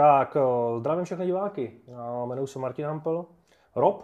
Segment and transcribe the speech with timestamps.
[0.00, 0.36] Tak,
[0.78, 1.72] zdravím všechny diváky.
[2.24, 3.24] Jmenuji se Martin Hampel,
[3.76, 4.02] Rob,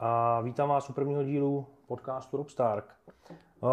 [0.00, 2.84] a vítám vás u prvního dílu podcastu Rob Stark.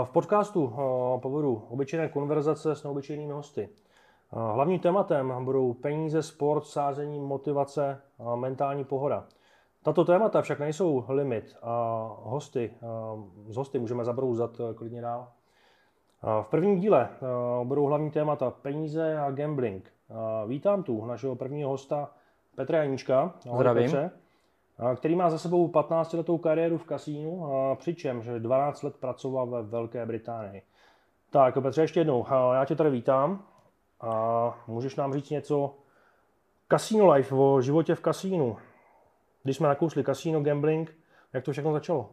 [0.03, 0.73] V podcastu
[1.21, 3.69] povedu obyčejné konverzace s neobyčejnými hosty.
[4.31, 8.01] Hlavním tématem budou peníze, sport, sázení, motivace
[8.35, 9.25] mentální pohoda.
[9.83, 12.73] Tato témata však nejsou limit a hosty,
[13.47, 15.27] z hosty můžeme zabrouzat klidně dál.
[16.41, 17.09] V prvním díle
[17.63, 19.93] budou hlavní témata peníze a gambling.
[20.47, 22.11] Vítám tu našeho prvního hosta
[22.55, 23.33] Petra Janíčka.
[23.55, 23.83] Zdravím.
[23.83, 24.11] Petře,
[24.95, 30.61] který má za sebou 15-letou kariéru v kasínu, přičemž 12 let pracoval ve Velké Británii.
[31.29, 33.43] Tak Petře, ještě jednou, já tě tady vítám
[34.01, 35.75] a můžeš nám říct něco
[36.71, 38.57] Casino Life, o životě v kasínu.
[39.43, 40.95] Když jsme nakousli kasíno, gambling,
[41.33, 42.09] jak to všechno začalo?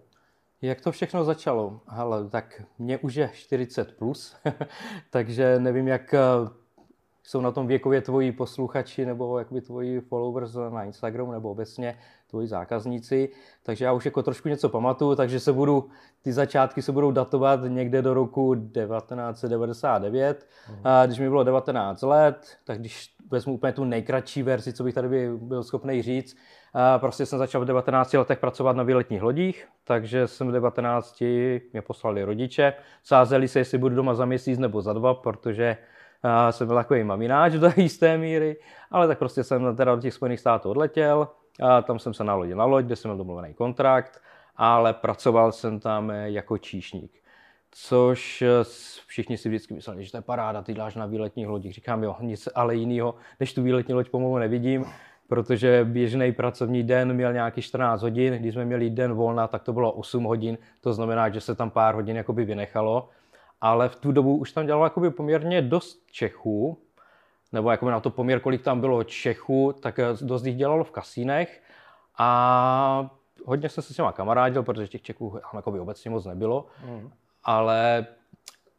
[0.63, 1.81] Jak to všechno začalo?
[1.89, 4.37] Hele, tak mě už je 40 plus,
[5.11, 6.15] takže nevím, jak
[7.23, 11.99] jsou na tom věkově tvoji posluchači nebo jakoby tvoji followers na Instagramu nebo obecně
[12.31, 13.29] tvoji zákazníci,
[13.63, 15.89] takže já už jako trošku něco pamatuju, takže se budu,
[16.23, 20.47] ty začátky se budou datovat někde do roku 1999.
[20.71, 20.81] Mhm.
[20.85, 24.95] A když mi bylo 19 let, tak když vezmu úplně tu nejkratší verzi, co bych
[24.95, 26.37] tady by byl schopný říct,
[26.75, 31.21] a prostě jsem začal v 19 letech pracovat na výletních lodích, takže jsem v 19
[31.73, 35.77] mě poslali rodiče, sázeli se, jestli budu doma za měsíc nebo za dva, protože
[36.23, 38.57] a jsem byl takový mamináč do jisté míry,
[38.91, 41.29] ale tak prostě jsem teda do těch Spojených států odletěl,
[41.61, 44.23] a tam jsem se nalodil na loď, kde jsem měl domluvený kontrakt,
[44.57, 47.13] ale pracoval jsem tam jako číšník.
[47.71, 48.45] Což
[49.07, 51.75] všichni si vždycky mysleli, že to je paráda, ty děláš na výletních lodích.
[51.75, 54.85] Říkám, jo, nic ale jiného, než tu výletní loď pomalu nevidím,
[55.29, 59.73] protože běžný pracovní den měl nějaký 14 hodin, když jsme měli den volna, tak to
[59.73, 63.09] bylo 8 hodin, to znamená, že se tam pár hodin jakoby vynechalo
[63.61, 66.79] ale v tu dobu už tam dělalo jakoby poměrně dost Čechů,
[67.53, 70.91] nebo jako na to poměr, kolik tam bylo Čechů, tak eh, dost jich dělalo v
[70.91, 71.63] kasínech
[72.19, 73.11] a
[73.45, 77.11] hodně jsem se s těma kamarádil, protože těch Čechů tam jakoby obecně moc nebylo, mm.
[77.45, 78.07] ale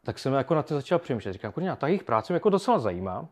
[0.03, 1.33] tak jsem jako na to začal přemýšlet.
[1.33, 3.27] Říkám, kurňa, ta jejich práce mě jako docela zajímá.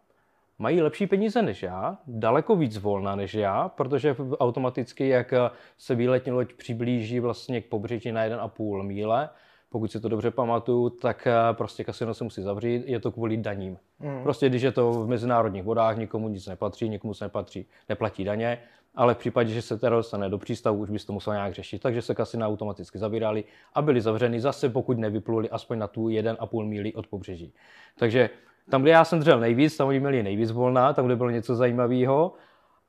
[0.59, 5.33] Mají lepší peníze než já, daleko víc volna než já, protože automaticky, jak
[5.77, 9.29] se výletní loď přiblíží vlastně k pobřeží na 1,5 míle,
[9.69, 13.37] pokud si to dobře pamatuju, tak eh, prostě kasino se musí zavřít, je to kvůli
[13.37, 13.77] daním.
[13.99, 14.23] Mm.
[14.23, 18.57] Prostě když je to v mezinárodních vodách, nikomu nic nepatří, nikomu se nepatří, neplatí daně,
[18.95, 21.81] ale v případě, že se teda dostane do přístavu, už bys to musel nějak řešit.
[21.81, 23.43] Takže se kasina automaticky zavírali
[23.73, 27.53] a byly zavřeny zase, pokud nevypluli aspoň na tu 1,5 míli od pobřeží.
[27.97, 28.29] Takže
[28.69, 31.55] tam, kde já jsem dřel nejvíc, tam oni měli nejvíc volná, tam, kde bylo něco
[31.55, 32.33] zajímavého.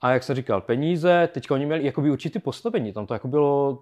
[0.00, 3.78] A jak jsem říkal, peníze, teď oni měli jakoby určitý postavení, tam to jako bylo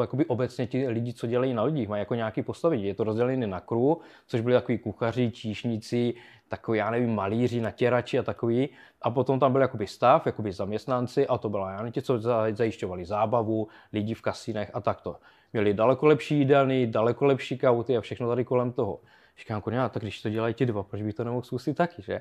[0.00, 2.84] jakoby obecně ti lidi, co dělají na lidích, mají jako nějaký postavení.
[2.84, 6.14] Je to rozdělené na kruh, což byli takový kuchaři, číšníci,
[6.48, 8.68] takový, já nevím, malíři, natěrači a takový.
[9.02, 12.18] A potom tam byl jakoby stav, jakoby zaměstnanci a to byla já ti, co
[12.52, 15.16] zajišťovali zábavu, lidi v kasínech a takto.
[15.52, 19.00] Měli daleko lepší jídelny, daleko lepší kauty a všechno tady kolem toho.
[19.38, 22.20] Říkám, tak když to dělají ti dva, proč bych to nemohl zkusit taky, že?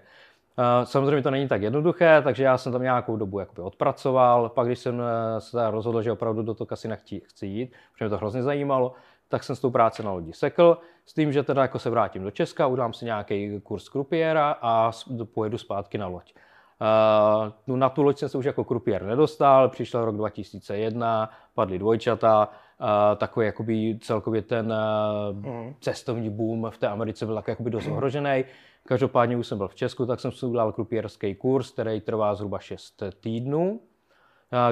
[0.84, 4.50] Samozřejmě to není tak jednoduché, takže já jsem tam nějakou dobu jakoby odpracoval.
[4.50, 8.06] Pak, když jsem eh, se rozhodl, že opravdu do toho kasina chci, chci jít, protože
[8.06, 8.94] mě to hrozně zajímalo,
[9.30, 12.24] tak jsem s tou práci na lodi sekl, s tím, že teda jako se vrátím
[12.24, 14.92] do Česka, udám si nějaký kurz krupiéra a
[15.34, 16.34] pojedu zpátky na loď.
[17.68, 22.50] Uh, na tu loď jsem se už jako krupiér nedostal, přišel rok 2001, padly dvojčata,
[22.80, 24.74] uh, takový jakoby celkově ten
[25.34, 25.76] uh, mm.
[25.82, 28.46] cestovní boom v té Americe byl tak jakoby dost ohrožený.
[28.88, 32.60] Každopádně už jsem byl v Česku, tak jsem si udělal krupierský kurz, který trvá zhruba
[32.60, 33.80] 6 týdnů,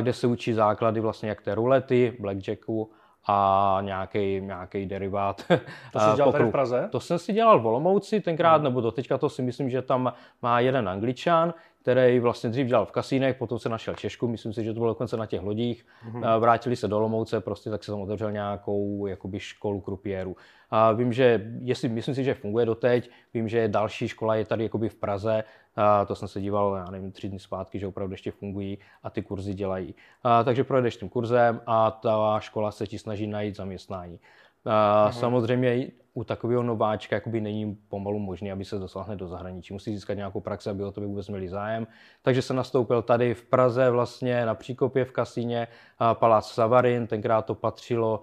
[0.01, 2.91] kde se učí základy vlastně jak té rulety, blackjacku
[3.27, 5.41] a nějaký, nějaký derivát.
[5.93, 6.87] To jsi dělal tady v Praze?
[6.91, 8.63] To jsem si dělal v Olomouci tenkrát, hmm.
[8.63, 12.85] nebo do teďka to si myslím, že tam má jeden angličan, který vlastně dřív dělal
[12.85, 15.85] v kasínech, potom se našel Češku, myslím si, že to bylo dokonce na těch lodích,
[16.11, 16.39] mm-hmm.
[16.39, 20.35] vrátili se do Lomouce, prostě tak se tam otevřel nějakou jakoby školu krupiérů.
[20.69, 24.63] A vím, že, jestli, myslím si, že funguje doteď, vím, že další škola je tady
[24.63, 25.43] jakoby v Praze,
[25.75, 29.09] a to jsem se díval, já nevím, tři dny zpátky, že opravdu ještě fungují a
[29.09, 29.95] ty kurzy dělají.
[30.23, 34.19] A, takže projedeš tím kurzem a ta škola se ti snaží najít zaměstnání.
[34.65, 35.13] A, mhm.
[35.13, 39.73] Samozřejmě u takového nováčka jakoby není pomalu možné, aby se dostal hned do zahraničí.
[39.73, 41.87] Musí získat nějakou praxi, aby o to by vůbec měli zájem.
[42.21, 45.67] Takže se nastoupil tady v Praze vlastně na Příkopě v kasíně
[46.13, 48.21] Palác Savarin, tenkrát to patřilo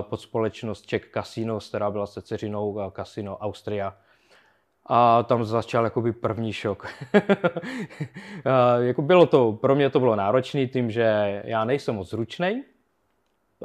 [0.00, 3.96] pod společnost Czech Casinos, která byla se dceřinou Casino Austria.
[4.86, 6.86] A tam začal jakoby první šok.
[8.78, 12.64] jako bylo to, pro mě to bylo náročné tím, že já nejsem moc zručný,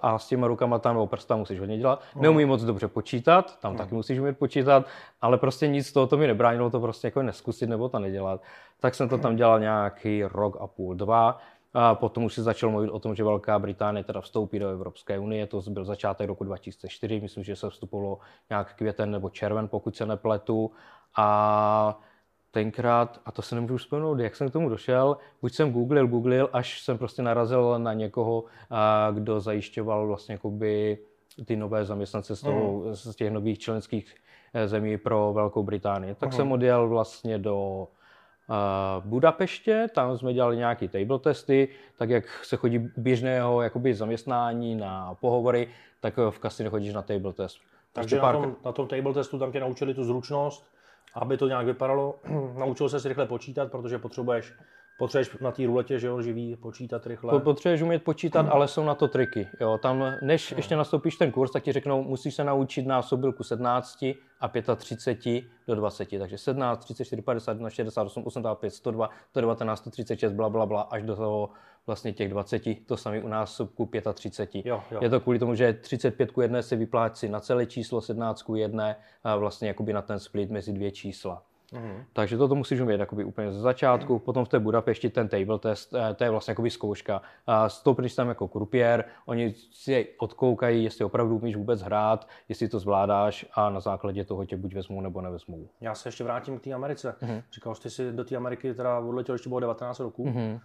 [0.02, 2.02] a s těma rukama tam o prsta musíš hodně dělat.
[2.16, 4.86] Neumí moc dobře počítat, tam taky musíš umět počítat,
[5.22, 8.42] ale prostě nic z toho to mi nebránilo to prostě jako neskusit nebo to nedělat.
[8.80, 11.38] Tak jsem to tam dělal nějaký rok a půl, dva.
[11.74, 15.20] A potom už se začal mluvit o tom, že Velká Británie teda vstoupí do Evropské
[15.20, 18.20] unie, to byl začátek roku 2004, myslím, že se vstupovalo
[18.50, 20.72] nějak květen nebo červen, pokud se nepletu.
[21.18, 22.00] A
[22.54, 26.50] tenkrát, a to se nemůžu vzpomenout, jak jsem k tomu došel, buď jsem googlil, googlil,
[26.54, 28.44] až jsem prostě narazil na někoho,
[29.12, 30.98] kdo zajišťoval vlastně jakoby
[31.46, 32.96] ty nové zaměstnance z, toho, mm.
[32.96, 34.16] z těch nových členských
[34.54, 36.16] eh, zemí pro Velkou Británii.
[36.16, 36.36] Tak mm.
[36.36, 37.88] jsem odjel vlastně do
[39.06, 41.68] Budapeště, tam jsme dělali nějaké table testy,
[41.98, 45.68] tak jak se chodí běžného jakoby zaměstnání na pohovory,
[46.00, 47.58] tak v kasi nechodíš na table test.
[47.94, 48.36] Takže pár...
[48.36, 50.66] na, tom, na tom table testu tam tě naučili tu zručnost,
[51.14, 52.20] aby to nějak vypadalo.
[52.58, 54.54] Naučil se si rychle počítat, protože potřebuješ
[54.98, 57.40] Potřebuješ na té ruletě, že jo, živý, počítat rychle.
[57.40, 59.48] Potřebuješ umět počítat, ale jsou na to triky.
[59.60, 59.78] Jo.
[59.78, 60.58] Tam, než no.
[60.58, 64.04] ještě nastoupíš ten kurz, tak ti řeknou, musíš se naučit násobilku 17
[64.42, 66.10] a 35 do 20.
[66.20, 71.50] Takže 17, 34, 51, 68, 85, 102, 119, 136, bla, bla, bla, až do toho
[71.88, 74.66] vlastně těch 20, to samý u násobku 35.
[74.66, 75.00] Jo, jo.
[75.02, 78.56] Je to kvůli tomu, že 35 ku 1 se vyplácí na celé číslo, 17 ku
[78.56, 78.96] 1
[79.38, 81.44] vlastně jakoby na ten split mezi dvě čísla.
[81.74, 82.04] Mm.
[82.14, 84.20] Takže toto musíš umět jakoby úplně ze začátku, mm.
[84.20, 87.22] potom v té Budapešti ten table test, eh, to je vlastně jakoby zkouška.
[87.48, 92.80] A stoupneš tam jako krupier, oni si odkoukají, jestli opravdu umíš vůbec hrát, jestli to
[92.80, 95.70] zvládáš a na základě toho tě buď vezmou nebo nevezmou.
[95.82, 97.16] Já se ještě vrátím k té Americe.
[97.22, 97.42] Mm.
[97.54, 100.28] Říkal jsi si do té Ameriky teda odletěl ještě bylo 19 roků.
[100.28, 100.60] Mm.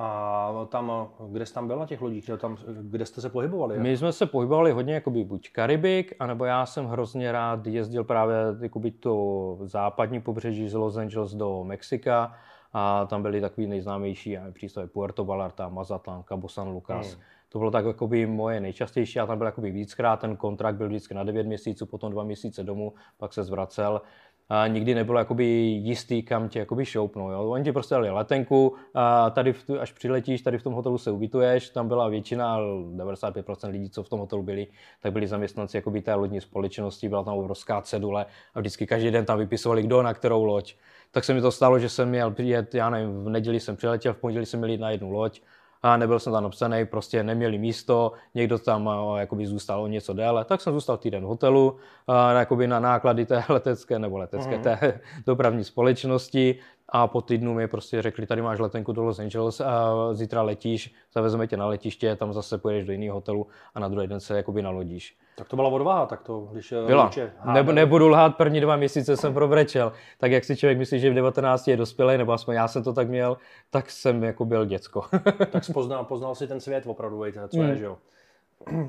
[0.00, 3.78] A tam, kde jsi tam byl na těch lodích, tam, kde jste se pohybovali?
[3.78, 8.36] My jsme se pohybovali hodně jakoby buď Karibik, anebo já jsem hrozně rád jezdil právě
[8.60, 12.34] jakoby to západní pobřeží z Los Angeles do Mexika
[12.72, 17.14] a tam byly takový nejznámější přístavy Puerto Vallarta, Mazatlan, Cabo San Lucas.
[17.14, 17.22] Hmm.
[17.48, 21.14] To bylo tak jakoby moje nejčastější, já tam byl jakoby víckrát, ten kontrakt byl vždycky
[21.14, 24.00] na 9 měsíců, potom 2 měsíce domů, pak se zvracel
[24.48, 27.30] a nikdy nebylo jakoby jistý, kam tě jakoby šoupnou.
[27.30, 27.50] Jo.
[27.50, 31.10] Oni ti prostě dali letenku, a tady v, až přiletíš, tady v tom hotelu se
[31.10, 34.66] ubytuješ, tam byla většina, 95% lidí, co v tom hotelu byli,
[35.02, 39.24] tak byli zaměstnanci jakoby té lodní společnosti, byla tam obrovská cedule a vždycky každý den
[39.24, 40.74] tam vypisovali, kdo na kterou loď.
[41.10, 44.14] Tak se mi to stalo, že jsem měl přijet, já nevím, v neděli jsem přiletěl,
[44.14, 45.40] v pondělí jsem měl jít na jednu loď,
[45.82, 50.44] a nebyl jsem tam obsaný, prostě neměli místo, někdo tam jakoby zůstal o něco déle,
[50.44, 51.76] tak jsem zůstal týden v hotelu,
[52.06, 54.62] a, jakoby na náklady té letecké nebo letecké mm.
[54.62, 56.58] té dopravní společnosti
[56.88, 60.94] a po týdnu mi prostě řekli, tady máš letenku do Los Angeles, a zítra letíš,
[61.14, 64.36] zavezeme tě na letiště, tam zase pojedeš do jiného hotelu a na druhý den se
[64.36, 65.16] jakoby nalodíš.
[65.38, 67.10] Tak to byla odvaha, tak to, když eh, Byla.
[67.52, 69.92] Neb, nebudu lhát, první dva měsíce jsem probrečel.
[70.18, 72.92] Tak jak si člověk myslí, že v 19 je dospělý, nebo aspoň já jsem to
[72.92, 73.36] tak měl,
[73.70, 75.04] tak jsem jako byl děcko.
[75.50, 77.68] tak poznal, poznal si ten svět opravdu, co hmm.
[77.68, 77.96] je, že jo?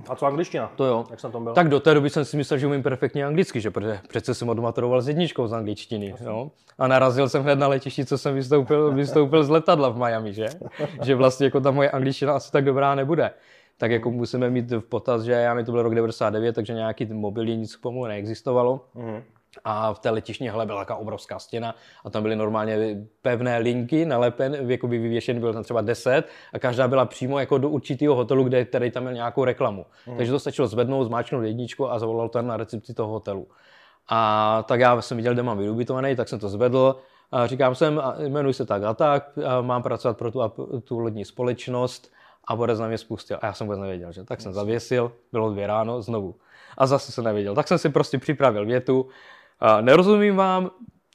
[0.09, 0.71] A co angličtina?
[0.75, 1.05] To jo.
[1.09, 1.53] Jak jsem tam byl?
[1.53, 4.49] Tak do té doby jsem si myslel, že umím perfektně anglicky, že protože přece jsem
[4.49, 6.15] odmaturoval s jedničkou z angličtiny.
[6.21, 6.51] Jo?
[6.79, 10.47] A narazil jsem hned na letišti, co jsem vystoupil, vystoupil z letadla v Miami, že?
[11.03, 13.31] že vlastně jako ta moje angličtina asi tak dobrá nebude.
[13.79, 17.05] Tak jako musíme mít v potaz, že já mi to byl rok 99, takže nějaký
[17.05, 18.85] mobilní nic k tomu neexistovalo.
[18.95, 19.23] Mm.
[19.63, 24.05] A v té letišní hale byla taková obrovská stěna a tam byly normálně pevné linky
[24.05, 28.15] nalepen, jako by vyvěšen byl tam třeba 10 a každá byla přímo jako do určitého
[28.15, 29.85] hotelu, kde tady tam měl nějakou reklamu.
[30.07, 30.17] Mm.
[30.17, 33.47] Takže to stačilo zvednout, zmáčknout jedničku a zavolal tam na recepci toho hotelu.
[34.09, 36.95] A tak já jsem viděl, kde mám vyubitovaný, tak jsem to zvedl.
[37.31, 40.41] A říkám jsem, jmenuji se tak a tak, a mám pracovat pro tu,
[40.83, 42.11] tu lodní společnost
[42.47, 43.37] a Borec na mě spustil.
[43.41, 44.23] A já jsem vůbec nevěděl, že?
[44.23, 46.35] Tak jsem zavěsil, bylo dvě ráno, znovu.
[46.77, 47.55] A zase jsem nevěděl.
[47.55, 49.07] Tak jsem si prostě připravil větu.
[49.59, 50.71] A nerozumím vám,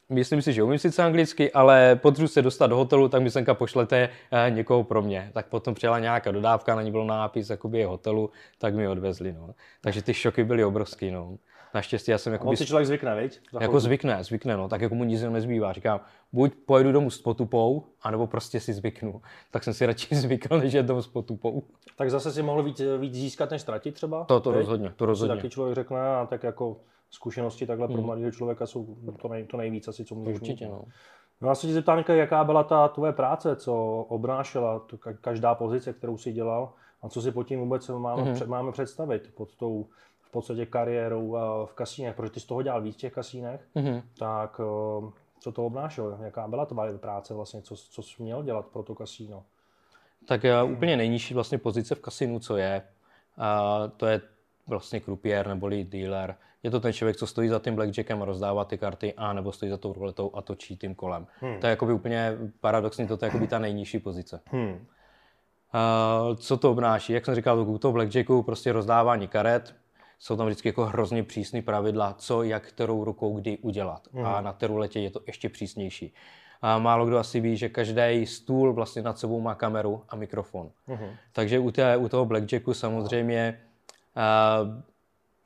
[0.09, 3.55] myslím si, že umím sice anglicky, ale potřebuji se dostat do hotelu, tak mi senka
[3.55, 5.31] pošlete eh, někoho pro mě.
[5.35, 9.33] Tak potom přijela nějaká dodávka, na ní byl nápis jakoby je hotelu, tak mi odvezli.
[9.33, 9.55] No.
[9.81, 11.11] Takže ty šoky byly obrovský.
[11.11, 11.37] No.
[11.75, 12.49] Naštěstí já jsem jako...
[12.49, 13.41] On si člověk zvykne, viď?
[13.61, 14.69] Jako zvykne, zvykne, no.
[14.69, 15.73] Tak jako mu nic nezbývá.
[15.73, 16.01] Říkám,
[16.33, 19.23] buď pojedu domů s potupou, anebo prostě si zvyknu.
[19.51, 21.63] Tak jsem si radši zvykl, než je domů s potupou.
[21.97, 24.25] Tak zase si mohl víc, víc získat, než ztratit třeba?
[24.25, 25.37] To, to rozhodně, to rozhodně.
[25.37, 26.77] Taky člověk řekne, a tak jako
[27.11, 28.07] zkušenosti takhle pro hmm.
[28.07, 30.71] mladého člověka jsou to, nej, to nejvíc asi, co můžeš Určitě, mít.
[30.71, 30.85] No.
[31.41, 33.75] No já se ti zeptám, jaká byla ta tvoje práce, co
[34.09, 34.87] obnášela
[35.21, 38.35] každá pozice, kterou si dělal a co si pod tím vůbec máme, mm-hmm.
[38.35, 39.87] před, máme představit pod tou
[40.35, 44.03] podstatě kariérou v kasínech, protože ty z toho dělal víc v těch kasínech, mm-hmm.
[44.19, 45.11] tak eh,
[45.41, 48.95] co to obnášelo, jaká byla tvoje práce vlastně, co, co jsi měl dělat pro to
[48.95, 49.45] kasíno?
[50.29, 52.83] Tak já, úplně nejnižší vlastně pozice v kasinu, co je,
[53.39, 54.21] a to je
[54.67, 56.37] vlastně krupiér neboli dealer.
[56.63, 59.53] Je to ten člověk, co stojí za tím blackjackem a rozdává ty karty, a nebo
[59.53, 61.27] stojí za tou ruletou a točí tím kolem.
[61.41, 61.61] Hmm.
[61.61, 64.41] To je jakoby úplně paradoxní, to je jakoby ta nejnižší pozice.
[64.47, 64.87] Hmm.
[65.75, 67.13] Uh, co to obnáší?
[67.13, 69.75] Jak jsem říkal, u toho blackjacku prostě rozdávání karet,
[70.25, 74.09] jsou tam vždycky jako hrozně přísný pravidla, co, jak, kterou rukou, kdy udělat.
[74.13, 74.27] Mm.
[74.27, 76.15] A na té ruletě je to ještě přísnější.
[76.63, 80.71] A málo kdo asi ví, že každý stůl vlastně nad sebou má kameru a mikrofon.
[80.87, 81.11] Mm.
[81.33, 83.61] Takže u, té, u toho blackjacku samozřejmě
[84.63, 84.83] uh,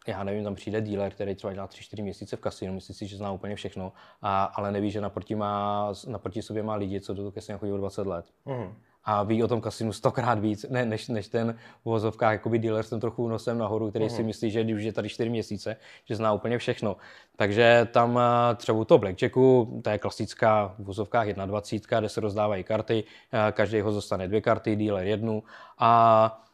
[0.07, 3.17] já nevím, tam přijde dealer, který třeba dělá 3-4 měsíce v kasinu, myslí si, že
[3.17, 3.93] zná úplně všechno,
[4.23, 7.73] a, ale neví, že naproti, má, naproti sobě má lidi, co do toho kasina chodí
[7.73, 8.27] o 20 let.
[8.45, 8.75] Mm.
[9.11, 12.85] A ví o tom kasinu stokrát víc, ne, než, než ten v uvozovkách jakoby dealer
[12.85, 14.11] s tím trochu nosem nahoru, který mm.
[14.11, 16.97] si myslí, že když je tady 4 měsíce, že zná úplně všechno.
[17.37, 22.21] Takže tam eh, třeba u toho blackjacku, to je klasická v uvozovkách 21, kde se
[22.21, 25.43] rozdávají karty, eh, každý ho dostane dvě karty, dealer jednu
[25.79, 26.45] a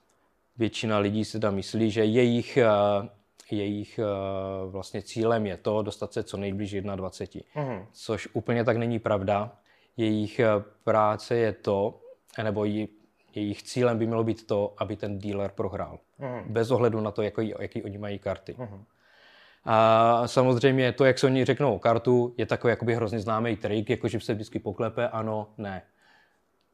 [0.56, 3.08] většina lidí si tam myslí, že jejich eh,
[3.50, 4.00] jejich
[4.66, 7.74] vlastně cílem je to dostat se co nejblíž 21.
[7.74, 7.86] Mm.
[7.92, 9.52] Což úplně tak není pravda.
[9.96, 10.40] Jejich
[10.84, 12.00] práce je to,
[12.42, 12.88] nebo jí,
[13.34, 15.98] jejich cílem by mělo být to, aby ten dealer prohrál.
[16.18, 16.52] Mm.
[16.52, 18.54] Bez ohledu na to, jaký, jaký oni mají karty.
[18.58, 18.84] Mm.
[19.64, 24.08] A samozřejmě to, jak se oni řeknou kartu, je takový jakoby hrozně známý trik, jako
[24.08, 25.82] že se vždycky poklepe, ano, ne.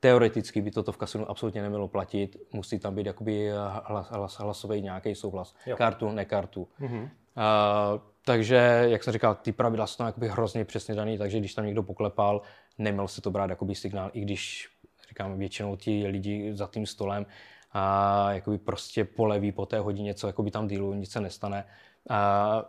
[0.00, 3.50] Teoreticky by toto v kasinu absolutně nemělo platit, musí tam být jakoby
[3.84, 5.54] hlas, hlas, hlasový nějaký souhlas.
[5.66, 5.76] Jo.
[5.76, 6.68] Kartu, ne kartu.
[6.80, 7.02] Mm-hmm.
[7.02, 11.54] Uh, takže, jak jsem říkal, ty pravidla jsou tam jakoby hrozně přesně daný, takže když
[11.54, 12.42] tam někdo poklepal,
[12.78, 14.68] neměl se to brát jakoby signál, i když,
[15.10, 17.26] říkám, většinou ti lidi za tím stolem
[17.72, 21.64] a jakoby prostě poleví po té hodině, co jakoby tam dílu, nic se nestane,
[22.10, 22.64] a,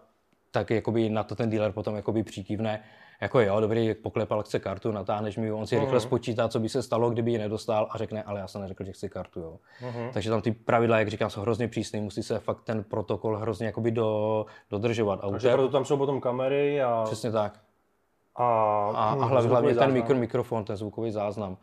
[0.52, 2.84] tak jakoby na to ten dealer potom jakoby přikývne
[3.22, 5.80] jako jo, dobrý, poklepal, chce kartu, natáhneš mi on si uh-huh.
[5.80, 6.02] rychle mhm.
[6.02, 8.92] spočítá, co by se stalo, kdyby ji nedostal a řekne, ale já jsem neřekl, že
[8.92, 9.60] chci kartu, jo.
[9.82, 10.12] Uh-huh.
[10.14, 13.66] Takže tam ty pravidla, jak říkám, jsou hrozně přísné, musí se fakt ten protokol hrozně
[13.66, 15.20] jakoby do, dodržovat.
[15.24, 17.04] A Takže proto tam jsou potom kamery a...
[17.06, 17.60] Přesně tak.
[18.36, 21.58] A, a, a hlavně, hlavně ten mikro, mikrofon, ten zvukový záznam.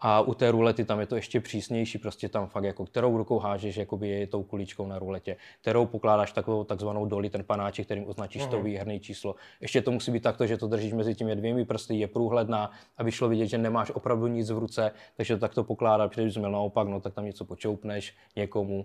[0.00, 3.38] A u té rulety tam je to ještě přísnější, prostě tam fakt jako kterou rukou
[3.38, 8.08] hážeš jakoby je tou kuličkou na ruletě, kterou pokládáš takovou takzvanou doli, ten panáček, kterým
[8.08, 8.50] označíš mm-hmm.
[8.50, 8.64] to mhm.
[8.64, 9.34] výherné číslo.
[9.60, 13.12] Ještě to musí být takto, že to držíš mezi těmi dvěmi prsty, je průhledná, aby
[13.12, 16.50] šlo vidět, že nemáš opravdu nic v ruce, takže to takto pokládáš, protože když měl
[16.50, 18.84] naopak, no tak tam něco počoupneš někomu.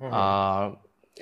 [0.00, 0.10] Mm-hmm.
[0.12, 0.76] A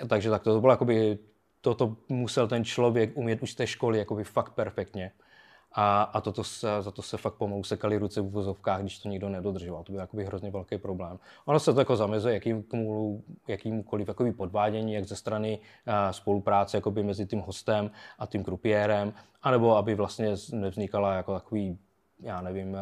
[0.08, 1.18] takže tak to bylo jakoby,
[1.61, 5.12] toto musel ten člověk umět už z té školy jakoby fakt perfektně.
[5.72, 9.08] A, a toto se, za to se fakt pomalu sekali ruce v vozovkách, když to
[9.08, 9.82] nikdo nedodržoval.
[9.82, 11.18] To byl jakoby hrozně velký problém.
[11.44, 17.02] Ono se to jako zamezuje jakýmkoliv, jakýmkoliv jakoby podvádění, jak ze strany a, spolupráce jakoby
[17.02, 21.78] mezi tím hostem a tím krupiérem, anebo aby vlastně nevznikala jako takový,
[22.20, 22.76] já nevím,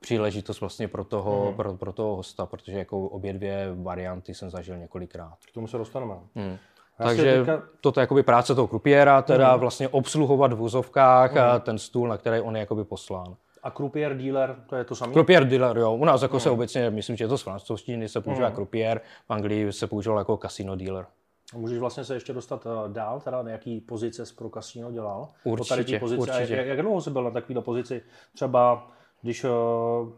[0.00, 1.56] příležitost vlastně pro toho, mm.
[1.56, 5.36] pro, pro toho hosta, protože jako obě dvě varianty jsem zažil několikrát.
[5.48, 6.14] K tomu se dostaneme.
[6.34, 6.56] Mm.
[6.98, 7.62] Takže teďka...
[7.80, 9.60] toto je jakoby práce toho krupiéra, teda mm.
[9.60, 11.60] vlastně obsluhovat v vozovkách mm.
[11.60, 13.34] ten stůl, na který on je jakoby poslán.
[13.62, 15.12] A krupier dealer, to je to samé?
[15.12, 15.94] Krupier dealer, jo.
[15.94, 16.40] U nás jako mm.
[16.40, 18.54] se obecně, myslím, že je to z francouzštiny, se používá mm.
[18.54, 21.06] krupier, v Anglii se používal jako casino dealer.
[21.54, 25.28] A můžeš vlastně se ještě dostat eh, dál, teda na jaký pozice pro kasino dělal?
[25.44, 26.20] Určitě, tady pozice.
[26.20, 26.54] určitě.
[26.54, 28.02] Jak, jak dlouho jsi byl na takovéto pozici?
[28.34, 28.90] Třeba
[29.22, 29.50] když uh,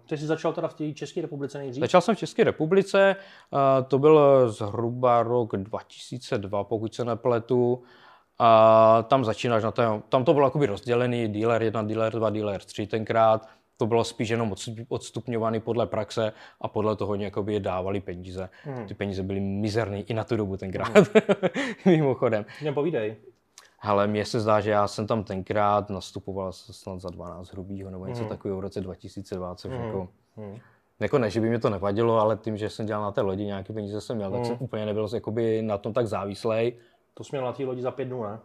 [0.08, 1.80] ty jsi začal teda v té České republice nejdřív?
[1.80, 3.16] Začal jsem v České republice,
[3.50, 7.82] uh, to byl zhruba rok 2002, pokud se nepletu.
[8.42, 12.60] A tam začínáš na tom, tam to bylo jakoby rozdělený, dealer 1, dealer 2, dealer
[12.60, 13.48] 3 tenkrát.
[13.76, 14.54] To bylo spíš jenom
[14.88, 18.48] odstupňovaný podle praxe a podle toho jakoby dávali peníze.
[18.64, 18.86] Hmm.
[18.86, 21.06] Ty peníze byly mizerný i na tu dobu tenkrát, hmm.
[21.86, 22.44] mimochodem.
[22.60, 23.16] Mě povídej.
[23.82, 28.06] Ale mně se zdá, že já jsem tam tenkrát nastupoval snad za 12 hrubýho nebo
[28.06, 28.28] něco mm.
[28.28, 29.68] takového v roce 2020.
[29.68, 29.74] Mm.
[29.74, 30.58] Jako, mm.
[31.00, 33.44] jako ne, že by mi to nevadilo, ale tím, že jsem dělal na té lodi
[33.44, 34.36] nějaké peníze jsem měl, mm.
[34.36, 36.72] tak jsem úplně nebyl jakoby na tom tak závislej.
[37.14, 38.38] To jsi měl na té lodi za pět dnů, ne?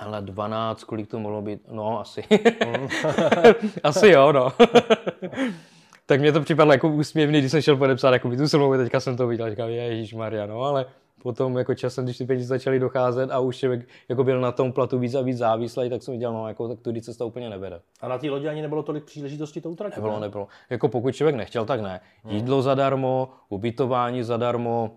[0.00, 1.60] Ale 12, kolik to mohlo být?
[1.70, 2.24] No, asi.
[2.66, 2.88] Mm.
[3.82, 4.52] asi jo, no.
[6.06, 9.16] tak mě to připadlo jako úsměvný, když jsem šel podepsat jako tu smlouvu, teďka jsem
[9.16, 10.86] to viděl, říkal, Ježíš Maria, no, ale
[11.22, 14.72] potom jako časem, když ty peníze začaly docházet a už člověk jako byl na tom
[14.72, 17.80] platu víc a víc závislý, tak jsem viděl, no jako tak tudy cesta úplně nevede.
[18.00, 19.96] A na té lodi ani nebylo tolik příležitostí to utratit?
[19.96, 20.20] Nebylo, ne?
[20.20, 20.48] nebylo.
[20.70, 22.00] Jako pokud člověk nechtěl, tak ne.
[22.24, 22.34] Hmm.
[22.34, 24.90] Jídlo zadarmo, ubytování zadarmo,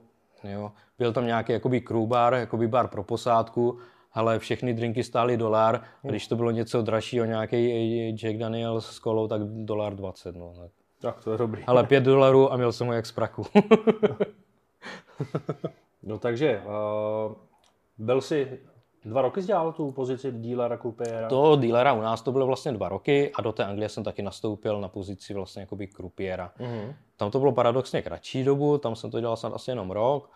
[0.44, 0.72] jo.
[1.00, 3.77] Byl tam nějaký jakoby crew bar, jakoby bar pro posádku,
[4.13, 9.00] ale všechny drinky stály dolar, a když to bylo něco dražšího, nějaký Jack Daniels s
[9.00, 10.36] kolou, tak dolar 20.
[10.36, 10.53] No.
[11.01, 11.63] Tak to je dobrý.
[11.68, 13.46] Ale 5 dolarů a měl jsem ho jak z praku.
[16.03, 17.36] No takže, uh,
[17.98, 18.60] byl si
[19.05, 21.29] dva roky dělal tu pozici dílera krupiéra?
[21.29, 24.22] To dílera u nás to bylo vlastně dva roky a do té Anglie jsem taky
[24.22, 26.51] nastoupil na pozici vlastně jakoby krupiéra.
[26.60, 26.93] Mm-hmm.
[27.17, 30.29] Tam to bylo paradoxně kratší dobu, tam jsem to dělal snad asi jenom rok.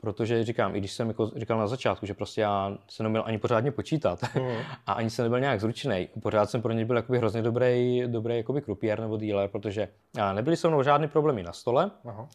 [0.00, 3.38] Protože říkám, i když jsem jako říkal na začátku, že prostě já se neměl ani
[3.38, 4.56] pořádně počítat mm.
[4.86, 8.36] a ani jsem nebyl nějak zručný, pořád jsem pro ně byl jakoby hrozně dobrý, dobrý
[8.36, 9.88] jakoby krupier nebo dealer, protože
[10.32, 11.90] nebyly se mnou žádné problémy na stole.
[12.04, 12.28] Aha.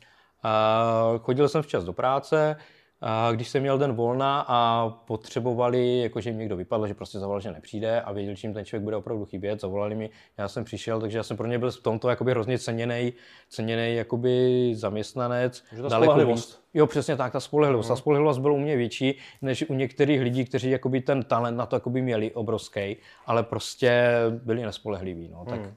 [1.20, 2.56] Chodil jsem včas do práce,
[3.02, 7.42] a když jsem měl den volna a potřebovali, jakože jim někdo vypadl, že prostě zavolal,
[7.42, 10.64] že nepřijde a věděl, že jim ten člověk bude opravdu chybět, zavolali mi, já jsem
[10.64, 13.14] přišel, takže já jsem pro ně byl v tomto jakoby hrozně ceněný,
[13.50, 15.64] ceněný jakoby zaměstnanec.
[15.76, 16.66] Že ta spolehlivost.
[16.74, 17.90] Jo, přesně tak, ta spolehlivost.
[17.90, 17.94] Uh-huh.
[17.94, 21.66] Ta spolehlivost byla u mě větší než u některých lidí, kteří jakoby ten talent na
[21.66, 25.30] to jakoby měli obrovský, ale prostě byli nespolehliví.
[25.30, 25.74] No, tak, uh-huh.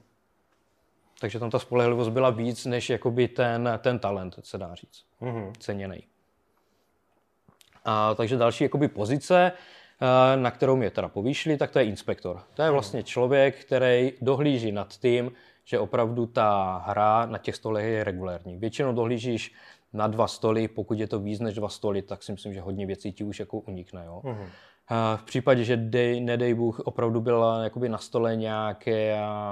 [1.19, 5.05] Takže tam ta spolehlivost byla víc než jakoby ten, ten talent, se dá říct.
[5.21, 5.51] Uh-huh.
[5.59, 6.03] Ceněný.
[7.85, 12.41] A, takže další jakoby pozice, eh, na kterou mě teda povýšili, tak to je inspektor.
[12.53, 15.31] To je vlastně člověk, který dohlíží nad tím,
[15.63, 18.57] že opravdu ta hra na těch stolech je regulérní.
[18.57, 19.53] Většinou dohlížíš
[19.93, 22.85] na dva stoly, pokud je to víc než dva stoly, tak si myslím, že hodně
[22.85, 24.05] věcí ti už jako unikne.
[24.05, 24.21] Jo?
[24.23, 24.47] Uh-huh.
[25.15, 29.05] V případě, že dej, nedej Bůh opravdu byla jakoby na stole nějaké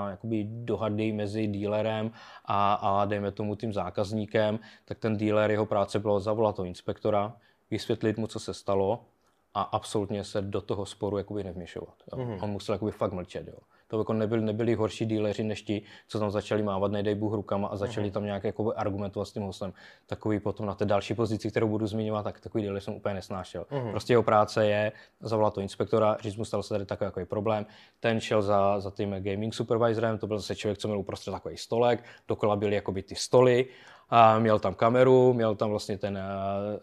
[0.09, 2.11] jakoby dohady mezi dílerem
[2.45, 7.33] a, a dejme tomu tím zákazníkem, tak ten díler, jeho práce bylo zavolat toho inspektora,
[7.71, 9.05] vysvětlit mu, co se stalo
[9.53, 11.95] a absolutně se do toho sporu jakoby nevměšovat.
[12.11, 12.17] Jo.
[12.17, 12.43] Mm-hmm.
[12.43, 13.47] On musel jakoby fakt mlčet.
[13.47, 13.57] Jo.
[13.87, 17.67] To jako nebyli, nebyli horší díleři než ti, co tam začali mávat, nejdej Bůh rukama
[17.67, 18.13] a začali mm-hmm.
[18.13, 19.73] tam nějak jako argumentovat s tím hostem.
[20.05, 23.65] Takový potom na té další pozici, kterou budu zmiňovat, tak takový díler jsem úplně nesnášel.
[23.71, 23.91] Mm-hmm.
[23.91, 27.65] Prostě jeho práce je zavolat to inspektora, říct mu, stal se tady takový, takový problém.
[27.99, 31.57] Ten šel za, za tím gaming supervisorem, to byl zase člověk, co měl uprostřed takový
[31.57, 33.65] stolek, dokola byly jakoby ty stoly
[34.09, 36.19] a měl tam kameru, měl tam vlastně ten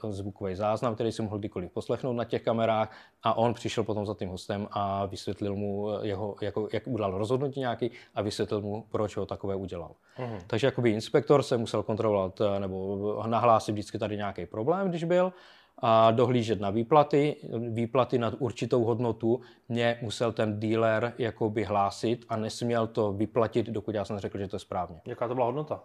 [0.04, 4.06] uh, zvukový záznam, který si mohl kdykoliv poslechnout na těch kamerách a on přišel potom
[4.06, 8.84] za tím hostem a vysvětlil mu jeho, jako, jak udělal rozhodnutí nějaký a vysvětlil mu,
[8.90, 9.90] proč ho takové udělal.
[10.18, 10.38] Uh-huh.
[10.46, 15.32] Takže jakoby inspektor se musel kontrolovat eh, nebo nahlásit vždycky tady nějaký problém, když byl
[15.78, 17.36] a dohlížet na výplaty.
[17.70, 23.94] Výplaty nad určitou hodnotu mě musel ten dealer jakoby hlásit a nesměl to vyplatit, dokud
[23.94, 25.00] já jsem řekl, že to je správně.
[25.06, 25.82] Jaká to byla hodnota?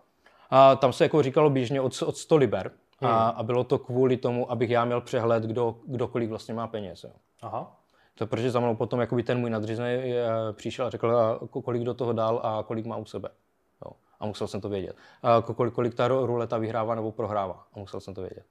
[0.49, 2.71] A tam se jako říkalo běžně od, od 100 liber.
[2.99, 3.11] Hmm.
[3.11, 6.67] A, a bylo to kvůli tomu, abych já měl přehled, kdo, kdo kolik vlastně má
[6.67, 7.03] peněz.
[7.03, 7.11] Jo.
[7.41, 7.75] Aha.
[8.15, 11.93] To protože za mnou potom jakoby ten můj nadřízený eh, přišel a řekl, kolik do
[11.93, 13.29] toho dal a kolik má u sebe.
[13.85, 13.91] Jo.
[14.19, 14.95] A musel jsem to vědět.
[15.23, 17.63] A kolik, kolik ta ruleta vyhrává nebo prohrává.
[17.73, 18.43] A musel jsem to vědět.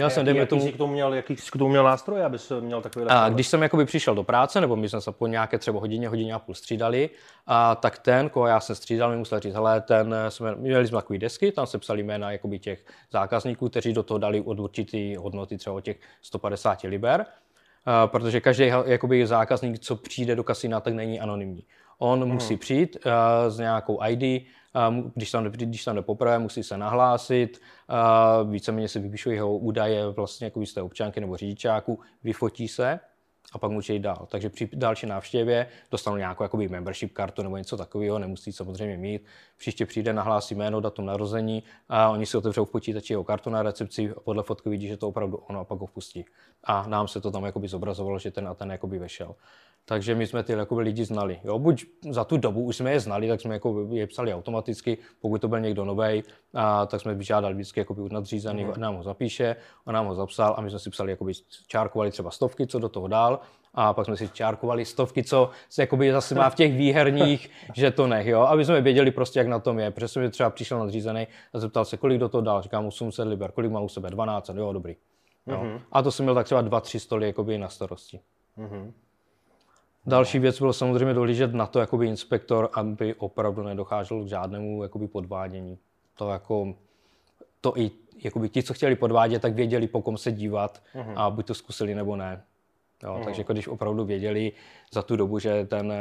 [0.00, 0.62] Měl jsem, jaký, tomu...
[0.62, 3.46] Jsi k tomu měl, jaký jsi k tomu měl nástroje, abys měl takový A když
[3.46, 6.38] jsem jakoby přišel do práce, nebo my jsme se po nějaké třeba hodině, hodině a
[6.38, 7.10] půl střídali,
[7.46, 10.98] a tak ten, koho já jsem střídal, mi musel říct, hele, ten, jsme, měli jsme
[10.98, 15.16] takové desky, tam se psali jména jakoby těch zákazníků, kteří do toho dali od určitý
[15.16, 17.26] hodnoty třeba od těch 150 liber,
[17.86, 21.64] a, protože každý jakoby zákazník, co přijde do kasina, tak není anonymní.
[21.98, 22.32] On hmm.
[22.32, 23.12] musí přijít uh,
[23.52, 24.46] s nějakou ID,
[25.14, 27.60] když tam, když tam jde poprvé, musí se nahlásit,
[28.50, 33.00] víceméně se vypíšou jeho údaje vlastně jako z té občanky nebo řidičáku, vyfotí se
[33.52, 34.26] a pak může jít dál.
[34.30, 39.22] Takže při další návštěvě dostanou nějakou jakoby membership kartu nebo něco takového, nemusí samozřejmě mít.
[39.56, 43.62] Příště přijde, nahlásí jméno, datum narození a oni si otevřou v počítači jeho kartu na
[43.62, 46.24] recepci a podle fotky vidí, že to opravdu ono a pak ho vpustí.
[46.64, 49.34] A nám se to tam jakoby zobrazovalo, že ten a ten jakoby vešel.
[49.84, 51.40] Takže my jsme ty jakoby, lidi znali.
[51.44, 54.98] Jo, buď za tu dobu už jsme je znali, tak jsme jako je psali automaticky,
[55.20, 56.22] pokud to byl někdo nový,
[56.86, 58.72] tak jsme vyžádali vždycky jakoby, nadřízený, mm.
[58.76, 61.32] nám ho zapíše, on nám ho zapsal a my jsme si psali, jakoby,
[61.66, 63.39] čárkovali třeba stovky, co do toho dál,
[63.74, 68.26] a pak jsme si čárkovali stovky, co se jakoby zase má v těch výherních žetonech,
[68.26, 71.58] jo, aby jsme věděli prostě, jak na tom je, protože jsem třeba přišel nadřízený a
[71.58, 74.72] zeptal se, kolik do toho dál, říkám 800 liber, kolik má u sebe, 12, jo,
[74.72, 74.96] dobrý.
[75.46, 75.56] Jo.
[75.56, 75.80] Mm-hmm.
[75.92, 78.20] A to jsem měl tak třeba dva, tři stoly jakoby na starosti.
[78.58, 78.92] Mm-hmm.
[80.06, 85.08] Další věc bylo samozřejmě dohlížet na to, jakoby inspektor, aby opravdu nedocházelo k žádnému jakoby
[85.08, 85.78] podvádění.
[86.14, 86.74] To jako,
[87.60, 87.90] to i
[88.24, 91.12] jakoby ti, co chtěli podvádět, tak věděli, po kom se dívat uh-huh.
[91.16, 92.42] a buď to zkusili nebo ne.
[93.02, 93.24] Jo, uh-huh.
[93.24, 94.52] Takže jako když opravdu věděli
[94.92, 95.92] za tu dobu, že ten,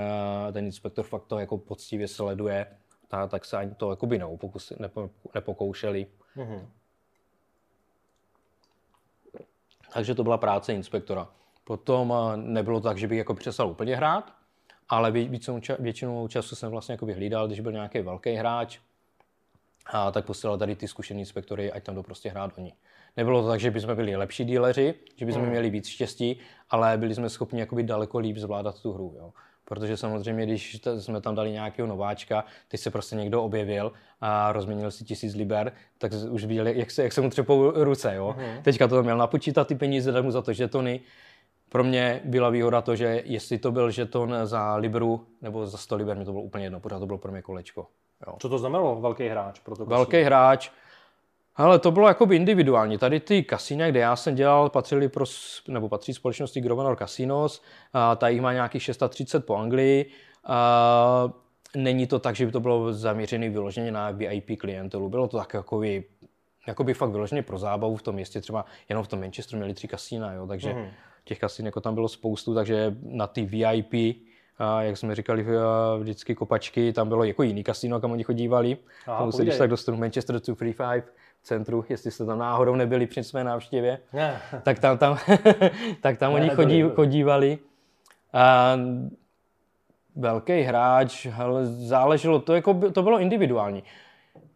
[0.54, 2.68] ten inspektor fakt to jako poctivě sleduje,
[3.08, 6.08] tak, tak se ani to jakoby neupokusili, nepo, nepokoušeli.
[6.38, 6.66] Uh-huh.
[9.94, 11.28] Takže to byla práce inspektora.
[11.64, 14.34] Potom eh, nebylo tak, že bych jako přestal úplně hrát,
[14.90, 18.80] ale většinou, většinou času jsem vlastně jako hlídal, když byl nějaký velký hráč,
[19.92, 22.74] a tak posílal tady ty zkušený inspektory, ať tam jdou prostě hrát oni.
[23.18, 25.50] Nebylo to tak, že bychom byli lepší díleři, že bychom mm.
[25.50, 29.16] měli víc štěstí, ale byli jsme schopni jakoby daleko líp zvládat tu hru.
[29.18, 29.34] Jo.
[29.66, 34.92] Protože samozřejmě, když jsme tam dali nějakého nováčka, teď se prostě někdo objevil a rozměnil
[34.92, 38.16] si tisíc liber, tak už viděl, jak se, jak se mu třepou ruce.
[38.16, 38.36] Jo.
[38.38, 38.64] Mm.
[38.64, 41.00] Teďka to měl napočítat ty peníze, dát mu za to žetony,
[41.70, 45.96] pro mě byla výhoda to, že jestli to byl žeton za Libru nebo za 100
[45.96, 47.88] liber, mi to bylo úplně jedno, pořád to bylo pro mě kolečko.
[48.28, 48.36] Jo.
[48.40, 49.60] Co to znamenalo velký hráč?
[49.60, 50.72] Pro to velký hráč,
[51.56, 52.98] Ale to bylo jakoby individuální.
[52.98, 55.26] Tady ty kasína, kde já jsem dělal, patřili pro,
[55.68, 57.62] nebo patří společnosti Grosvenor Casinos,
[57.94, 60.12] a ta jich má nějakých 630 po Anglii.
[60.46, 61.30] A
[61.76, 65.10] není to tak, že by to bylo zaměřené vyloženě na VIP klientelu.
[65.10, 66.04] Bylo to tak jakoby,
[66.68, 68.42] jakoby fakt vyloženě pro zábavu v tom městě.
[68.42, 70.88] Třeba jenom v tom Manchesteru měli tři kasína, jo, takže mm.
[71.24, 74.16] těch kasín jako tam bylo spoustu, takže na ty VIP
[74.60, 75.46] a jak jsme říkali
[76.00, 78.78] vždycky kopačky, tam bylo jako jiný kasino, kam oni chodívali.
[79.06, 81.06] Tam se když tak dostanu Manchester 235
[81.42, 84.42] v centru, jestli jste tam náhodou nebyli při své návštěvě, ne.
[84.64, 85.18] tak tam, tam,
[86.02, 87.58] tak tam ne, oni chodí, chodívali.
[88.34, 88.78] A
[90.16, 93.84] velký hráč, ale záleželo, to, jako, to bylo individuální.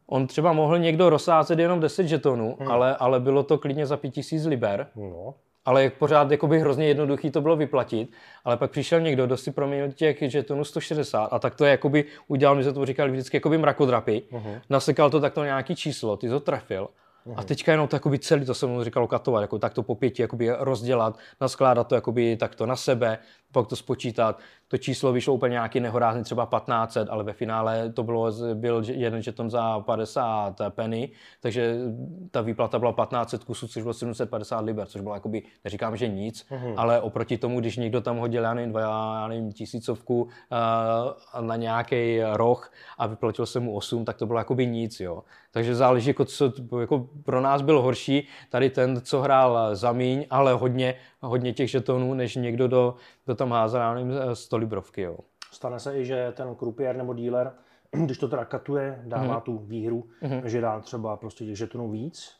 [0.08, 2.72] On třeba mohl někdo rozsázet jenom 10 žetonů, hmm.
[2.72, 4.88] ale, ale bylo to klidně za 5000 liber.
[4.96, 5.34] No
[5.66, 8.12] ale jak pořád jakoby hrozně jednoduchý to bylo vyplatit,
[8.46, 12.56] ale pak přišel někdo, kdo si proměnil těch žetonů 160 a tak to jakoby udělal,
[12.56, 14.62] my se to říkali vždycky jakoby mrakodrapy, uh-huh.
[14.70, 16.90] nasekal to takto nějaký číslo, ty to trefil
[17.26, 17.34] Uh-huh.
[17.38, 19.96] A teďka jenom to jakoby celý, to jsem mu říkal katovat, jako tak to po
[19.96, 23.18] pěti jakoby rozdělat, naskládat to jakoby takto na sebe,
[23.54, 24.40] pak to spočítat.
[24.68, 29.22] To číslo vyšlo úplně nějaký nehorázný, třeba 1500, ale ve finále to bylo, byl jeden
[29.22, 31.10] žeton za 50 penny,
[31.42, 31.78] takže
[32.32, 36.46] ta výplata byla 1500 kusů, což bylo 750 liber, což bylo jakoby, neříkám, že nic,
[36.52, 36.74] uh-huh.
[36.78, 40.30] ale oproti tomu, když někdo tam hodil, já nevím, dva, já nevím, tisícovku uh,
[41.42, 45.24] na nějaký roh a vyplatil se mu 8, tak to bylo jakoby nic, jo.
[45.52, 50.26] Takže záleží, jako, co jako pro nás byl horší, tady ten, co hrál za míň,
[50.30, 52.96] ale hodně, hodně těch žetonů, než někdo, do,
[53.28, 55.02] do tam házel, já nevím, 100 librovky.
[55.02, 55.18] Jo.
[55.52, 57.52] Stane se i, že ten krupier nebo dealer,
[57.92, 59.42] když to teda katuje, dává mm-hmm.
[59.42, 60.46] tu výhru, mm-hmm.
[60.46, 62.36] že dá třeba prostě těch žetonů víc,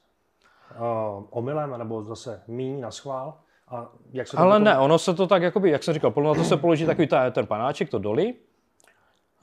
[0.80, 3.38] uh, omylem, nebo zase míň na schvál.
[3.68, 4.64] A jak se to Ale potom...
[4.64, 7.32] ne, ono se to tak, jakoby, jak jsem říkal, na to se položí takový ta,
[7.32, 8.34] ten panáček, to doli,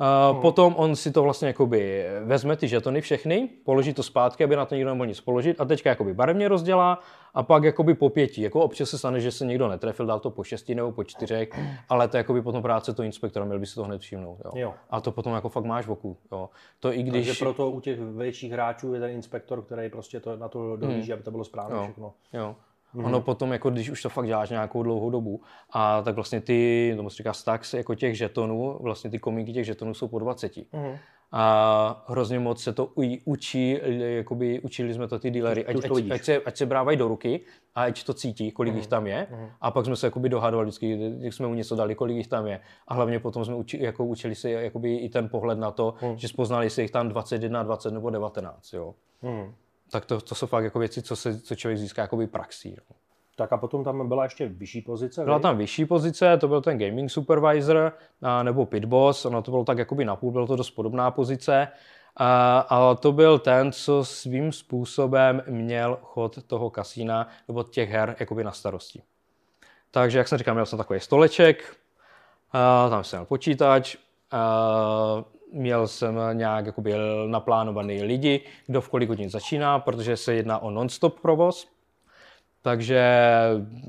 [0.00, 0.42] Uh, hmm.
[0.42, 4.66] Potom on si to vlastně jakoby vezme ty žetony všechny, položí to zpátky, aby na
[4.66, 6.98] to nikdo nemohl nic položit a teďka jakoby barevně rozdělá
[7.34, 8.42] a pak jakoby po pěti.
[8.42, 11.48] Jako občas se stane, že se někdo netrefil, dal to po šesti nebo po čtyřech,
[11.88, 14.38] ale to jakoby potom práce toho inspektora, měl by si to hned všimnout.
[14.44, 14.50] Jo.
[14.54, 14.74] Jo.
[14.90, 16.16] A to potom jako fakt máš v oku.
[16.32, 16.48] Jo.
[16.80, 17.26] To i když...
[17.26, 21.10] Takže proto u těch větších hráčů je ten inspektor, který prostě to, na to dohlíží,
[21.10, 21.14] hmm.
[21.14, 21.82] aby to bylo správně jo.
[21.82, 22.12] všechno.
[22.32, 22.56] Jo.
[22.94, 23.04] Mm.
[23.04, 26.92] Ono potom, jako když už to fakt děláš nějakou dlouhou dobu, a tak vlastně ty,
[26.96, 30.56] tomu se říká stacks, jako těch žetonů, vlastně ty komínky těch žetonů jsou po 20.
[30.56, 30.96] Mm.
[31.32, 32.92] A hrozně moc se to
[33.24, 37.08] učí, jakoby učili jsme to ty dealery, ať, ať, ať, se, ať se brávají do
[37.08, 37.40] ruky
[37.74, 38.78] a ať to cítí, kolik mm.
[38.78, 39.26] jich tam je.
[39.30, 39.46] Mm.
[39.60, 42.46] A pak jsme se jakoby dohadovali vždycky, jak jsme mu něco dali, kolik jich tam
[42.46, 42.60] je.
[42.88, 46.18] A hlavně potom jsme uči, jako učili se jakoby i ten pohled na to, mm.
[46.18, 48.72] že spoznali, jestli jich tam 21, 20 nebo 19.
[48.72, 48.94] Jo.
[49.22, 49.54] Mm
[49.90, 52.76] tak to, to jsou fakt jako věci, co, se, co člověk získá jakoby praxí.
[52.90, 52.96] No.
[53.36, 55.24] Tak a potom tam byla ještě vyšší pozice?
[55.24, 59.64] Byla tam vyšší pozice, to byl ten gaming supervisor a, nebo pitboss, ono to bylo
[59.64, 61.68] tak jakoby napůl, bylo to dost podobná pozice.
[62.16, 68.16] A, a to byl ten, co svým způsobem měl chod toho kasína nebo těch her
[68.20, 69.02] jakoby na starosti.
[69.90, 71.76] Takže, jak jsem říkal, měl jsem takový stoleček,
[72.52, 73.96] a tam jsem měl počítač,
[74.30, 76.94] a měl jsem nějak jakoby
[77.26, 81.68] naplánovaný lidi, kdo v kolik hodin začíná, protože se jedná o non-stop provoz.
[82.62, 83.02] Takže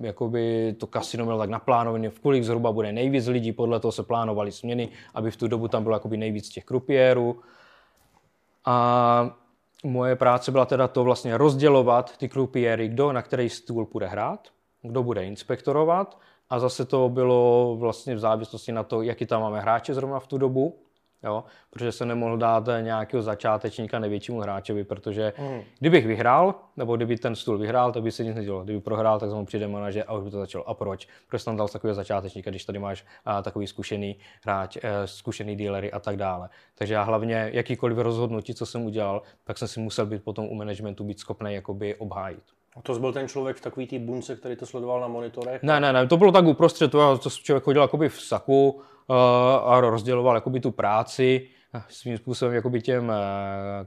[0.02, 4.04] jakoby to kasino mělo tak naplánované, v kolik zhruba bude nejvíc lidí, podle toho se
[4.04, 7.41] plánovaly směny, aby v tu dobu tam bylo jakoby nejvíc těch krupiérů.
[8.65, 9.36] A
[9.84, 14.47] moje práce byla teda to vlastně rozdělovat ty krupiéry, kdo na který stůl bude hrát,
[14.82, 16.17] kdo bude inspektorovat
[16.50, 20.28] a zase to bylo vlastně v závislosti na to, jaký tam máme hráče zrovna v
[20.28, 20.80] tu dobu,
[21.24, 21.44] jo?
[21.70, 25.62] protože se nemohl dát nějakého začátečníka největšímu hráčovi, protože mm.
[25.80, 28.64] kdybych vyhrál, nebo kdyby ten stůl vyhrál, tak by se nic nedělo.
[28.64, 30.70] Kdyby prohrál, tak mu přijde manažer a už by to začalo.
[30.70, 31.08] A proč?
[31.30, 35.92] Proč tam dal takového začátečníka, když tady máš a, takový zkušený hráč, e, zkušený dealery
[35.92, 36.50] a tak dále.
[36.76, 40.56] Takže já hlavně jakýkoliv rozhodnutí, co jsem udělal, tak jsem si musel být potom u
[40.56, 42.44] managementu být schopný jakoby obhájit.
[42.76, 45.64] A to byl ten člověk v takový té bunce, který to sledoval na monitorech?
[45.64, 48.82] Ne, ne, ne, to bylo tak uprostřed, to, to člověk chodil jakoby v saku,
[49.65, 51.47] a rozděloval jakoby tu práci
[51.88, 53.12] svým způsobem jakoby těm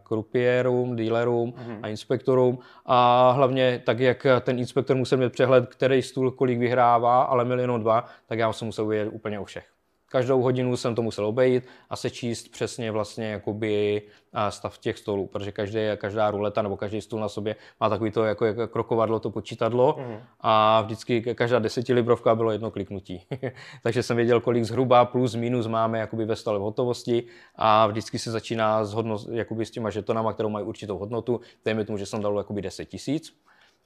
[0.03, 1.79] krupiérům, dealerům mm-hmm.
[1.83, 7.23] a inspektorům a hlavně tak, jak ten inspektor musel mít přehled, který stůl kolik vyhrává,
[7.23, 9.74] ale jenom dva, tak já jsem musel vědět úplně o všech.
[10.15, 14.03] Každou hodinu jsem to musel obejít a sečíst přesně vlastně jakoby
[14.49, 18.25] stav těch stolů, protože každé, každá ruleta nebo každý stůl na sobě má takový to
[18.25, 20.17] jako, jako krokovadlo, to počítadlo mm.
[20.41, 23.27] a vždycky každá desetilibrovka bylo jedno kliknutí.
[23.83, 28.19] Takže jsem věděl, kolik zhruba plus minus máme jakoby ve stole v hotovosti a vždycky
[28.19, 31.41] se začíná s, hodnost, jakoby s těma žetonama, kterou mají určitou hodnotu.
[31.65, 33.37] Dejme tomu, že jsem dal jakoby 10 tisíc.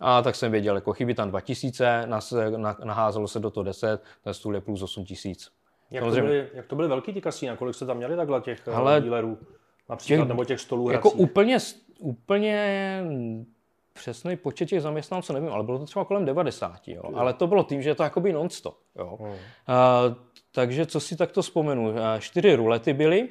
[0.01, 2.09] A tak jsem věděl, jako chybí tam 2000,
[2.85, 5.05] naházelo se do toho 10, ten stůl je plus 8
[5.91, 7.57] Jak to, byly, jak to byly velký ty kasína?
[7.57, 9.39] Kolik jste tam měli takhle těch Ale dílerů?
[9.89, 11.59] Například, těch, nebo těch stolů Jako úplně,
[11.99, 13.03] úplně
[13.93, 17.03] přesný počet těch zaměstnanců nevím, ale bylo to třeba kolem 90, jo.
[17.15, 19.19] Ale to bylo tím, že je to jakoby non-stop, jo.
[19.21, 19.35] Hmm.
[19.67, 20.03] A,
[20.53, 23.29] takže co si takto vzpomenu, čtyři rulety byly,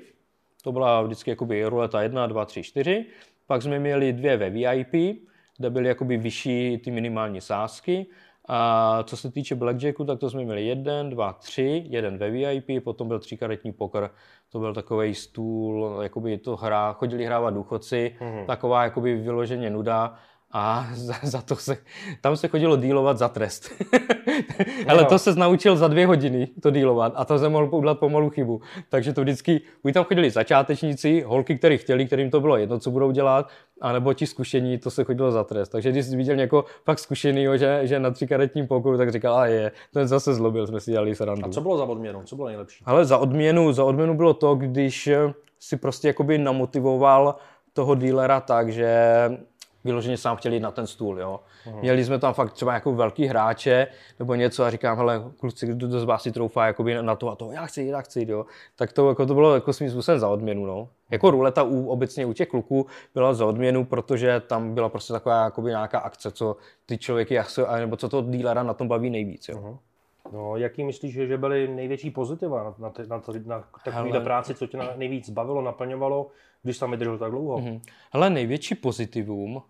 [0.63, 3.05] to byla vždycky jakoby ruleta 1, 2, 3, 4,
[3.47, 5.21] pak jsme měli dvě ve VIP,
[5.57, 8.05] kde byly jakoby vyšší ty minimální sázky.
[8.47, 12.83] A co se týče blackjacku, tak to jsme měli jeden, dva, tři, jeden ve VIP,
[12.83, 14.09] potom byl tříkaretní poker,
[14.49, 18.45] to byl takový stůl, jakoby to hra, chodili hrávat důchodci, mm-hmm.
[18.45, 20.15] taková jakoby vyloženě nuda
[20.51, 21.77] a za, za to se,
[22.21, 23.71] tam se chodilo dílovat za trest.
[24.87, 28.29] Ale to se naučil za dvě hodiny to dílovat a to jsem mohl udělat pomalu
[28.29, 28.61] chybu.
[28.89, 32.91] Takže to vždycky, buď tam chodili začátečníci, holky, kteří chtěli, kterým to bylo jedno, co
[32.91, 33.49] budou dělat,
[33.81, 35.69] anebo ti zkušení, to se chodilo za trest.
[35.69, 39.45] Takže když jsi viděl někoho fakt zkušenýho, že, že na tříkaretním pokoru, tak říkal, a
[39.45, 41.45] je, ten zase zlobil, jsme si dělali srandu.
[41.45, 42.21] A co bylo za odměnu?
[42.23, 42.83] Co bylo nejlepší?
[42.85, 45.09] Ale za odměnu, za odměnu bylo to, když
[45.59, 47.35] si prostě jakoby namotivoval
[47.73, 48.91] toho dílera tak, že
[49.87, 51.39] vyloženě sám chtěl jít na ten stůl, jo.
[51.65, 51.79] Uhum.
[51.79, 53.87] Měli jsme tam fakt třeba jako velký hráče
[54.19, 57.35] nebo něco a říkám, hele, kluci, kdo z vás si troufá jakoby na to a
[57.35, 58.45] to, já chci jít, já chci jít, jo.
[58.75, 60.89] Tak to, jako to bylo jako svým způsobem za odměnu, no.
[61.11, 65.43] Jako ruleta u, obecně u těch kluků byla za odměnu, protože tam byla prostě taková
[65.43, 67.39] jakoby nějaká akce, co ty člověky,
[67.79, 69.57] nebo co to dílera na tom baví nejvíc, jo.
[69.57, 69.77] Uhum.
[70.33, 74.77] No, jaký myslíš, že byly největší pozitiva na, na, na, na takovýhle práci, co tě
[74.95, 76.27] nejvíc bavilo, naplňovalo,
[76.63, 77.57] když tam vydržel tak dlouho?
[77.57, 77.81] Mm-hmm.
[78.11, 79.61] Hele, největší pozitivum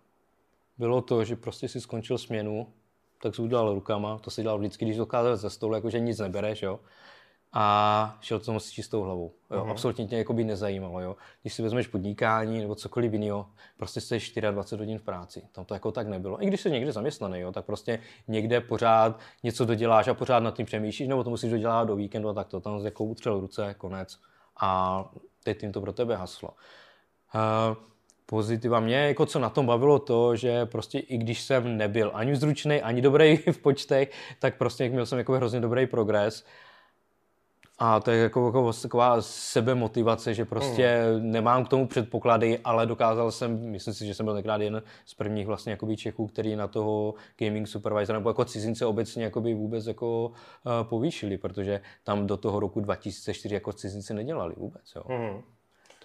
[0.78, 2.66] bylo to, že prostě si skončil směnu,
[3.22, 6.62] tak jsi udělal rukama, to si dělal vždycky, když dokázal ze stolu, jakože nic nebereš,
[6.62, 6.80] jo.
[7.52, 9.32] A šel tomu s čistou hlavou.
[9.50, 9.64] Jo.
[9.64, 9.70] Uh-huh.
[9.70, 11.00] Absolutně tě jako by nezajímalo.
[11.00, 11.16] Jo.
[11.42, 15.42] Když si vezmeš podnikání nebo cokoliv jiného, prostě jsi 24 hodin v práci.
[15.52, 16.42] Tam to jako tak nebylo.
[16.42, 20.56] I když jsi někde zaměstnaný, jo, tak prostě někde pořád něco doděláš a pořád nad
[20.56, 22.60] tím přemýšlíš, nebo to musíš dodělat do víkendu a tak to.
[22.60, 24.18] Tam jako utřel ruce, konec.
[24.60, 25.04] A
[25.44, 26.50] teď tím to pro tebe haslo.
[27.34, 27.76] Uh,
[28.30, 28.80] pozitiva.
[28.80, 32.82] Mě jako co na tom bavilo to, že prostě i když jsem nebyl ani zručný,
[32.82, 36.44] ani dobrý v počtech, tak prostě měl jsem jako hrozně dobrý progres.
[37.80, 41.30] A to je jako, jako taková sebemotivace, že prostě hmm.
[41.30, 45.14] nemám k tomu předpoklady, ale dokázal jsem, myslím si, že jsem byl tenkrát jeden z
[45.14, 49.86] prvních vlastně jakoby Čechů, který na toho gaming supervisor nebo jako cizince obecně jakoby vůbec
[49.86, 50.32] jako uh,
[50.82, 54.92] povýšili, protože tam do toho roku 2004 jako cizinci nedělali vůbec.
[54.96, 55.02] Jo.
[55.06, 55.42] Hmm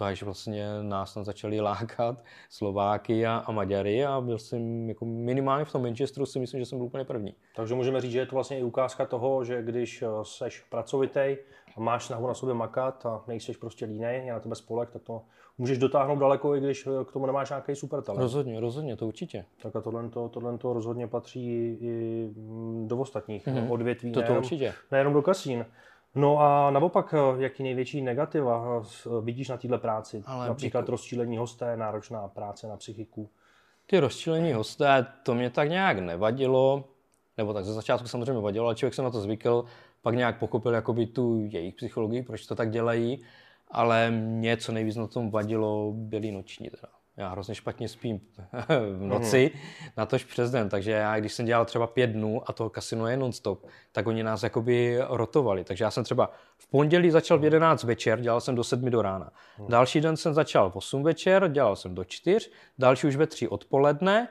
[0.03, 5.65] to až vlastně nás začali lákat Slováky a, a Maďary a byl jsem jako minimálně
[5.65, 7.35] v tom Manchesteru si myslím, že jsem byl úplně první.
[7.55, 11.37] Takže můžeme říct, že je to vlastně i ukázka toho, že když eh, seš pracovitý
[11.77, 15.01] a máš snahu na sobě makat a nejseš prostě línej, je na tebe spolek, tak
[15.01, 15.21] to
[15.57, 18.21] můžeš dotáhnout daleko, i když eh, k tomu nemáš nějaký super talent.
[18.21, 19.45] Rozhodně, rozhodně, to určitě.
[19.61, 23.71] Tak a tohle, to, tohle to rozhodně patří i mm, do ostatních mm-hmm.
[23.71, 24.73] odvětví, to, to nejenom, určitě.
[24.91, 25.65] nejenom do kasín.
[26.15, 30.23] No a naopak, eh, jaký největší negativa eh, vidíš na této práci?
[30.25, 30.91] Ale Například jako...
[30.91, 33.29] rozčílení hosté, náročná práce na psychiku.
[33.85, 36.83] Ty rozčílení hosté, to mě tak nějak nevadilo,
[37.37, 39.65] nebo tak ze začátku samozřejmě vadilo, ale člověk se na to zvykl,
[40.01, 43.23] pak nějak pochopil jakoby tu jejich psychologii, proč to tak dělají,
[43.71, 48.21] ale mě co nejvíc na tom vadilo, byly noční teda já hrozně špatně spím
[48.97, 49.59] v noci, mm.
[49.97, 53.07] na tož přes den, takže já, když jsem dělal třeba pět dnů a to kasino
[53.07, 55.63] je non-stop, tak oni nás jakoby rotovali.
[55.63, 59.01] Takže já jsem třeba v pondělí začal v 11 večer, dělal jsem do 7 do
[59.01, 59.31] rána.
[59.59, 59.67] Mm.
[59.67, 62.49] Další den jsem začal v 8 večer, dělal jsem do 4,
[62.79, 64.27] další už ve 3 odpoledne,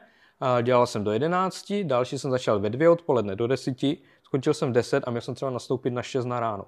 [0.63, 3.79] dělal jsem do 11, další jsem začal ve 2 odpoledne do 10,
[4.23, 6.65] skončil jsem v 10 a měl jsem třeba nastoupit na 6 na ráno.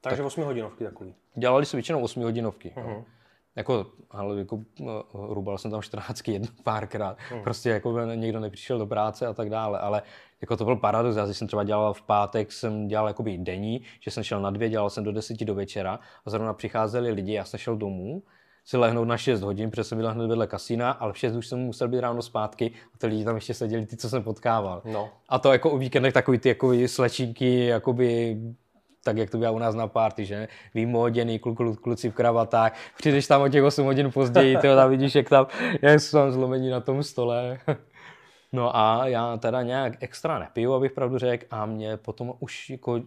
[0.00, 0.26] Takže tak.
[0.26, 1.14] 8 hodinovky takový.
[1.34, 2.72] Dělali jsme většinou 8 hodinovky.
[2.76, 3.04] Mm-hmm.
[3.58, 7.16] Jako, ale jako no, rubal jsem tam 14 jedno párkrát.
[7.30, 7.42] Hmm.
[7.42, 9.78] Prostě jako někdo nepřišel do práce a tak dále.
[9.78, 10.02] Ale
[10.40, 11.16] jako to byl paradox.
[11.16, 14.68] Já jsem třeba dělal v pátek, jsem dělal jakoby denní, že jsem šel na dvě,
[14.68, 18.22] dělal jsem do deseti do večera a zrovna přicházeli lidi, já jsem šel domů,
[18.64, 21.46] si lehnout na 6 hodin, protože jsem byl hned vedle kasína, ale v 6 už
[21.46, 24.82] jsem musel být ráno zpátky a ty lidi tam ještě seděli, ty, co jsem potkával.
[24.84, 25.10] No.
[25.28, 28.36] A to jako o víkendech takový ty jako slečinky, jakoby
[29.04, 30.48] tak jak to byla u nás na party, že?
[30.74, 34.90] Vymoděný klu, klu, kluci v kravatách, přijdeš tam o těch 8 hodin později, ty tam
[34.90, 35.46] vidíš, jak tam,
[35.82, 37.58] jak jsou tam zlomení na tom stole.
[38.52, 43.02] No a já teda nějak extra nepiju, abych pravdu řekl, a mě potom už jako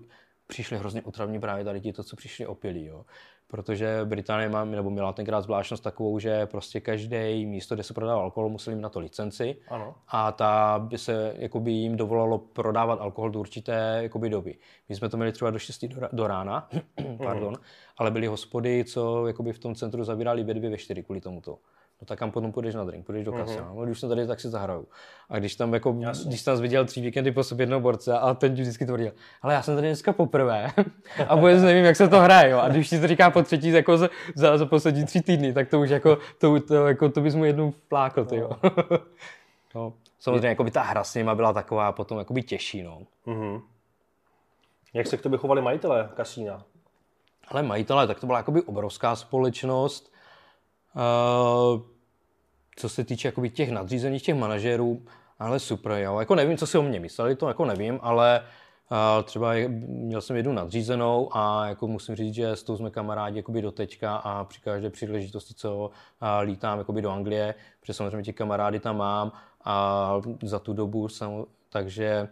[0.47, 3.05] přišli hrozně otravní právě tady ti to, co přišli opilí, jo
[3.51, 8.23] protože Británie má, nebo měla tenkrát zvláštnost takovou, že prostě každé místo, kde se prodával
[8.23, 9.95] alkohol, museli mít na to licenci ano.
[10.07, 14.57] a ta by se jakoby jim dovolalo prodávat alkohol do určité jakoby doby.
[14.89, 16.69] My jsme to měli třeba do 6 do, rána,
[17.17, 17.55] pardon,
[17.97, 21.57] ale byly hospody, co jakoby v tom centru zavírali ve dvě, ve čtyři kvůli tomuto.
[22.01, 23.57] No tak kam potom půjdeš na drink, půjdeš do kasy.
[23.57, 23.75] Mhm.
[23.75, 24.87] No, když jsem tady, tak si zahraju.
[25.29, 26.29] A když tam jako, Jasně.
[26.29, 29.11] když tam viděl tři víkendy po sobě jednoho borce a ten ti vždycky tvrdil,
[29.41, 30.67] ale já jsem tady dneska poprvé
[31.27, 32.49] a vůbec nevím, jak se to hraje.
[32.49, 32.59] Jo.
[32.59, 35.69] A když ti to říká po třetí jako za, za, za poslední tři týdny, tak
[35.69, 38.51] to už jako, to, to, jako, to bys mu jednou plákl, ty jo.
[39.75, 39.93] no.
[40.19, 43.01] Samozřejmě, jako by ta hra s nima byla taková potom jako by těžší, no.
[43.25, 43.61] Mhm.
[44.93, 46.63] Jak se k tobě chovali majitelé kasína?
[47.47, 50.11] Ale majitelé, tak to byla jakoby obrovská společnost.
[50.95, 51.81] Uh,
[52.81, 55.01] co se týče jakoby těch nadřízených, těch manažerů,
[55.39, 56.19] ale super, jo.
[56.19, 58.41] Jako nevím, co si o mě mysleli, to jako nevím, ale
[58.91, 62.89] uh, třeba je- měl jsem jednu nadřízenou a jako musím říct, že s tou jsme
[62.89, 65.89] kamarádi jakoby do teďka a při každé příležitosti, co uh,
[66.41, 69.31] lítám jakoby do Anglie, protože samozřejmě ti kamarády tam mám
[69.65, 70.13] a
[70.43, 72.27] za tu dobu jsem, takže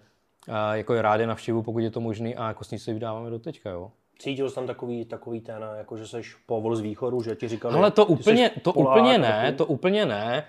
[0.48, 3.30] uh, jako je rádi navštěvu, pokud je to možný a jako s ní se vydáváme
[3.30, 3.92] do teďka, jo.
[4.20, 7.76] Cítil jsi tam takový, takový ten, jako že seš povol z východu, že ti říkali...
[7.76, 10.46] Ale to úplně, to Polák, úplně ne, jako- to úplně ne.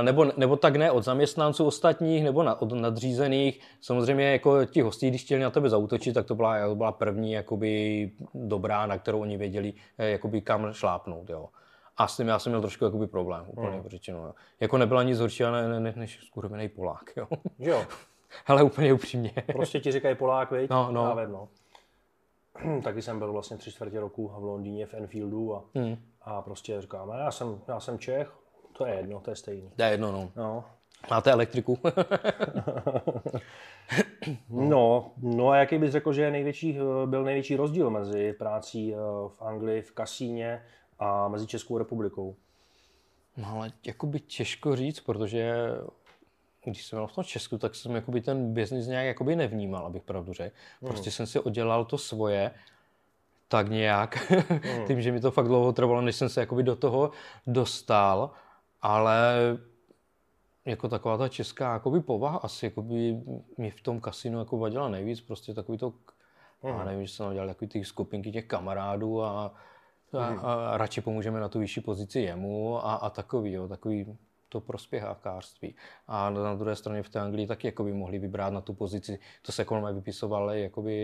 [0.00, 3.60] Eh, Nebo, nebo tak ne od zaměstnanců ostatních, nebo na, od nadřízených.
[3.80, 7.32] Samozřejmě jako ti hostí, když chtěli na tebe zautočit, tak to byla, to byla první
[7.32, 11.30] jakoby, dobrá, na kterou oni věděli, eh, jakoby, kam šlápnout.
[11.30, 11.48] Jo.
[11.96, 13.88] A s tím já jsem měl trošku jakoby, problém, úplně Hmm.
[13.88, 14.18] řečeno.
[14.26, 14.32] Jo.
[14.60, 17.10] Jako nebyla nic horšího ne, ne, ne, než skurvený Polák.
[17.16, 17.26] Jo.
[17.58, 17.84] Jo,
[18.46, 19.32] Ale úplně upřímně.
[19.52, 20.70] prostě ti říkají Polák, viď?
[20.70, 21.04] No, no.
[21.04, 21.48] Já vím, no.
[22.84, 25.96] Taky jsem byl vlastně tři čtvrtě roku v Londýně v Enfieldu a, Hmm.
[26.22, 28.32] a prostě říkám, já jsem, já jsem Čech,
[28.72, 29.70] to je jedno, to je stejný.
[29.76, 30.30] To je jedno, no.
[30.36, 30.64] No,
[31.10, 31.78] Máte elektriku?
[34.50, 38.98] no, no a jaký bys řekl, že největší, eh, byl největší rozdíl mezi prací eh,
[39.28, 40.62] v Anglii, v kasíně
[40.98, 42.36] a mezi Českou republikou?
[43.36, 45.54] No ale jakoby těžko říct, protože
[46.64, 50.02] když jsem byl v tom Česku, tak jsem jakoby ten biznis nějak jakoby nevnímal, abych
[50.02, 50.56] pravdu řekl.
[50.80, 52.50] Prostě jsem si oddělal to svoje,
[53.48, 54.32] tak nějak,
[54.86, 57.10] tím, že mi to fakt dlouho trvalo, než jsem se jakoby do toho
[57.46, 58.30] dostal,
[58.82, 59.34] ale
[60.64, 63.20] jako taková ta česká jakoby povaha asi jakoby
[63.58, 65.92] mi v tom kasinu jako vadila nejvíc, prostě takový to,
[66.62, 69.54] já nevím, že jsem tam dělal takový ty skupinky těch kamarádů a,
[70.18, 74.16] a, a radši pomůžeme na tu vyšší pozici jemu a, a takový, jo, takový
[74.52, 75.74] to prospěchákářství.
[76.08, 79.52] A na druhé straně v té Anglii taky jakoby mohli vybrat na tu pozici, to
[79.52, 80.94] se kolem vypisovali jakoby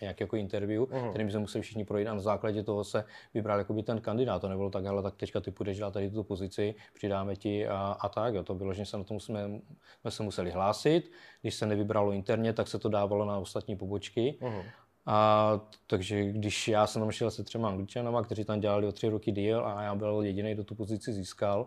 [0.00, 1.08] nějak jako interview, mm.
[1.10, 4.38] kterým jsme museli všichni projít a na základě toho se vybral jakoby ten kandidát.
[4.38, 7.96] To nebylo tak, ale tak teďka ty půjdeš dělat tady tuto pozici, přidáme ti a,
[8.00, 8.34] a tak.
[8.34, 8.42] Jo.
[8.42, 9.60] To bylo, že se na tom jsme,
[10.00, 11.12] jsme se museli hlásit.
[11.42, 14.38] Když se nevybralo interně, tak se to dávalo na ostatní pobočky.
[14.40, 14.62] Mm.
[15.06, 19.08] A takže když já jsem tam šel se třema angličanama, kteří tam dělali o tři
[19.08, 21.66] roky deal a já byl jediný, kdo tu pozici získal,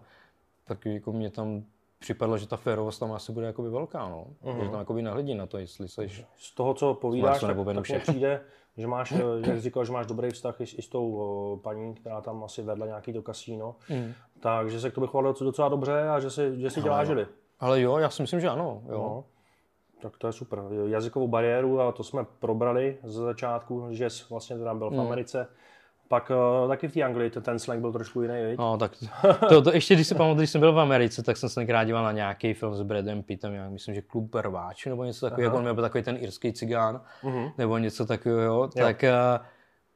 [0.67, 1.63] tak jako mě tam
[1.99, 4.28] připadlo, že ta férovost tam asi bude jakoby velká, no.
[4.43, 4.63] Uh-huh.
[4.63, 6.25] Že tam jakoby nehledí na to, jestli seš...
[6.36, 8.41] Z toho, co povídáš, tak, nebo tak přijde,
[8.78, 11.15] že máš, eh, jak jsi říkal, že máš dobrý vztah i, s- i s tou
[11.15, 14.13] o, paní, která tam asi vedla nějaký to kasíno, mm.
[14.39, 17.28] takže se k tobě choval docela dobře a že si, že si dělá žili.
[17.60, 18.97] Ale jo, já si myslím, že ano, jo.
[18.97, 19.23] No.
[20.01, 20.60] Tak to je super.
[20.86, 25.47] Jazykovou bariéru, a to jsme probrali ze začátku, že jsi vlastně teda byl v Americe.
[26.08, 26.32] Pak
[26.63, 28.60] uh, taky v té Anglii ten, ten slang byl trošku jiný, viď?
[28.60, 28.91] No, tak
[29.50, 31.84] to, to, ještě když si pamatuju, když jsem byl v Americe, tak jsem se tenkrát
[31.84, 35.48] díval na nějaký film s Bradem Pittem, já myslím, že Klub Rváč nebo něco takového,
[35.48, 37.54] jak on měl takový ten irský cigán, uh-huh.
[37.58, 38.68] nebo něco takového, jo.
[38.68, 39.46] tak uh,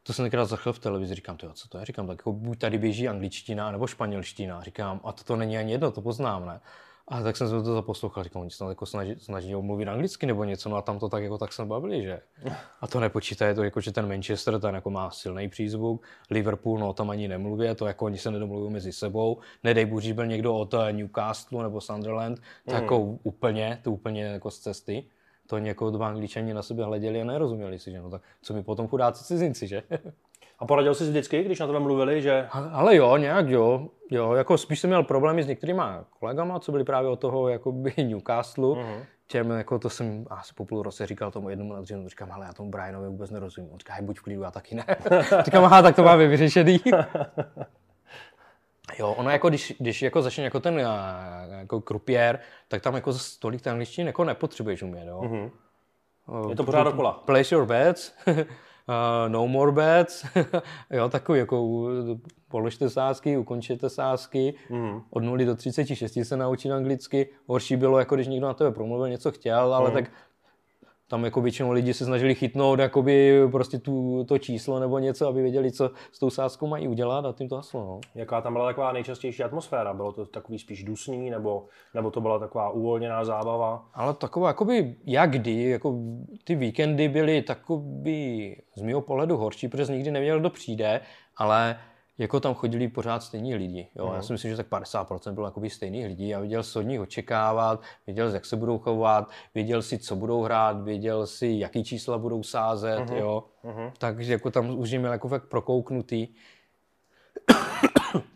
[0.04, 2.60] to jsem tenkrát zachl v televizi, říkám, to co to je, říkám, tak jako buď
[2.60, 6.60] tady běží angličtina nebo španělština, říkám, a to, to není ani jedno, to poznám, ne.
[7.10, 10.26] A tak jsem se to zaposlouchal, říkám, oni se tam jako snaží, snaží mluvit anglicky
[10.26, 12.22] nebo něco, no a tam to tak jako tak se bavili, že.
[12.82, 16.94] A to nepočítají to, jako, že ten Manchester ten jako má silný přízvuk, Liverpool, no
[16.94, 19.40] tam ani nemluví, to jako oni se nedomluví mezi sebou.
[19.64, 24.52] Nedej když byl někdo od eh, Newcastle nebo Sunderland, to jako úplně, to úplně jako
[24.52, 25.06] z cesty.
[25.48, 28.64] To jako dva angličani na sebe hleděli a nerozuměli si, že no tak co mi
[28.64, 29.84] potom chudáci cizinci, že?
[30.60, 34.58] A poradil jsi vždycky, když na tebe mluvili, že Ale jo, nějak jo, jo, jako
[34.58, 39.06] spíš jsem měl problémy s některýma kolegama, co byli právě od toho jakoby Newcastle, uh-huh.
[39.28, 42.54] těm, jako to jsem asi po půl roce říkal tomu jednomu nadřízenu, říkám, ale já
[42.54, 43.72] tomu Brianovi vůbec nerozumím.
[43.74, 44.86] On říká, hej, buď v klidu, já taky ne.
[45.46, 46.80] říkám, aha, tak to máme vyřešený.
[49.00, 50.80] Jo, ono jako když, když jako začne jako ten
[51.50, 55.22] jako krupiér, tak tam jako zas tolik té angličtiny jako nepotřebuješ umět, jo.
[55.22, 55.52] Mhm.
[56.28, 56.50] Uh-huh.
[56.50, 57.12] je to pořád dokola.
[57.26, 58.14] Place your bets,
[58.90, 60.26] uh, no more bets,
[60.92, 61.88] jo, takový jako
[62.48, 65.02] položte sázky, ukončete sázky, mm.
[65.10, 67.30] od 0 do 36 se naučit anglicky.
[67.46, 69.94] Horší bylo, jako když někdo na tebe promluvil, něco chtěl, ale mm.
[69.96, 70.12] tak
[71.10, 75.42] tam jako většinou lidi se snažili chytnout jakoby prostě tu, to číslo nebo něco, aby
[75.42, 77.82] věděli, co s tou sázkou mají udělat a tím to haslo.
[77.82, 78.00] No.
[78.16, 79.94] Jaká tam byla taková nejčastější atmosféra?
[79.94, 83.86] Bylo to takový spíš dusný, nebo, nebo to byla taková uvolněná zábava?
[83.94, 85.96] Ale taková, jakoby, jak kdy, jako
[86.44, 91.02] ty víkendy byly takový z mého pohledu horší, protože nikdy nevěděl, kdo přijde,
[91.38, 91.80] ale
[92.20, 93.88] jako tam chodili pořád stejní lidi.
[93.96, 94.08] Jo.
[94.08, 94.16] Mm.
[94.16, 96.28] Já si myslím, že tak 50% bylo jakoby stejných lidí.
[96.28, 100.44] Já viděl, co od nich očekávat, věděl, jak se budou chovat, věděl si, co budou
[100.44, 103.10] hrát, věděl si, jaký čísla budou sázet.
[103.10, 103.16] Mm.
[103.16, 103.44] Jo.
[103.64, 103.92] Mm.
[103.98, 106.28] Takže jako tam už měl jako fakt prokouknutý.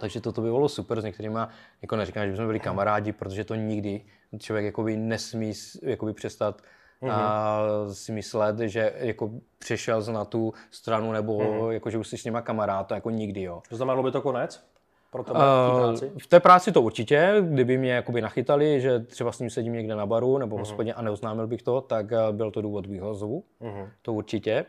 [0.00, 1.38] Takže toto by bylo super, s některými,
[1.82, 4.04] jako neříkám, že bychom byli kamarádi, protože to nikdy
[4.38, 6.62] člověk jakoby nesmí jakoby přestat
[7.02, 7.12] mm-hmm.
[7.12, 7.60] a
[7.92, 11.70] si myslet, že jako přešel na tu stranu nebo mm-hmm.
[11.70, 13.62] jako, že už jsi s nima kamarád, to jako nikdy, jo.
[13.68, 14.64] To znamenalo by to konec?
[15.10, 16.12] Pro tebe uh, práci?
[16.18, 19.94] V té práci to určitě, kdyby mě jakoby nachytali, že třeba s ním sedím někde
[19.94, 20.62] na baru nebo v mm-hmm.
[20.62, 23.88] hospodě a neoznámil bych to, tak byl to důvod výhozu, mm-hmm.
[24.02, 24.64] to určitě.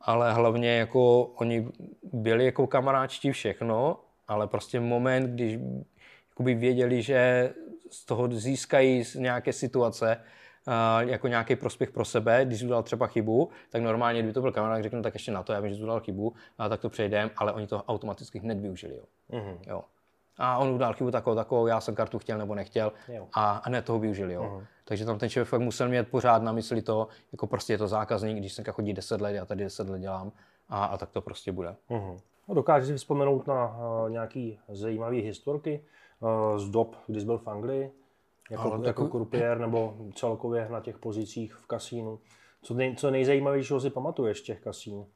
[0.00, 1.68] Ale hlavně jako oni
[2.12, 5.58] byli jako kamaráčtí všechno, ale prostě moment, když
[6.30, 7.52] jakoby věděli, že
[7.90, 10.20] z toho získají nějaké situace,
[10.98, 14.82] jako nějaký prospěch pro sebe, když udělal třeba chybu, tak normálně, kdyby to byl kamarád,
[14.82, 17.52] řeknu, tak ještě na to, já vím, že udělal chybu, a tak to přejdeme, ale
[17.52, 18.96] oni to automaticky hned využili.
[18.96, 19.04] Jo.
[19.30, 19.58] Mm-hmm.
[19.66, 19.84] jo.
[20.38, 23.28] A on udělal chybu takovou, takovou, já jsem kartu chtěl nebo nechtěl jo.
[23.32, 24.34] a hned toho využili.
[24.34, 24.42] Jo.
[24.42, 24.66] Mm-hmm.
[24.84, 27.88] Takže tam ten člověk fakt musel mít pořád na mysli to, jako prostě je to
[27.88, 30.32] zákazník, když jsem chodí 10 let, já tady 10 let dělám
[30.68, 31.76] a, a tak to prostě bude.
[31.90, 32.18] Mm-hmm.
[32.48, 35.84] No, dokážeš si vzpomenout na uh, nějaký zajímavé historky
[36.20, 37.90] uh, z dob, kdy jsi byl v Anglii,
[38.50, 42.18] jako, Ale jako krupiér nebo celkově na těch pozicích v kasínu.
[42.62, 45.06] Co, nej, co nejzajímavějšího si pamatuješ z těch kasínů?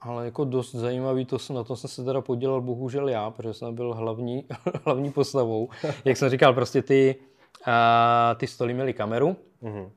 [0.00, 3.54] Ale jako dost zajímavý, to jsem, na to jsem se teda podělal bohužel já, protože
[3.54, 4.46] jsem byl hlavní,
[4.84, 5.68] hlavní postavou.
[6.04, 7.16] Jak jsem říkal, prostě ty,
[7.66, 9.90] uh, ty stoly měly kameru, mm-hmm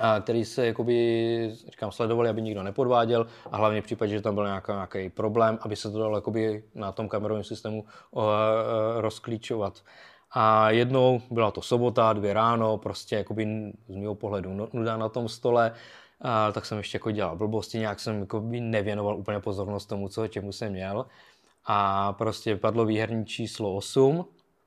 [0.00, 4.34] a který se jakoby, říkám, sledovali, aby nikdo nepodváděl a hlavně v případě, že tam
[4.34, 8.22] byl nějaký, nějaký problém, aby se to dalo jakoby na tom kamerovém systému uh,
[8.96, 9.82] rozklíčovat.
[10.34, 15.28] A jednou byla to sobota, dvě ráno, prostě jakoby z mého pohledu nuda na tom
[15.28, 15.72] stole,
[16.20, 20.28] a tak jsem ještě jako dělal blbosti, nějak jsem jakoby nevěnoval úplně pozornost tomu, co
[20.28, 21.06] čemu jsem měl.
[21.64, 24.24] A prostě padlo výherní číslo 8.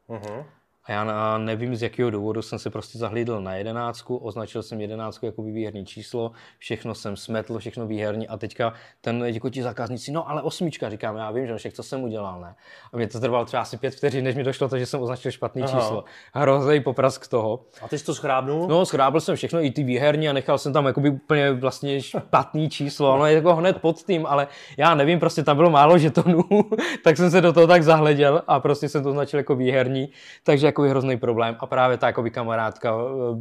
[0.09, 0.45] Uh-huh.
[0.87, 5.25] A já nevím, z jakého důvodu jsem se prostě zahlídl na jedenáctku, označil jsem jedenáctku
[5.25, 10.29] jako výherní číslo, všechno jsem smetl, všechno výherní a teďka ten jako ti zákazníci, no
[10.29, 12.55] ale osmička, říkám, já vím, že však co jsem udělal, ne?
[12.93, 15.31] A mě to trvalo třeba asi pět vteřin, než mi došlo to, že jsem označil
[15.31, 15.79] špatný Aha.
[15.79, 16.03] číslo.
[16.33, 17.59] Hrozný poprask toho.
[17.81, 18.67] A ty jsi to schrábnul?
[18.67, 22.69] No, schrábl jsem všechno, i ty výherní a nechal jsem tam jakoby úplně vlastně špatný
[22.69, 26.43] číslo, ono je jako hned pod tím, ale já nevím, prostě tam bylo málo žetonů,
[27.03, 30.09] tak jsem se do toho tak zahleděl a prostě jsem to označil jako výherní,
[30.43, 31.55] takže jako hrozný problém.
[31.59, 33.37] A právě ta jakoby, kamarádka uh,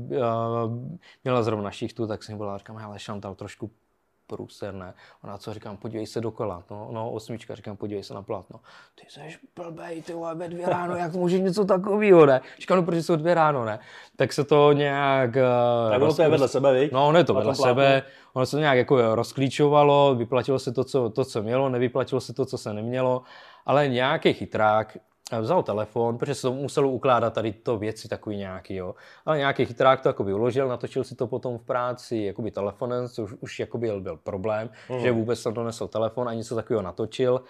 [1.24, 3.70] měla zrovna šichtu, tak jsem byla, říkám, ale Šantal trošku
[4.26, 4.94] průserné.
[5.24, 6.62] Ona co říkám, podívej se dokola.
[6.70, 8.60] No, no, osmička, říkám, podívej se na plátno.
[8.94, 12.40] Ty jsi blbej, ty vole, ve dvě ráno, jak můžeš něco takového, ne?
[12.60, 13.78] Říkám, no, protože jsou dvě ráno, ne?
[14.16, 15.36] Tak se to nějak...
[15.90, 16.16] Tak roz...
[16.16, 16.90] to je vedle sebe, víš?
[16.90, 18.02] No, ono je to vedle sebe.
[18.32, 22.34] Ono se to nějak jako rozklíčovalo, vyplatilo se to co, to, co mělo, nevyplatilo se
[22.34, 23.22] to, co se nemělo,
[23.66, 24.98] ale nějaký chytrák
[25.40, 28.94] vzal telefon, protože se to muselo ukládat tady to věci takový nějaký, jo.
[29.24, 33.32] Ale nějaký chytrák to jakoby uložil, natočil si to potom v práci jakoby telefonem, což
[33.40, 35.00] už jakoby byl problém, mm.
[35.00, 37.42] že vůbec tam donesl telefon a něco takového natočil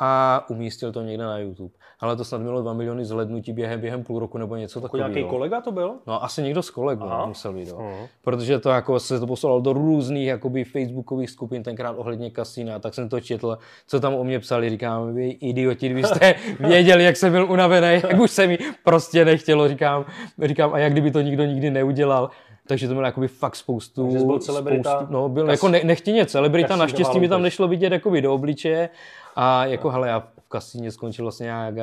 [0.00, 1.74] a umístil to někde na YouTube.
[2.00, 5.08] Ale to snad mělo 2 miliony zhlednutí během, během půl roku nebo něco jako takového.
[5.08, 5.94] Nějaký kolega to byl?
[6.06, 7.26] No asi někdo z kolegů Aha.
[7.26, 8.06] musel být, uh-huh.
[8.22, 12.94] Protože to jako se to poslalo do různých jakoby facebookových skupin tenkrát ohledně kasína, tak
[12.94, 17.32] jsem to četl, co tam o mě psali, říkám, vy idioti, kdybyste věděli, jak jsem
[17.32, 20.04] byl unavený, jak už se mi prostě nechtělo, říkám,
[20.42, 22.30] říkám, a jak kdyby to nikdo nikdy neudělal.
[22.68, 24.10] Takže to bylo jakoby fakt spoustu...
[24.10, 24.96] Takže byl celebrita?
[24.96, 28.34] Spoustu, no, byl kas, jako ne, nechtěně celebrita, naštěstí mi tam nešlo vidět jakoby do
[28.34, 28.88] obličeje
[29.36, 31.74] a jako, hele, já v kasíně skončil vlastně nějak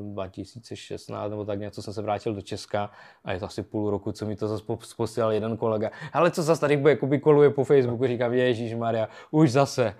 [0.00, 2.90] 2016 nebo tak něco, jsem se vrátil do Česka
[3.24, 4.64] a je to asi půl roku, co mi to zase
[4.96, 5.90] posílal jeden kolega.
[6.12, 9.94] Ale co zase tady jakoby koluje po Facebooku, říkám, Ježíš Maria, už zase.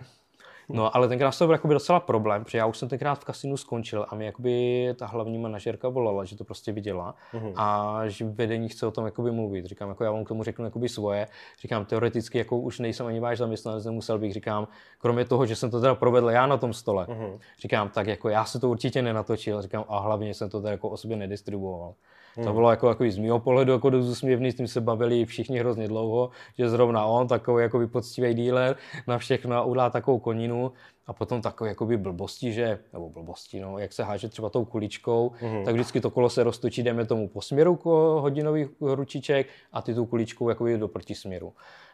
[0.72, 3.56] No, ale tenkrát to byl jakoby docela problém, protože já už jsem tenkrát v kasinu
[3.56, 7.52] skončil a mi jakoby ta hlavní manažerka volala, že to prostě viděla mm-hmm.
[7.56, 9.64] a že vedení chce o tom jakoby mluvit.
[9.64, 11.28] Říkám, jako já vám k tomu řeknu jakoby svoje.
[11.60, 14.68] Říkám, teoreticky jako už nejsem ani váš zaměstnanec, nemusel bych, říkám,
[14.98, 17.06] kromě toho, že jsem to teda provedl já na tom stole.
[17.06, 17.38] Mm-hmm.
[17.60, 20.88] Říkám, tak jako já se to určitě nenatočil, říkám, a hlavně jsem to teda jako
[20.88, 21.94] o sobě nedistribuoval.
[22.36, 22.46] Hmm.
[22.46, 25.58] To bylo jako, jako z mého pohledu jako dost úsměvný, s tím se bavili všichni
[25.58, 28.76] hrozně dlouho, že zrovna on, takový jako poctivý díler,
[29.06, 30.72] na všechno udá takovou koninu
[31.06, 35.32] a potom takové jakoby blbosti, že, nebo blbosti, no, jak se háže třeba tou kuličkou,
[35.42, 35.64] mm.
[35.64, 37.78] tak vždycky to kolo se roztočí, jdeme tomu po směru
[38.20, 41.52] hodinových ručiček a ty tu kuličkou jakoby do protisměru.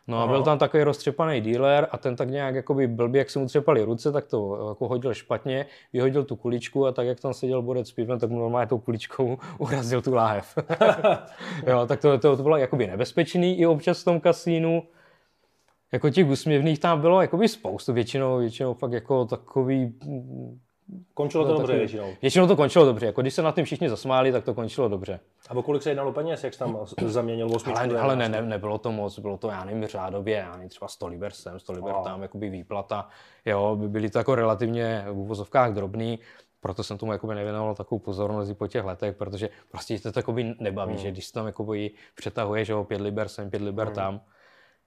[0.08, 3.38] No a byl tam takový roztřepaný dealer a ten tak nějak jakoby blbě, jak se
[3.38, 7.34] mu třepali ruce, tak to jako hodil špatně, vyhodil tu kuličku a tak jak tam
[7.34, 10.58] seděl borec s pivem, tak mu normálně tou kuličkou urazil tu láhev.
[11.66, 14.82] jo, tak to, to, to bylo jakoby nebezpečný i občas v tom kasínu.
[15.92, 19.94] jako těch úsměvných tam bylo jakoby spoustu, většinou, většinou fakt jako takový
[21.14, 22.12] Končilo to No, dobře většinou.
[22.22, 23.06] Většinou to končilo dobře.
[23.06, 25.20] Jako když se nad tím všichni zasmáli, tak to končilo dobře.
[25.48, 27.80] A o kolik se jednalo peněz, jak jsi tam zaměnil osmičku?
[27.80, 30.88] Ale, ale ne, ne, nebylo to moc, bylo to, já nevím, řádově, já nevím, třeba
[30.88, 32.04] 100 liber sem, 100 liber Wow.
[32.04, 33.08] tam, jakoby výplata.
[33.44, 36.18] Jo, by- byly to jako relativně v úvozovkách drobný,
[36.60, 40.54] proto jsem tomu jakoby nevěnoval takovou pozornost i po těch letech, protože prostě to jakoby
[40.60, 41.02] nebaví, Hmm.
[41.02, 44.20] že když se tam jakoby přetahuje, že jo, pět liber sem, pět liber tam,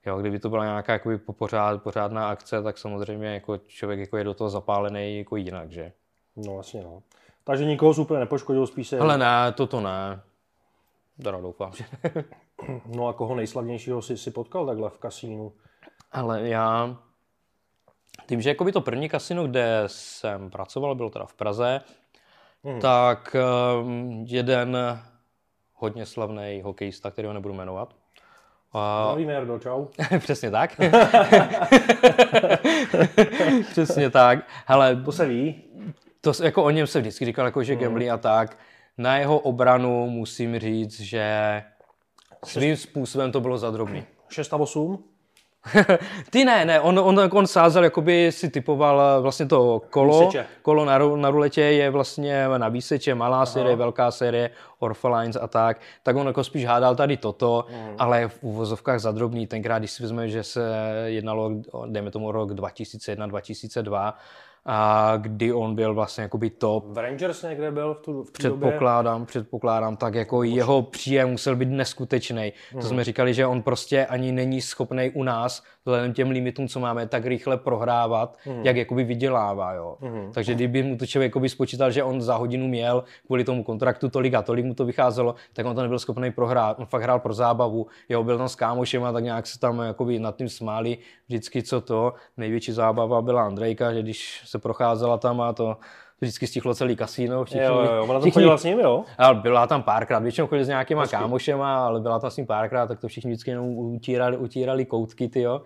[0.06, 4.24] Jo, kdyby to byla nějaká jakoby pořád, pořádná akce, tak samozřejmě jako člověk jako je
[4.24, 5.91] do toho zapálený jako jinak, že?
[6.36, 7.04] No vlastně no.
[7.43, 8.99] Takže nikoho úplně nepoškodil, spíš se...
[8.99, 10.22] Ale ne, toto ne.
[11.24, 11.86] Teda doufám, že.
[12.86, 15.54] No a koho nejslavnějšího si, si potkal takhle v kasínu?
[16.12, 16.97] Ale já,
[18.28, 21.82] tím, že jakoby to první kasino, kde jsem pracoval, bylo teda v Praze,
[22.64, 22.80] Hmm.
[22.80, 23.36] tak
[23.82, 24.78] um, jeden
[25.74, 27.95] hodně slavný hokejista, kterého nebudu jmenovat.
[28.74, 29.86] A, Zdravíme, Jardo, čau.
[30.19, 30.80] přesně tak.
[33.72, 34.39] přesně tak.
[34.65, 35.63] Hele, To se ví.
[36.22, 38.57] to, jako o něm se vždycky říkal, jako, že gamblí a tak.
[38.97, 41.63] Na jeho obranu musím říct, že
[42.45, 44.03] svým způsobem to bylo za drobný.
[44.30, 45.03] 6 a 8?
[46.30, 50.45] Ty ne, ne, on, on, on sázel, jakoby si typoval eh, vlastně to kolo, Výseče.
[50.62, 54.49] kolo na, na ruletě je vlastně na výseče, malá série, velká série,
[54.80, 57.95] Orphalines a tak, tak on jako spíš hádal tady toto, Mhm.
[57.99, 60.62] ale v úvozovkách zadrobný, tenkrát, když si vezmeme, že se
[61.05, 61.51] jednalo,
[61.86, 64.14] dejme tomu rok 2001-2002,
[64.66, 68.43] a kdy on byl vlastně jakoby top, V Rangers někde byl v tu v té
[68.43, 68.68] době?
[68.68, 72.53] Předpokládám, předpokládám, tak jako jeho příjem musel být neskutečný.
[72.82, 76.80] To jsme říkali, že on prostě ani není schopný u nás, vzhledem těm limitům, co
[76.80, 79.74] máme, tak rychle prohrávat, jak jakoby vydělává.
[79.74, 79.97] Jo.
[80.34, 84.09] Takže kdyby mu to člověk jakoby spočítal, že on za hodinu měl kvůli tomu kontraktu
[84.09, 86.80] tolik a tolik mu to vycházelo, tak on to nebyl schopný prohrát.
[86.80, 89.80] On fakt hrál pro zábavu, jo, byl tam s kámošem a tak nějak se tam
[89.80, 90.97] jakoby nad tím smáli
[91.28, 92.14] vždycky, co to.
[92.38, 95.78] Největší zábava byla Andrejka, že když se procházela tam a to
[96.22, 97.45] vždycky stichlo celý kasíno.
[97.45, 99.04] Všichni, Jo, jo, jo, ona tam všichni- chodila s ním, jo?
[99.18, 101.16] ale byla tam párkrát, většinou chodil s nějakýma Hezky.
[101.16, 105.28] kámošema, ale byla tam s ním párkrát, tak to všichni vždycky jenom utírali, utírali koutky,
[105.30, 105.62] tyjo,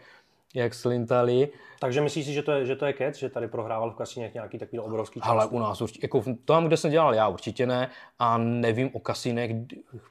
[0.55, 1.49] jak slintali.
[1.79, 4.33] Takže myslíš si, že to je, že to je kec, že tady prohrával v kasínech
[4.33, 5.29] nějaký takový obrovský čas?
[5.29, 7.89] Ale u nás určitě, jako v- tam, kde jsem dělal já, určitě ne.
[8.19, 9.51] A nevím o kasínech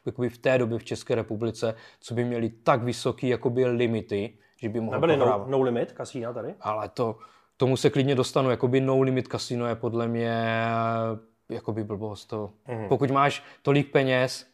[0.07, 4.69] jakoby v té době v České republice, co by měli tak vysoký jakoby limity, že
[4.69, 5.49] by mohli Nebyly no, prohrávat.
[5.49, 6.55] no limit kasína tady?
[6.61, 7.17] Ale to,
[7.57, 8.51] tomu se klidně dostanu.
[8.51, 10.45] Jakoby no limit kasino je podle mě
[11.49, 12.25] jakoby blbost.
[12.27, 12.51] To.
[12.69, 12.89] Mhm.
[12.89, 14.47] Pokud máš tolik peněz,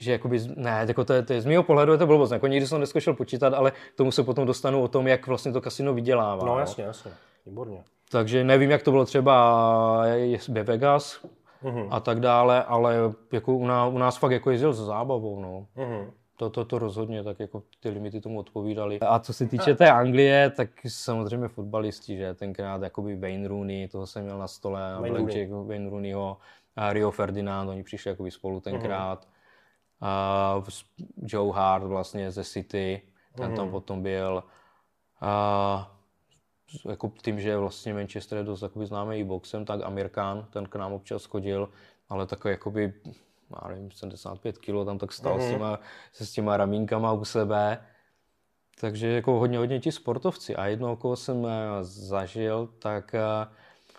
[0.00, 2.30] že jakoby, ne, jako to, je, to je, z mého pohledu je to blbost.
[2.30, 5.52] Jako nikdy jsem neskoušel počítat, ale k tomu se potom dostanu o tom, jak vlastně
[5.52, 6.46] to kasino vydělává.
[6.46, 7.10] No jasně, jasně.
[7.46, 7.84] Výborně.
[8.10, 10.04] Takže nevím, jak to bylo třeba
[10.48, 11.26] ve Vegas
[11.62, 11.86] Mhm.
[11.90, 12.96] a tak dále, ale
[13.32, 15.40] jako u, nás, u nás fakt jako jezdil s zábavou.
[15.40, 15.66] No.
[15.84, 16.10] Mhm.
[16.36, 19.00] To, to, to rozhodně, tak jako ty limity tomu odpovídaly.
[19.00, 24.06] A co se týče té Anglie, tak samozřejmě fotbalisti, že tenkrát jakoby Wayne Rooney, toho
[24.06, 26.36] jsem měl na stole, a Wayne Blackjack, Wayne Rooneyho,
[26.76, 29.28] a Rio Ferdinand, oni přišli jakoby spolu tenkrát.
[30.00, 30.84] A s-
[31.16, 33.02] Joe Hart vlastně ze City,
[33.34, 34.44] ten tam potom byl.
[35.20, 35.90] A
[36.88, 40.66] jako tím, že vlastně Manchester je dost jakoby známý i boxem, tak Amir Khan, ten
[40.66, 41.68] k nám občas chodil,
[42.08, 42.92] ale takový jakoby,
[43.62, 45.78] já nevím, 75 kg tam tak stál s, těma,
[46.12, 47.86] se s těma ramínkama u sebe.
[48.80, 50.56] Takže jako hodně, hodně ti sportovci.
[50.56, 53.20] A jednoho, koho jsem eh, zažil, tak eh,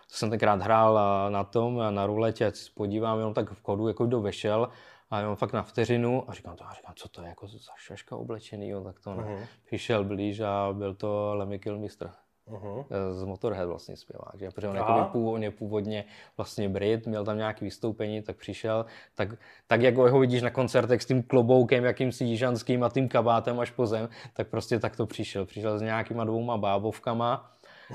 [0.08, 3.88] jsem tenkrát hrál eh, na tom, na ruletě, ať se podívám jenom tak v kodu,
[3.88, 4.70] jako kdo vešel,
[5.10, 7.72] a jenom fakt na vteřinu a říkám to, a říkám, co to je jako za
[7.78, 9.48] šaška oblečený, jo, tak to ne.
[9.66, 12.12] Přišel blíž a byl to Lemmy Kilmister
[12.50, 12.84] Mhm.
[13.12, 14.52] z Motorhead vlastně zpěvák, že?
[14.52, 16.06] protože on jakoby původně, původně
[16.38, 18.86] vlastně Brit, měl tam nějaké vystoupení, tak přišel,
[19.16, 19.30] tak,
[19.68, 23.72] tak jak ho vidíš na koncertech s tím kloboukem, jakýmsi jižanským a tím kabátem až
[23.72, 25.46] po zem, tak prostě tak to přišel.
[25.46, 27.52] Přišel s nějakýma dvouma bábovkama,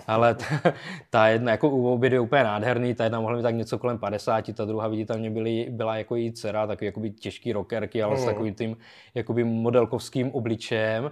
[0.07, 0.45] ale ta,
[1.11, 3.99] ta jedna, jako u obě je úplně nádherný, ta jedna mohla mít tak něco kolem
[3.99, 8.25] 50, ta druhá viditelně byly, byla jako její dcera, takový jakoby těžký rockerky, ale s
[8.25, 8.77] takovým tím
[9.15, 11.11] jakoby modelkovským obličejem.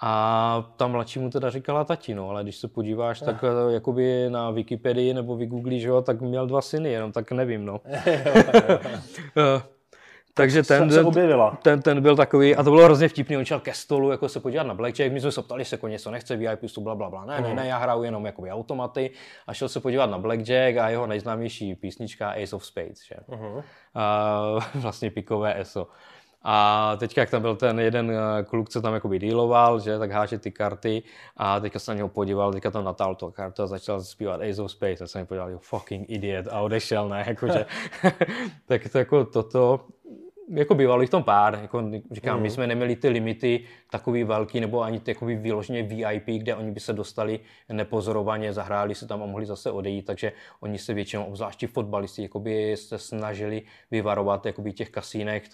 [0.00, 4.30] A ta mladší mu teda říkala tati, no, ale když se podíváš, tak eh, jakoby
[4.30, 7.80] na Wikipedii nebo vygooglíš ho, tak měl dva syny, jenom tak nevím, no.
[9.36, 9.62] Eh,
[10.36, 11.58] Takže ten, se objevila.
[11.62, 14.40] ten, ten byl takový, a to bylo hrozně vtipný, on šel ke stolu, jako se
[14.40, 17.10] podívat na blackjack, my jsme se ptali, se jako něco nechce, VIP stu, bla, bla,
[17.10, 17.24] bla.
[17.24, 19.10] Ne, ne, ne, já hraju jenom jakoby automaty
[19.46, 23.14] a šel se podívat na blackjack a jeho nejznámější písnička Ace of Spades, že?
[23.94, 24.42] A,
[24.74, 25.86] vlastně pikové ESO.
[26.44, 30.10] A teďka, jak tam byl ten jeden eh, kluk, co tam jakoby dealoval, že, tak
[30.10, 31.02] háže ty karty
[31.36, 34.62] a teďka se na něho podíval, teďka tam natáhl tu kartu a začal zpívat Ace
[34.62, 37.66] of Space a jsem mi podíval, you fucking idiot a odešel, ne, jakože,
[38.66, 39.80] tak to jako toto,
[40.48, 42.42] jako bývalo jich tam pár, jako říkám, mm.
[42.42, 42.54] my Mhm.
[42.54, 46.80] jsme neměli ty limity takový velký, nebo ani ty jakoby vyloženě VIP, kde oni by
[46.80, 47.40] se dostali
[47.72, 52.22] nepozorovaně, zahráli se tam a mohli zase odejít, takže oni se většinou, obzvlášť ti fotbalisti,
[52.22, 55.44] jakoby se snažili vyvarovat jakoby těch kasínek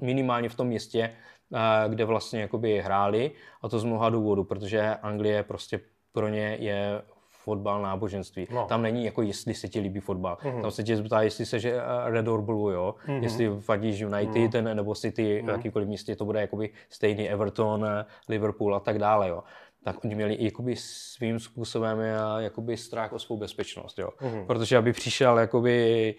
[0.00, 1.10] minimálně v tom městě,
[1.54, 3.30] eh, kde vlastně jakoby hráli
[3.62, 5.80] a to z mnoha důvodů, protože Anglie prostě
[6.12, 7.02] pro ně je
[7.46, 8.46] fotbal náboženství.
[8.50, 8.66] No.
[8.66, 10.38] Tam není jako jestli se ti líbí fotbal.
[10.44, 10.62] Mhm.
[10.62, 12.94] Tam se tě zeptá, jestli se že eh, Red or Blue, jo.
[13.06, 13.22] Mhm.
[13.22, 17.86] Jestli fandíš United ten, nebo City, v jakýkoliv místě to bude jakoby stejný Everton,
[18.28, 19.42] Liverpool a tak dále, jo.
[19.84, 24.10] Tak oni měli jakoby svým způsobem eh, jakoby strach o svou bezpečnost, jo.
[24.20, 24.46] Mhm.
[24.46, 26.14] Protože aby přišel jakoby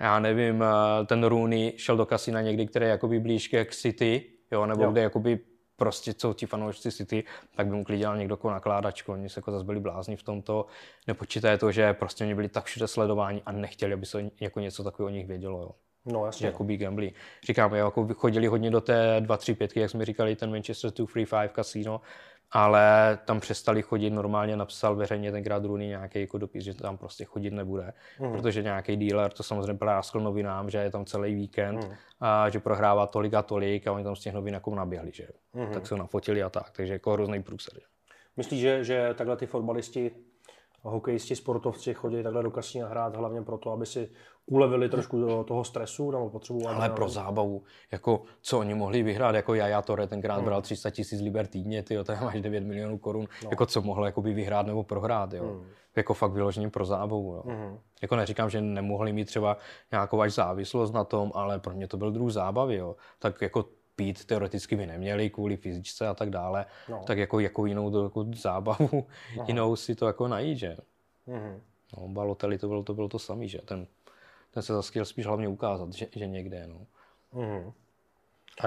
[0.00, 4.24] já nevím, eh, ten Rooney šel do kasina někdy, který je jakoby blíž k City,
[4.52, 4.90] jo, nebo jo.
[4.90, 5.38] kde jakoby
[5.76, 7.24] prostě jsou ti fanoušci City,
[7.56, 9.12] tak by mu klidně někdo jako nakládačku.
[9.12, 10.66] Oni se jako zase byli blázni v tomto.
[11.06, 14.84] Nepočítaje to, že prostě oni byli tak všude sledováni a nechtěli, aby se jako něco
[14.84, 15.60] takového o nich vědělo.
[15.60, 15.74] Jo.
[16.06, 16.46] No jasně.
[16.46, 17.12] jako by gambly.
[17.46, 21.48] Říkám, jo, jako chodili hodně do té 2-3 pětky, jak jsme říkali, ten Manchester 2-3-5
[21.48, 22.00] kasino,
[22.52, 27.24] ale tam přestali chodit, normálně napsal veřejně tenkrát Rooney nějaký jako dopis, že tam prostě
[27.24, 28.32] chodit nebude, Mhm.
[28.32, 31.94] protože nějaký dealer to samozřejmě práskl novinám, že je tam celý víkend Mhm.
[32.20, 35.26] a že prohrává tolik a tolik a oni tam z těch novin jako naběhli, že.
[35.52, 35.72] Mhm.
[35.72, 37.74] Tak se ho nafotili a tak, takže jako hrozný průser.
[37.74, 37.86] Že?
[38.36, 40.10] Myslíš, že, že takhle ty fotbalisti,
[40.82, 44.10] hokejisti, sportovci chodí takhle do kasína hrát hlavně proto, aby si
[44.46, 46.68] ulevili trošku do toho stresu nebo potřebu?
[46.68, 51.20] Ale pro zábavu, jako co oni mohli vyhrát, jako Jaja Tore tenkrát bral 300 tisíc
[51.20, 53.50] liber týdně, ty to máš 9 milionů korun, no.
[53.50, 55.44] jako co mohl jakoby vyhrát nebo prohrát, jo.
[55.44, 55.66] Hmm.
[55.96, 57.42] Jako fakt vyloženě pro zábavu, jo.
[57.44, 57.78] Mhm.
[58.02, 59.56] Jako neříkám, že nemohli mít třeba
[59.92, 62.96] nějakou až závislost na tom, ale pro mě to byl druh zábavy, jo.
[63.18, 63.64] Tak jako
[63.96, 67.02] pít teoreticky by neměli kvůli fyzičce a tak dále, No.
[67.06, 69.06] tak jako, jako jinou to, jako zábavu,
[69.46, 70.76] jinou si to jako najít, že.
[71.26, 71.60] Mhm.
[71.98, 73.86] No, Balotelli to bylo to, bylo to samý, že ten,
[74.56, 76.78] ten se zase chtěl spíš hlavně ukázat, že, že někde, no.
[77.32, 77.72] Mhm.
[78.64, 78.66] A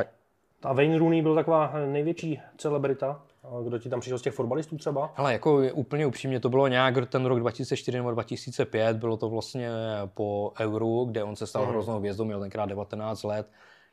[0.63, 3.21] A Wayne Rooney byl taková největší celebrita?
[3.67, 5.13] Kdo ti tam přišel z těch fotbalistů třeba?
[5.15, 9.29] Hele, jako je úplně upřímně, to bylo nějak ten rok 2004 nebo 2005, bylo to
[9.29, 9.69] vlastně
[10.13, 11.71] po Euru, kde on se stal Mhm.
[11.71, 13.51] hroznou hvězdou, měl tenkrát 19 let,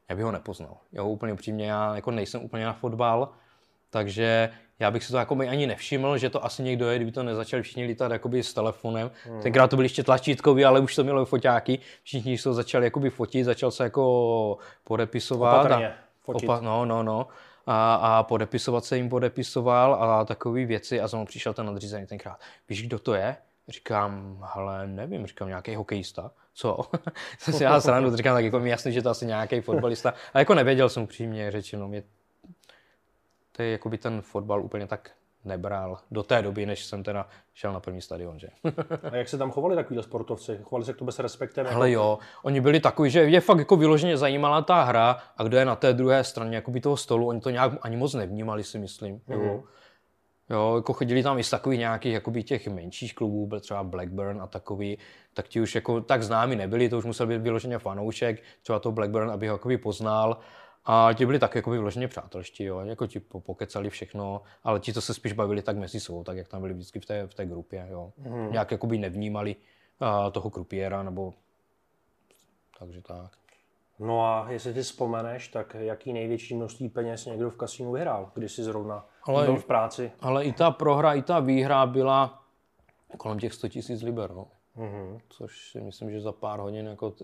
[0.09, 0.77] já bych ho nepoznal.
[0.93, 3.29] Jo, úplně upřímně, já jako nejsem úplně na fotbal,
[3.91, 7.23] takže já bych si to jako ani nevšiml, že to asi někdo je, kdyby to
[7.23, 9.11] nezačali všichni lítat jakoby s telefonem.
[9.27, 9.43] Mhm.
[9.43, 11.79] Tenkrát to byly ještě tlačítkový, ale už to mělo foťáky.
[12.03, 15.61] Všichni se to začali jakoby fotit, začal se jako podepisovat.
[15.61, 15.93] Opatrně a,
[16.25, 16.49] fotit.
[16.49, 17.27] Opa, no, no, no.
[17.67, 22.07] A, a podepisovat se jim podepisoval a takové věci a za mnou přišel ten nadřízený
[22.07, 22.41] tenkrát.
[22.69, 23.37] Víš, kdo to je?
[23.69, 26.31] Říkám, ale nevím, říkám, nějaký hokejista.
[26.55, 26.79] Co?
[27.39, 30.15] Jsem si já srandu, říkám, tak jako mi jasný, že to asi nějaký fotbalista.
[30.35, 32.03] A jako nevěděl jsem upřímně řečeno, mě
[33.57, 35.11] to je jako by ten fotbal úplně tak
[35.45, 38.49] nebral do té doby, než jsem teda šel na první stadion, že?
[39.13, 40.59] A jak se tam chovali takovýhle sportovci?
[40.63, 41.67] Chovali se k tobě s respektem?
[41.75, 45.57] Ale jo, oni byli takový, že je fakt jako vyloženě zajímala ta hra a kdo
[45.57, 48.79] je na té druhé straně jakoby toho stolu, oni to nějak ani moc nevnímali, si
[48.79, 49.21] myslím.
[49.27, 49.41] Mhm.
[49.41, 49.63] Jo.
[50.51, 54.43] Jo, jako chodili tam i z takových nějakých jakoby těch menších klubů, byl třeba Blackburn
[54.43, 54.99] a takový,
[55.35, 58.93] tak ti už jako tak známi nebyli, to už musel být vyloženě fanoušek, třeba to
[58.93, 60.39] Blackburn, aby ho jakoby poznal.
[60.89, 64.93] A ti byli tak jako vyloženě přátelští, jo, jako ti po- pokecali všechno, ale ti,
[64.93, 67.35] co se spíš bavili tak mezi sebou, tak jak tam byli vždycky v té, v
[67.35, 68.13] té grupě, jo.
[68.19, 68.53] Mhm.
[68.53, 69.57] Nějak jakoby nevnímali
[70.01, 71.35] a, toho krupiéra, nebo
[72.79, 73.31] takže tak.
[73.99, 78.53] No a jestli si vzpomeneš, tak jaký největší množství peněz někdo v kasínu vyhrál, když
[78.53, 80.13] si zrovna Ale- byl v práci?
[80.21, 82.43] Ale i ta prohra, i ta výhra byla
[83.17, 84.47] kolem těch 100 tisíc liber, no.
[84.77, 85.19] Mhm.
[85.29, 87.15] Což si myslím, že za pár hodin jako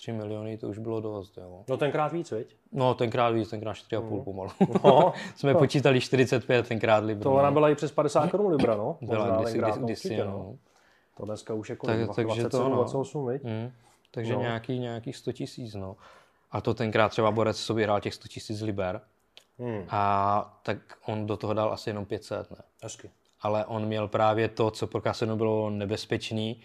[0.00, 1.64] 3 miliony to už bylo dost, jo.
[1.68, 2.56] No tenkrát víc, viď?
[2.72, 4.50] No, tenkrát víc, tenkrát 4,5 pomalu.
[4.84, 7.22] No, Jsme počítali 45 tenkrát liber.
[7.22, 8.96] to ona byla i přes 50 korun libra, no.
[9.00, 10.56] byla Možná kdysi, tenkrát, kdysi, no, určitě, no.
[11.16, 12.76] To dneska už jako Tak- tak, takže 27, to ano.
[12.76, 13.42] 28, viď?
[13.44, 13.72] Mm.
[14.10, 14.40] Takže No.
[14.40, 15.96] nějaký, nějakých 100 tisíc, no.
[16.50, 19.00] A to tenkrát třeba Borec sobě hrál těch 100 tisíc liber.
[19.58, 19.84] Hmm.
[19.88, 22.56] A tak on do toho dal asi jenom 500, ne?
[22.82, 23.10] Hezky.
[23.40, 26.60] ale on měl právě to, co pro Kasenu bylo nebezpečný,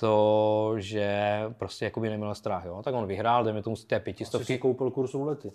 [0.00, 2.82] to, že prostě jakoby neměl strach, jo.
[2.84, 5.52] Tak on vyhrál, dejme tomu z té Asi si pětistovky, koupil kurz rulety.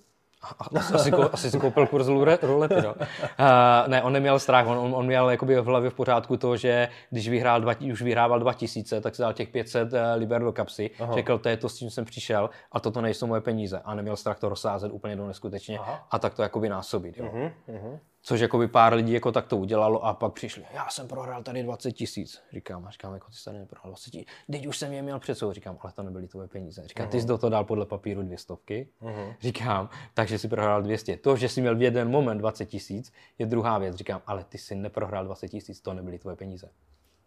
[0.94, 2.94] asi, asi, si koupil kurz rulety, no.
[2.94, 6.90] Uh, ne, on neměl strach, on, on, měl jakoby v hlavě v pořádku to, že
[7.10, 10.92] když vyhrál dva, už vyhrával 2000, tak si dal těch 500 uh, liber do kapsy,
[11.00, 11.14] Aha.
[11.14, 14.16] Řekl, to je to, s čím jsem přišel a toto nejsou moje peníze a neměl
[14.16, 16.08] strach to rozsázet úplně do neskutečně Aha.
[16.12, 17.26] a tak to jakoby násobit, jo.
[17.34, 18.00] Mhm, mhm.
[18.28, 21.64] Což jakoby pár lidí jako tak to udělalo a pak přišli, já jsem prohrál tady
[21.64, 22.42] 20 tisíc.
[22.54, 24.28] Říkám, a říkám, jako ty jsi tady neprohrál 20 tisíc.
[24.52, 25.52] Teď už jsem je měl před sebou.
[25.52, 26.84] Říkám, ale to nebyly tvoje peníze.
[26.86, 28.88] Říkám, ty jsi do toho dal podle papíru dvě stovky.
[29.02, 29.34] Mhm.
[29.42, 31.18] Říkám, takže si prohrál 200.
[31.18, 33.96] To, že jsi měl v jeden moment 20 tisíc, je druhá věc.
[33.96, 36.70] Říkám, ale ty jsi neprohrál 20 tisíc, to nebyly tvoje peníze.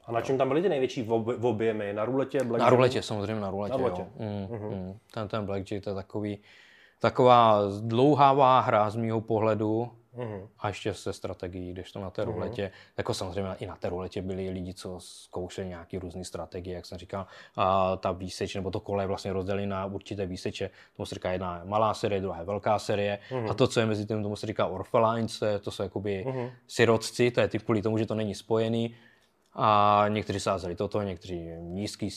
[0.05, 1.93] A na čem tam byly ty největší v objemy?
[1.93, 2.39] Na ruletě?
[2.39, 2.77] Na blackjacku?
[2.77, 3.73] ruletě, samozřejmě na ruletě.
[3.73, 4.03] Na ruletě.
[4.03, 4.49] Jo.
[4.51, 4.99] Mm, mm.
[5.15, 6.39] Ten, ten blackjack to je takový,
[6.99, 10.49] taková dlouhává hra z mýho pohledu, Mhm.
[10.59, 14.23] a ještě se strategií, když to na té ruletě, jako samozřejmě i na té ruletě
[14.23, 18.81] byli lidi, co zkoušeli nějaké různé strategie, jak jsem říkal, a ta výseč nebo to
[18.81, 22.39] kole je vlastně rozdělení na určité výseče, tomu se říká jedna je malá série, druhá
[22.39, 23.19] je velká série.
[23.51, 26.25] A to, co je mezi tím, tomu se říká Orphalines, to jsou jakoby
[26.67, 28.95] sirotci, to je typ kvůli tomu, že to není spojený,
[29.53, 32.09] a někteří sázeli toto, někteří nízký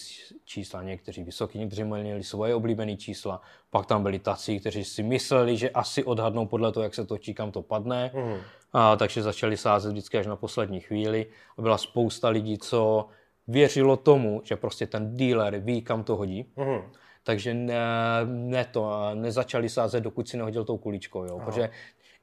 [0.45, 3.41] čísla, někteří vysoký, někteří měli svoje oblíbené čísla.
[3.69, 7.33] Pak tam byli tací, kteří si mysleli, že asi odhadnou podle toho, jak se točí,
[7.33, 8.11] kam to padne.
[8.13, 8.37] Mhm.
[8.73, 11.25] A, takže začali sázet vždycky až na poslední chvíli.
[11.57, 13.07] A byla spousta lidí, co
[13.47, 16.45] věřilo tomu, že prostě ten dealer ví, kam to hodí.
[16.55, 16.81] Mhm.
[17.23, 17.79] Takže ne,
[18.25, 21.39] ne to, nezačali sázet, dokud si nehodil tou kuličkou, jo.
[21.45, 21.69] Protože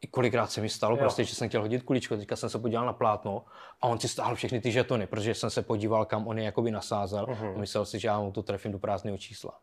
[0.02, 1.00] i kolikrát se mi stalo, Jo.
[1.00, 3.44] prostě, že jsem chtěl hodit kuličku, teďka jsem se podíval na plátno
[3.82, 6.70] a on si stáhl všechny ty žetony, protože jsem se podíval, kam on je jakoby
[6.70, 9.58] nasázel a myslel si, že já mu to trefím do prázdného čísla.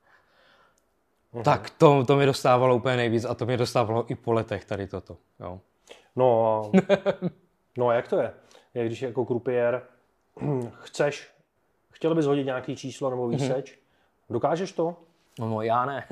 [1.43, 4.87] Tak to, to mi dostávalo úplně nejvíc a to mě dostávalo i po letech tady
[4.87, 5.17] toto.
[5.39, 5.59] Jo.
[6.15, 6.71] No, a-
[7.77, 8.33] no a jak to je?
[8.73, 9.81] Jak když jako krupiér
[10.79, 11.31] chceš,
[11.91, 13.79] chtěl bys hodit nějaký číslo nebo výseč,
[14.29, 14.95] dokážeš to?
[15.39, 16.05] No, no já ne.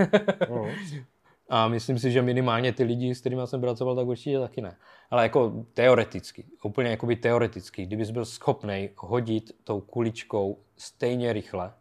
[0.49, 0.71] Mhm.
[1.49, 4.77] A myslím si, že minimálně ty lidi, s kterými jsem pracoval, tak určitě taky ne.
[5.09, 11.73] Ale jako teoreticky, úplně jakoby teoreticky, kdybys byl schopný hodit tou kuličkou stejně rychle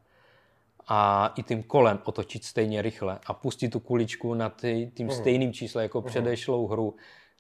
[0.89, 5.53] a i tím kolem otočit stejně rychle a pustit tu kuličku na ty, tím stejným
[5.53, 6.95] čísle jako předešlou hru,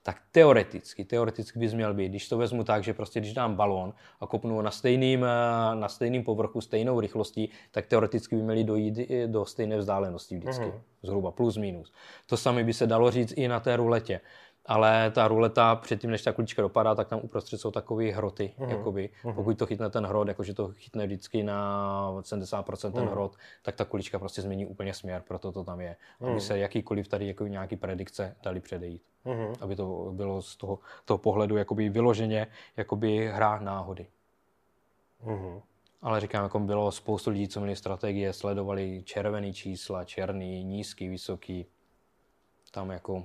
[0.06, 2.08] tak teoreticky, teoreticky bys měl být.
[2.08, 5.74] Když to vezmu tak, že prostě když dám balón a kopnu ho na stejným, eh,
[5.74, 10.64] na stejným povrchu, stejnou rychlostí, tak teoreticky by měli dojít i do stejné vzdálenosti vždycky.
[11.02, 11.92] Zhruba plus minus.
[12.26, 14.20] To samé by se dalo říct i na té ruletě.
[14.66, 18.54] Ale ta ruleta, předtím, než ta kulička dopadá, tak tam uprostřed jsou takové hroty.
[18.70, 19.10] Jakoby.
[19.34, 23.84] Pokud to chytne ten hrot, jakože to chytne vždycky na 70% ten hrot, tak ta
[23.84, 25.96] kulička prostě změní úplně směr, proto to tam je.
[26.20, 29.02] Aby se jakýkoliv tady jako nějaký predikce dali předejít.
[29.24, 29.54] Mhm.
[29.60, 32.46] Aby to bylo z toho, toho pohledu jakoby vyloženě
[32.76, 34.06] jakoby hra náhody.
[35.24, 35.60] Mhm.
[36.02, 41.66] Ale říkám, jako bylo spoustu lidí, co měli strategie, sledovali červený čísla, černý, nízký, vysoký.
[42.70, 43.24] Tam jako,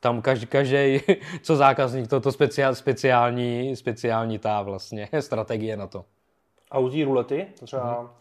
[0.00, 1.00] tam každý, každý
[1.42, 6.04] co zákazník, to, to speciál, speciální, speciální ta vlastně strategie na to.
[6.70, 8.14] A u té rulety, třeba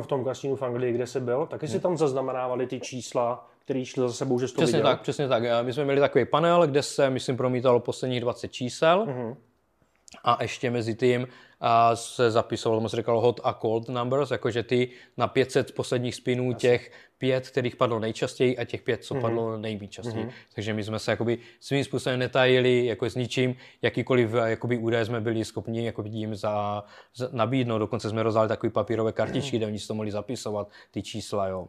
[0.00, 3.84] v tom kasínu v Anglii, kde jsi byl, taky si tam zaznamenávali ty čísla, které
[3.84, 4.90] šly za sebou, že jsi to Přesně viděl?
[4.90, 5.42] tak, přesně tak.
[5.62, 9.06] My jsme měli takový panel, kde se, myslím, promítalo posledních 20 čísel.
[9.06, 9.36] Mhm.
[10.24, 11.26] A ještě mezi tím
[11.60, 16.14] a se zapisovalo, mu se říkalo hot a cold numbers, jakože ty na 500 posledních
[16.14, 20.28] spinů těch pět, kterých padlo nejčastěji a těch pět, co padlo nejméně častěji.
[20.54, 25.04] Takže my jsme se jakoby svým způsobem netajili jako s ničím, jakýkoliv eh, jakoby údaje
[25.04, 26.84] jsme byli schopni jako jim za,
[27.16, 27.78] za, nabídnout.
[27.78, 31.68] Dokonce jsme rozdali takové papírové kartičky, kde oni si to mohli zapisovat, ty čísla, jo.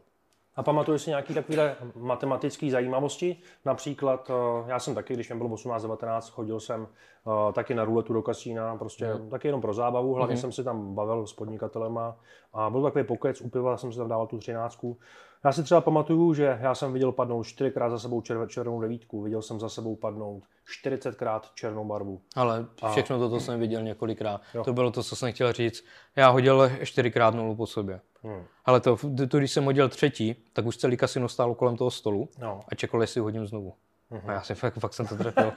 [0.55, 3.37] A pamatuješ si nějaké takové matematické zajímavosti?
[3.65, 8.13] Například, eh, já jsem taky, když mě bylo 18-19, chodil jsem eh, taky na ruletu
[8.13, 12.17] do kasína, prostě taky jenom pro zábavu, hlavně jsem si tam bavil s podnikatelema
[12.53, 14.97] a byl takový pokec, u piva jsem si tam dával tu třináctku.
[15.45, 19.21] Já si třeba pamatuju, že já jsem viděl padnout čtyřikrát za sebou červ- červenou devítku,
[19.21, 20.43] viděl jsem za sebou padnout
[20.83, 22.21] 40krát černou barvu.
[22.35, 24.41] Ale všechno toto jsem viděl několikrát.
[24.65, 25.83] To bylo to, co jsem chtěl říct.
[26.15, 28.01] Já hodil čtyřikrát nulu po sobě.
[28.23, 28.43] Hmm.
[28.65, 28.97] Ale to,
[29.29, 32.61] to, když jsem hodil třetí, tak už celý kasino stálo kolem toho stolu No.
[32.71, 33.73] a čekal, jestli ho hodím znovu.
[34.27, 35.53] A já jsem fakt, fakt jsem to trefil.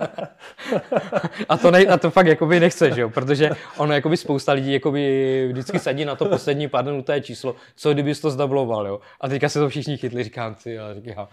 [1.49, 3.11] a, to nej, a to fakt jakoby nechceš, jo?
[3.11, 8.21] protože ono jakoby spousta lidí jakoby vždycky sadí na to poslední padnuté číslo, co kdybys
[8.21, 9.01] to zdabloval, jo?
[9.21, 11.29] A teďka se to všichni chytli, říkám si, a říkám,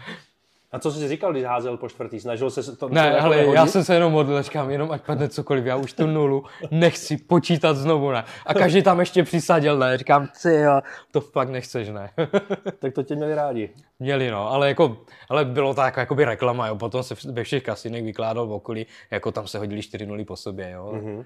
[0.72, 2.20] A co jsi si říkal, když házel po čtvrtý?
[2.20, 5.30] Snažil se to Ne, to ale já jsem se jenom modlil, říkám, jenom ať padne
[5.30, 8.24] cokoliv, já už tu nulu nechci počítat znovu, ne.
[8.46, 12.10] A každý tam ještě přisadil, ne, říkám, ty jo, to fakt nechceš, ne.
[12.80, 13.70] Tak to tě měli rádi.
[14.00, 14.98] Měli, no, ale jako,
[15.30, 18.86] ale bylo to jako jakoby reklama, jo, potom se ve všech kasinech vykládal v okolí,
[19.12, 20.92] jako tam se hodili čtyři nuly po sobě, jo.
[20.96, 21.26] Mm-hmm.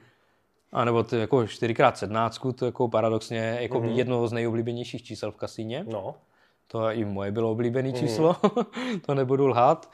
[0.71, 3.95] A nebo to jako 4x17, to jako paradoxně jako mm-hmm.
[3.95, 5.85] jedno z nejoblíbenějších čísel v kasíně.
[5.87, 6.15] No.
[6.71, 8.35] To i moje bylo oblíbené číslo,
[9.05, 9.91] to nebudu lhát.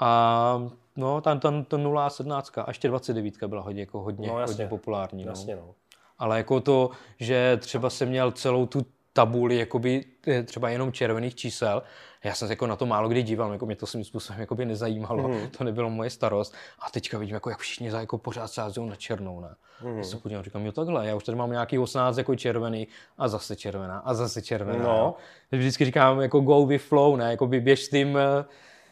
[0.00, 4.38] A no, tam, to 0 a 17 a ještě 29 byla hodně, jako hodně, No,
[4.40, 4.54] jasně.
[4.54, 5.24] hodně populární.
[5.24, 5.30] No.
[5.30, 5.74] Jasně, no.
[6.18, 11.34] Ale jako to, že třeba jsem měl celou tu tabuli jakoby eh, třeba jenom červených
[11.34, 11.82] čísel,
[12.24, 14.64] já jsem se jako na to málo kdy díval, jako mě to svým způsobem jakoby
[14.64, 15.48] nezajímalo, mm.
[15.58, 16.54] to nebylo moje starost.
[16.78, 19.54] A teďka vidím, jako jak všichni za jako pořád sázejí na černou, ne.
[19.82, 19.98] Mm.
[19.98, 22.88] Já se podívám, říkám, jo takhle, já už tady mám nějaký 18 jako červený
[23.18, 24.84] a zase červená a zase červená.
[24.84, 24.90] No.
[24.90, 25.14] jo.
[25.52, 28.18] Vždycky říkám, jako go with flow, ne, jako běž s tím,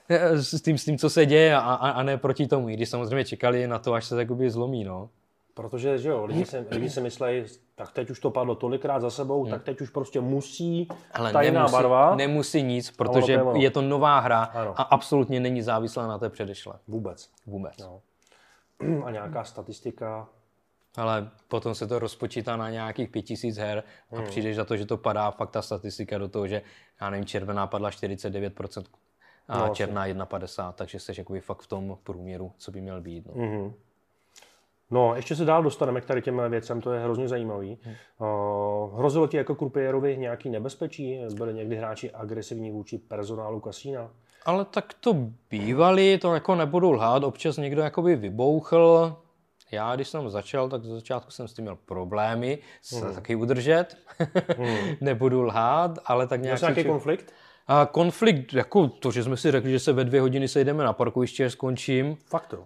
[0.08, 2.72] eh, s tím, s tím, co se děje a, a, a ne proti tomu, i
[2.72, 5.08] když samozřejmě čekali na to, až se jakoby zlomí, no.
[5.54, 7.44] Protože, že jo, lidi si, lidi si myslí,
[7.74, 9.50] tak teď už to padlo tolikrát za sebou, hmm.
[9.50, 12.14] tak teď už prostě musí Ale tajná nemusí, barva.
[12.16, 14.74] nemusí nic, protože to je to nová hra Ano.
[14.76, 16.74] a absolutně není závislá na té předešlé.
[16.88, 17.30] Vůbec.
[17.46, 17.74] Vůbec.
[17.80, 18.00] No.
[19.04, 20.28] A nějaká statistika.
[20.96, 23.82] Ale potom se to rozpočítá na nějakých 5000 her
[24.12, 24.24] a Hmm.
[24.26, 26.62] přijdeš za to, že to padá fakt ta statistika do toho, že
[27.00, 28.84] já nevím, červená padla 49%
[29.48, 33.00] a No, no, černá 51%, takže jsi jakoby fakt v tom průměru, co by měl
[33.00, 33.26] být.
[33.26, 33.32] No.
[33.46, 33.72] Mhm.
[34.92, 37.78] No, ještě se dál dostaneme k tady těm věcem, to je hrozně zajímavý.
[37.82, 37.94] Hmm.
[38.18, 41.20] Uh, hrozilo ti jako krupierovi nějaký nebezpečí?
[41.36, 44.10] Byli někdy hráči agresivní vůči personálu kasína?
[44.46, 45.16] Ale tak to
[45.50, 49.16] bývali, to jako nebudu lhát, občas někdo jakoby vybouchl.
[49.70, 53.14] Já, když jsem začal, tak ze začátku jsem s tím měl problémy se Mhm.
[53.14, 53.96] taky udržet.
[55.00, 57.32] nebudu lhát, ale tak nějak nějaký jsem- konflikt?
[57.66, 60.92] A konflikt, jako to, že jsme si řekli, že se ve dvě hodiny sejdeme na
[60.92, 62.16] parkovišti, až skončím.
[62.26, 62.64] Fakt to.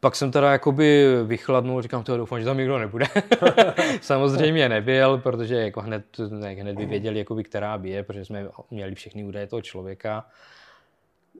[0.00, 3.06] Pak jsem teda jakoby vychladnul, říkám, to doufám, že tam nikdo nebude.
[4.00, 8.94] Samozřejmě nebyl, protože jako hned, ne, hned by věděli, jakoby, která bije, protože jsme měli
[8.94, 10.26] všechny údaje toho člověka.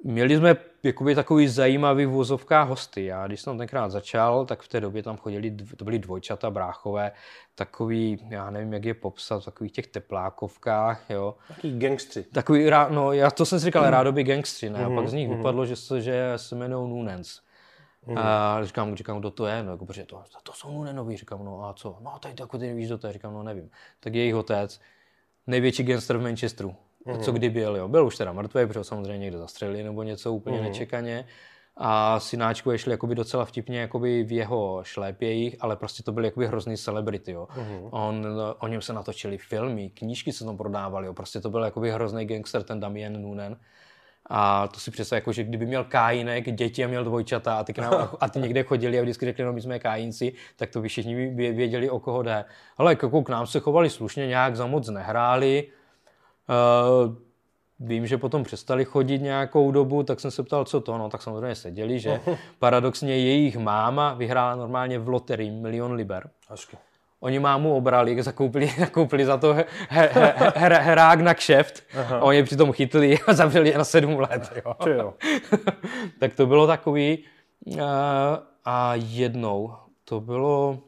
[0.04, 3.04] Měli jsme jakoby takový zajímavý v vozovkách hosty.
[3.04, 7.12] Já když jsem tenkrát začal, tak v té době tam chodili, to byly dvojčata bráchové,
[7.54, 11.34] takový, já nevím, jak je popsat, v takových těch teplákovkách, jo.
[11.48, 12.22] Taký gangstři.
[12.22, 14.84] Takový, no, já to jsem si říkal, rádoby gangstři, ne?
[14.84, 15.36] A pak z nich mhm.
[15.36, 17.40] vypadlo, že se, že se jmenují Nunens.
[18.16, 21.64] A říkám, říkám, kdo to je, no, jako, protože to, to jsou Nunenoví, říkám, no
[21.64, 21.96] a co?
[22.00, 23.70] No, tady jako ty nevíš, kdo to je, říkám, no nevím.
[24.00, 24.80] Tak jejich otec,
[25.46, 26.74] největší gangster v Manchesteru.
[27.14, 27.88] A co kdy byl, jo?
[27.88, 31.26] Byl už teda mrtvý, protože ho samozřejmě někde zastřelili nebo něco úplně nečekaně.
[31.76, 36.26] A synáčku je šli jakoby docela vtipně jakoby v jeho šlépějích, ale prostě to byly
[36.26, 37.32] jakoby hrozný celebrity.
[37.32, 37.48] Jo.
[37.90, 38.26] On,
[38.58, 41.14] o něm se natočili filmy, knížky se tam prodávaly, jo.
[41.14, 43.56] prostě to byl jakoby hrozný gangster, ten Damien Noonan.
[44.28, 47.72] A to si představ, jako, že kdyby měl kájinek, děti a měl dvojčata a ty,
[47.72, 50.80] k nám, a ty někde chodili a vždycky řekli, no my jsme kájinci, tak to
[50.80, 52.44] by všichni vě- věděli, o koho jde.
[52.76, 55.68] Ale jako k nám se chovali slušně, nějak za moc nehráli.
[56.48, 57.14] Uh,
[57.80, 61.22] vím, že potom přestali chodit nějakou dobu, tak jsem se ptal, co to, no tak
[61.22, 62.20] samozřejmě seděli, že
[62.58, 66.30] paradoxně jejich máma vyhrála normálně v loterii milion liber.
[66.48, 66.76] Hezky.
[67.20, 71.82] Oni mámu obrali, zakoupili, zakoupili za to he, he, he, her, herák na kšeft.
[72.10, 74.52] A oni je přitom chytli a zavřeli je na sedm let.
[74.64, 74.74] Jo.
[74.90, 75.14] Jo.
[76.20, 77.24] tak to bylo takový.
[77.82, 80.78] A, a jednou to bylo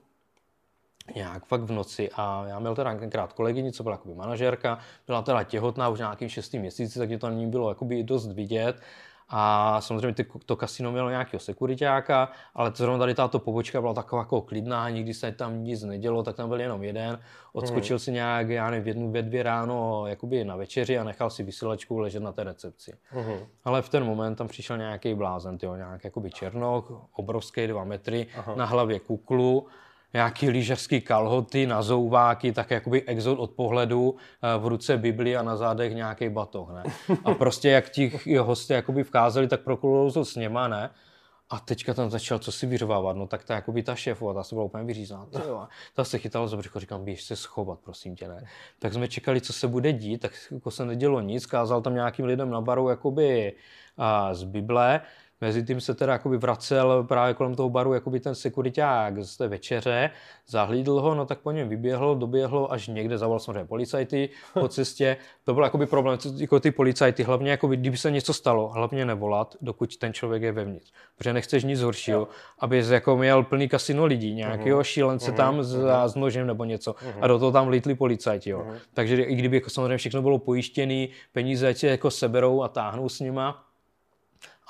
[1.15, 5.23] nějak fakt v noci a já měl teda tenkrát kolegyni, co byla jakoby manažerka, byla
[5.23, 8.81] teda těhotná už nějakým šestým měsíci, takže to na ní bylo jakoby dost vidět.
[9.33, 14.23] A samozřejmě ty, to kasino mělo nějakého sekuritáka, ale zrovna tady tato pobočka byla taková
[14.23, 17.19] jako klidná, nikdy se tam nic nedělo, tak tam byl jenom jeden.
[17.53, 21.31] Odskočil si nějak, já nevím, v jednu, ve dvě ráno jakoby na večeři a nechal
[21.31, 22.93] si vysílačku ležet na té recepci.
[23.15, 23.39] Mhm.
[23.65, 28.27] Ale v ten moment tam přišel nějaký blázen, tyjo, nějak jakoby černok, obrovský dva metry,
[28.57, 29.67] na hlavě kuklu,
[30.15, 35.43] nějaký lyžařský kalhoty na zouváky, tak jakoby exot od pohledu, eh, v ruce Bibli a
[35.43, 36.83] na zádech nějaký batoh, ne?
[37.25, 40.91] A prostě jak ti hosté jakoby vkázeli, tak proklouzel s něma, ne?
[41.53, 44.55] A teďka tam začal co si vyřvávat, no tak ta jakoby ta šéfova, ta se
[44.55, 45.27] byla úplně vyřízená.
[45.27, 45.67] tyjo.
[45.95, 48.45] Ta se chytala za břicho, říkám, běž se schovat, prosím tě, ne.
[48.79, 52.25] Tak jsme čekali, co se bude dít, tak jako se nedělo nic, kázal tam nějakým
[52.25, 53.53] lidem na baru jakoby
[53.97, 55.01] a, z Bible,
[55.41, 59.49] Mezi tím se teda jakoby vracel právě kolem toho baru jakoby ten sekuriták z té
[59.49, 60.11] večeře,
[60.49, 65.17] zahlídl ho, no tak po něm vyběhl, doběhlo až někde, zavolal samozřejmě policajty po cestě.
[65.45, 69.57] To byl jakoby problém, jako ty policajty, hlavně jakoby, kdyby se něco stalo, hlavně nevolat,
[69.61, 70.93] dokud ten člověk je vevnitř.
[71.17, 72.29] Protože nechceš nic horšího,
[72.59, 75.77] aby jsi jako měl plný kasino lidí, nějakého šílence tam s,
[76.07, 78.51] s nožem nebo něco a do toho tam vlítli policajti.
[78.51, 78.67] Jo.
[78.95, 83.21] Takže i kdyby jako samozřejmě všechno bylo pojištěné, peníze tě jako seberou a táhnou s
[83.21, 83.70] nima,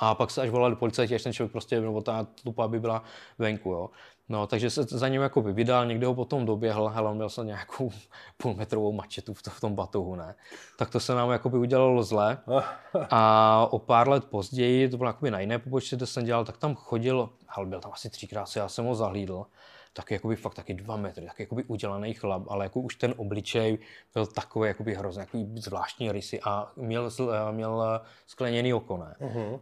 [0.01, 3.03] a pak se až volali policajti, až ten člověk prostě, nebo ta tupa by byla
[3.38, 3.90] venku, jo.
[4.28, 7.44] No, takže se za ním jako vydal, někde ho potom doběhl, hele, on měl snad
[7.44, 7.90] nějakou
[8.36, 10.34] půlmetrovou mačetu v, to, v tom batohu, ne.
[10.78, 12.38] Tak to se nám jakoby udělalo zle.
[13.11, 16.57] A o pár let později, to bylo jakoby na jiné pobočce, kde jsem dělal, tak
[16.57, 19.46] tam chodil, ale byl tam asi třikrát, já jsem ho zahlídl,
[19.93, 23.78] tak jakoby fakt taky dva metry, tak jakoby udělaný chlap, ale jako už ten obličej
[24.14, 29.14] byl takový jakoby hrozný, takový zvláštní rysy a měl, zl- měl eh, skleněný oko, ne.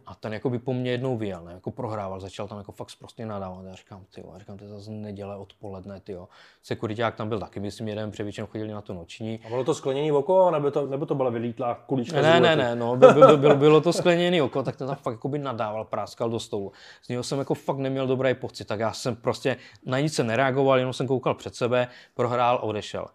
[0.05, 3.25] A ten jakoby po mně jednou vyjel, ne, jako prohrával, začal tam jako fakt prostě
[3.25, 3.65] nadávat.
[3.65, 6.27] Já říkám, ty jo, říkám, to je zase neděle odpoledne, ty jo.
[6.63, 9.39] Sekuriták tam byl taky, myslím, jeden, protože většinou chodili na tu noční.
[9.45, 12.75] A bylo to sklenění oko, nebo to, nebo to byla vylítlá kulička Ne, ne, ne,
[12.75, 16.29] no, byl, byl, byl, bylo to skleněný oko, tak ten tam fakt jakoby nadával, práskal
[16.29, 16.71] do stolu.
[17.01, 20.23] Z něho jsem jako fakt neměl dobrý pocit, tak já jsem prostě na nic se
[20.23, 23.07] nereagoval, jenom jsem koukal před sebe, prohrál a odešel.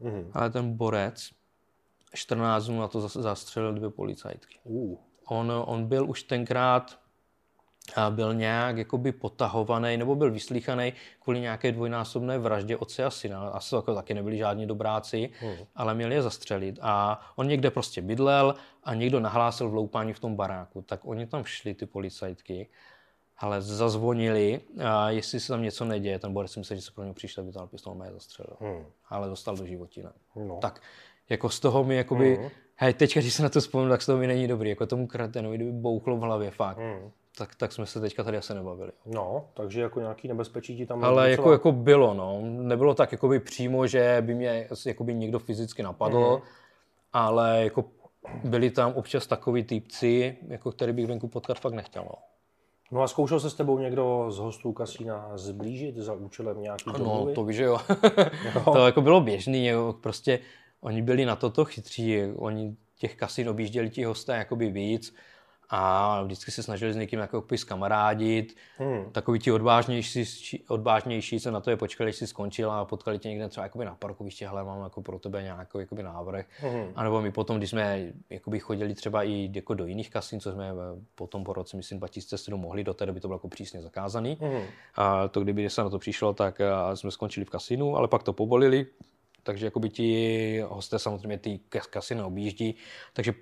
[0.00, 0.30] Mhm.
[0.34, 1.30] Ale ten borec
[2.14, 4.58] 14 dnů na to zas- zastřelil dvě policajtky.
[4.64, 4.98] Uh.
[5.28, 6.98] On, on byl už tenkrát
[7.96, 13.48] a byl nějak jakoby potahovaný nebo byl vyslíchaný kvůli nějaké dvojnásobné vraždě otce a syna.
[13.48, 15.56] Asi jako taky nebyli žádní dobráci, hmm.
[15.74, 16.78] ale měli je zastřelit.
[16.82, 20.82] A on někde prostě bydlel a někdo nahlásil vloupání v tom baráku.
[20.82, 22.68] Tak oni tam šli, ty policajtky,
[23.38, 27.04] ale zazvonili, a jestli se tam něco neděje, ten borec si myslel, že se pro
[27.04, 28.56] něj přišel, vytáhl pistol je zastřelil.
[28.60, 28.86] Hmm.
[29.08, 30.12] Ale dostal do životina.
[30.36, 30.58] No.
[30.62, 30.80] Tak
[31.28, 32.48] jako z toho mi jakoby, hmm.
[32.76, 34.70] hej, teďka, když se na to vzpomínám, tak z toho mi není dobrý.
[34.70, 36.78] Jako tomu kretenovi, kdyby bouchlo v hlavě, fakt.
[36.78, 38.92] Hmm tak, tak jsme se teďka tady asi nebavili.
[39.06, 41.04] No, takže jako nějaký nebezpečí ti tam...
[41.04, 42.40] Ale jako, jako bylo, no.
[42.42, 46.42] Nebylo tak jakoby přímo, že by mě jakoby někdo fyzicky napadl, mm.
[47.12, 47.84] ale jako
[48.44, 52.04] byli tam občas takový týpci, jako který bych venku potkat fakt nechtěl.
[52.04, 52.14] No.
[52.92, 57.26] No a zkoušel se s tebou někdo z hostů kasína zblížit za účelem nějaký No,
[57.34, 57.78] to víš, že jo.
[58.54, 58.60] jo.
[58.72, 59.94] to jako bylo běžný, jo.
[60.00, 60.38] prostě
[60.80, 65.14] oni byli na toto chytří, oni těch kasín objížděli ti hosté jakoby víc,
[65.74, 68.56] a vždycky se snažili s někým jako kamarádit.
[68.78, 69.04] Hmm.
[69.12, 70.24] Takový ti odvážnější,
[70.68, 73.84] odvážnější se na to je počkali, když jsi skončil a potkali tě někde třeba jakoby
[73.84, 76.46] na parkoviště, hele, mám jako pro tebe nějaký jakoby návrh.
[76.58, 76.92] Hmm.
[76.94, 80.52] A nebo my potom, když jsme jakoby chodili třeba i jako do jiných kasin, co
[80.52, 80.70] jsme
[81.14, 84.38] potom po roce, myslím, 2007 mohli, do té doby to bylo jako přísně zakázaný.
[84.40, 84.62] Hmm.
[84.94, 86.60] A to kdyby se na to přišlo, tak
[86.94, 88.86] jsme skončili v kasinu, ale pak to pobolili,
[89.42, 91.60] takže jakoby ti hosté samozřejmě ty
[91.90, 92.74] kasiny objíždí,
[93.12, 93.32] takže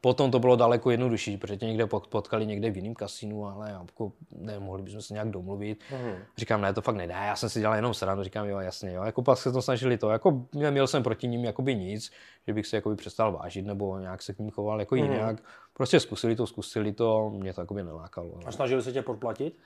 [0.00, 4.12] potom to bylo daleko jednodušší, protože tě někde potkali někde v jiném kasinu, ale jako,
[4.32, 5.80] ne, mohli bychom se nějak domluvit.
[5.92, 6.14] Mm.
[6.36, 9.02] Říkám, ne, to fakt nedá, já jsem si dělal jenom srandu, říkám, jo, jasně, jo.
[9.02, 12.12] Jako pak se to snažili to, jako měl jsem proti ním jakoby nic,
[12.46, 15.02] že bych se jakoby přestal vážit nebo nějak se k ním choval jako mm.
[15.02, 15.42] jinak.
[15.72, 18.40] Prostě zkusili to, zkusili to, mě to jakoby nelákalo.
[18.46, 19.58] A snažili se tě podplatit?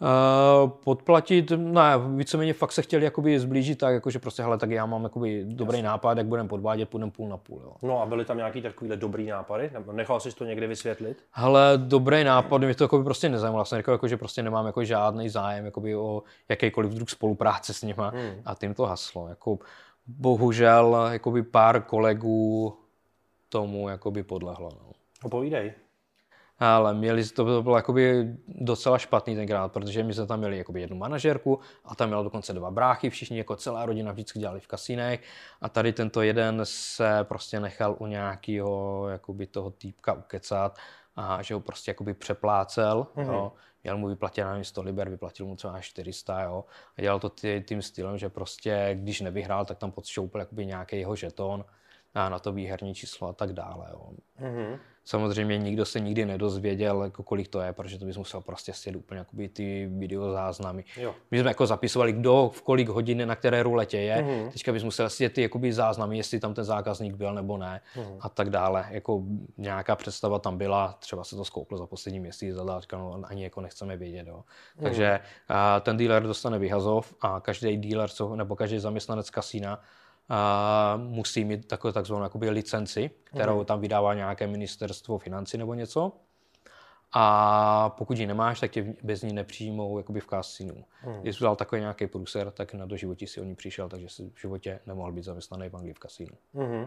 [0.00, 1.82] Uh, podplatit, ne,
[2.16, 5.76] víceméně fakt se chtěli jakoby zblížit tak, jakože prostě, hele, tak já mám jakoby dobrý
[5.76, 5.88] Jasně.
[5.88, 7.60] nápad, jak budeme podvádět, půjdeme půl na půl.
[7.64, 7.72] Jo.
[7.82, 9.70] No a byly tam nějaký takovýhle dobrý nápady?
[9.92, 11.24] Nechal jsi to někde vysvětlit?
[11.30, 13.64] Hele, dobrý nápad, mě to jakoby prostě nezajímalo.
[13.64, 17.82] Jsem řekl, jako, že prostě nemám jako žádný zájem jakoby o jakýkoliv druh spolupráce s
[17.82, 18.42] nima hmm.
[18.44, 19.28] a tím to haslo.
[19.28, 19.58] Jako,
[20.06, 22.76] bohužel jakoby pár kolegů
[23.48, 24.68] tomu jakoby podlehlo.
[24.72, 24.92] No.
[25.22, 25.72] Opovídej
[26.64, 30.96] ale měli, to, bylo jakoby docela špatný tenkrát, protože my jsme tam měli jakoby jednu
[30.96, 35.22] manažerku a tam měla dokonce dva bráchy, všichni jako celá rodina vždycky dělali v kasínech
[35.60, 40.78] a tady tento jeden se prostě nechal u nějakého jakoby toho týpka ukecat
[41.16, 43.32] a že ho prostě jakoby přeplácel, mm-hmm.
[43.32, 43.52] jo.
[43.84, 46.64] Měl mu vyplatit na 100 liber, vyplatil mu třeba 400, jo.
[46.98, 47.32] A dělal to
[47.66, 51.64] tím stylem, že prostě, když nevyhrál, tak tam podšoupil jakoby nějaký jeho žeton
[52.14, 54.10] na to výherní číslo a tak dále, jo.
[54.40, 54.78] Mm-hmm.
[55.06, 58.96] Samozřejmě nikdo se nikdy nedozvěděl, jako kolik to je, protože to bys musel prostě sjet
[58.96, 60.84] úplně jakoby ty videozáznamy.
[60.96, 61.14] Jo.
[61.30, 64.16] My jsme jako zapisovali, kdo v kolik hodin na které ruletě je.
[64.16, 64.50] Mm-hmm.
[64.50, 68.18] Teďka bys musel sjet ty jakoby záznamy, jestli tam ten zákazník byl nebo ne mm-hmm.
[68.20, 68.86] a tak dále.
[68.90, 69.22] Jako
[69.58, 73.60] nějaká představa tam byla, třeba se to zkouklo za poslední měsíc, ale no, ani jako
[73.60, 74.26] nechceme vědět.
[74.26, 74.36] Jo.
[74.36, 74.82] Mm-hmm.
[74.82, 79.80] Takže a, ten dealer dostane vyhazov a každý dealer, co, nebo každý zaměstnanec kasína
[80.28, 83.64] a musí mít takovou takzvanou jakoby licenci, kterou mm.
[83.64, 86.12] tam vydává nějaké ministerstvo financí nebo něco.
[87.12, 90.84] A pokud ji nemáš, tak tě bez ní nepřijmou jakoby v kasinu.
[91.06, 91.20] Mm.
[91.20, 94.30] Když jsi dal takový nějaký průser, tak na doživotí si o ní přišel, takže si
[94.34, 96.32] v životě nemohl být zaměstnaný v Anglii v kasínu.
[96.52, 96.86] Mm.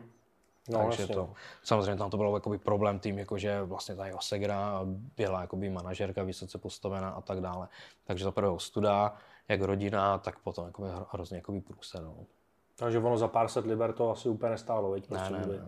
[0.70, 1.34] No, takže to,
[1.64, 4.82] samozřejmě tam to bylo jakoby problém tím, jakože vlastně ta jeho segra
[5.18, 7.68] byla jakoby manažerka vysoce postavená a tak dále.
[8.04, 9.14] Takže za prvého studa,
[9.48, 12.04] jak rodina, tak potom jakoby hrozně jakoby průser.
[12.04, 12.16] No.
[12.80, 15.10] Takže ono za pár set liber to asi úplně nestálo, veď?
[15.10, 15.60] Ne, ne, ne.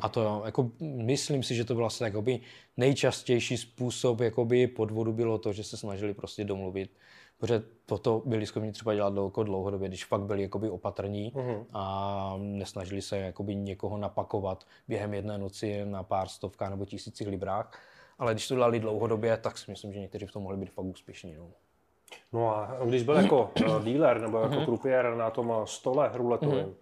[0.00, 2.40] A to jako, myslím si, že to byl asi jakoby
[2.76, 6.90] nejčastější způsob jakoby podvodu bylo to, že se snažili prostě domluvit,
[7.38, 11.66] protože toto byli schopni třeba dělat dlouho, dlouhodobě, když fakt byli jakoby opatrní uh-huh.
[11.72, 17.80] a nesnažili se jakoby někoho napakovat během jedné noci na pár stovkách nebo tisících librách.
[18.18, 20.84] Ale když to dělali dlouhodobě, tak si myslím, že někteří v tom mohli být fakt
[20.84, 21.34] úspěšní.
[21.34, 21.50] No.
[22.32, 24.64] No a když byl jako uh, dealer nebo jako uh-huh.
[24.64, 26.74] krupiér na tom eh, stole ruletovém,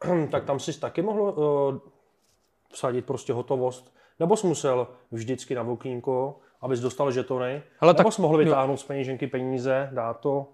[0.00, 0.28] uh-huh.
[0.30, 1.78] tak tam si taky mohl uh,
[2.72, 8.12] vsadit prostě hotovost, nebo jsi musel vždycky na vokínko, abys dostal žetony, Ale nebo tak,
[8.12, 10.46] jsi mohl vytáhnout z peníženky peníze, dát to.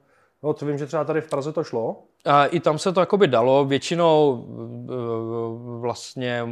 [0.43, 2.03] No, to vím, že třeba tady v Praze to šlo.
[2.24, 4.45] A I tam se to jakoby dalo, většinou
[5.81, 6.43] vlastně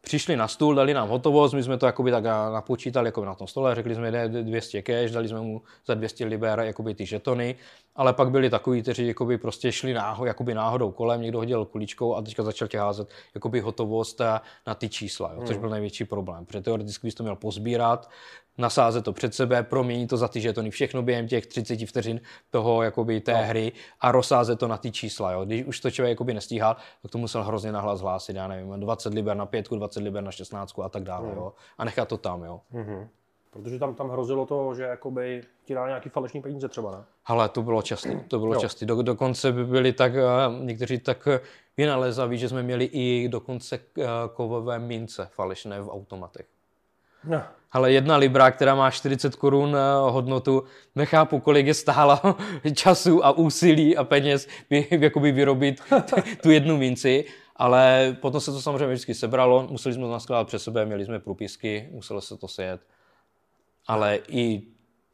[0.00, 3.46] přišli na stůl, dali nám hotovost, my jsme to jakoby tak napočítali jako na tom
[3.46, 7.56] stole, řekli jsme, jde 200 cash, dali jsme mu za 200 liber jakoby ty žetony,
[7.98, 12.14] ale pak byli takový, kteří jakoby prostě šli náho, jakoby náhodou kolem, někdo hodil kuličkou
[12.14, 14.20] a teďka začal tě házet jakoby hotovost
[14.66, 15.60] na ty čísla, jo, což hmm.
[15.60, 18.10] byl největší problém, protože teoreticky bys to měl pozbírat,
[18.58, 22.20] nasázet to před sebe, proměnit to za ty žetony, všechno během těch 30 vteřin
[22.50, 23.42] toho jakoby té no.
[23.42, 25.32] hry a rozsázet to na ty čísla.
[25.32, 25.44] Jo.
[25.44, 29.14] Když už to člověk jakoby nestíhal, tak to musel hrozně nahlas hlásit, já nevím, 20
[29.14, 31.28] liber na pětku, 20 liber na 16 a tak dále.
[31.28, 31.36] Mm.
[31.36, 31.52] Jo.
[31.78, 32.42] A nechat to tam.
[32.42, 32.60] Jo.
[32.72, 33.08] Mm-hmm.
[33.50, 37.04] Protože tam, tam hrozilo to, že jakoby ti dá nějaký falešný peníze třeba, ne?
[37.26, 38.60] Ale to bylo častý, to bylo Jo.
[38.60, 38.86] častý.
[38.86, 40.22] Do, dokonce by byli tak, eh,
[40.64, 41.40] někteří tak eh,
[41.76, 46.46] vynalezaví, že jsme měli i dokonce eh, kovové mince falešné v automatech.
[47.24, 47.42] No.
[47.72, 49.76] Ale jedna libra, která má 40 korun
[50.08, 52.22] hodnotu, nechápu, kolik je stála
[52.74, 54.48] času a úsilí a peněz
[54.90, 55.82] jakoby vyrobit
[56.42, 57.24] tu jednu minci,
[57.56, 61.18] ale potom se to samozřejmě vždycky sebralo, museli jsme to naskládat přes sebe, měli jsme
[61.18, 62.80] průpisky, muselo se to sejet.
[63.88, 64.62] Ale i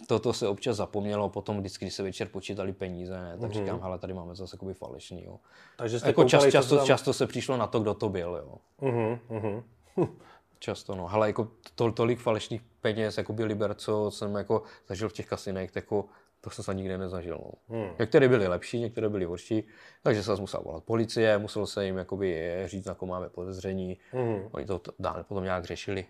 [0.07, 3.99] toto se občas zapomnělo, potom vždycky, když se večer počítali peníze, ne, tak říkám, hele,
[3.99, 5.39] tady máme zase jakoby falešný, jo.
[5.77, 8.09] Takže jste Jako čas, koukali, co často, tam- často se přišlo na to, kdo to
[8.09, 8.59] byl, jo.
[8.91, 9.63] Mhm, mhm.
[10.59, 11.13] Často, no.
[11.15, 15.27] Ale jako to, tolik falešných peněz, jako by liber, co jsem jako zažil v těch
[15.27, 16.05] kasinech, tak jako
[16.41, 17.39] to jsem se nikdy nezažil.
[17.45, 17.77] No.
[17.79, 17.89] Hmm.
[17.99, 19.67] Některé byly lepší, některé byly horší,
[20.03, 23.99] takže se musel volat policie, muselo se jim jakoby říct, na koho máme podezření.
[24.13, 24.49] Mhm.
[24.53, 26.07] Oni to dále potom nějak řešili.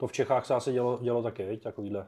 [0.00, 1.62] To v Čechách se asi dělo, dělo taky, viď?
[1.62, 2.06] Takovýhle.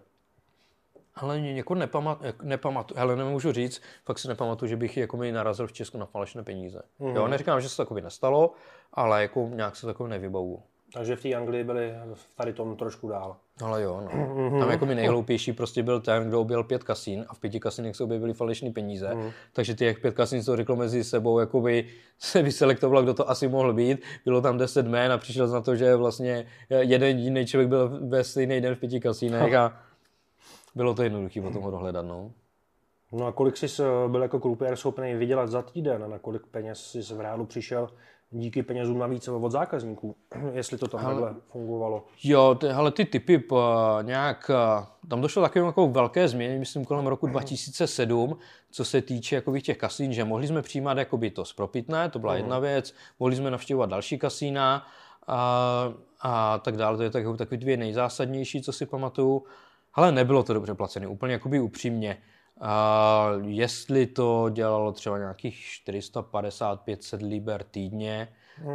[1.14, 5.66] Ale jako nepamat, nepamatuju, ale nemůžu říct, fakt si nepamatuju, že bych jako mi narazil
[5.66, 6.82] v Česku na falešné peníze.
[6.99, 7.16] Mhm.
[7.16, 8.53] Jo, neříkám, že se to takový nestalo,
[8.93, 10.62] ale jako nějak se takový nevybavu.
[10.93, 13.36] Takže v té Anglii byli v tady tom trošku dál.
[13.61, 14.61] Ale jo, no.
[14.61, 17.97] Tam jako by nejhloupější prostě byl ten, kdo objel pět kasín a v pěti kasinech
[17.97, 19.15] se objevily falešné peníze.
[19.15, 19.31] Mhm.
[19.53, 21.87] Takže těch pět kasín to řeklo mezi sebou, jakoby
[22.19, 24.03] se vyselektovalo, kdo to asi mohl být.
[24.25, 28.25] Bylo tam deset jmén a přišel na to, že vlastně jeden jiný člověk byl ve
[28.25, 29.81] stejný den v pěti kasínech a
[30.75, 32.33] bylo to jednoduché potom ho dohledat, no.
[33.13, 36.47] No a kolik jsi eh, byl jako krupiér schopný vydělat za týden a na kolik
[36.47, 37.89] peněz jsi v reálu přišel
[38.33, 40.16] díky penězům navíc od zákazníků,
[40.53, 42.05] jestli to tam Ale- takhle fungovalo.
[42.24, 43.57] Jo, ty, hele, ty typy p,
[44.03, 48.39] nějak, a, tam došlo takovým jako velké změně, myslím kolem roku 2007,
[48.70, 52.37] co se týče jakoby těch kasín, že mohli jsme přijímat jakoby to spropitné, to byla
[52.37, 54.87] jedna věc, mohli jsme navštěvovat další kasína
[55.26, 59.45] a, a tak dále, to je tak, takový dvě nejzásadnější, co si pamatuju,
[59.95, 62.18] ale nebylo to dobře placené, úplně jakoby upřímně.
[62.63, 68.29] A jestli to dělalo třeba nějakých 450-500 liber týdně,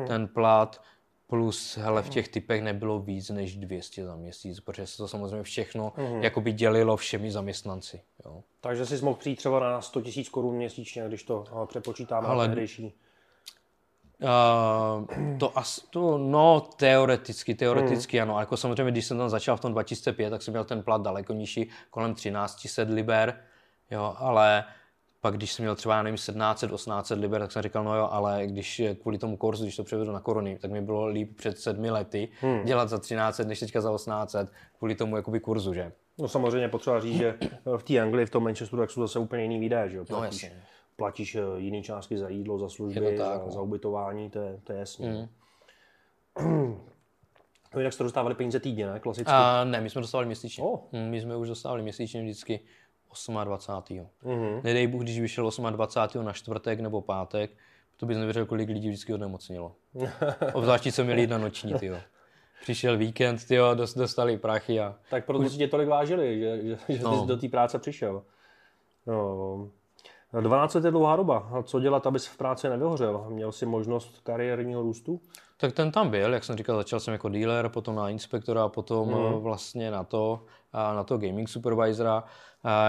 [0.08, 0.82] ten plat,
[1.28, 5.44] plus hele, v těch typech nebylo víc než 200 za měsíc, protože se to samozřejmě
[5.44, 8.02] všechno jakoby dělilo všemi zaměstnanci.
[8.26, 8.44] Jo.
[8.62, 12.48] Takže jsi mohl přijít třeba na 100 000 korun měsíčně, když to eh, přepočítáme Ale-
[12.48, 12.94] na tehdejší.
[14.22, 18.38] Uh, to, as, to, no, teoreticky, teoreticky ano.
[18.38, 21.02] A jako samozřejmě, když jsem tam začal v tom 2005, tak jsem měl ten plat
[21.02, 23.42] daleko nižší, kolem 1300 liber,
[23.92, 24.64] jo, ale
[25.22, 28.08] pak když jsem měl třeba, já nevím, 1700, 1800 liber, tak jsem říkal, no jo,
[28.12, 31.60] ale když kvůli tomu kurzu, když to převedu na koruny, tak mi bylo líp před
[31.60, 32.66] sedmi lety Hmm.
[32.66, 35.92] dělat za 1300, než teďka za 1800, kvůli tomu jakoby kurzu, že?
[36.20, 37.38] No samozřejmě potřeba říct, že
[37.78, 40.06] v té Anglii, v tom Manchesteru, tak jsou zase úplně jiný výdaje, že jo?
[40.10, 40.64] No Platíš, jasně.
[40.96, 43.52] platíš eh, jiný částky za jídlo, za služby, to tak, za, no.
[43.52, 45.08] za ubytování, to je, to je jasný.
[45.08, 45.28] Mm.
[47.74, 49.00] No jinak jste dostávali peníze týdně, ne?
[49.00, 49.32] Klasicky.
[49.34, 50.64] A ne, my jsme dostávali měsíčně.
[50.64, 50.80] Oh.
[50.92, 52.60] My jsme už dostávali měsíčně vždycky
[53.44, 54.08] 28.
[54.24, 54.62] Mhm.
[54.64, 56.26] Nedej Bůh, když vyšel 28.
[56.26, 57.52] na čtvrtek nebo pátek,
[57.98, 59.76] to bys nevěřil, kolik lidí vždycky onemocnilo.
[60.54, 61.98] Obzvláště, co měli jít na noční, tyjo.
[62.62, 64.96] Přišel víkend, tyjo, dost, dostali prachy a...
[65.10, 67.22] Tak proto si tě tolik vážili, že, že, že No.
[67.22, 68.24] jsi do té práce přišel.
[69.08, 69.70] No.
[70.42, 71.50] 12 let je dlouhá doba.
[71.52, 73.26] A co dělat, abys v práci nevyhořel?
[73.30, 75.22] Měl jsi možnost kariérního růstu?
[75.58, 78.70] Tak ten tam byl, jak jsem říkal, začal jsem jako dealer, potom na inspektora, a
[78.70, 79.40] potom mm.
[79.40, 80.42] vlastně na to,
[80.74, 82.24] na to gaming supervisora.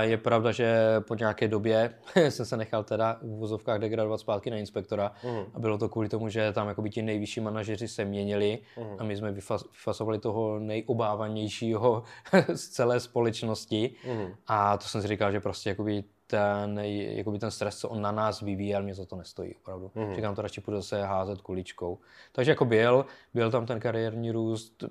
[0.00, 1.94] Je pravda, že po nějaké době
[2.28, 5.44] jsem se nechal teda v vozovkách degradovat zpátky na inspektora Mm.
[5.54, 8.96] a bylo to kvůli tomu, že tam jakoby ti nejvyšší manažeři se měnili Mhm.
[8.98, 12.02] a my jsme vyfas- vyfasovali toho nejobávanějšího
[12.54, 14.34] z celé společnosti Mhm.
[14.46, 18.12] a to jsem si říkal, že prostě jakoby ten, jakoby ten stres, co on na
[18.12, 19.90] nás vyvíjel, mě za to nestojí opravdu.
[20.14, 21.98] Říkám to radši půjdu zase házet kuličkou.
[22.32, 24.84] Takže jako byl, byl tam ten kariérní růst,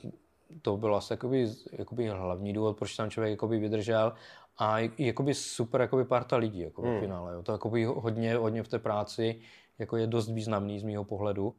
[0.62, 4.14] to byl asi jakoby, jakoby hlavní důvod, proč tam člověk jakoby vydržel
[4.58, 6.98] a jakoby super jakoby parta lidí jako Mhm.
[6.98, 7.34] v finále.
[7.34, 7.44] Jo.
[7.44, 9.40] To jakoby hodně, hodně v té práci
[9.80, 11.56] jako je dost významný z mého pohledu.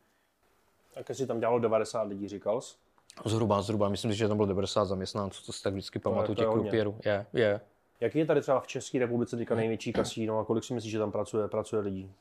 [0.94, 2.76] Tak si tam dělalo 90 lidí, říkal jsi?
[3.24, 6.42] Zhruba, zhruba, myslím si, že tam bylo 90 zaměstnanců, co si tak vždycky pamatuju, to
[6.42, 6.98] těch krupěrů.
[7.04, 7.60] Je, je.
[8.00, 10.98] Jaký je tady třeba v České republice teďka největší kasíno a kolik si myslíš, že
[10.98, 12.12] tam pracuje, pracuje lidí?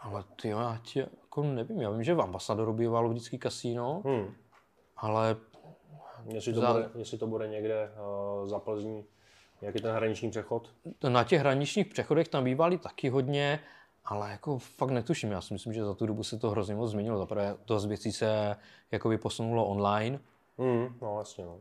[0.00, 4.34] Ale ty já tě, jako nevím, já vím, že v ambasadoru bývalo vždycky kasíno, Hmm.
[4.96, 5.36] ale
[6.28, 7.90] Jestli, to Za- bude, jestli to bude někde
[8.42, 9.04] uh, za Plzní,
[9.62, 10.70] jak je ten hraniční přechod?
[11.08, 13.60] na těch hraničních přechodech tam bývali taky hodně,
[14.04, 15.30] ale jako fakt netuším.
[15.30, 17.18] Já si myslím, že za tu dobu se to hrozně moc změnilo.
[17.18, 18.56] Zaprvé dost věcí se
[18.92, 20.18] jakoby posunulo online.
[20.58, 20.98] Hmm.
[21.02, 21.58] No jasně, no.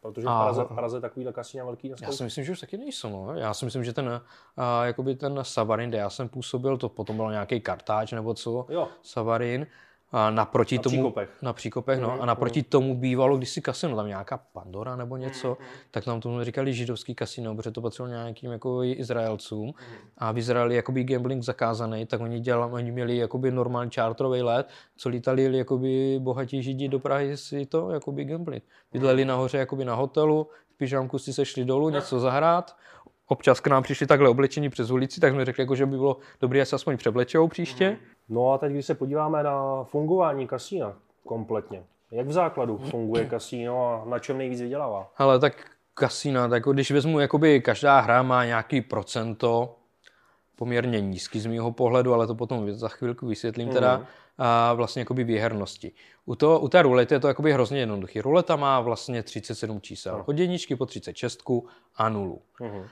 [0.00, 2.60] Protože v A- Praze, v Praze takovýhle kasína velký dneska Já si myslím, že už
[2.60, 3.26] taky nejsou.
[3.26, 3.34] No.
[3.34, 4.20] Já si myslím, že ten,
[4.56, 8.66] a, jakoby ten Savarin, kde já jsem působil, to potom byl nějaký kartáč nebo co,
[8.68, 9.66] Jo, Savarin.
[10.12, 11.30] A naproti Na tomu, příkopech.
[11.42, 12.08] Na příkopech, no.
[12.10, 15.68] Mhm, A naproti tomu bývalo kdysi kasino, tam nějaká Pandora nebo něco, Mhm.
[15.90, 19.66] tak tam tomu říkali židovský kasino, protože to patřilo nějakým jako Izraelcům.
[19.66, 19.74] Mhm.
[20.18, 24.68] A v Izraeli jakoby gambling zakázaný, tak oni, dělali, oni měli jakoby normální čártrový let,
[24.96, 28.62] co lítali jakoby bohatí židi do Prahy si to jakoby gambling.
[28.92, 32.76] Bydleli nahoře jakoby na hotelu, v pyžamku si se šli dolů, něco zahrát,
[33.26, 36.16] občas k nám přišli takhle oblečení přes ulici, tak jsme řekli, jako, že by bylo
[36.40, 37.96] dobré, až se aspoň převlečou příště.
[38.28, 40.96] No a teď, když se podíváme na fungování kasína
[41.26, 45.12] kompletně, jak v základu funguje kasíno a na čem nejvíc vydělává?
[45.16, 49.76] Ale tak kasína, tak když vezmu, jakoby každá hra má nějaký procento,
[50.56, 54.06] poměrně nízký z mého pohledu, ale to potom za chvilku vysvětlím teda,
[54.38, 55.92] a vlastně jakoby výhernosti.
[56.26, 58.20] U, to, u té rulety je to jakoby hrozně jednoduchý.
[58.20, 60.24] Ruleta má vlastně 37 čísel.
[60.26, 61.42] Od jedničky po 36
[61.96, 62.42] a nulu.
[62.60, 62.84] Mhm.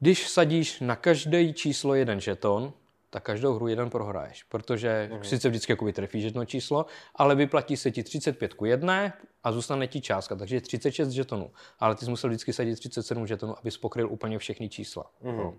[0.00, 2.72] Když sadíš na každé číslo jeden žeton,
[3.14, 5.24] tak každou hru jeden prohraješ, protože Mhm.
[5.24, 6.86] sice vždycky jakoby trefíš jedno číslo,
[7.16, 9.12] ale vyplatí se ti 35 ku jedné
[9.44, 11.50] a zůstane ti částka, takže je 36 žetonů.
[11.80, 15.04] Ale ty jsi musel vždycky sadit 37 žetonů, abys pokryl úplně všechny čísla.
[15.22, 15.50] Mhm.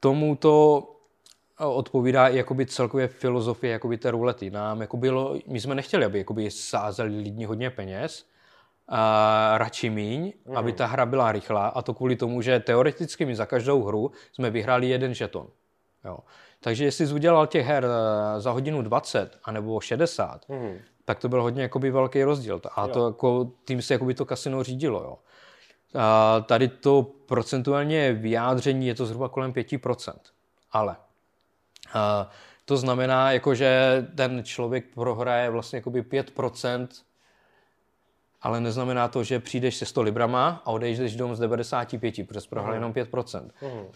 [0.00, 0.88] Tomu to
[1.58, 4.50] odpovídá i jakoby celkově filozofie jakoby té rulety.
[4.50, 8.26] Nám jako bylo, my jsme nechtěli, aby jakoby sázeli lidi hodně peněz,
[8.88, 10.56] a radši míň, Mhm.
[10.56, 14.10] aby ta hra byla rychlá a to kvůli tomu, že teoreticky my za každou hru
[14.32, 15.48] jsme vyhráli jeden žeton.
[16.04, 16.18] Jo.
[16.60, 20.78] Takže jestli jsi udělal těch her eh, za hodinu 20 anebo 60, Mhm.
[21.04, 22.60] tak to byl hodně jakoby velký rozdíl.
[22.76, 25.02] A to jako, tím se jakoby to kasino řídilo.
[25.02, 25.18] Jo.
[26.00, 30.12] A tady to procentuálně vyjádření je to zhruba kolem 5%.
[30.72, 30.96] Ale
[31.94, 32.30] a
[32.64, 36.88] to znamená, jako, že ten člověk prohraje vlastně jakoby 5%,
[38.42, 42.74] ale neznamená to, že přijdeš se 100 librama a odejdeš dom z 95, protože prohrál
[42.74, 43.50] jenom 5%.
[43.62, 43.86] Mhm.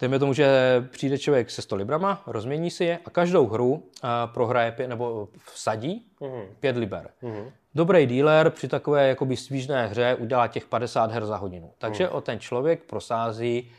[0.00, 0.48] Dejme tomu, že
[0.90, 5.28] přijde člověk se 100 librama, rozmění si je a každou hru a prohraje pět, nebo
[5.54, 6.42] vsadí Mhm.
[6.60, 7.10] 5 liber.
[7.22, 7.50] Mhm.
[7.74, 11.72] Dobrý dealer při takové jakoby svížné hře udělá těch 50 her za hodinu.
[11.78, 13.70] Takže o ten člověk prosází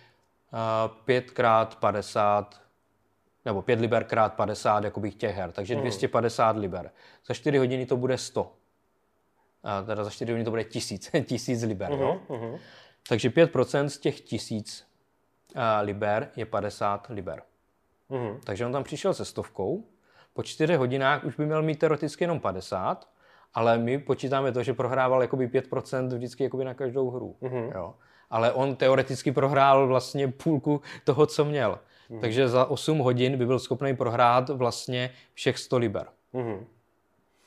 [0.54, 2.62] uh, 5 krát 50
[3.46, 6.92] nebo 5 liber krát 50 jakoby těch her, takže 250 liber.
[7.28, 8.54] Za 4 hodiny to bude 100.
[9.64, 11.92] A teda za 4 hodiny to bude 1000, 1000 liber.
[11.92, 12.20] Jo?
[12.30, 12.58] Mhm.
[13.10, 14.91] Takže 5% z těch 1000 uh,
[15.82, 17.42] liber je 50 liber.
[18.10, 18.40] Mhm.
[18.44, 19.84] Takže on tam přišel se stovkou,
[20.34, 23.08] po čtyřech hodinách už by měl mít teoreticky jenom 50,
[23.54, 27.36] ale my počítáme to, že prohrával jakoby 5% vždycky jakoby na každou hru.
[27.42, 27.72] Mhm.
[27.76, 27.94] Jo.
[28.30, 31.80] Ale on teoreticky prohrál vlastně půlku toho, co měl.
[32.10, 32.20] Mhm.
[32.22, 36.08] Takže za 8 hodin by byl schopný prohrát vlastně všech 100 liber.
[36.34, 36.66] Mhm.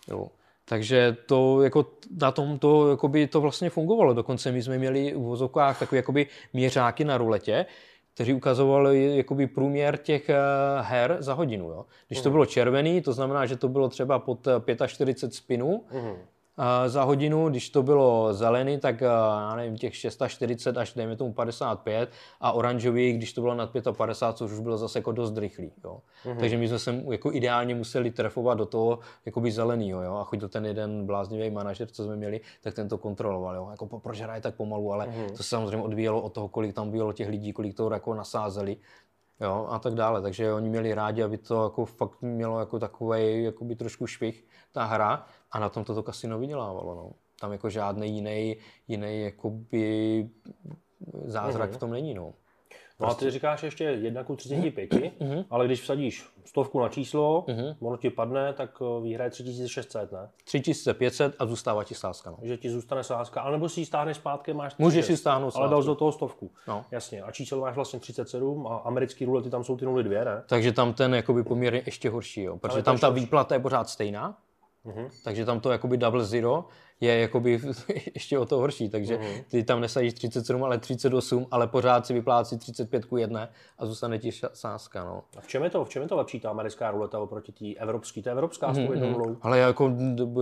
[0.08, 0.28] Jo.
[0.64, 1.86] Takže to, jako,
[2.20, 4.14] na tom to, jakoby, to vlastně fungovalo.
[4.14, 7.66] Dokonce my jsme měli v vozovkách takové jakoby, měřáky na ruletě,
[8.14, 10.36] kteří ukazovali jakoby, průměr těch eh,
[10.80, 11.68] her za hodinu.
[11.70, 11.84] Jo.
[12.08, 16.16] Když to bylo červený, to znamená, že to bylo třeba pod eh, 45 spinů Mhm.
[16.86, 21.32] Za hodinu, když to bylo zelený, tak eh, já nevím, těch 640 až dejme tomu
[21.32, 22.10] 55
[22.40, 25.72] a oranžový, když to bylo nad 55, což už bylo zase jako dost rychlý.
[25.84, 26.00] Jo.
[26.38, 30.14] Takže my jsme se jako ideálně museli trefovat do toho jakoby zelenýho, jo.
[30.14, 33.68] A chodil ten jeden bláznivý manažer, co jsme měli, tak ten to kontroloval, jo.
[33.70, 37.28] Jako hraje tak pomalu, ale to se samozřejmě odvíjelo od toho, kolik tam bylo těch
[37.28, 38.76] lidí, kolik to jako nasázeli.
[39.40, 40.22] Jo, a tak dále.
[40.22, 44.84] Takže oni měli rádi, aby to jako fakt mělo jako takový jakoby trošku švih, ta
[44.84, 46.94] hra, a na tom toto kasino vydělávalo.
[46.94, 47.10] No.
[47.40, 48.56] Tam jako žádný jiný,
[48.88, 50.30] jiný jakoby
[51.24, 52.14] zázrak v tom není.
[52.14, 52.34] No.
[53.00, 54.94] No a ty říkáš ještě 1 ku 35,
[55.50, 57.46] ale když vsadíš stovku na číslo,
[57.80, 60.28] ono ti padne, tak eh, výhraje 3600, ne?
[60.44, 62.30] 3500 a zůstává ti sázka.
[62.30, 62.38] No.
[62.42, 65.68] Že ti zůstane sázka, anebo si ji stáhneš zpátky, máš Můžeš 30, si stáhnout Ale
[65.68, 65.90] dal sázku.
[65.90, 66.50] do toho stovku.
[66.68, 66.84] No.
[66.90, 67.22] Jasně.
[67.22, 70.42] A čísel máš vlastně 37 a americký rulety tam jsou ty nuly dvě, ne?
[70.46, 72.56] Takže tam ten jakoby poměr je ještě horší, jo.
[72.56, 74.38] protože je to tam ta výplata je pořád stejná,
[75.24, 76.64] takže tam to jakoby double zero
[77.00, 77.60] je jakoby
[78.14, 79.18] ještě o to horší, takže
[79.50, 83.48] ty tam nesadíš 37, ale 38, ale pořád si vyplácí 35 ku 1
[83.78, 85.22] a zůstane ti sázka, no.
[85.36, 87.80] A v čem je to, v čem je to lepší ta americká ruleta oproti té
[87.80, 88.22] evropské?
[88.22, 89.36] To je evropská s jednou nulou.
[89.42, 89.92] Ale jako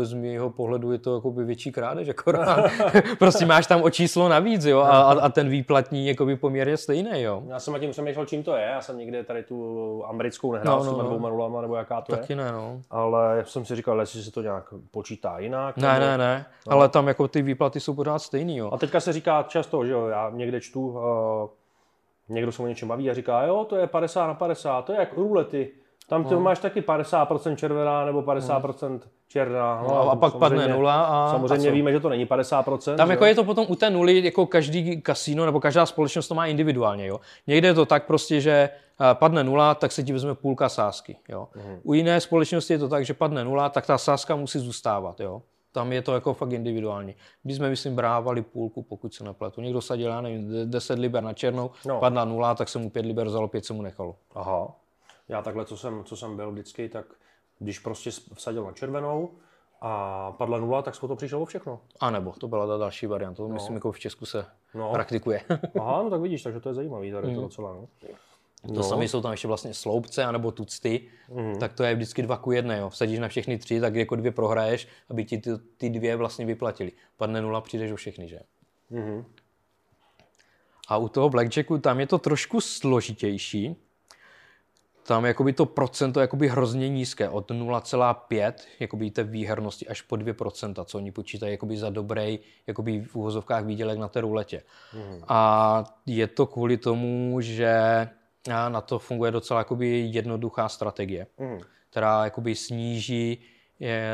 [0.03, 2.71] z mého pohledu je to jakoby větší krádež akorát.
[3.19, 7.23] prostě máš tam o číslo navíc, jo, a, a ten výplatní jakoby poměr je stejný,
[7.23, 7.43] jo.
[7.49, 8.63] Já jsem nad tím přemýšlel, čím to je.
[8.63, 11.09] Já jsem někde tady tu americkou nehrál No, s no, těma no.
[11.09, 12.19] dvouma nulama, nebo jaká to je.
[12.19, 12.81] Taky ne, no.
[12.91, 15.77] Ale já jsem si říkal, jestli se to nějak počítá jinak.
[15.77, 18.71] Ne, nebo- ne, ne, ale tam jako ty výplaty jsou pořád stejný, jo.
[18.73, 20.99] A teďka se říká často, že jo, já někde čtu, uh,
[22.29, 24.99] někdo se o něčem baví a říká, jo, to je 50 na 50, to je
[24.99, 25.71] jak rulety,
[26.09, 29.83] Tam ty máš taky 50% červená nebo 50% černá.
[29.89, 31.75] No, a pak padne nula a- Samozřejmě a co?
[31.75, 32.97] víme, že to není 50%.
[32.97, 36.29] Tam že jako je to potom u té nuly, jako každý kasino nebo každá společnost
[36.29, 37.07] to má individuálně.
[37.07, 37.21] Jo.
[37.47, 38.53] Někde je to tak prostě, že
[39.01, 41.17] eh, padne nula, tak se ti vezme půlka sázky.
[41.29, 41.49] Jo.
[41.57, 41.81] Mhm.
[41.83, 45.21] U jiné společnosti je to tak, že padne nula, tak ta sázka musí zůstávat.
[45.21, 45.43] Jo.
[45.73, 47.15] Tam je to jako fakt individuální.
[47.45, 49.61] My jsme, myslím, brávali půlku, pokud se nepletu.
[49.61, 51.95] Někdo sadil, já nevím, 10 liber na černou, No.
[51.95, 52.01] no.
[52.01, 54.17] padla nula, tak se mu 5 liber vzalo, 5 se mu nechalo.
[54.35, 54.69] Aha.
[55.29, 57.07] Já takhle, co jsem, co jsem byl vždycky, tak
[57.59, 59.31] když prostě vsadil na červenou
[59.81, 61.81] a padla nula, tak jsme to přišlo o všechno.
[62.01, 63.37] A nebo, to byla ta další varianta.
[63.37, 64.93] To myslím, jako v Česku se No.
[64.93, 65.41] praktikuje.
[65.81, 67.73] Aha, no tak vidíš, takže to je zajímavý tady to docela.
[67.75, 67.89] No.
[68.67, 68.83] To no.
[68.83, 71.59] samé jsou tam ještě vlastně sloupce anebo tucty, mm.
[71.59, 72.79] tak to je vždycky dva ku jedné.
[72.79, 72.91] Jo.
[72.91, 76.93] Vsadíš na všechny tři, tak jako dvě prohraješ, aby ti ty, ty dvě vlastně vyplatili.
[77.17, 78.39] Padne nula, přijdeš o všechny, že?
[78.91, 79.25] Mhm.
[80.89, 83.77] A u toho blackjacku tam je to trošku složitější.
[85.07, 90.17] Tam jakoby to procento je jakoby hrozně nízké, od 0,5 jakoby té výhernosti až po
[90.17, 94.63] 2%, co oni počítají jakoby za dobrý jakoby v úvozovkách výdělek na té ruletě.
[94.95, 95.23] Mm.
[95.29, 98.09] A je to kvůli tomu, že
[98.55, 101.59] a na to funguje docela jakoby jednoduchá strategie, Mm.
[101.91, 103.39] která jakoby sníží
[103.81, 104.09] je,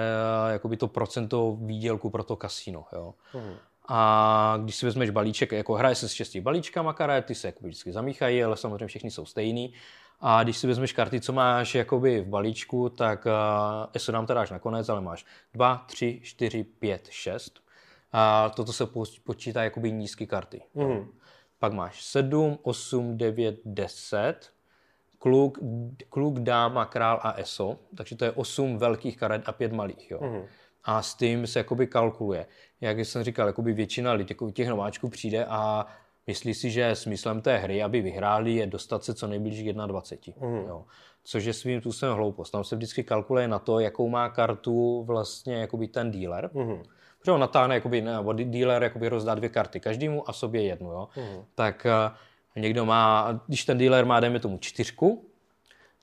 [0.49, 2.85] jakoby to procento výdělku pro to kasino.
[2.93, 3.15] Jo.
[3.35, 3.55] Mm.
[3.89, 7.61] A když si vezmeš balíček, jako hraje se s šesti balíčkama karet, ty se jako
[7.65, 9.73] vždycky zamíchají, ale samozřejmě všechny jsou stejný.
[10.21, 13.33] A když si vezmeš karty, co máš jakoby v balíčku, tak uh,
[13.95, 15.25] ESO dám teda až nakonec, ale máš
[15.55, 17.61] 2, 3, 4, 5, 6.
[18.13, 20.63] A toto se po- počítá jakoby nízké karty.
[20.75, 21.09] Mm.
[21.59, 24.35] Pak máš 7, 8, 9, 10,
[25.19, 25.59] kluk,
[26.09, 30.11] kluk, dáma, král a ESO, takže to je 8 velkých karet a 5 malých.
[30.11, 30.19] Jo.
[30.23, 30.45] Mhm.
[30.85, 32.47] A s tím se jakoby kalkuluje.
[32.81, 35.87] Jak jsem říkal, jakoby většina lidí, jako těch nováčků přijde a
[36.27, 40.49] myslí si, že smyslem té hry, aby vyhráli, je dostat se co nejblíž k 21.
[40.49, 40.69] Mhm.
[40.69, 40.85] Jo.
[41.25, 42.51] Což je svým způsobem hloupost.
[42.51, 46.51] Tam se vždycky kalkuluje na to, jakou má kartu vlastně jakoby ten dealer.
[46.55, 46.83] Mhm.
[47.21, 50.91] Protože on natáhne, jakoby, ne, nebo dealer jakoby rozdá dvě karty každému a sobě jednu.
[50.91, 51.09] Jo?
[51.17, 51.45] Mhm.
[51.55, 52.11] Tak eh,
[52.61, 55.25] někdo má, když ten dealer má, dejme tomu čtyřku,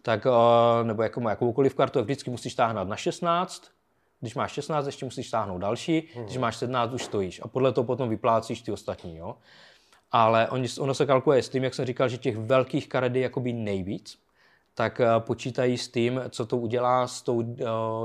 [0.02, 3.64] tak, eh, nebo jako má jakoukoliv kartu, tak vždycky musíš táhnout na 16,
[4.22, 7.86] když máš 16, ještě musíš táhnout další, když máš 17, už stojíš a podle toho
[7.86, 9.18] potom vyplácíš ty ostatní.
[9.18, 9.36] Jo?
[10.12, 13.22] Ale oni, ono se kalkuluje s tím, jak jsem říkal, že těch velkých karet je
[13.22, 14.18] jakoby nejvíc,
[14.74, 17.46] tak eh, počítají s tím, co to udělá s tou uh,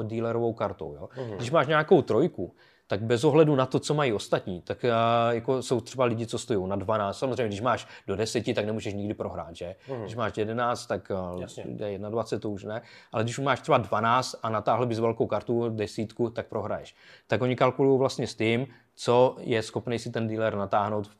[0.03, 0.95] dealerovou kartou.
[0.95, 1.09] Jo?
[1.37, 2.55] Když máš nějakou trojku,
[2.91, 4.85] tak bez ohledu na to, co mají ostatní, tak
[5.31, 7.19] jako jsou třeba lidi, co stojí na 12.
[7.19, 9.77] Samozřejmě, když máš do 10, tak nemůžeš nikdy prohrát, že?
[10.03, 11.65] Když máš 11, tak uh, Jasně.
[11.65, 12.83] 21 to už ne.
[13.13, 16.95] Ale když máš třeba 12 a natáhl bys velkou kartu, desítku, tak prohraješ.
[17.27, 18.67] Tak oni kalkulují vlastně s tím,
[19.01, 21.11] co je schopný si ten dealer natáhnout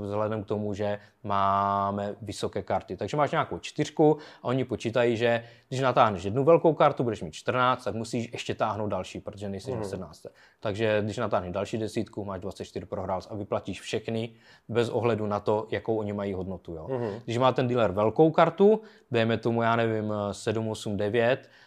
[0.00, 2.96] vzhledem k tomu, že máme vysoké karty.
[2.96, 7.34] Takže máš nějakou čtyřku a oni počítají, že když natáhneš jednu velkou kartu, budeš mít
[7.34, 10.26] 14, tak musíš ještě táhnout další, protože nejsi na 17.
[10.60, 14.30] Takže když natáhneš další desítku, máš 24 prohrál a vyplatíš všechny
[14.68, 16.74] bez ohledu na to, jakou oni mají hodnotu.
[16.74, 16.88] Jo.
[17.24, 18.80] Když má ten dealer velkou kartu,
[19.10, 21.65] dejme tomu, já nevím, 7, 8, 9, a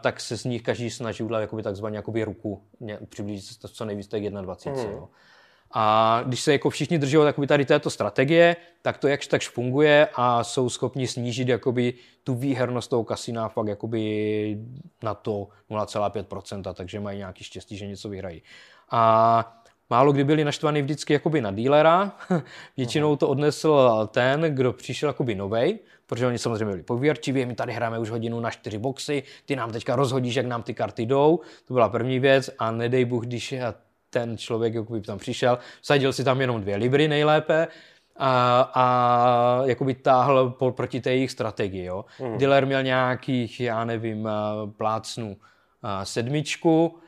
[0.00, 3.68] tak se z nich každý snaží udělat jakoby takzvaně jakoby ruku, ně- přiblížit se to
[3.68, 4.82] co nejvíc té 21.
[4.82, 5.08] Jo.
[5.74, 10.08] A když se jako všichni drží jakoby tady této strategie, tak to jakž takž funguje
[10.14, 11.94] a jsou schopni snížit jakoby
[12.24, 14.58] tu výhernost toho kasína fakt jakoby
[15.02, 18.42] na to 0,5%, takže mají nějaký štěstí, že něco vyhrají.
[18.90, 22.12] A málo kdy byli naštvaný vždycky jakoby na dílera,
[22.76, 25.78] většinou to odnesl ten, kdo přišel jakoby novej,
[26.12, 29.72] protože oni samozřejmě byli pověrčiví, my tady hrajeme už hodinu na čtyři boxy, ty nám
[29.72, 33.54] teďka rozhodíš, jak nám ty karty jdou, to byla první věc a nedej Bůh, když
[34.10, 37.68] ten člověk jakoby tam přišel, sadil si tam jenom dvě libry nejlépe,
[38.16, 38.86] a, a
[39.64, 41.84] jakoby táhl po, proti té jejich strategii.
[41.84, 42.04] Jo.
[42.20, 42.38] Mm.
[42.38, 44.30] Dealer měl nějakých, já nevím, eh,
[44.76, 45.36] plácnu
[45.84, 46.98] eh, sedmičku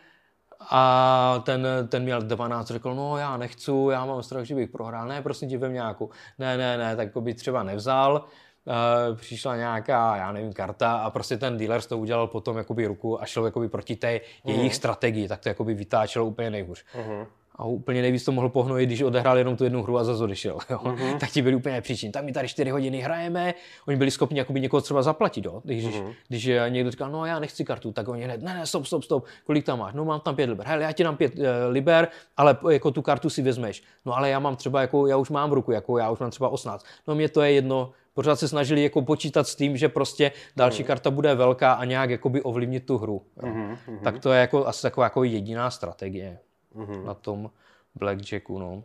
[0.71, 5.09] a ten, ten měl 12, řekl, no já nechci, já mám strach, že bych prohrál,
[5.09, 8.25] ne, prosím tě, vem nějakou, ne, ne, ne, tak by třeba nevzal,
[8.67, 12.87] Uh, přišla nějaká, já nevím, karta a prostě ten dealer z toho udělal potom jakoby
[12.87, 16.85] ruku a šel jakoby proti té jejich strategii, tak to jakoby vytáčelo úplně nejhůř.
[16.97, 17.27] Mhm.
[17.57, 20.59] A úplně nejvíc to mohl pohnojit, když odehrál jenom tu jednu hru a zase odešel.
[20.71, 20.79] Jo?
[20.79, 21.19] Mm-hmm.
[21.21, 22.13] Tak ti byli úplně příčin.
[22.13, 23.55] Tak my tady 4 hodiny hrajeme,
[23.89, 25.45] oni byli schopni jakoby někoho třeba zaplatit.
[25.45, 25.61] Jo?
[25.65, 26.15] Když, mm-hmm.
[26.29, 29.05] když eh, někdo říkal, no já nechci kartu, tak oni hned, ne, ne, stop, stop,
[29.05, 29.95] stop, kolik tam máš?
[29.95, 30.67] No mám tam 5 liber.
[30.67, 33.83] Hele, já ti dám 5 uh, liber, ale jako tu kartu si vezmeš.
[34.05, 36.31] No ale já mám třeba, jako, já už mám v ruku, jako já už mám
[36.31, 36.87] třeba 18.
[37.09, 40.83] No mě to je jedno, pořád se snažili jako počítat s tím, že prostě další
[40.83, 40.87] mm.
[40.87, 43.27] karta bude velká a nějak jakoby ovlivnit tu hru.
[43.43, 43.49] Jo.
[43.49, 44.01] Mm-hmm.
[44.03, 46.39] Tak to je jako asi taková jako jediná strategie
[46.75, 47.05] mm-hmm.
[47.05, 47.51] na tom
[47.95, 48.59] blackjacku.
[48.59, 48.85] No.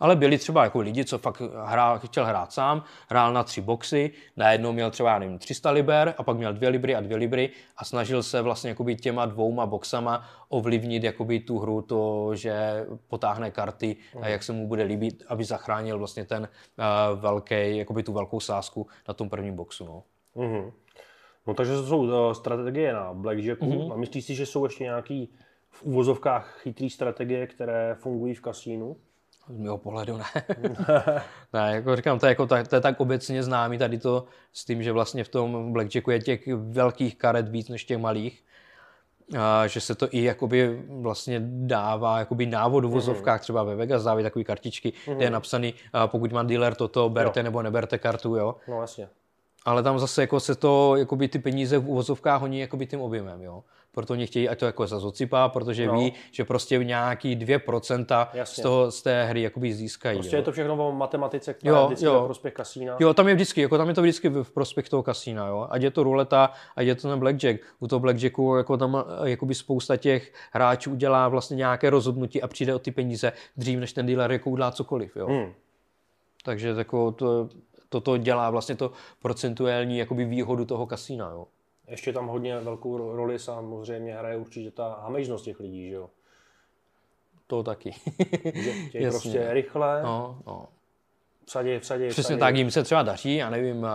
[0.00, 4.10] Ale byli třeba jako lidi, co fakt hrál, chtěl hrát sám, hrál na tři boxy,
[4.36, 7.50] najednou měl třeba, já nevím, 300 liber a pak měl dvě libry a dvě libry
[7.76, 13.50] a snažil se vlastně jakoby těma dvouma boxama ovlivnit jakoby tu hru, to, že potáhne
[13.50, 16.48] karty a jak se mu bude líbit, aby zachránil vlastně ten
[16.78, 19.84] uh, velký, jakoby tu velkou sázku na tom prvním boxu.
[19.84, 20.02] No.
[20.36, 20.72] Mm-hmm.
[21.46, 23.64] No takže to jsou uh, strategie na blackjacku.
[23.64, 23.92] Mm-hmm.
[23.92, 25.32] A myslíš si, že jsou ještě nějaký
[25.70, 28.96] v úvozovkách chytrý strategie, které fungují v kasínu?
[29.48, 30.24] Z mého pohledu ne.
[31.52, 34.82] ne, jako říkám, to je, jako, to je tak obecně známý tady to s tím,
[34.82, 38.42] že vlastně v tom blackjacku je těch velkých karet víc než těch malých.
[39.38, 43.42] A že se to i jakoby vlastně dává jakoby návod v vozovkách, mm.
[43.42, 45.14] třeba ve Vegas dávají takové kartičky, mm.
[45.14, 45.74] kde je napsaný,
[46.06, 47.44] pokud má dealer toto, berte jo.
[47.44, 48.56] nebo neberte kartu, jo.
[48.68, 49.08] No jasně
[49.66, 53.42] ale tam zase jako se to, jakoby ty peníze v uvozovkách honí jakoby tím objemem,
[53.42, 53.64] jo.
[53.92, 55.98] Proto oni chtějí, ať to jako zase ocipá, protože no.
[55.98, 60.18] ví, že prostě nějaký 2% z, toho, z té hry jakoby získají.
[60.18, 60.40] Prostě jo.
[60.40, 62.20] je to všechno o matematice, která jo, je vždycky jo.
[62.20, 62.96] ve prospěch kasína.
[63.00, 65.66] Jo, tam je vždycky, jako tam je to vždycky v prospěch toho kasína, jo.
[65.70, 67.60] Ať je to ruleta, ať je to ten blackjack.
[67.80, 72.74] U toho blackjacku jako tam jakoby spousta těch hráčů udělá vlastně nějaké rozhodnutí a přijde
[72.74, 75.26] o ty peníze dřív, než ten dealer jako udělá cokoliv, jo.
[75.26, 75.52] Hmm.
[76.46, 77.48] Takže jako to,
[77.88, 78.92] toto dělá vlastně to
[79.22, 81.30] procentuální jakoby výhodu toho kasína.
[81.30, 81.46] Jo.
[81.88, 86.10] Ještě tam hodně velkou roli samozřejmě hraje určitě ta hamižnost těch lidí, že jo?
[87.46, 87.94] To taky.
[88.54, 90.68] že chtějí prostě rychle, no, no.
[91.46, 92.40] Vsadě, vsadě, Přesně vsadě.
[92.40, 93.86] tak, jim se třeba daří, já nevím,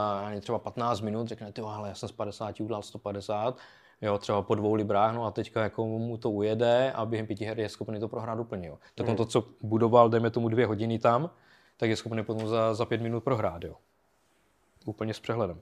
[0.42, 3.58] třeba 15 minut, řekne, ty ale já jsem z 50 udělal 150,
[4.02, 7.46] jo, třeba po dvou librách, no a teďka jako mu to ujede a během pěti
[7.46, 8.78] her je schopný to prohrát úplně, jo.
[8.96, 9.12] Tak hmm.
[9.12, 11.30] on to, co budoval, dejme tomu dvě hodiny tam,
[11.82, 13.76] tak je schopný potom za, za pět minut prohrát, jo.
[14.86, 15.62] Úplně s přehledem.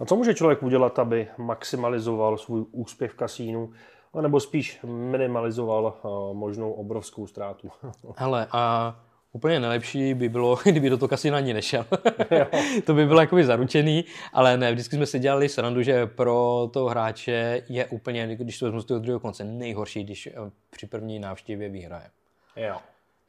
[0.00, 3.72] A co může člověk udělat, aby maximalizoval svůj úspěch v kasínu,
[4.20, 7.70] nebo spíš minimalizoval uh, možnou obrovskou ztrátu?
[8.16, 8.96] Ale a
[9.32, 11.86] úplně nejlepší by bylo, kdyby do toho kasína ani nešel.
[12.84, 16.88] to by bylo jakoby zaručený, ale ne, vždycky jsme si dělali srandu, že pro toho
[16.88, 20.32] hráče je úplně, když to vezmu z toho druhého konce, nejhorší, když eh,
[20.70, 22.10] při první návštěvě vyhraje.
[22.56, 22.76] Jo.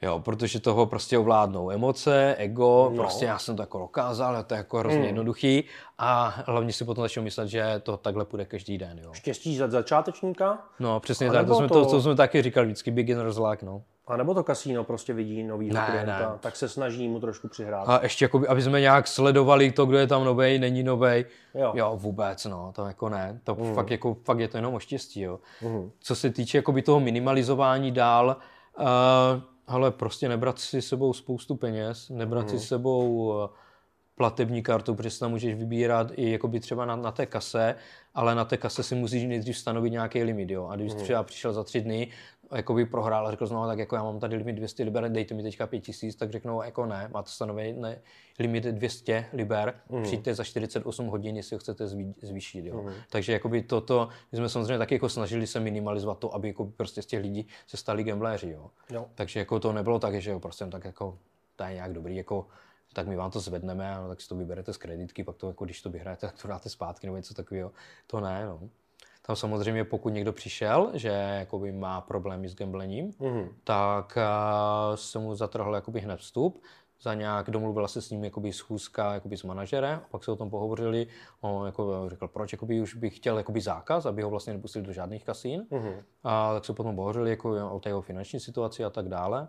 [0.02, 2.98] Jo, protože toho prostě ovládnou emoce, ego, no.
[2.98, 5.06] prostě já jsem to jako dokázal, to je jako hrozně mm.
[5.06, 5.64] jednoduchý
[5.98, 9.00] a hlavně si potom začal myslet, že to takhle půjde každý den.
[9.04, 9.14] Jo.
[9.14, 10.60] Štěstí za začátečníka?
[10.80, 11.86] No, přesně tak, to jsme, to...
[11.86, 13.82] To, to jsme taky říkali vždycky, beginner's luck, no.
[14.08, 16.26] A nebo to kasíno prostě vidí nový klienta, ne.
[16.40, 17.90] tak se snaží mu trošku přihrát.
[17.90, 21.26] A ještě, jako, aby jsme nějak sledovali to, kdo je tam novej, není novej.
[21.54, 21.72] Jo.
[21.76, 23.40] jo, vůbec, no, to jako ne.
[23.44, 23.76] To mm.
[23.76, 25.40] fakt, jako, fakt je to jenom o štěstí, jo.
[25.62, 25.92] Mm.
[26.00, 28.38] Co se týče jakoby toho minimalizování dál,
[28.80, 28.86] uh,
[29.68, 32.50] ale prostě nebrat si sebou spoustu peněz, nebrat mm.
[32.50, 32.64] si mhm.
[32.64, 33.48] sebou eh,
[34.16, 37.76] platební kartu, protože tam můžeš vybírat i jakoby třeba na, na té kase,
[38.14, 40.68] ale na té kase si musíš nejdřív stanovit nějaký limit, jo.
[40.68, 41.00] A když mm.
[41.00, 42.08] třeba přišel za tři dny,
[42.52, 45.44] jakoby prohrál a řekl znovu, tak jako já mám tady limit 200 liber, dejte mi
[45.44, 47.82] teďka 5000, tak řeknou, jako ne, máte stanovený
[48.40, 50.04] limit 200 liber, mm.
[50.04, 51.88] přijďte za 48 hodin, jestli ho chcete
[52.22, 52.66] zvýšit.
[52.66, 52.82] Jo.
[52.82, 52.92] Mm.
[53.10, 57.02] Takže jakoby toto, my jsme samozřejmě taky jako snažili se minimalizovat to, aby jako prostě
[57.02, 58.50] z těch lidí se stali gambléři.
[58.50, 58.70] Jo.
[58.90, 59.06] Jo.
[59.16, 61.18] Takže jako to nebylo tak, že jo, prostě tak jako
[61.56, 62.48] to je nějak dobrý, jako
[62.94, 65.66] tak my vám to zvedneme, no, tak si to vyberete z kreditky, pak to jako
[65.66, 67.72] když to vyhrajete, tak to dáte zpátky nebo něco takového.
[68.08, 68.60] To ne, no.
[69.28, 73.48] Tam samozřejmě, pokud někdo přišel, že jakoby má problémy s gamblením, mm-hmm.
[73.64, 76.64] tak uh, se mu zatrhl jakoby hned vstup.
[77.02, 80.36] Za nějak domluvila se s ním jakoby schůzka jakoby s manažerem, a pak se o
[80.36, 81.08] tom pohovořili.
[81.42, 84.94] On jako řekl, proč jakoby už bych chtěl jakoby zákaz, aby ho vlastně nepustili do
[84.94, 85.66] žádných kasín.
[85.72, 86.04] Mm-hmm.
[86.24, 89.48] A tak se potom pohovořili jako o té jeho finanční situaci a tak dále.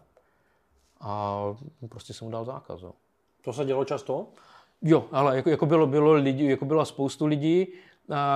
[1.01, 1.43] A
[1.89, 2.83] prostě se mu dal zákaz.
[2.83, 2.93] Jo.
[3.45, 4.27] To se dělo často?
[4.83, 7.69] Jo, ale jako, jako, bylo, bylo lidi, jako byla spoustu lidí,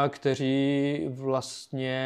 [0.09, 2.01] kteří vlastně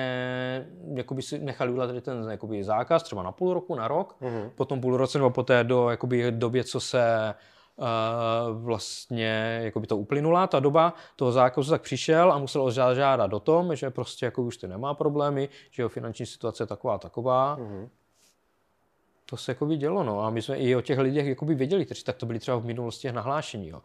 [0.95, 4.51] jakoby si nechali udělat tady ten jakoby zákaz třeba na půl roku, na rok, mm-hmm.
[4.55, 7.35] potom půl roce nebo poté do jakoby době, co se
[7.77, 7.87] uh,
[8.63, 13.77] vlastně jakoby to uplynula, ta doba toho zákazu, tak přišel a musel žádat do tom,
[13.77, 17.57] že prostě jako už ty nemá problémy, že jeho finanční situace je taková taková.
[17.61, 17.89] Mm-hmm.
[19.27, 20.25] To se jako dělo, no.
[20.25, 22.65] A my jsme i o těch lidech jakoby věděli, kteří tak to byli třeba v
[22.65, 23.83] minulosti nahlášení, jo.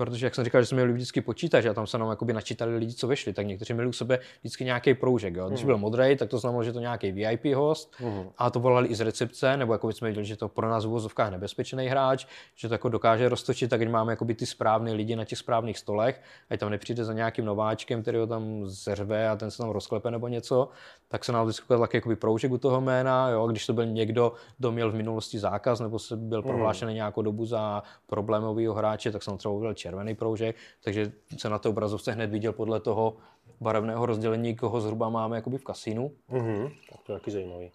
[0.00, 2.76] Protože, jak jsem říkal, že jsme měli vždycky počítač a tam se nám jakoby načítali
[2.76, 5.34] lidi, co vešli, tak někteří měli u sebe vždycky nějaký proužek.
[5.34, 5.48] Jo.
[5.48, 5.66] Když mm.
[5.66, 8.28] byl modrý, tak to znamenalo, že to nějaký VIP host mm.
[8.38, 10.88] a to volali i z recepce, nebo jako jsme viděli, že to pro nás v
[10.88, 15.16] uvozovkách nebezpečný hráč, že to jako dokáže roztočit, tak když máme jakoby ty správné lidi
[15.16, 19.36] na těch správných stolech, ať tam nepřijde za nějakým nováčkem, který ho tam zřve a
[19.36, 20.68] ten se tam rozklepe nebo něco,
[21.08, 23.28] tak se nám vždycky taky jakoby proužek u toho jména.
[23.28, 23.46] Jo.
[23.46, 26.48] Když to byl někdo, kdo měl v minulosti zákaz nebo se byl mm.
[26.48, 29.54] prohlášený nějakou dobu za problémového hráče, tak jsem třeba
[29.90, 33.16] červený proužek, takže se na té obrazovce hned viděl podle toho
[33.60, 36.12] barevného rozdělení, koho zhruba máme jakoby v kasínu.
[36.30, 36.72] Mm-hmm.
[36.90, 37.70] Tak to je taky zajímavý.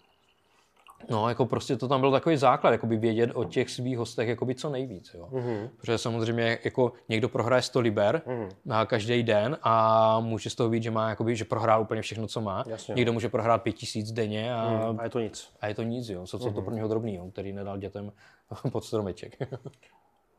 [1.10, 4.54] No, jako prostě to tam byl takový základ, jakoby vědět o těch svých hostech jakoby
[4.54, 5.28] co nejvíc, jo.
[5.32, 5.68] Mm-hmm.
[5.76, 8.48] Protože samozřejmě jako někdo prohraje 100 liber mm-hmm.
[8.64, 12.26] na každý den a může z toho být, že má jakoby, že prohrál úplně všechno,
[12.26, 12.64] co má.
[12.66, 15.50] Jasně, někdo může prohrát 5000 denně a, mm, a je to nic.
[15.60, 16.26] A je to nic, jo.
[16.26, 16.54] Co, co mm-hmm.
[16.54, 18.12] to pro něho drobný, jo, který nedal dětem
[18.72, 19.36] pod stromeček.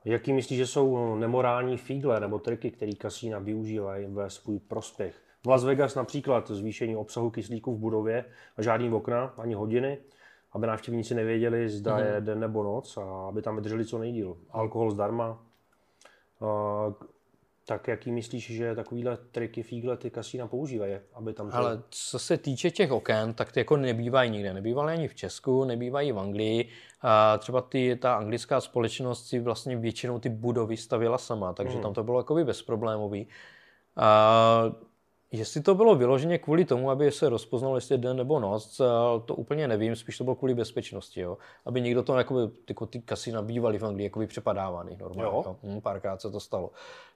[0.07, 5.21] Jaký myslíš, že jsou nemorální fígle nebo triky, které kasína využívají ve svůj prospěch?
[5.43, 8.25] V Las Vegas například zvýšení obsahu kyslíku v budově
[8.57, 9.97] a žádný okna ani hodiny
[10.57, 12.13] aby návštěvníci nevěděli, zda mm-hmm.
[12.13, 14.37] je den nebo noc a aby tam vydrželi co nejdíl.
[14.49, 15.43] Alkohol zdarma.
[17.69, 21.49] Tak jaký myslíš, že takovýhle triky, fígle ty kasína používají, aby tam...
[21.49, 21.55] To...
[21.55, 24.53] Ale co se týče těch oken, tak ty jako nebývají nikde.
[24.53, 26.69] Nebývaly ani v Česku, nebývají v Anglii.
[27.01, 31.81] A třeba ty, ta anglická společnost si vlastně většinou ty budovy stavila sama, takže mm.
[31.81, 33.27] tam to bylo jako bezproblémový.
[33.95, 34.71] A
[35.31, 38.81] Jestli to bylo vyloženě kvůli tomu, aby se rozpoznal, jestli je den nebo noc,
[39.25, 41.37] to úplně nevím, spíš to bylo kvůli bezpečnosti, jo.
[41.65, 45.43] Aby někdo to, jakoby, jako ty kasína bývaly v Anglii, jakoby přepadávaný normálně, jo.
[45.45, 45.55] Jo.
[45.63, 46.71] Hm, párkrát se to stalo.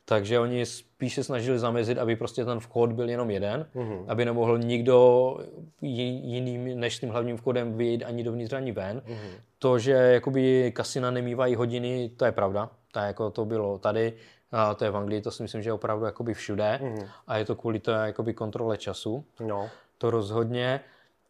[0.06, 4.06] Takže oni spíš se snažili zamezit, aby prostě ten vchod byl jenom jeden, mm-hmm.
[4.08, 5.38] aby nemohl nikdo
[5.82, 9.02] jiným než tím hlavním vchodem vyjít ani dovnitř, ani ven.
[9.06, 9.42] Mm-hmm.
[9.60, 12.70] To, že jakoby kasina nemývají hodiny, to je pravda.
[12.92, 14.14] To, jako to bylo tady.
[14.52, 17.08] A to je v Anglii, to si myslím, že je opravdu jakoby všude mm.
[17.28, 19.26] a je to kvůli té jakoby kontrole času.
[19.40, 19.70] No.
[19.98, 20.82] To rozhodně.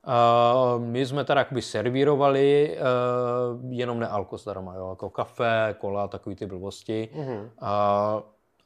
[0.08, 6.36] Uh, my jsme teda jakoby servírovali uh, jenom nealko zdarma, jo, jako kafe, kola, takový
[6.36, 7.10] ty blbosti.
[7.14, 7.26] Mm.
[7.28, 7.48] Uh,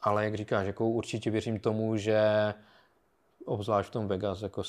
[0.02, 2.54] ale jak říkáš, jako určitě věřím tomu, že
[3.46, 4.64] obzvlášť v tom Vegas, jako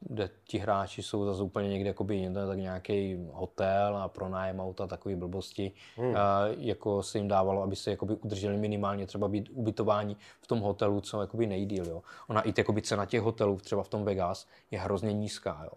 [0.00, 4.86] kde ti hráči jsou zase úplně někde jakoby jinde, tak nějaký hotel a pronájem auta,
[4.86, 6.16] takové blbosti, hmm.
[6.16, 10.60] a, jako se jim dávalo, aby se jakoby udrželi minimálně třeba být ubytování v tom
[10.60, 11.86] hotelu, co jakoby nejdíl.
[11.86, 12.02] Jo.
[12.28, 15.60] Ona i jakoby cena těch hotelů třeba v tom Vegas je hrozně nízká.
[15.64, 15.72] Jo.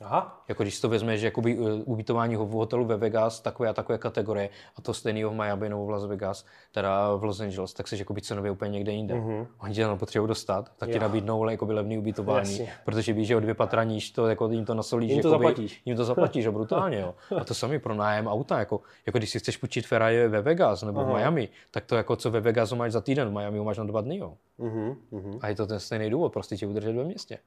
[0.00, 0.44] Aha.
[0.48, 3.98] Jako když to vezme, že jakoby uh, ubytování v hotelu ve Vegas, takové a takové
[3.98, 7.88] kategorie, a to stejného v Miami nebo v Las Vegas, teda v Los Angeles, tak
[7.88, 9.14] se jakoby cenově úplně někde jinde.
[9.14, 9.46] Mm-hmm.
[9.58, 12.72] Oni tě tam potřebují dostat, tak ti nabídnou jakoby levný ubytování, Jasně.
[12.84, 15.12] protože víš, že o dvě patra níž to, jako jim to nasolíš.
[15.12, 15.82] Jim to jakoby, zaplatíš.
[15.84, 17.14] Jim to zaplatíš, a brutálně, jo.
[17.40, 20.82] A to samý pro nájem auta, jako, jako když si chceš půjčit Ferrari ve Vegas
[20.82, 21.12] nebo Aha.
[21.12, 23.84] v Miami, tak to jako co ve Vegasu máš za týden, v Miami máš na
[23.84, 24.34] dva dny, jo.
[24.58, 25.38] Mm-hmm.
[25.40, 27.38] A je to ten stejný důvod, prostě tě udržet ve městě.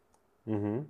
[0.47, 0.85] Mm-hmm.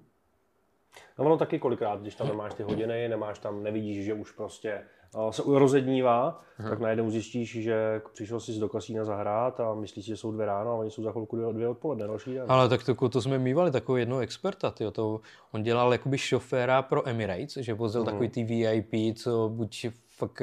[1.19, 4.69] No ono taky kolikrát, když tam nemáš ty hodiny, nemáš tam, nevidíš, že už prostě
[4.71, 6.69] eh, se rozednívá, hmm.
[6.69, 10.71] tak najednou zjistíš, že přišel jsi do kasína zahrát a myslíš, že jsou dvě ráno
[10.71, 12.45] a oni jsou za chvilku dvě, dvě odpoledne, další den.
[12.47, 15.21] Ale tak to, to jsme mývali takového jednoho experta, tyjo, to,
[15.51, 18.05] on dělal jakoby šoféra pro Emirates, že vozil hmm.
[18.05, 19.87] takový ty VIP, co buď
[20.17, 20.41] fakt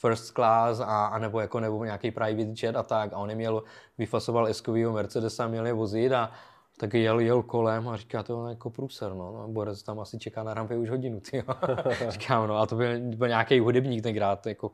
[0.00, 3.36] first class a, a nebo jako nebo nějaký private jet a tak a on je
[3.36, 3.62] měl,
[3.98, 6.32] vyfasoval eskovýho Mercedesa, měl je vozit a
[6.80, 9.32] tak jel, jel kolem a říká to jako průser, no.
[9.32, 11.44] no Borec tam asi čeká na rampě už hodinu, ty.
[12.08, 14.70] Říkám, no a to byl, byl nějaký hudebník tenkrát, jako,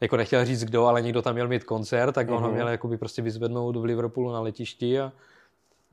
[0.00, 2.42] jako nechtěl říct kdo, ale někdo tam měl mít koncert, tak on mm-hmm.
[2.42, 5.12] ho měl jakoby prostě vyzvednout v Liverpoolu na letišti a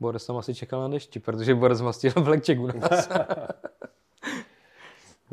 [0.00, 3.08] Borec tam asi čekal na dešti, protože Borec mastil blackjack u nás.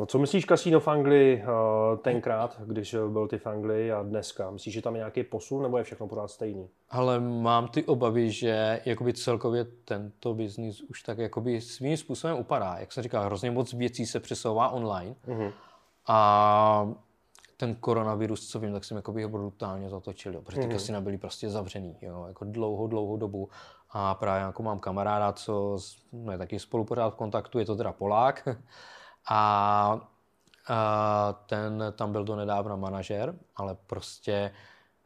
[0.02, 4.52] No co myslíš kasíno v Anglii uh, tenkrát, když byl ty v Anglii a dneska?
[4.52, 6.70] Myslíš, že tam je nějaký posun nebo je všechno pořád stejný?
[6.90, 12.76] Ale mám ty obavy, že jakoby celkově tento biznis už tak jakoby svým způsobem upadá.
[12.80, 15.16] Jak se říká, hrozně moc věcí se přesouvá online.
[15.28, 15.52] Uh-huh.
[16.08, 16.94] A
[17.58, 20.72] ten koronavirus, co vím, tak jsem jakoby ho brutálně zatočil, jo, protože ty mm.
[20.72, 23.50] kasina byly prostě zavřený, jo, jako dlouhou, dlouhou dobu.
[23.92, 25.78] A právě jako mám kamaráda, co
[26.14, 28.48] no, je taky spolu pořád v kontaktu, je to teda Polák,
[29.30, 30.10] a,
[30.68, 34.52] a ten tam byl do nedávna manažer, ale prostě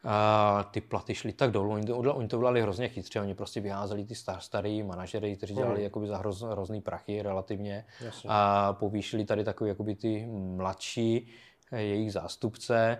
[0.08, 3.60] a ty platy šly tak dolů, oni to, oni to udělali hrozně chytře, oni prostě
[3.60, 5.84] vyházeli ty star, starý manažery, kteří dělali mm.
[5.84, 8.30] jakoby za hroz, hrozný prachy relativně Jasně.
[8.32, 10.26] a povýšili tady takový jakoby ty
[10.56, 11.28] mladší
[11.72, 12.98] eh, jejich zástupce,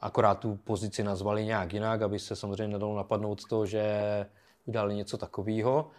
[0.00, 4.26] akorát tu pozici nazvali nějak jinak, aby se samozřejmě nedalo napadnout to, že
[4.64, 5.90] udělali něco takového.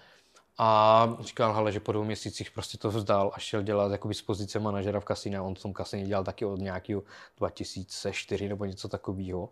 [0.57, 4.21] A říkal, hele, že po dvou měsících prostě to vzdal a šel dělat jakoby z
[4.21, 5.41] pozice manažera v kasině.
[5.41, 7.03] On v tom kasině dělal taky od nějakého
[7.37, 9.49] 2004 nebo něco takového.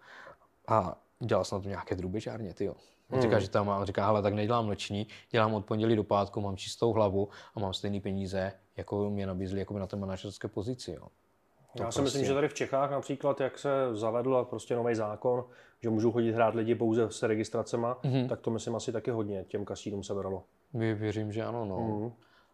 [0.67, 2.75] A dělal to nějaké drubežárně, ty On
[3.09, 3.21] hmm.
[3.21, 6.41] říká, že tam má, on říká, hele, tak nedělám noční, dělám od pondělí do pátku,
[6.41, 10.91] mám čistou hlavu a mám stejné peníze, jako mě nabízli jako na té manažerské pozici.
[10.91, 11.07] Jo.
[11.77, 12.01] To Já si prostě...
[12.01, 15.43] myslím, že tady v Čechách například, jak se zavedl prostě nový zákon,
[15.83, 18.29] že můžou chodit hrát lidi pouze s registracema, mm-hmm.
[18.29, 20.43] tak to myslím asi taky hodně těm kasínům se bralo.
[20.75, 21.79] Věřím, že ano, no.
[21.79, 22.11] Mm.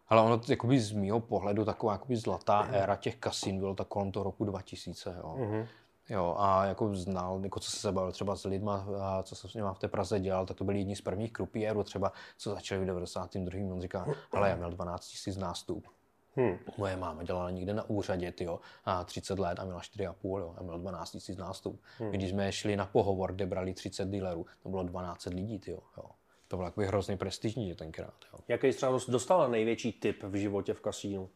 [0.08, 2.74] Ale ono jakoby z mého pohledu taková jakoby zlatá mm.
[2.74, 5.36] éra těch kasín bylo tak kolem toho roku 2000, jo.
[5.38, 5.66] Mm.
[6.10, 9.50] Jo, a jako znal, jako co se se bavil třeba s lidma, a co jsem
[9.50, 12.50] s nimi v té Praze dělal, tak to byli jedni z prvních krupiérů třeba, co
[12.50, 13.74] začali v 92.
[13.74, 15.88] On říká, ale já měl 12 000 nástup.
[16.36, 16.58] Hmm.
[16.78, 20.62] Moje máma dělala někde na úřadě, tyjo, a 30 let a měla 4,5, jo, a
[20.62, 21.80] měla 12 000 nástup.
[21.98, 22.10] Hmm.
[22.10, 26.04] Když jsme šli na pohovor, kde brali 30 dealerů, to bylo 12 lidí, tyjo, jo.
[26.52, 28.14] To bylo takový hrozně prestižní tenkrát.
[28.32, 28.38] Jo.
[28.48, 31.28] Jaký jsi třeba dostala největší tip v životě v kasínu?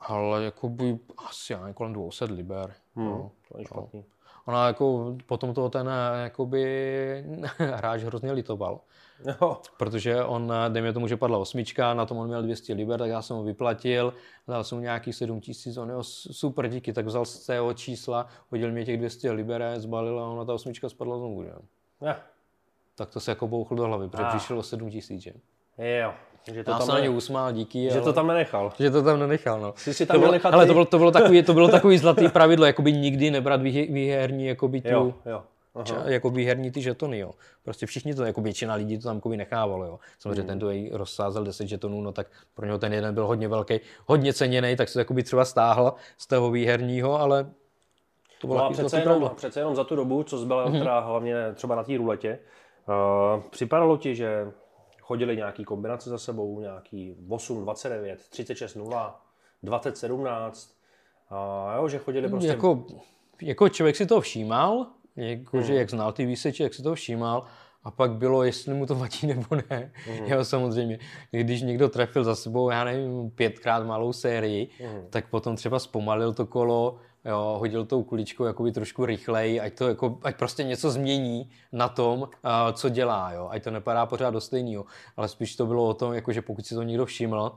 [0.00, 2.74] Ale jakoby asi já kolem 200 liber.
[2.94, 4.04] Hmm, no, to je špatný.
[4.44, 5.90] Ona jako potom toho ten
[6.22, 7.24] jakoby
[7.58, 8.80] hráč hrozně litoval.
[9.40, 9.60] Jo.
[9.76, 13.22] Protože on, dejme tomu, že padla osmička, na tom on měl 200 liber, tak já
[13.22, 14.14] jsem ho vyplatil,
[14.48, 18.26] dal jsem mu nějaký 7 tisíc, on jo, super díky, tak vzal z toho čísla,
[18.50, 21.42] hodil mě těch 200 liber, zbalil a ona ta osmička spadla znovu.
[21.42, 21.58] Jo.
[22.00, 22.35] Ja.
[22.96, 25.26] Tak to se jako bouchl do hlavy, protože přišlo 7 tisíc.
[25.78, 26.12] Jo.
[26.52, 27.84] Že to Já tam se na ně usmál, díky.
[27.84, 28.00] Že ale...
[28.00, 28.72] to tam nenechal.
[28.78, 29.74] Že to tam nenechal, no.
[29.76, 31.98] Jsi si tam to bylo, nechat ale to bylo, to bylo takový, to bylo takový
[31.98, 35.42] zlatý pravidlo, jakoby nikdy nebrat výherní, jakoby tu, jo, jo.
[35.84, 37.30] Ča, jako výherní ty žetony, jo.
[37.64, 39.98] Prostě všichni to, jako většina lidí to tam jako nechávalo, jo.
[40.18, 40.48] Samozřejmě mm.
[40.48, 44.32] ten to rozsázel 10 žetonů, no tak pro něho ten jeden byl hodně velký, hodně
[44.32, 47.46] ceněný, tak se jakoby třeba stáhl z toho výherního, ale
[48.40, 50.78] to bylo no a přece jenom, přece jenom za tu dobu, co zbyla mm-hmm.
[50.78, 52.38] teda hlavně třeba na té ruletě,
[53.50, 54.52] připadalo ti, že
[55.00, 59.20] chodili nějaký kombinace za sebou, nějaký 8, 29, 36, 0,
[59.62, 60.76] 20, 17,
[61.30, 62.48] a jo, že chodili prostě...
[62.48, 62.86] Jako,
[63.42, 64.86] jako člověk si to všímal,
[65.16, 65.66] jako, hmm.
[65.66, 67.46] že jak znal ty výseče, jak si to všímal,
[67.86, 69.92] a pak bylo, jestli mu to vadí nebo ne.
[70.08, 70.26] Mm.
[70.26, 70.98] Jo, samozřejmě.
[71.30, 75.06] Když někdo trefil za sebou, já nevím, pětkrát malou sérii, mm.
[75.10, 76.98] tak potom třeba zpomalil to kolo,
[77.28, 81.88] jo, hodil tou kuličkou jakoby trošku rychleji, ať, to jako, ať prostě něco změní na
[81.88, 82.28] tom, uh,
[82.72, 84.84] co dělá, jo, ať to nepadá pořád do stejného,
[85.16, 87.52] ale spíš to bylo o tom, jako, že pokud si to někdo všiml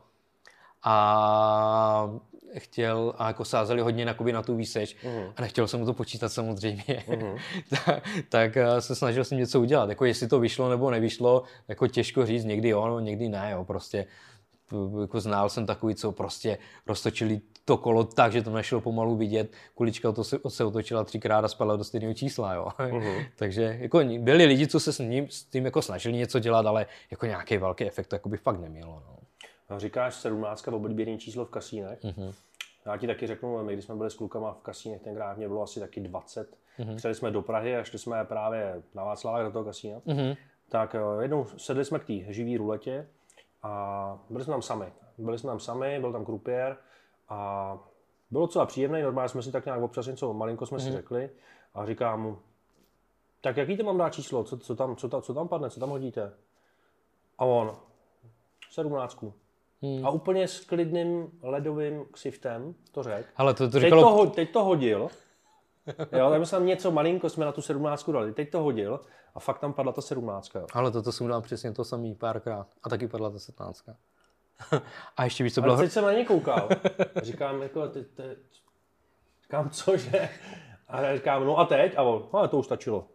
[0.84, 2.10] a
[2.58, 5.34] chtěl, a jako sázeli hodně na, na tu výseč uh-huh.
[5.36, 7.40] a nechtěl jsem mu to počítat samozřejmě, uh-huh.
[7.86, 9.90] tak, tak se snažil jsem něco udělat.
[9.90, 13.66] Jako jestli to vyšlo nebo nevyšlo, jako těžko říct, někdy jo, no, někdy ne, jo,
[13.66, 14.06] prostě
[15.02, 19.54] jako znal jsem takový, co prostě roztočili to kolo tak, že to nešlo pomalu vidět.
[19.76, 22.54] Kulička to se, se otočila třikrát a spadla do stejného čísla.
[22.54, 22.68] Jo.
[22.80, 23.26] Uh-huh.
[23.36, 26.86] Takže jako byli lidi, co se s, ním, s tím jako snažili něco dělat, ale
[27.12, 29.04] jako nějaký velký efekt to jako by fakt nemělo.
[29.08, 29.18] No.
[29.70, 32.00] No, říkáš 17 v oblíbené číslo v kasínech.
[32.02, 32.34] Uh-huh.
[32.86, 35.64] Já ti taky řeknu, my když jsme byli s klukama v kasínech, tenkrát mě bylo
[35.64, 36.58] asi taky 20.
[36.80, 36.96] Uh-huh.
[36.96, 40.00] Přijeli jsme do Prahy a šli jsme právě na Václavách do toho kasína.
[40.00, 40.38] Uh-huh.
[40.70, 43.08] Tak eh, jednou sedli jsme k té živý ruletě
[43.64, 44.86] a byli jsme tam sami.
[45.18, 46.78] Byli jsme tam sami, byl tam krupiér
[47.30, 47.78] a
[48.32, 50.84] bylo docela příjemné, normálně jsme si tak nějak občas něco malinko jsme mm.
[50.84, 51.30] si řekli
[51.74, 52.38] a říkám mu,
[53.42, 55.80] tak jaký to mám dát číslo, co, co, tam, co, tam, co tam padne, co
[55.80, 56.34] tam hodíte?
[57.38, 57.76] A on,
[58.72, 59.34] sedmnáctku.
[59.82, 60.06] Hmm.
[60.06, 63.30] A úplně s klidným ledovým ksiftem to řekl.
[63.36, 64.18] Ale to, to říkalo...
[64.18, 65.10] teď, to, teď to hodil.
[66.18, 68.34] jo, tak jsem něco malinko jsme na tu sedmnáctku dali.
[68.34, 69.00] Teď to hodil
[69.36, 70.66] a fakt tam padla ta sedmnáctka.
[70.74, 72.68] Ale toto jsem dal přesně to samý párkrát.
[72.84, 73.96] A taky padla ta sedmnáctka.
[75.18, 75.74] A ještě víš, co bylo...
[75.74, 76.70] Ale teď jsem na ně koukal.
[77.24, 78.24] Říkám, jako, ty, ty,
[79.44, 80.30] říkám, cože?
[80.90, 81.94] A říkám, no a teď?
[81.98, 83.06] A on, no, to už stačilo.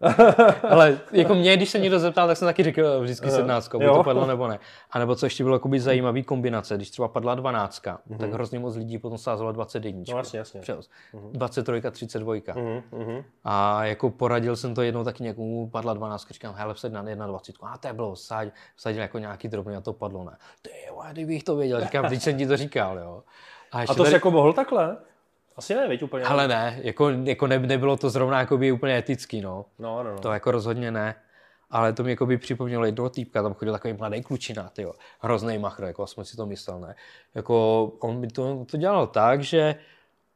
[0.70, 4.02] Ale jako mě, když se někdo zeptal, tak jsem taky říkal vždycky sednáctka, buď to
[4.02, 4.58] padlo nebo ne.
[4.90, 8.18] A nebo co ještě bylo jakoby zajímavý kombinace, když třeba padla dvanáctka, mm-hmm.
[8.18, 10.02] tak hrozně moc lidí potom sázelo 21.
[10.08, 10.60] No jasně, jasně.
[10.60, 10.88] Přes.
[11.14, 11.30] Mm-hmm.
[11.32, 12.34] 23, 32.
[12.34, 13.24] Mm-hmm.
[13.44, 17.68] A jako poradil jsem to jednou taky někomu, padla 12, říkám, hele, vsaď na 21.
[17.68, 20.36] A to bylo, vsaď, vsadil jako nějaký drobný a to padlo, ne.
[20.62, 23.22] Ty jo, kdybych to věděl, říkám, když jsem ti to říkal, jo.
[23.72, 24.08] A, a to tady...
[24.08, 24.96] jsi jako mohl takhle?
[25.56, 26.24] Asi ne, veď úplně.
[26.24, 29.64] Ale ne, jako, jako ne, nebylo to zrovna jako by úplně etický, no.
[29.78, 30.18] No, no, no.
[30.18, 31.14] To jako rozhodně ne.
[31.70, 35.58] Ale to mi jako by připomnělo jednoho týpka, tam chodil takový mladý klučina, tyjo, hrozný
[35.58, 36.94] machr, jako jsme si to myslel, ne.
[37.34, 39.74] Jako on by to, to dělal tak, že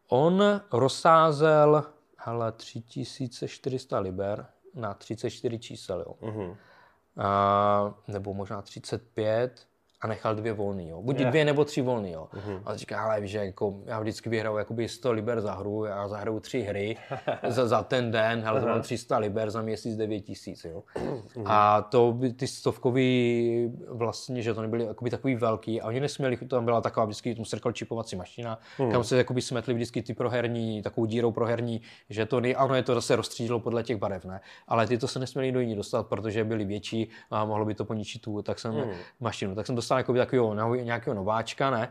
[0.08, 1.84] on rozsázel,
[2.16, 6.14] hele, 3400 liber na 34 čísel, jo.
[6.28, 6.56] Mm-hmm.
[7.18, 9.66] A, nebo možná 35,
[10.00, 11.02] a nechal dvě volný, jo.
[11.02, 11.30] Buď yeah.
[11.30, 12.28] dvě nebo tři volný, jo.
[12.34, 12.62] Uh-huh.
[12.64, 16.08] A říká, ale víš, že jako, já vždycky vyhraju jakoby 100 liber za hru, já
[16.08, 16.96] zahraju tři hry
[17.48, 18.68] za, za, ten den, ale uh-huh.
[18.68, 20.82] mám 300 liber za měsíc 9 tisíc, jo.
[20.94, 21.42] Uh-huh.
[21.46, 26.36] A to by ty stovkový vlastně, že to nebyly jakoby takový velký a oni nesměli,
[26.36, 28.92] tam byla taková vždycky tomu srkal čipovací mašina, uh-huh.
[28.92, 31.80] kam se jakoby smetli vždycky ty proherní, takovou dírou proherní
[32.10, 34.40] žetony a ono je to zase rozstřídilo podle těch barev, ne.
[34.68, 37.84] Ale ty to se nesměli do ní dostat, protože byly větší a mohlo by to
[37.84, 38.92] poničit tu, tak jsem uh-huh.
[39.20, 41.88] mašinu, tak jsem dostal jako takového nějakého nováčka, ne?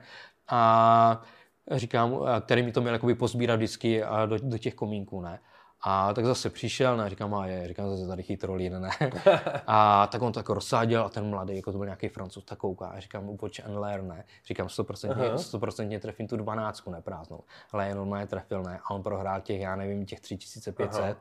[0.50, 1.22] A
[1.72, 5.40] říkám, který mi to měl jakoby pozbírat vždycky do, do těch komínků, ne?
[5.82, 8.90] A tak zase přišel, ne, říkám, a je, říkám zase tady chytrolín, ne.
[9.68, 12.60] A tak on to jako rozsáděl a ten mladý, jako to byl nějaký francouz, tak
[12.60, 12.88] kouká.
[12.88, 14.24] A říkám, watch and learn, ne.
[14.48, 17.40] Říkám, 100%, 100% trefím tu dvanáctku, ne prázdnou.
[17.72, 18.80] Ale jenom ne trefil, ne.
[18.86, 21.04] A on prohrál těch, já nevím, těch 3500.
[21.04, 21.16] Aha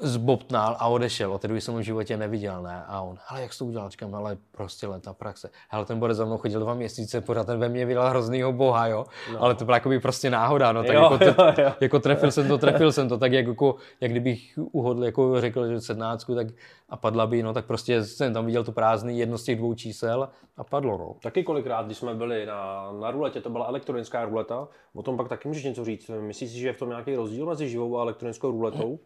[0.00, 1.32] zbobtnal a odešel.
[1.32, 2.84] Od té doby jsem ho v životě neviděl, ne?
[2.86, 3.90] A on, ale jak jsi to udělal?
[3.90, 5.50] Říkám, ale prostě leta praxe.
[5.68, 8.86] Hele, ten Borec za mnou chodil dva měsíce, pořád ten ve mně vydal hroznýho boha,
[8.86, 9.04] jo?
[9.32, 9.42] No.
[9.42, 10.84] Ale to byla jako prostě náhoda, no.
[10.84, 11.34] Tak jo, jako, jo,
[11.64, 11.72] jo.
[11.80, 15.80] jako, trefil jsem to, trefil jsem to, tak jako, jak kdybych uhodl, jako řekl, že
[15.80, 16.46] sednáctku, tak
[16.88, 19.74] a padla by, no tak prostě jsem tam viděl to prázdný jedno z těch dvou
[19.74, 21.14] čísel a padlo, no.
[21.22, 25.28] Taky kolikrát, když jsme byli na, na ruletě, to byla elektronická ruleta, o tom pak
[25.28, 26.10] taky můžeš něco říct.
[26.20, 28.98] Myslíš si, že je v tom nějaký rozdíl mezi živou a elektronickou ruletou?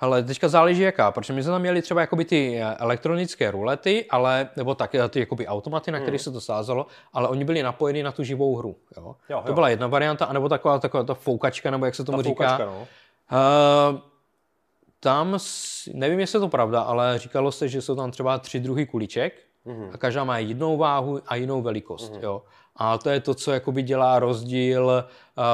[0.00, 4.06] Ale teďka záleží jaká, protože my jsme tam měli třeba jakoby ty eh, elektronické rulety,
[4.10, 6.18] ale, nebo tak, eh, ty jakoby automaty, na které hmm.
[6.18, 8.76] se to sázelo, ale oni byli napojeni na tu živou hru.
[8.96, 9.02] Jo?
[9.02, 9.42] Jo, jo.
[9.46, 12.48] To byla jedna varianta, anebo taková, taková ta foukačka, nebo jak se tomu ta říká.
[12.48, 12.86] Foukačka, no.
[13.32, 14.00] Uh,
[15.00, 15.38] tam,
[15.94, 19.34] nevím, jestli je to pravda, ale říkalo se, že jsou tam třeba tři druhy kuliček
[19.66, 19.90] mm-hmm.
[19.92, 22.12] a každá má jinou váhu a jinou velikost.
[22.12, 22.22] Mm-hmm.
[22.22, 22.42] Jo?
[22.76, 25.04] A to je to, co jakoby dělá rozdíl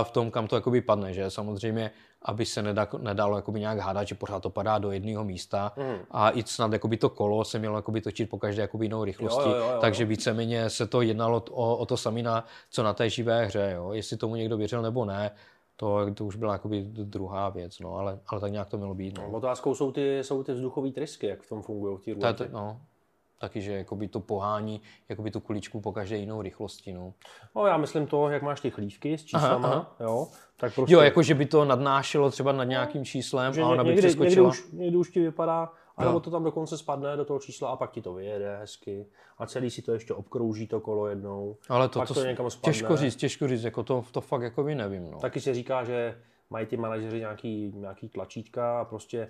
[0.03, 1.13] v tom, kam to jakoby padne.
[1.13, 1.31] Že?
[1.31, 1.91] Samozřejmě
[2.27, 5.99] aby se nedá, nedalo jakoby nějak hádat, že pořád to padá do jedného místa mm.
[6.11, 9.49] a i snad jakoby to kolo se mělo jakoby točit po každé jakoby jinou rychlosti,
[9.49, 9.79] jo, jo, jo, jo.
[9.81, 13.73] takže víceméně se to jednalo o, o to samé, na, co na té živé hře.
[13.75, 13.93] Jo.
[13.93, 15.31] Jestli tomu někdo věřil nebo ne,
[15.77, 19.19] to, to už byla jakoby druhá věc, no, ale, ale tak nějak to mělo být.
[19.19, 19.31] No.
[19.31, 22.81] Otázkou jsou ty, jsou ty vzduchové trysky, jak v tom fungují v té no,
[23.41, 26.93] taky, že jakoby to pohání jakoby tu kuličku po každé jinou rychlosti.
[26.93, 27.15] No.
[27.57, 29.97] no já myslím to, jak máš ty chlívky s číslama, aha, aha.
[30.01, 30.95] jo, tak prostě...
[30.95, 34.03] Jo, jako že by to nadnášelo třeba nad nějakým číslem že a ona by někdy,
[34.03, 34.29] přeskočila.
[34.29, 37.77] Někdy už, někdy už ti vypadá, nebo to tam dokonce spadne do toho čísla a
[37.77, 39.07] pak ti to vyjede hezky
[39.39, 41.57] a celý si to ještě obkrouží to kolo jednou.
[41.69, 42.73] Ale to, pak to, to někam spadne.
[42.73, 45.11] těžko říct, těžko říct, jako to, to fakt jako by nevím.
[45.11, 45.19] No.
[45.19, 46.19] Taky se říká, že
[46.51, 49.29] mají ty manažeři nějaký, nějaký tlačítka a prostě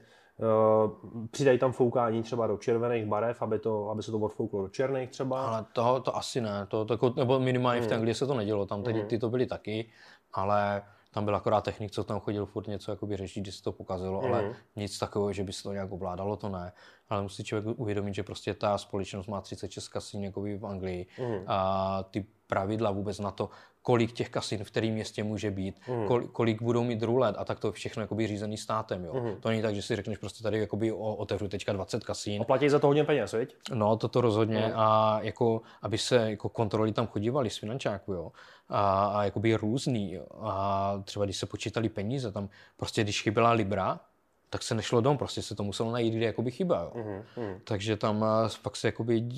[1.30, 5.10] přidají tam foukání třeba do červených barev, aby, to, aby se to odfouklo do černých
[5.10, 5.46] třeba.
[5.46, 7.86] Ale to, to asi ne, to, to, nebo minimálně hmm.
[7.86, 9.90] v té Anglii se to nedělo, tam ty, ty to byly taky,
[10.32, 10.82] ale
[11.16, 14.20] tam byl akorát technik, co tam chodil furt něco jakoby řešit, když se to pokazilo,
[14.20, 14.26] mm.
[14.26, 14.54] ale mhm.
[14.76, 16.72] nic takového, že by se to nějak ovládalo, to ne.
[17.08, 21.44] Ale musí člověk uvědomit, že prostě ta společnost má 36 kasín jakoby v Anglii mm.
[21.46, 23.50] a ty pravidla vůbec na to,
[23.86, 26.06] kolik těch kasin v kterém městě může být, mm.
[26.06, 29.04] kolik, kolik budou mít rulet a tak to všechno jakoby řízený státem.
[29.04, 29.14] Jo.
[29.14, 29.36] Mm.
[29.40, 32.42] To není tak, že si řekneš prostě tady jakoby otevřu teďka 20 kasín.
[32.42, 33.56] A platí za to hodně peněz, viď?
[33.74, 34.72] No, toto rozhodně mm.
[34.74, 38.32] a jako, aby se jako kontroly tam chodívali z finančáku, jo.
[38.68, 40.12] A, a jakoby různý.
[40.12, 40.26] Jo.
[40.40, 44.00] A třeba když se počítali peníze, tam prostě když chyběla Libra,
[44.50, 46.80] tak se nešlo dom, prostě se to muselo najít, kde jakoby chyba.
[46.82, 47.22] Jo.
[47.36, 47.60] Mm.
[47.64, 49.28] Takže tam fakt se jakoby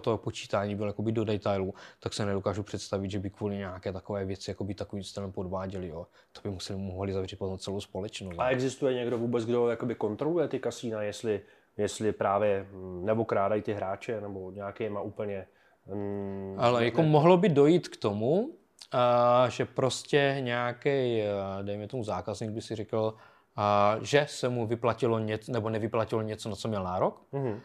[0.00, 4.24] to počítání bylo jakoby do detailu, tak se nedokážu představit, že by kvůli nějaké takové
[4.24, 5.88] věci jakoby takovým stylem podváděli.
[5.88, 6.06] Jo.
[6.32, 8.38] To by museli mohli zavřít potom celou společnost.
[8.38, 11.40] A existuje někdo vůbec, kdo jakoby kontroluje ty kasína, jestli,
[11.76, 15.46] jestli právě hm, nebo krádají ty hráče, nebo nějaké má úplně...
[15.86, 17.08] Mm, Ale jako ne...
[17.08, 18.50] mohlo by dojít k tomu,
[18.92, 21.22] a, že prostě nějaký,
[21.62, 23.14] dejme tomu zákazník by si řekl,
[23.56, 27.22] a, že se mu vyplatilo něco, nebo nevyplatilo něco, na co měl nárok.
[27.32, 27.60] Mm-hmm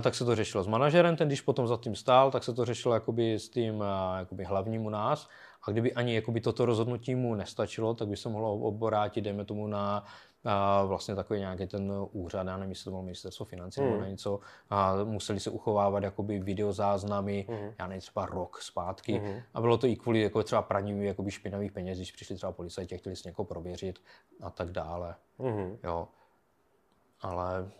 [0.00, 2.64] tak se to řešilo s manažerem, ten když potom za tím stál, tak se to
[2.64, 3.84] řešilo jakoby s tím
[4.18, 5.28] jakoby hlavním u nás.
[5.62, 9.66] A kdyby ani jakoby toto rozhodnutí mu nestačilo, tak by se mohlo oborátit, dejme tomu
[9.66, 10.04] na
[10.44, 13.86] a vlastně takový nějaký ten úřad, já nevím, jestli to bylo ministerstvo financí mm.
[13.86, 14.10] nebo hmm.
[14.10, 14.40] něco,
[14.70, 17.72] a museli se uchovávat jakoby videozáznamy, mm.
[17.78, 19.20] já nevím, třeba rok zpátky.
[19.20, 19.40] Mm.
[19.54, 22.98] A bylo to i kvůli jako třeba praní jakoby špinavých peněz, když přišli třeba policajti,
[22.98, 23.98] chtěli si někoho prověřit
[24.40, 25.14] a tak dále.
[25.38, 25.78] Mm.
[25.84, 26.08] Jo.
[27.20, 27.70] Ale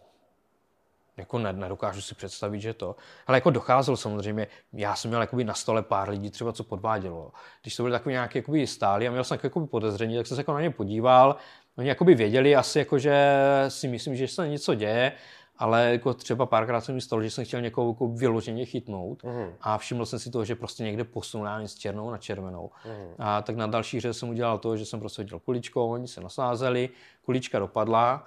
[1.16, 2.96] jako nedokážu si představit, že to.
[3.26, 7.32] Ale jako docházelo samozřejmě, já jsem měl jakoby na stole pár lidí třeba, co podvádělo.
[7.62, 10.40] Když to byly takový nějaký jakoby stály a měl jsem jakoby podezření, tak jsem se
[10.40, 11.36] jako na ně podíval.
[11.78, 15.12] Oni jakoby věděli asi, jako, že si myslím, že se něco děje,
[15.58, 19.52] ale jako třeba párkrát jsem mi stalo, že jsem chtěl někoho jako vyloženě chytnout mm.
[19.60, 22.70] a všiml jsem si toho, že prostě někde posunul z černou na červenou.
[22.84, 23.14] Mm.
[23.18, 26.20] A tak na další hře jsem udělal to, že jsem prostě hodil kuličkou, oni se
[26.20, 26.88] nasázeli,
[27.24, 28.26] kulička dopadla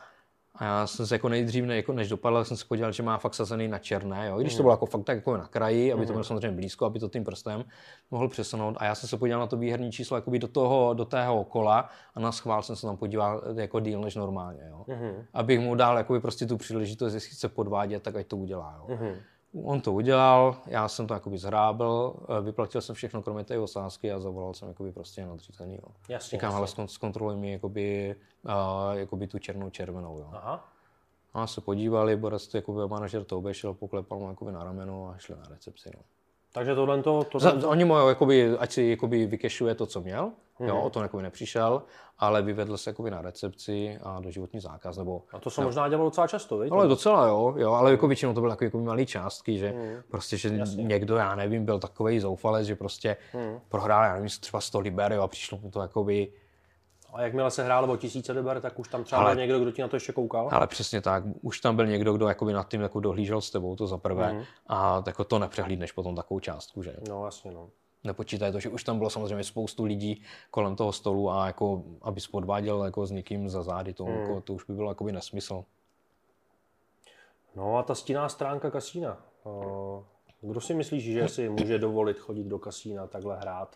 [0.58, 3.18] a já jsem se jako nejdřív, ne, jako než dopadl, jsem se podíval, že má
[3.18, 4.40] fakt sazený na černé, jo?
[4.40, 4.64] I když to mhm.
[4.64, 6.24] bylo jako fakt tak jako na kraji, aby to bylo mhm.
[6.24, 7.64] samozřejmě blízko, aby to tím prstem
[8.12, 8.76] mohl přesunout.
[8.80, 11.90] A já jsem se podíval na to výherní číslo jakoby do toho, do tého kola
[12.16, 14.64] a na schvál jsem se tam podíval jako díl než normálně.
[14.70, 14.86] Jo?
[14.88, 15.26] Mm-hmm.
[15.34, 18.76] Abych mu dal jakoby prostě tu příležitost, jestli chce podvádět, tak ať to udělá.
[18.80, 18.98] Jo?
[19.64, 24.12] On to udělal, já jsem to jakoby zhrábl, eh, vyplatil jsem všechno kromě té osázky
[24.12, 25.76] a zavolal jsem jakoby prostě nadřízený.
[25.76, 25.92] Jo.
[26.10, 28.16] Jasně, Říkám, ale zkontroluj mi jakoby,
[28.46, 28.52] uh,
[28.98, 30.20] jakoby tu černou červenou.
[30.20, 30.30] Jo.
[30.34, 30.70] Aha.
[31.34, 35.36] A se podívali, Boris, jakoby manažer to obešel, poklepal mu jakoby na rameno a šli
[35.36, 35.92] na recepci.
[35.96, 36.02] No.
[36.56, 37.24] Takže tohle to...
[37.24, 37.62] Tohle...
[37.62, 40.26] Za, oni mu jakoby, ať si jakoby vykešuje to, co měl,
[40.60, 40.68] mm-hmm.
[40.68, 40.84] jo, mhm.
[40.84, 41.82] o to jakoby nepřišel,
[42.20, 44.98] ale vyvedl se jakoby na recepci a do životní zákaz.
[44.98, 45.68] Nebo, a to se no.
[45.68, 46.72] možná dělalo docela často, víš?
[46.72, 50.02] Ale docela jo, jo ale jako většinou to byly takové jako malé částky, že mm.
[50.12, 50.84] prostě, že Jasně.
[50.84, 53.60] někdo, já nevím, byl takový zoufalec, že prostě mm.
[53.70, 56.32] prohrál, já nevím, třeba 100 liber a přišlo mu to jakoby
[57.16, 59.72] A jakmile se hrálo o tisíce liber, tak už tam třeba Ale- byl někdo, kdo
[59.72, 60.50] ti na to ještě koukal?
[60.52, 63.76] Ale přesně tak, už tam byl někdo, kdo jakoby nad tím jako dohlížel s tebou,
[63.76, 64.34] to za prvé.
[64.34, 64.44] Mhm.
[64.68, 66.96] A jako to nepřehlídneš potom takovou částku, že?
[67.10, 67.70] No jasně, no.
[68.04, 70.22] Nepočítaj to, že už tam bylo samozřejmě spoustu lidí
[70.52, 74.20] kolem toho stolu a jako, abys podváděl jako s někým za zády, to, Mhm.
[74.20, 75.64] jako, to už by bylo jakoby nesmysl.
[77.56, 79.18] No a ta stinná stránka kasína.
[79.46, 80.04] Eh,
[80.42, 83.76] Kdo si myslíš, že si může dovolit chodit do kasína, takhle hrát?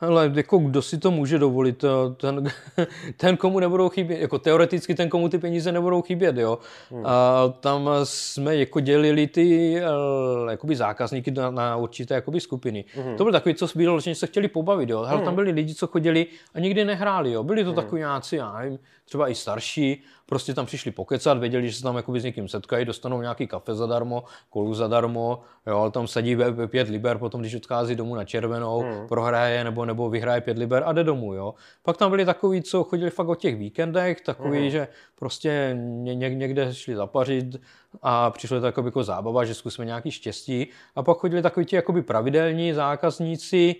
[0.00, 1.84] Ale jako kdo si to může dovolit,
[2.16, 2.52] ten,
[3.16, 6.58] ten komu nebudou chybět, jako teoreticky ten komu ty peníze nebudou chybět, jo.
[6.90, 7.06] Hmm.
[7.06, 12.84] A tam jsme jako dělili ty eh, jakoby zákazníky na, na určité jakoby skupiny.
[12.94, 13.16] Hmm.
[13.16, 15.02] To byl takový, co bylo, že se chtěli pobavit, jo.
[15.02, 17.42] Hele, tam byli lidi, co chodili a nikdy nehráli, jo.
[17.44, 17.76] Byli to Hmm.
[17.76, 21.96] takový nějací, já nevím, třeba i starší, prostě tam přišli pokecat, věděli, že se tam
[21.96, 27.18] jakoby s někým setkají, dostanou nějaký kafe zadarmo, kolu zadarmo, jo, tam ve pět liber,
[27.18, 29.08] potom když odchází domů na červenou, Hmm.
[29.08, 31.54] prohraje nebo, nebo vyhraje pět liber a jde domů, jo.
[31.82, 34.70] Pak tam byli takový, co chodili fakt o těch víkendech, takový, Mhm.
[34.70, 34.88] že
[35.18, 37.56] prostě ně, ně, někde šli zapařit
[38.02, 40.66] a přišlo to jako zábava, že zkusíme nějaký štěstí.
[40.96, 43.74] A pak chodili takový ti jakoby pravidelní zákazníci,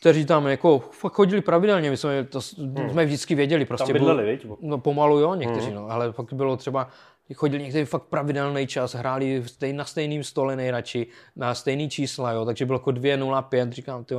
[0.00, 3.64] kteří tam jako fakt chodili pravidelně, my jsme, to, jsme vždycky věděli.
[3.64, 3.92] Prostě Hmm.
[3.92, 4.60] Tam bydleli, byl- viď?
[4.60, 6.88] No pomalu jo, někteří, no, ale pak bylo třeba,
[7.34, 11.06] chodili někteří fakt pravidelný čas, hráli stej, na stejným stole nejradši,
[11.36, 14.14] na stejný čísla, jo, takže bylo jako 2.05, říkám, ty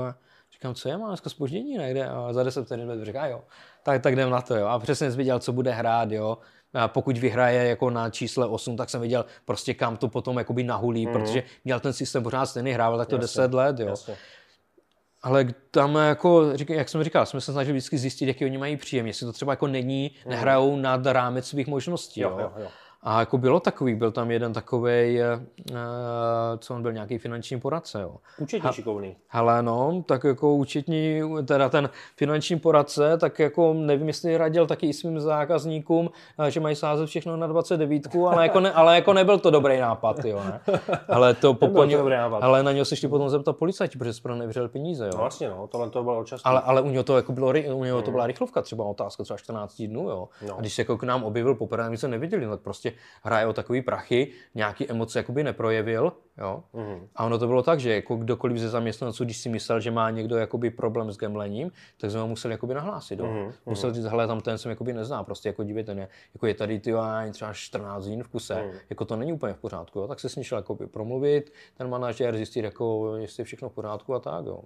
[0.54, 3.42] říkám, co je, mám dneska spoždění někde, a za 10 vteřin říká, jo,
[3.84, 6.38] tak, tak jdem na to, jo, a přesně jsem viděl, co bude hrát, jo,
[6.74, 10.64] a pokud vyhraje jako na čísle 8, tak jsem viděl prostě kam to potom jakoby
[10.64, 13.88] nahulí, protože měl ten systém pořád stejný, hrával tak to Jasně, 10 let, jo.
[13.88, 14.16] Jasně.
[15.24, 18.78] Ale tam jako, řík- jak jsem říkal, jsme se snažili vždycky zjistit, jaký oni mají
[18.78, 22.22] příjem, jestli to třeba jako není, nehrajou nad rámec svých možností.
[22.22, 22.68] Jo, Jo, jo, jo.
[23.04, 25.20] A jako bylo takový, byl tam jeden takový,
[26.60, 28.02] co on byl nějaký finanční poradce.
[28.02, 28.16] Jo.
[28.40, 29.16] Účetní šikovný.
[29.28, 34.88] Hele, no, tak jako účetní, teda ten finanční poradce, tak jako nevím, jestli radil taky
[34.88, 36.10] i svým zákazníkům,
[36.48, 39.80] eh, že mají sázet všechno na 29, ale jako, ne, ale jako nebyl to dobrý
[39.80, 40.60] nápad, jo, ne?
[41.10, 42.40] Ale to po, Nebyl to něm- dobrý nápad.
[42.44, 45.12] ale na něho se šli potom zeptat policajti, protože pro nevřel peníze, jo.
[45.14, 46.48] No vlastně, no, tohle to bylo často.
[46.50, 49.38] Ale, ale u něho to jako bylo, u něho to byla rychlovka, třeba otázka třeba
[49.38, 50.28] 14 dnů, jo.
[50.48, 50.58] No.
[50.58, 52.87] A když se jako k nám objevil poprvé, my se neviděli, tak prostě
[53.24, 56.64] hraje o takový prachy, nějaký emoce jakoby neprojevil, jo.
[56.74, 57.08] Mhm.
[57.16, 60.10] A ono to bylo tak, že jako kdokoliv ze zaměstnanců, když si myslel, že má
[60.10, 63.26] někdo jakoby problém s gamblením, tak jsme ho museli jakoby nahlásit, jo.
[63.26, 66.54] Mhm, Musel říct, hele, tam ten jsem jakoby nezná, prostě jako dívejte, ne, jako je
[66.54, 66.94] tady ty
[67.32, 68.72] třeba 14 dní v kuse, Mhm.
[68.90, 70.08] jako to není úplně v pořádku, jo.
[70.08, 74.14] Tak se s ním jakoby promluvit, ten manažer zjistit, jako, jestli je všechno v pořádku
[74.16, 74.62] a tak, jo.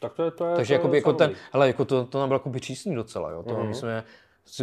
[0.00, 2.18] Tak to je, to je, Takže to je jakoby, jako ten, hele, jako to, to
[2.18, 3.42] nám bylo jakoby přísný docela, jo.
[3.42, 3.68] To, Mhm.
[3.68, 4.04] My jsme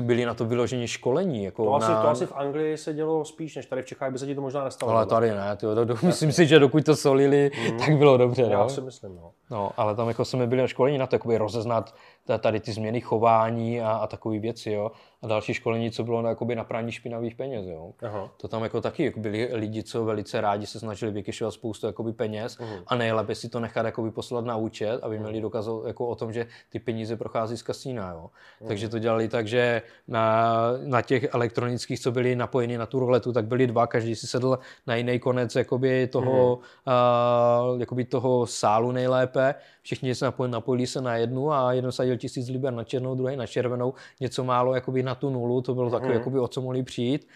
[0.02, 2.02] byli na to vyložení školení, jako To asi, na...
[2.02, 4.42] to asi v Anglii se dělo spíš, než tady v Čechách by se ti to
[4.42, 4.92] možná nestalo.
[4.92, 8.42] Ale tady ne, tyjo, do, do, myslím si, že dokud to solili, tak bylo dobře,
[8.42, 8.70] Já no.
[8.70, 9.32] si myslím, no.
[9.52, 9.72] no.
[9.78, 11.96] ale tam jako jsme byli na školení na to, jakoby rozeznat
[12.40, 14.92] tady ty změny chování a, a takové věci, jo.
[15.22, 17.92] A další školení, co bylo na, jakoby na praní špinavých peněz, jo.
[18.02, 18.30] Aha.
[18.38, 22.14] To tam jako taky jako byli lidi, co velice rádi se snažili vykyšovat spoustu jakoby
[22.14, 22.76] peněz Mhm.
[22.88, 26.16] a nejlépe si to nechat jakoby poslat na účet, aby měli důkaz o- jako o
[26.16, 28.12] tom, že ty peníze prochází z kasína.
[28.12, 28.30] Jo.
[28.62, 28.68] Mhm.
[28.68, 30.54] Takže to dělali tak, že na,
[30.84, 34.60] na těch elektronických, co byli napojeni na tu ruletu, tak byli dva, každý si sedl
[34.88, 39.56] na jiný konec jakoby toho, uh, jakoby toho sálu nejlépe.
[39.82, 43.36] Všichni se napojili, napojili se na jednu a jeden sadil tisíc liber na černou, druhý
[43.36, 46.84] na červenou, něco málo jakoby na tu nulu, to bylo takové, jakoby, o co mohli
[46.84, 47.28] přijít.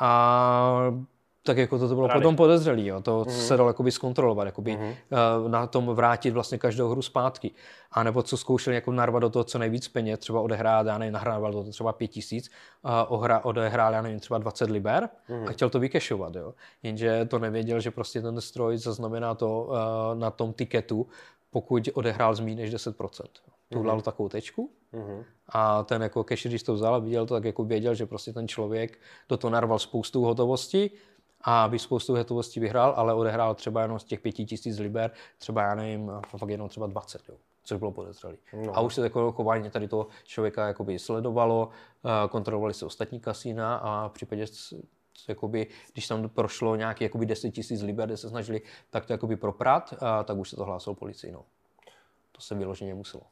[0.00, 0.90] A
[1.46, 2.20] tak jako to, to bylo Rady.
[2.20, 3.00] potom podezřelý, jo.
[3.00, 7.50] to se dalo jakoby zkontrolovat, jakoby, uh, na tom vrátit vlastně každou hru zpátky.
[7.92, 11.12] A nebo co zkoušeli jako narvat do toho co nejvíc peněz, třeba odehrát, já nevím,
[11.12, 12.50] nahrával do toho třeba pět tisíc,
[12.84, 15.08] a ohra, odehrál, já nevím, třeba 20 liber
[15.46, 16.54] a chtěl to vykešovat, jo.
[16.82, 19.74] Jenže to nevěděl, že prostě ten stroj zaznamená to uh,
[20.18, 21.06] na tom tiketu,
[21.50, 23.22] pokud odehrál zmíň než 10%.
[23.78, 25.24] Tu dal takovou tečku Mhm.
[25.48, 28.32] a ten jako cash, když to vzal a viděl to, tak jako věděl, že prostě
[28.32, 28.98] ten člověk
[29.28, 30.90] do toho narval spoustu hotovosti
[31.40, 35.62] a by spoustu hotovosti vyhrál, ale odehrál třeba jenom z těch pěti tisíc liber, třeba
[35.62, 37.34] já nevím, fakt jenom třeba 20, jo,
[37.64, 38.36] což bylo podezřelý.
[38.66, 38.76] No.
[38.76, 41.68] A už se takové chování tady toho člověka jakoby sledovalo,
[42.04, 44.46] eh, kontrolovali se ostatní kasína a v případě
[45.28, 49.36] jakoby, když tam prošlo nějaký jakoby 10 tisíc liber, kde se snažili tak to jakoby
[49.36, 51.32] proprat, a tak už se to hlásilo policii.
[51.32, 51.44] No.
[52.32, 53.22] To se vyloženě muselo.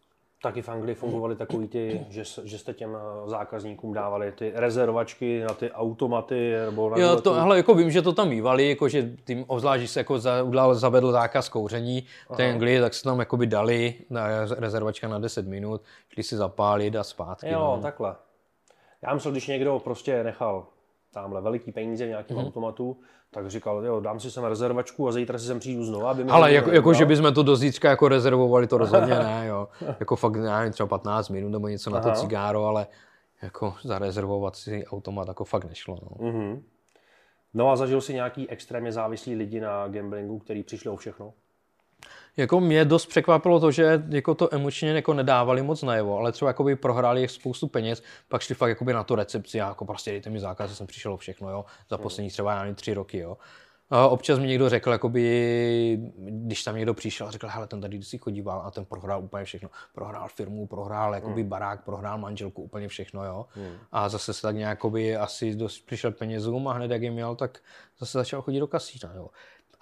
[0.43, 5.45] Taky v Anglii fungovaly takový ty, že, že jste těm eh, zákazníkům dávali ty rezervačky
[5.49, 8.89] na ty automaty nebo na Jo, to, hele, jako vím, že to tam mývali, jako
[8.89, 13.03] že tím obzvlášť, se jako za, udal, zavedl zákaz kouření v té Anglii, tak se
[13.03, 14.27] tam jakoby dali na
[14.59, 17.51] rezervačka na 10 minut, šli si zapálit a zpátky.
[17.51, 17.83] Jo, no.
[17.83, 18.17] takhle.
[19.03, 20.67] Já myslel, když někdo prostě nechal
[21.13, 22.47] tamhle veliký peníze v nějakém mm-hmm.
[22.47, 22.97] automatu,
[23.31, 26.53] tak říkal, jo, dám si sem rezervačku a zítra si sem přijdu znova, aby Ale
[26.53, 29.69] jako, jako, že bychom to do zítřka jako rezervovali, to rozhodně ne, jo.
[30.01, 32.01] Jako fakt, nevím, třeba 15 minut nebo něco Aha.
[32.01, 32.87] na to cigáro, ale
[33.43, 35.99] jako zarezervovat si automat jako fakt nešlo.
[36.03, 36.29] No.
[36.29, 36.63] Mm-hmm.
[37.55, 41.33] no a zažil si nějaký extrémně závislý lidi na gamblingu, který přišli o všechno?
[42.37, 46.49] Jako mě dost překvapilo to, že jako to emočně jako nedávali moc najevo, ale třeba
[46.49, 50.31] jakoby prohráli spoustu peněz, pak šli fakt jakoby na tu recepci a jako prostě dejte
[50.31, 52.03] mi zákaz, jsem přišel o všechno, jo, za hmm.
[52.03, 53.37] poslední třeba ani tři roky, jo.
[53.91, 58.03] A občas mi někdo řekl, jakoby, když tam někdo přišel a řekl, hele, ten tady
[58.03, 59.71] si chodíval a ten prohrál úplně všechno.
[59.95, 61.51] Prohrál firmu, prohrál jakoby hmm.
[61.51, 63.47] barák, prohrál manželku, úplně všechno, jo.
[63.55, 63.77] Hmm.
[63.93, 64.79] A zase se tak nějak
[65.19, 67.59] asi dost přišel penězům a hned jak je měl, tak
[67.99, 69.29] zase začal chodit do kasína, jo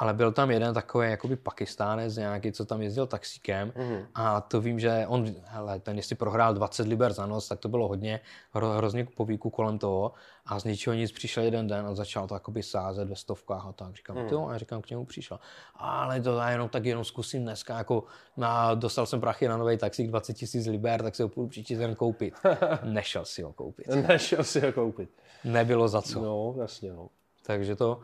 [0.01, 4.07] ale byl tam jeden takový jakoby pakistánec nějaký, co tam jezdil taxíkem mm-hmm.
[4.15, 7.69] a to vím, že on, hele, ten jestli prohrál 20 liber za noc, tak to
[7.69, 8.21] bylo hodně,
[8.53, 10.13] hro, hrozně povíku kolem toho
[10.47, 13.73] a z ničeho nic přišel jeden den a začal to jakoby sázet ve stovkách a
[13.73, 13.95] tak.
[13.97, 14.29] Říkám, mm.
[14.31, 15.39] jo, a říkám, k němu přišel.
[15.75, 18.05] Ale to já jenom tak jenom zkusím dneska, jako
[18.37, 21.75] na, dostal jsem prachy na nový taxík 20 tisíc liber, tak si ho půjdu příští
[21.75, 22.35] den koupit.
[22.83, 23.87] Nešel si ho koupit.
[23.87, 25.11] Nešel si ho koupit.
[25.45, 26.23] Nebylo za co.
[26.23, 27.09] No, jasně, no.
[27.47, 28.01] Takže to,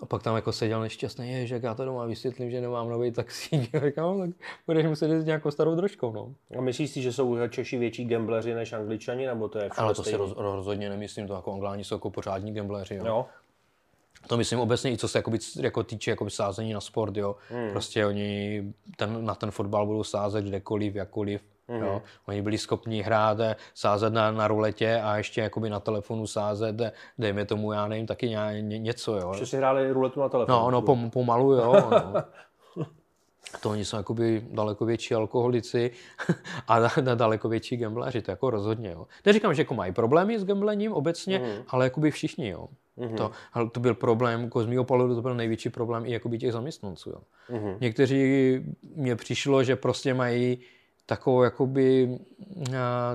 [0.00, 3.12] a pak tam jako seděl nešťastný, je, že já to doma vysvětlím, že nemám nový
[3.12, 3.70] taxík.
[3.86, 4.30] Říkám, no, tak
[4.66, 6.12] budeš muset jít nějakou starou drožkou.
[6.12, 6.34] No.
[6.58, 10.02] A myslíš si, že jsou Češi větší gambleři než Angličani, nebo to je Ale to
[10.02, 10.14] stejný?
[10.14, 12.94] si roz, rozhodně nemyslím, to jako Angláni jsou jako pořádní gambleři.
[12.94, 13.04] Jo.
[13.06, 13.26] jo.
[14.26, 17.36] To myslím obecně i co se jakoby, jako týče jakoby sázení na sport, jo.
[17.48, 17.70] Hmm.
[17.70, 18.64] Prostě oni
[18.96, 21.42] ten, na ten fotbal budou sázet kdekoliv, jakkoliv.
[21.70, 21.84] Mm-hmm.
[21.84, 22.02] Jo.
[22.26, 26.80] Oni byli schopni hrát, eh, sázet na, na ruletě a ještě jakoby na telefonu sázet,
[26.80, 29.16] eh, dejme tomu, já nevím, taky ně, ně, něco.
[29.16, 29.34] Jo.
[29.34, 30.58] Že si hráli ruletu na telefonu.
[30.58, 31.90] No, no pom, pomalu, jo.
[31.90, 32.14] No.
[33.60, 35.90] To oni jsou jakoby daleko větší alkoholici
[36.68, 36.80] a
[37.14, 38.90] daleko větší gambleři, to jako rozhodně.
[38.90, 39.06] Jo.
[39.26, 41.64] Neříkám, že jako mají problémy s gamblením obecně, mm.
[41.68, 42.48] ale jakoby všichni.
[42.48, 42.68] Jo.
[42.98, 43.16] Mm-hmm.
[43.16, 46.38] To, ale to byl problém, jako z mého pohledu to byl největší problém i jakoby
[46.38, 47.10] těch zaměstnanců.
[47.10, 47.20] Jo.
[47.50, 47.76] Mm-hmm.
[47.80, 48.60] Někteří
[48.94, 50.58] mě přišlo, že prostě mají
[51.10, 52.18] takovou jakoby
[52.56, 52.64] uh,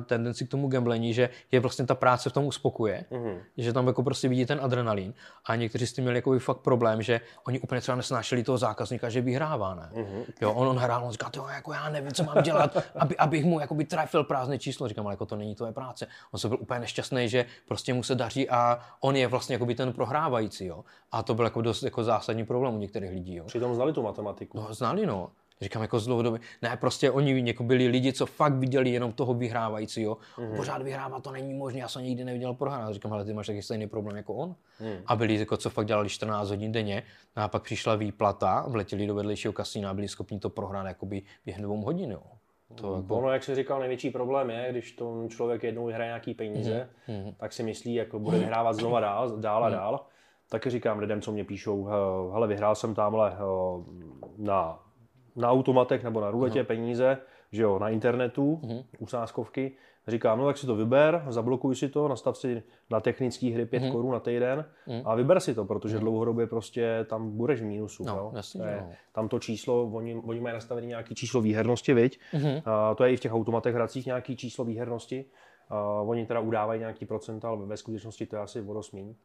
[0.05, 3.37] tendenci k tomu gamblení, že je vlastně ta práce v tom uspokuje, mm-hmm.
[3.57, 5.13] že tam jako prostě vidí ten adrenalin
[5.45, 9.09] a někteří s tím měli jakoby fakt problém, že oni úplně třeba nesnášeli toho zákazníka,
[9.09, 9.89] že vyhrává, ne?
[9.93, 10.23] Mm-hmm.
[10.41, 13.45] Jo, on, on hrál, on říká, jo, jako já nevím, co mám dělat, aby, abych
[13.45, 16.07] mu jakoby trefil prázdné číslo, říkám, ale jako to není tvoje práce.
[16.31, 19.75] On se byl úplně nešťastný, že prostě mu se daří a on je vlastně jakoby
[19.75, 20.83] ten prohrávající, jo.
[21.11, 23.45] A to byl jako dost jako zásadní problém u některých lidí, jo.
[23.45, 24.59] Přitom znali tu matematiku.
[24.59, 25.31] No, znali, no.
[25.61, 26.39] Říkám jako z dlouhodobě.
[26.61, 30.17] Ne, prostě oni jako byli lidi, co fakt viděli jenom toho vyhrávajícího.
[30.37, 30.55] Mm-hmm.
[30.55, 32.93] Pořád vyhrává, to není možné, já jsem nikdy neviděl prohrát.
[32.93, 34.55] Říkám, ale ty máš taky stejný problém jako on.
[34.79, 34.97] Mm.
[35.05, 37.03] A byli jako, co fakt dělali 14 hodin denně.
[37.37, 41.21] No a pak přišla výplata, vletěli do vedlejšího kasína a byli schopni to prohrát jakoby
[41.45, 42.11] během dvou hodin.
[42.11, 42.21] Jo.
[42.75, 43.15] To jako...
[43.15, 47.33] Ono, jak jsi říkal, největší problém je, když to člověk jednou vyhraje nějaký peníze, mm-hmm.
[47.37, 49.77] tak si myslí, jako bude vyhrávat znova dál, dál a mhm.
[49.77, 50.05] dál.
[50.49, 51.83] Taky říkám lidem, co mě píšou,
[52.33, 53.37] hele, vyhrál jsem tamhle
[54.37, 54.84] na
[55.35, 56.67] na automatech nebo na ruletě uh-huh.
[56.67, 57.17] peníze,
[57.51, 58.85] že jo, na internetu, uh-huh.
[58.99, 59.71] u sáskovky.
[60.07, 63.83] Říkám, no tak si to vyber, zablokuj si to, nastav si na technické hry 5
[63.83, 63.91] uh-huh.
[63.91, 65.01] korun na týden uh-huh.
[65.05, 65.99] a vyber si to, protože uh-huh.
[65.99, 68.03] dlouhodobě prostě tam budeš v mínusu.
[68.03, 68.31] No, jo?
[68.35, 68.91] Jasný, to je, no.
[69.13, 72.19] Tam to číslo, oni, oni mají nastavené nějaké číslo výhernosti, viď?
[72.33, 72.61] Uh-huh.
[72.65, 75.25] A to je i v těch automatech hracích nějaký číslo výhernosti.
[75.69, 79.15] A oni teda udávají nějaký procent, ale ve skutečnosti to je asi vodosmíň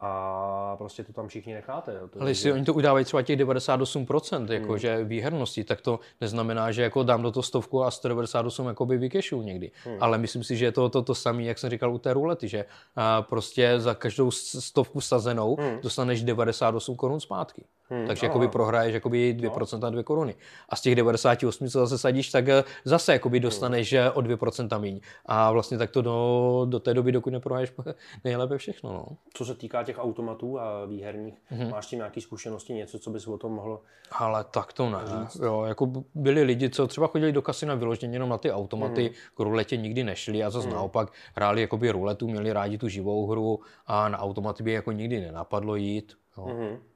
[0.00, 1.98] a prostě to tam všichni necháte.
[2.00, 2.08] Jo.
[2.08, 4.78] To Ale jestli oni to udávají třeba těch 98% jako, hmm.
[4.78, 8.98] že výhernosti, tak to neznamená, že jako dám do toho stovku a 198 jako by
[8.98, 9.70] vykešu někdy.
[9.84, 9.96] Hmm.
[10.00, 12.48] Ale myslím si, že je to to, to samé, jak jsem říkal u té rulety,
[12.48, 12.64] že
[12.96, 15.78] a prostě za každou stovku sazenou hmm.
[15.82, 17.64] dostaneš 98 korun zpátky.
[17.90, 19.90] Hmm, Takže jakoby prohraješ jakoby 2% no.
[19.90, 20.34] 2 koruny.
[20.68, 23.42] A z těch 98, co zase sadíš, tak eh, zase jakoby hmm.
[23.42, 24.10] dostaneš hmm.
[24.14, 25.00] o 2% míň.
[25.26, 27.72] A vlastně tak to do, do té doby, dokud neprohraješ
[28.24, 28.92] nejlépe všechno.
[28.92, 29.06] No.
[29.34, 31.70] Co se týká těch automatů a výherních, hmm.
[31.70, 33.80] máš tím nějaké zkušenosti, něco, co bys o tom mohl
[34.12, 34.98] Ale tak to ne.
[35.04, 35.40] Říct?
[35.42, 39.14] Jo, jako byli lidi, co třeba chodili do kasina vyloženě jenom na ty automaty, hmm.
[39.36, 40.76] k ruletě nikdy nešli a zase hmm.
[40.76, 45.20] naopak hráli jakoby ruletu, měli rádi tu živou hru a na automaty by jako nikdy
[45.20, 46.14] nenapadlo jít.
[46.36, 46.44] Jo.
[46.44, 46.89] Hmm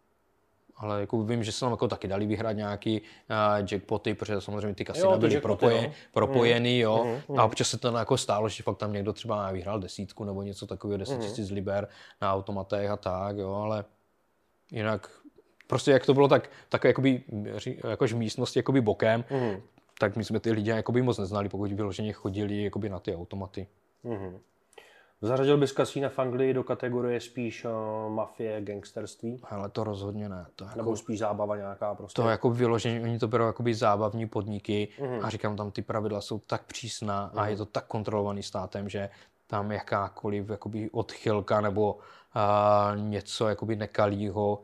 [0.77, 4.75] ale jako vím, že se tam jako taky dali vyhrát nějaký uh, jackpoty, protože samozřejmě
[4.75, 5.93] ty kasina byly propoje, no.
[6.13, 7.05] propojený, jo.
[7.05, 7.41] Mm, mm.
[7.41, 10.67] A občas se to jako stálo, že fakt tam někdo třeba vyhrál desítku nebo něco
[10.67, 11.23] takového, 10 mhm.
[11.23, 11.55] tisíc mm.
[11.55, 11.89] liber
[12.23, 13.85] na automatech a tak, jo, ale
[14.71, 15.11] jinak
[15.67, 17.23] prostě jak to bylo tak, tak jakoby,
[17.91, 19.57] jakož v místnosti jakoby bokem, mm.
[19.99, 23.67] tak my jsme ty lidi jakoby moc neznali, pokud vyloženě chodili jakoby na ty automaty.
[24.03, 24.39] Mm.
[25.25, 27.71] Zařadil bys kasína v Anglii do kategorie spíš uh,
[28.13, 29.41] mafie, gangsterství?
[29.51, 30.47] Ale to rozhodně ne.
[30.57, 32.23] To jako, Nebo spíš zábava nějaká prostě?
[32.23, 35.21] To jako vyloženě, oni to berou jakoby zábavní podniky mm-hmm.
[35.23, 37.39] a říkám, tam ty pravidla jsou tak přísná mm-hmm.
[37.39, 37.51] a mhm.
[37.51, 39.11] je to tak kontrolovaný státem, že
[39.47, 44.61] tam jakákoliv jakoby odchylka nebo uh, něco jakoby nekalýho,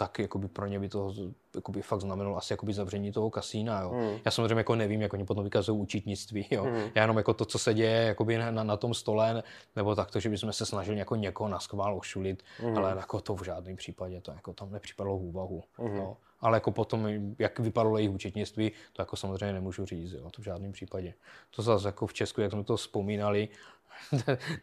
[0.00, 1.14] tak jakoby pro ně by to
[1.54, 3.80] jakoby fakt znamenalo asi jakoby zavření toho kasína.
[3.80, 3.92] Jo.
[3.92, 4.18] Mm.
[4.24, 6.46] Já samozřejmě jako nevím, jak oni potom vykazují účetnictví.
[6.50, 6.64] Jo.
[6.64, 6.90] Mm.
[6.94, 9.42] Já jenom jako to, co se děje jakoby na, na, na tom stole,
[9.76, 12.78] nebo tak to, že bychom se snažili jako někoho na schvál ošulit, mm.
[12.78, 15.62] ale jako to v žádném případě, to jako tam nepřipadlo v úvahu.
[15.78, 15.96] Mm.
[15.96, 16.16] Jo.
[16.40, 17.08] Ale jako potom,
[17.38, 21.14] jak vypadalo jejich účetnictví, to jako samozřejmě nemůžu říct, jo, to v žádném případě.
[21.50, 23.48] To zase jako v Česku, jak jsme to vzpomínali,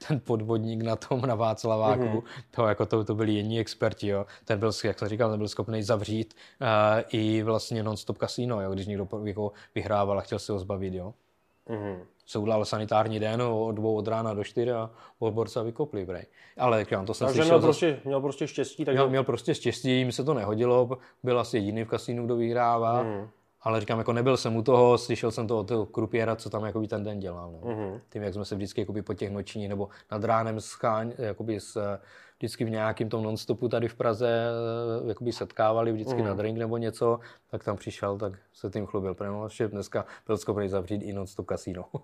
[0.07, 2.23] ten podvodník na tom na Václaváku, mm-hmm.
[2.51, 4.25] to, jako to, to byli jiní experti, jo.
[4.45, 6.67] Ten byl, jak jsem říkal, ten byl schopný zavřít uh,
[7.11, 11.13] i vlastně non-stop kasino, jo, když někdo jako vyhrával a chtěl se ho zbavit, jo.
[11.69, 11.97] Mm-hmm.
[12.25, 14.89] Se udělal sanitární den od dvou od rána do čtyři a
[15.19, 16.25] odborca vykopli, brej.
[16.57, 18.85] Ale jak to jsem Takže měl, prostě, měl prostě štěstí.
[18.85, 18.97] Takže...
[18.97, 23.03] Měl, měl prostě štěstí, mi se to nehodilo, byl asi jediný v kasínu, kdo vyhrává.
[23.03, 23.29] Mm
[23.61, 26.65] ale říkám, jako nebyl jsem u toho, slyšel jsem to od toho krupiera, co tam
[26.65, 27.51] jakoby ten den dělal.
[27.51, 27.59] No.
[27.59, 28.01] Mm-hmm.
[28.09, 31.99] Tím, jak jsme se vždycky jakoby po těch nočních nebo nad ránem scháň, jakoby s,
[32.37, 34.45] vždycky v nějakým tom nonstopu tady v Praze
[35.07, 36.25] jakoby setkávali vždycky mm-hmm.
[36.25, 37.19] na drink nebo něco,
[37.51, 39.15] tak tam přišel, tak se tím chlubil.
[39.15, 41.85] Protože dneska byl schopný zavřít i nonstop kasíno.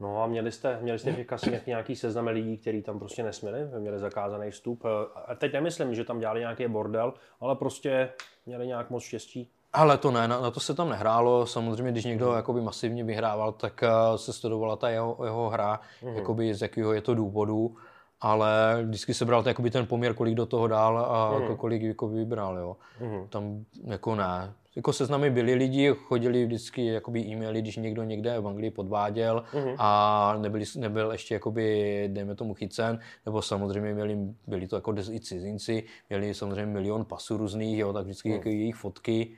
[0.00, 3.22] No a měli jste, měli jste v těch kasinech nějaký seznam lidí, kteří tam prostě
[3.22, 4.84] nesměli, měli zakázaný vstup.
[5.26, 8.12] A teď nemyslím, že tam dělali nějaký bordel, ale prostě
[8.46, 9.50] měli nějak moc štěstí.
[9.76, 11.46] Ale to ne, na, na to se tam nehrálo.
[11.46, 12.36] Samozřejmě, když někdo mm.
[12.36, 16.14] jakoby masivně vyhrával, tak uh, se studovala ta jeho, jeho hra, mm.
[16.14, 17.76] jakoby z jakého je to důvodu.
[18.20, 21.56] Ale vždycky se bral jakoby ten poměr, kolik do toho dál a mm.
[21.56, 22.58] kolik jako vybral.
[22.58, 22.76] Jo.
[23.00, 23.28] Mm.
[23.28, 24.52] Tam jako ne.
[24.76, 29.74] Jako seznamy byli lidi, chodili vždycky jakoby e-maily, když někdo někde v Anglii podváděl mm.
[29.78, 35.20] a nebyli, nebyl ještě jakoby, dejme tomu chycen, nebo samozřejmě měli, byli to jako i
[35.20, 38.34] cizinci, měli samozřejmě milion pasů různých, jo, tak vždycky mm.
[38.34, 39.36] jako jejich fotky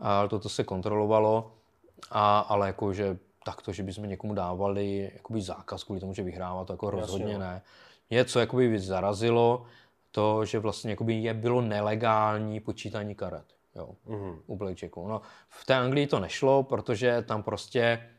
[0.00, 1.52] a toto se kontrolovalo,
[2.10, 6.72] a, ale jakože takto, že bychom někomu dávali jakoby zákaz kvůli tomu, že vyhrává, to
[6.72, 7.62] jako rozhodně ne.
[8.10, 9.64] Mě co jakoby zarazilo,
[10.10, 13.44] to, že vlastně jakoby je bylo nelegální počítání karet
[13.74, 14.38] jo, mm-hmm.
[14.46, 15.08] u blackjacku.
[15.08, 18.10] No, v té Anglii to nešlo, protože tam prostě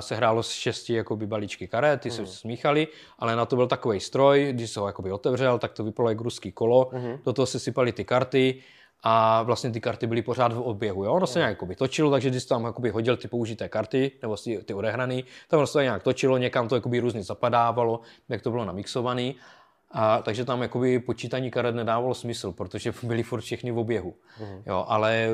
[0.00, 2.14] se hrálo s šesti jakoby balíčky karet, ty mm.
[2.14, 2.88] se smíchali,
[3.18, 6.22] ale na to byl takový stroj, když se ho jakoby otevřel, tak to vypadalo jako
[6.22, 7.18] ruský kolo, mm.
[7.24, 8.62] do toho se sypaly ty karty
[9.02, 11.04] a vlastně ty karty byly pořád v oběhu.
[11.04, 11.12] Jo?
[11.12, 14.58] Ono se nějak jakoby, točilo, takže když tam jakoby, hodil ty použité karty, nebo ty,
[14.64, 18.64] ty odehraný, tam se to nějak točilo, někam to jakoby, různě zapadávalo, jak to bylo
[18.64, 19.32] namixované.
[19.90, 24.14] A, takže tam jakoby počítání karet nedávalo smysl, protože byly furt všechny v oběhu.
[24.40, 24.62] Mm.
[24.66, 25.28] Jo, ale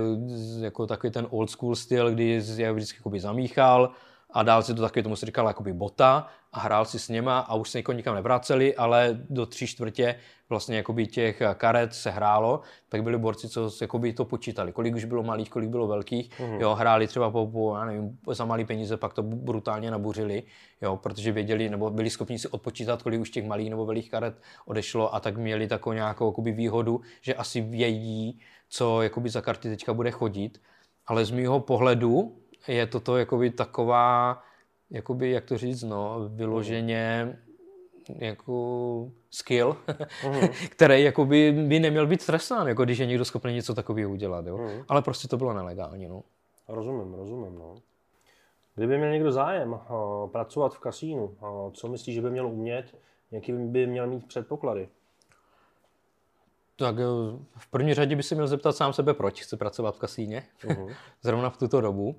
[0.61, 3.91] jako takový ten old school styl, kdy je vždycky jakoby zamíchal,
[4.35, 7.39] a dál si to taky tomu se říkal jakoby bota a hrál si s něma
[7.39, 10.15] a už se jako nikam nevraceli, ale do tři čtvrtě
[10.49, 15.05] vlastně jakoby těch karet se hrálo, tak byli borci, co jakoby to počítali, kolik už
[15.05, 16.61] bylo malých, kolik bylo velkých, mm.
[16.61, 20.43] jo, hráli třeba po, po, já nevím, za malý peníze, pak to brutálně nabuřili,
[20.83, 24.35] jo, protože věděli, nebo byli schopni si odpočítat, kolik už těch malých nebo velkých karet
[24.67, 29.69] odešlo a tak měli takovou nějakou jakoby výhodu, že asi vědí, co jakoby za karty
[29.69, 30.61] teďka bude chodit,
[31.07, 32.37] ale z mýho pohledu,
[32.69, 34.43] je toto jakoby taková,
[34.91, 37.37] jakoby, jak to říct, no, vyloženě
[38.09, 39.77] jako skill,
[40.23, 40.69] mm-hmm.
[40.71, 44.57] který jakoby by neměl být trestán, jako když je někdo schopný něco takového udělat, jo.
[44.57, 44.85] Mm-hmm.
[44.89, 46.23] Ale prostě to bylo nelegální, no.
[46.69, 47.75] Rozumím, rozumím, no.
[48.75, 52.97] Kdyby měl někdo zájem uh, pracovat v kasínu, uh, co myslíš, že by měl umět,
[53.31, 54.89] jaký by měl mít předpoklady?
[56.77, 57.05] Tak eh,
[57.57, 60.95] v první řadě by si měl zeptat sám sebe, proč chce pracovat v kasíně, uh-huh.
[61.23, 62.17] zrovna v tuto dobu.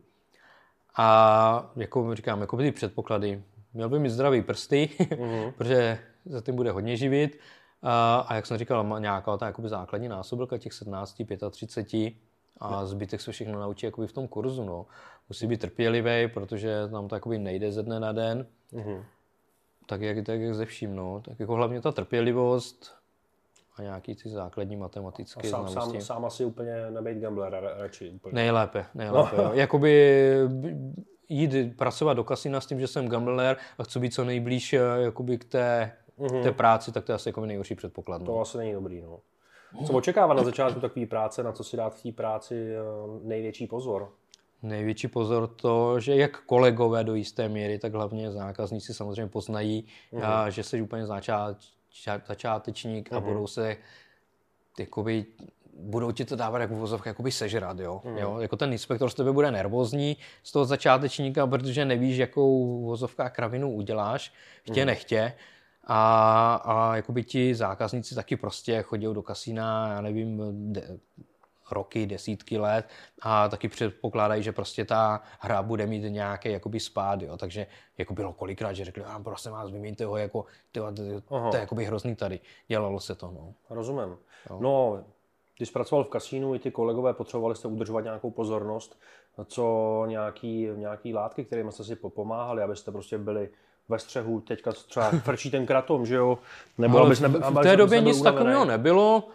[0.96, 3.44] A jako říkám, jako ty předpoklady.
[3.74, 5.52] Měl by mít zdravý prsty, mm-hmm.
[5.58, 7.40] protože za tím bude hodně živit.
[7.82, 11.22] A, a jak jsem říkal, má nějaká ta jakoby základní násobilka těch 17,
[11.52, 12.14] 35
[12.58, 14.64] a zbytek se všechno naučí jakoby v tom kurzu.
[14.64, 14.86] No.
[15.30, 18.48] Musí být trpělivý, protože tam to jakoby nejde ze dne na den.
[18.74, 19.04] Mm-hmm.
[19.86, 20.96] Tak jak, tak jak ze vším.
[20.96, 21.22] No.
[21.26, 22.96] Tak jako hlavně ta trpělivost,
[23.78, 26.02] a nějaký ty základní matematické sám, znalosti.
[26.02, 28.36] Sám, sám asi úplně nebejt gambler, radši úplně.
[28.36, 29.38] Nejlépe, nejlépe.
[29.38, 29.54] No.
[29.54, 30.34] Jakoby
[31.30, 34.80] jít pracovat do kasina s tím, že jsem gambler a chci být co nejblíž eh,
[34.98, 36.44] jakoby k té, mm-hmm.
[36.44, 38.22] té práci, tak to je asi jako nejhorší předpoklad.
[38.22, 38.26] No.
[38.26, 39.20] To asi není dobrý, no.
[39.88, 42.80] Co očekává na začátku takové práce, na co si dát v té práci eh,
[43.24, 44.12] největší pozor?
[44.64, 50.48] Největší pozor to, že jak kolegové do jisté míry, tak hlavně zákazníci samozřejmě poznají, mm-hmm.
[50.48, 51.58] že jsi úplně začát,
[52.28, 53.24] začátečník a mm-hmm.
[53.24, 53.78] budou se
[54.80, 55.26] jakoby,
[55.80, 58.02] budou ti to dávat jako vozovka jakoby sežrat, jo?
[58.04, 58.18] Mm.
[58.18, 58.40] jo.
[58.40, 63.72] Jako ten inspektor z tebe bude nervózní z toho začátečníka, protože nevíš, jakou vozovka kravinu
[63.72, 64.34] uděláš,
[64.64, 64.88] chtě mm.
[64.88, 65.34] nechtě.
[65.86, 70.42] A, a jakoby ti zákazníci taky prostě chodí do kasína, já nevím,
[70.74, 71.00] de,
[71.72, 72.86] roky, desítky let
[73.22, 77.38] a taky předpokládají, že prostě ta hra bude mít nějaký jakoby spád, jo.
[77.38, 77.68] takže
[77.98, 80.92] jako bylo kolikrát, že řekli, a prosím vás, vyměňte ho, jako, tyjo,
[81.52, 82.40] to je jakoby hrozný tady.
[82.68, 83.54] Dělalo se to, no.
[83.70, 84.18] Rozumím.
[84.50, 84.60] Jo.
[84.60, 85.04] No,
[85.58, 89.00] když pracoval v kasínu, i ty kolegové potřebovali jste udržovat nějakou pozornost,
[89.46, 93.50] co nějaký, nějaký látky, kterými jste si pomáhali, abyste prostě byli
[93.90, 96.38] ve střehu, teďka třeba frčí ten kratom, že jo?
[96.78, 99.28] Nebo Ale abys nebe, v, v té době nic takového nebylo.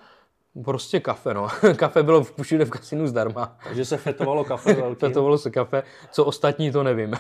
[0.65, 1.49] Prostě kafe, no.
[1.77, 3.57] kafe bylo všude v kasinu zdarma.
[3.65, 5.01] Takže se fetovalo kafe velký.
[5.01, 5.83] fetovalo se kafe.
[6.11, 7.15] Co ostatní, to nevím.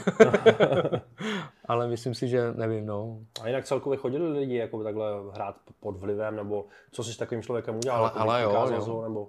[1.68, 3.18] Ale myslím si, že nevím, no.
[3.42, 7.42] A jinak celkově chodili lidi jako takhle hrát pod vlivem, nebo co si s takovým
[7.42, 8.12] člověkem udělal?
[8.14, 9.02] Ale, jako ale jo, jo.
[9.02, 9.28] Nebo...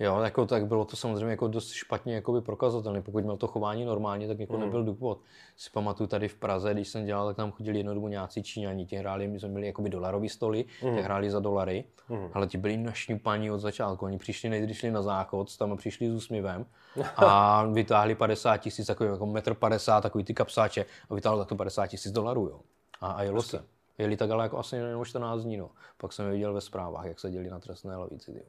[0.00, 3.02] Jo, jako, tak bylo to samozřejmě jako dost špatně jakoby prokazatelné.
[3.02, 4.60] Pokud měl to chování normálně, tak jako mm.
[4.60, 5.20] nebyl důvod.
[5.56, 8.86] Si pamatuju tady v Praze, když jsem dělal, tak tam chodili jednou dobu nějací Číňani,
[8.86, 10.96] ti hráli, my jsme měli jakoby dolarový stoly, mm.
[10.96, 12.28] ty hráli za dolary, mm.
[12.32, 14.04] ale ti byli našňupaní od začátku.
[14.04, 16.66] Oni přišli, nejdřív šli na záchod, tam přišli s úsměvem
[17.16, 21.56] a vytáhli 50 tisíc, takový jako metr 50, takový ty kapsáče a vytáhli za to
[21.56, 22.60] 50 tisíc dolarů, jo.
[23.00, 23.64] A, a jelo se.
[23.98, 25.70] Jeli tak ale jako asi jenom 14 dní, no.
[25.96, 28.42] Pak jsem je viděl ve zprávách, jak se děli na trestné lavici.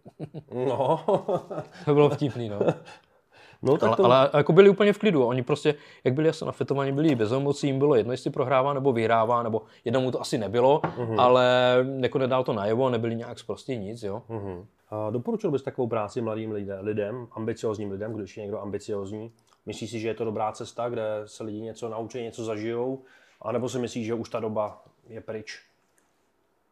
[0.54, 1.04] No.
[1.86, 2.60] to bylo vtipný, no.
[3.62, 4.06] No, tak ale, to...
[4.06, 5.26] ale, jako byli úplně v klidu.
[5.26, 8.94] Oni prostě, jak byli asi nafetovaní, byli bez emocí, jim bylo jedno, jestli prohrává nebo
[8.94, 11.22] vyhrává, nebo jednomu to asi nebylo, mm-hmm.
[11.22, 14.22] ale jako nedal to najevo, nebyli nějak prostě nic, jo.
[14.30, 14.66] Mm-hmm.
[14.90, 19.32] A doporučil bys takovou práci mladým lidem, ambiciozním lidem, když je někdo ambiciozní?
[19.66, 23.02] Myslíš si, že je to dobrá cesta, kde se lidi něco naučí, něco zažijou?
[23.42, 25.62] A nebo si myslíš, že už ta doba je pryč.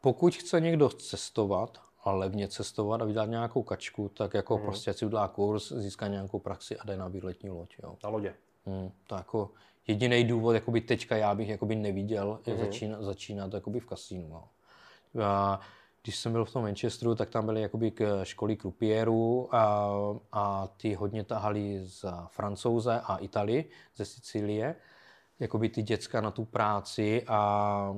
[0.02, 4.66] Pokud chce někdo cestovat a levně cestovat a vydat nějakou kačku, tak jako hmm.
[4.66, 7.76] prostě si udělá kurz, získá nějakou praxi a jde na výletní loď.
[7.84, 7.98] Jo.
[8.04, 8.36] Na lodě.
[8.66, 9.52] Hmm, to jako
[9.88, 12.66] jediný důvod, jakoby teďka já bych jakoby neviděl, je hmm.
[12.66, 14.30] začínat, začínat jakoby v kasínu.
[14.30, 14.44] Jo.
[15.24, 15.60] A
[16.04, 19.90] když jsem byl v tom Manchesteru, tak tam byly jakoby k školy krupierů a,
[20.32, 24.76] a ty hodně tahali z Francouze a Italii, ze Sicílie,
[25.40, 27.96] jakoby ty děcka na tu práci a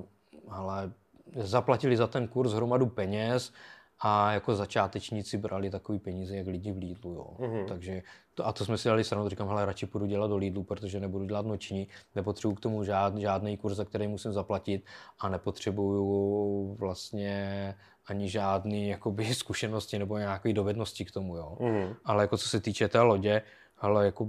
[0.49, 0.91] ale
[1.35, 3.53] zaplatili za ten kurz hromadu peněz
[3.99, 7.13] a jako začátečníci brali takový peníze, jak lidi v Lidlu.
[7.13, 7.35] Jo.
[7.39, 7.65] Mm-hmm.
[7.65, 8.01] Takže
[8.33, 10.99] to, a to jsme si dali srandu, říkám, hele, radši půjdu dělat do Lidlu, protože
[10.99, 14.85] nebudu dělat noční, nepotřebuju k tomu žád, žádný kurz, za který musím zaplatit
[15.19, 17.75] a nepotřebuju vlastně
[18.07, 21.35] ani žádný jakoby, zkušenosti nebo nějaké dovednosti k tomu.
[21.35, 21.57] Jo.
[21.59, 21.95] Mm-hmm.
[22.05, 23.41] Ale jako co se týče té lodě,
[23.77, 24.27] ale jako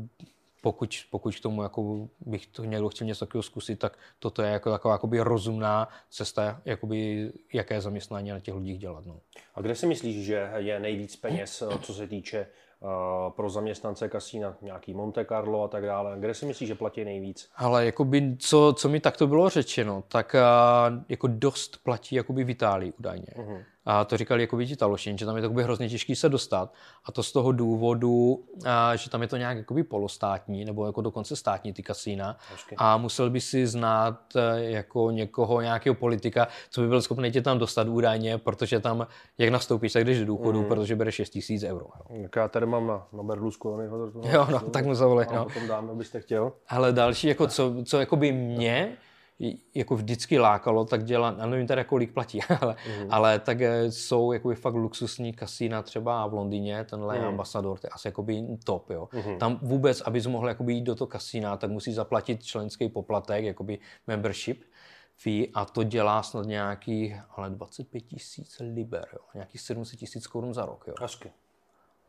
[0.61, 4.51] pokud, pokud k tomu jako bych to někdo chtěl něco takového zkusit, tak toto je
[4.51, 9.07] jako taková jakoby rozumná cesta, jakoby, jaké zaměstnání na těch lidích dělat.
[9.07, 9.20] No.
[9.55, 12.47] A kde si myslíš, že je nejvíc peněz, co se týče
[12.81, 12.89] uh,
[13.32, 16.16] pro zaměstnance kasína, nějaký Monte Carlo a tak dále?
[16.19, 17.51] Kde si myslíš, že platí nejvíc?
[17.57, 22.51] Ale jakoby, co, co mi takto bylo řečeno, tak uh, jako dost platí jakoby v
[22.51, 23.28] Itálii údajně.
[23.37, 23.65] Uh-huh.
[23.85, 26.73] A to říkali jako vidí Talošin, že tam je to hrozně těžký se dostat.
[27.05, 31.01] A to z toho důvodu, a, že tam je to nějak jakoby polostátní, nebo jako
[31.01, 32.36] dokonce státní ty kasína.
[32.51, 32.74] Hezky.
[32.78, 37.43] A musel by si znát e, jako někoho, nějakého politika, co by byl schopný tě
[37.43, 39.07] tam dostat údajně, protože tam,
[39.39, 40.65] jak nastoupíš, tak jdeš do důchodu, mm.
[40.65, 41.86] protože bereš 6 tisíc euro.
[42.11, 42.23] Jo.
[42.23, 44.11] Tak já tady mám na, na Berlusconiho.
[44.32, 45.27] Jo, no, tak mu zavolej.
[45.35, 45.44] No.
[45.44, 46.52] potom dám, abyste chtěl.
[46.69, 48.97] Ale další, jako co, co jako by mě
[49.75, 53.07] jako vždycky lákalo, tak dělat, já nevím teda kolik platí, ale, mm.
[53.11, 57.25] ale tak eh, jsou jakoby fakt luxusní kasína třeba v Londýně, tenhle mm.
[57.25, 59.09] ambasador, to je asi jakoby top, jo.
[59.27, 59.39] Mm.
[59.39, 63.79] Tam vůbec, abys mohl jakoby jít do toho kasína, tak musí zaplatit členský poplatek, jakoby
[64.07, 64.65] membership
[65.17, 70.55] fee a to dělá snad nějakých, ale 25 tisíc liber, jo, nějakých 700 tisíc korun
[70.55, 70.95] za rok, jo.
[71.01, 71.31] Hezky.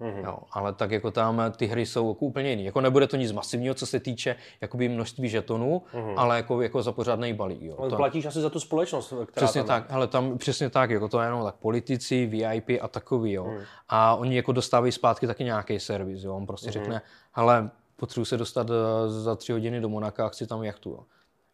[0.01, 0.25] Mm-hmm.
[0.25, 2.65] Jo, ale tak jako tam ty hry jsou jako úplně jiný.
[2.65, 6.13] Jako nebude to nic masivního, co se týče jakoby množství žetonů, mm-hmm.
[6.17, 7.61] ale jako, jako za pořádný balík.
[7.61, 7.89] Jo.
[7.89, 7.95] to...
[7.95, 9.67] Platíš asi za tu společnost, která Přesně tam...
[9.67, 13.45] tak, ale tam přesně tak, jako to je jenom tak politici, VIP a takový, jo.
[13.45, 13.57] Mm.
[13.89, 16.35] A oni jako dostávají zpátky taky nějaký servis, jo.
[16.35, 16.73] On prostě mm-hmm.
[16.73, 17.01] řekne,
[17.31, 20.99] hele, potřebuji se dostat eh, za tři hodiny do Monaka a chci tam jachtu, jo.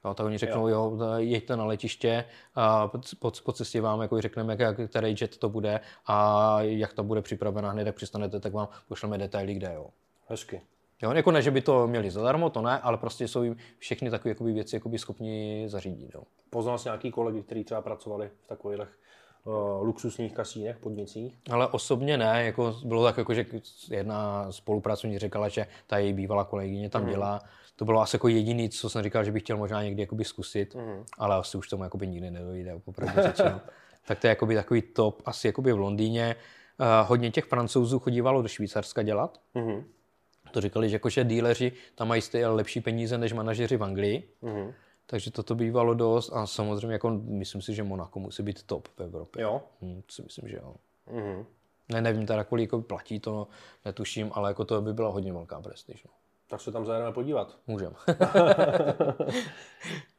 [0.08, 0.98] Jo, tak oni řeknou, jo.
[1.00, 2.26] jo, jeďte na letiště,
[2.56, 2.88] a
[3.20, 7.22] po, po cestě vám jako řekneme, jak, který jet to bude a jak to bude
[7.22, 9.72] připravena hned, jak přistanete, tak vám pošleme detaily, kde.
[9.76, 9.88] Jo.
[10.28, 10.62] Hezky.
[11.02, 14.10] Jo, jako ne, že by to měli zadarmo, to ne, ale prostě jsou jim všechny
[14.10, 16.16] takové jakoby, věci jakoby, schopni zařídit.
[16.16, 16.24] Jo.
[16.50, 18.80] Poznal jsi nějaký kolegy, kteří třeba pracovali v takových
[19.44, 21.40] uh, luxusních kasínech, podnicích?
[21.52, 23.46] Ale osobně ne, jako bylo tak, jako, že
[23.90, 27.10] jedna spolupracovník říkala, že ta její bývalá kolegyně tam mm.
[27.10, 27.42] dělá,
[27.78, 30.76] to bylo asi jako jediný, co jsem říkal, že bych chtěl možná někdy jakoby zkusit,
[30.76, 31.04] mm.
[31.18, 33.62] ale asi už tomu jakoby nikdy nedojde, opravdu řečeno.
[34.08, 36.36] tak to je jakoby takový top, asi jakoby v Londýně.
[36.80, 39.42] Uh, hodně těch francouzů chodívalo do Švýcarska dělat.
[39.56, 39.84] Mm.
[40.52, 44.30] To říkali, že jakože díleři tam mají stejně lepší peníze než manažeři v Anglii.
[44.42, 44.74] Mm.
[45.06, 49.02] Takže toto bývalo dost a samozřejmě jako myslím si, že Monaco musí být top v
[49.02, 49.44] Evropě.
[49.44, 49.62] Jo?
[49.82, 50.76] Hm, si myslím, že jo.
[51.12, 51.46] Mm.
[51.90, 53.48] Ne, nevím teda, kolik jako platí to,
[53.86, 56.04] netuším, ale jako to by byla hodně velká prestiž.
[56.04, 56.12] No.
[56.48, 57.58] Tak se tam zajedeme podívat.
[57.68, 57.94] Můžem.
[58.10, 58.16] Eh,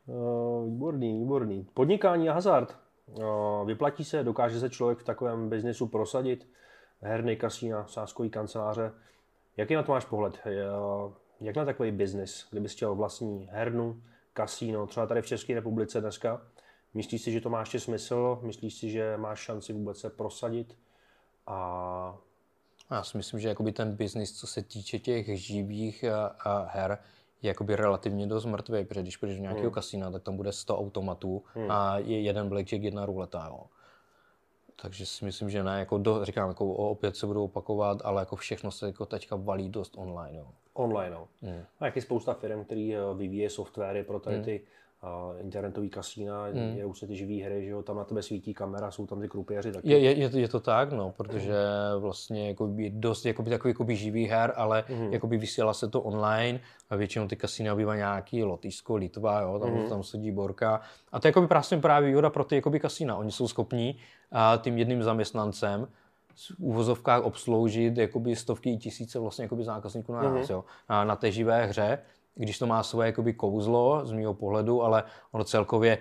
[0.65, 1.67] výborný, výborný.
[1.75, 2.77] Podnikání a hazard.
[3.19, 3.25] Eh,
[3.65, 6.49] vyplatí se, dokáže se člověk v takovém biznesu prosadit?
[7.01, 8.93] Herny, kasína, sáskový kanceláře.
[9.57, 10.39] Jaký na to máš pohled?
[10.47, 10.53] Eh,
[11.41, 14.03] jak na takový biznis, kdybys chtěl vlastní hernu,
[14.33, 16.43] kasíno, třeba tady v České republice dneska?
[16.95, 18.39] Myslíš si, že to má ještě smysl?
[18.43, 20.79] Myslíš si, že máš šanci vůbec se prosadit?
[21.47, 22.19] A
[22.91, 26.99] já si myslím, že jakoby ten biznis, co se týče těch živých a, a her,
[27.43, 29.75] je jakoby relativně dost mrtvý, protože když půjdeš do nějakého hmm.
[29.75, 31.71] kasína, tak tam bude 100 automatů hmm.
[31.71, 33.61] a je jeden blackjack, jedna ruleta, jo.
[34.83, 38.37] Takže si myslím, že ne, jako do, říkám, jako opět se budou opakovat, ale jako
[38.37, 40.39] všechno se jako teďka valí dost online.
[40.39, 40.47] Jo.
[40.73, 41.29] Online, no.
[41.43, 41.65] Hmm.
[41.81, 44.59] A jak je spousta firm, který eh, vyvíjí softwary pro tady hmm.
[45.41, 46.77] Internetový kasína, hmm.
[46.77, 49.21] je už se ty živý hry, že jo, tam na tebe svítí kamera, jsou tam
[49.21, 49.91] ty krupěři taky.
[49.91, 51.55] Je, je, je, to tak, no, protože
[51.99, 55.13] vlastně jako by dost jakoby, takový jakoby živý her, ale hmm.
[55.13, 56.61] jakoby vysílá se to online
[56.91, 59.89] a většinou ty kasína bývá nějaký Lotyšsko, Litva, jo, tam, hmm.
[59.89, 60.81] tam sedí Borka.
[61.13, 63.17] A to je jakoby právě právě výhoda pro ty jakoby kasína.
[63.17, 63.99] Oni jsou schopní
[64.33, 65.89] a tím jedným zaměstnancem
[66.37, 70.53] v úvozovkách obsloužit jakoby stovky tisíce vlastně jakoby zákazníků na nás, mm-hmm.
[70.53, 71.99] jo, na, na té živé hře
[72.39, 75.99] když to má svoje jakoby kouzlo z mého pohledu, ale ono celkově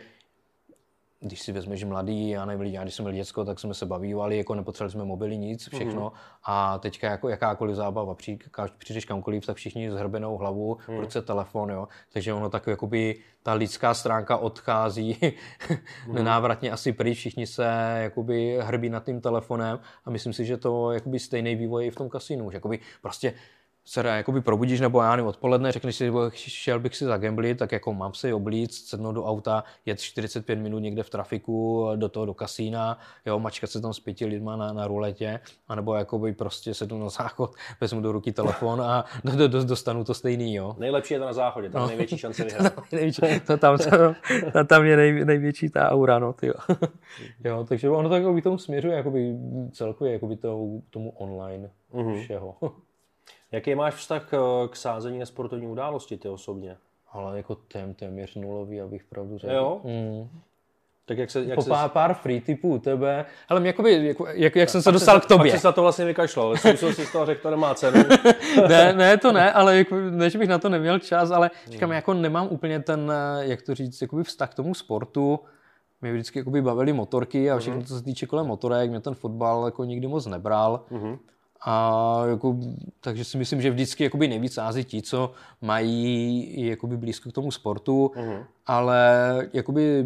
[1.19, 4.38] když si vezmeš mladý, já nevím, já když jsem byl děcko, tak jsme se bavívali,
[4.38, 6.09] jako nepotřebovali jsme mobily, nic, všechno.
[6.09, 6.39] Mm-hmm.
[6.43, 8.39] A teďka jako jakákoliv zábava, při,
[8.77, 10.97] přijdeš kamkoliv, tak všichni s hrbenou hlavu, mm.
[10.97, 11.88] ruce telefon, jo.
[12.14, 15.18] Takže ono tak jakoby ta lidská stránka odchází
[16.07, 16.15] mm.
[16.15, 17.65] nenávratně asi pryč, všichni se
[17.97, 21.95] jakoby hrbí nad tím telefonem a myslím si, že to jakoby stejný vývoj i v
[21.95, 23.34] tom kasínu, že jakoby prostě
[23.88, 27.93] se jakoby probudíš nebo já nevím, odpoledne, řekneš si, šel bych si zagamblit, tak jako
[27.93, 32.34] mám si oblíct, sednout do auta, jet 45 minut někde v trafiku do toho do
[32.34, 36.99] kasína, jo, mačkat se tam s pěti lidma na, na ruletě, anebo jakoby prostě sednu
[36.99, 37.51] na záchod,
[37.81, 40.76] vezmu do ruky telefon a do, do, dostanu to stejný, jo.
[40.80, 41.88] Nejlepší je to na záchodě, tam no.
[41.88, 42.91] největší šance vyhrát.
[42.91, 44.15] největší, to tam, to,
[44.65, 46.53] tam je nej, největší ta aura, no, tyjo.
[47.43, 49.35] jo, takže ono tak jako tomu směřuje jakoby
[49.72, 52.22] celkově jakoby tomu, tomu online mm-hmm.
[52.22, 52.55] všeho.
[53.51, 54.37] Jaký máš vztah eh,
[54.69, 56.77] k sázení na sportovní události ty osobně?
[57.11, 59.53] Ale jako tém, téměř nulový, abych pravdu řekl.
[59.53, 59.81] Jo?
[59.83, 60.29] Mm.
[61.05, 61.69] Tak jak se, jak po se...
[61.69, 63.25] pár, pár free typů u tebe.
[63.49, 65.51] Ale mě jakoby, jak, jak, jak jsem se dostal k tobě.
[65.51, 68.03] Pak jsi to vlastně vykašlal, ale jsem si z toho řekl, to nemá cenu.
[68.67, 71.95] ne, ne, to ne, ale jako, než bych na to neměl čas, ale říkám, hmm.
[71.95, 75.39] jako nemám úplně ten, eh, jak to říct, jakoby vztah k tomu sportu.
[76.01, 77.85] Mě vždycky jakoby bavily motorky a všechno, hmm.
[77.85, 80.85] co se týče kolem motorek, mě ten fotbal jako nikdy moc nebral.
[80.91, 81.17] Mm-hmm.
[81.61, 82.57] A jako,
[83.01, 85.31] takže si myslím, že vždycky jakoby nejvíc sází ti, co
[85.61, 88.45] mají jakoby blízko k tomu sportu, uh-huh.
[88.65, 90.05] ale jakoby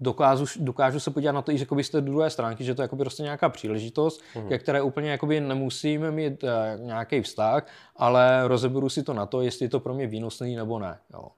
[0.00, 2.88] dokážu, dokážu se podívat na to i jakoby z té druhé stránky, že to je
[2.88, 4.48] prostě nějaká příležitost, uh-huh.
[4.48, 6.50] ke které úplně jakoby nemusím mít uh,
[6.86, 10.78] nějaký vztah, ale rozeberu si to na to, jestli je to pro mě výnosný nebo
[10.78, 10.98] ne.
[11.14, 11.28] Jo.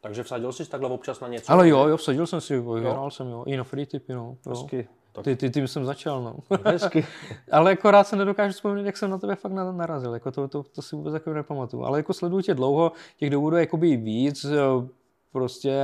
[0.00, 1.52] Takže vsadil jsi takhle občas na něco?
[1.52, 4.36] Ale jo, jo, vsadil jsem si, vyhrál jsem, jo, i na free tipy, no.
[4.46, 4.86] Jo.
[5.12, 5.24] Tak...
[5.24, 6.36] Ty, ty, tím jsem začal, no.
[6.64, 7.06] Hezky.
[7.52, 10.62] ale jako rád se nedokážu vzpomenout, jak jsem na tebe fakt narazil, jako to, to,
[10.62, 11.84] to si vůbec jako nepamatuju.
[11.84, 14.46] Ale jako sleduju tě dlouho, těch důvodů je jakoby víc,
[15.32, 15.82] prostě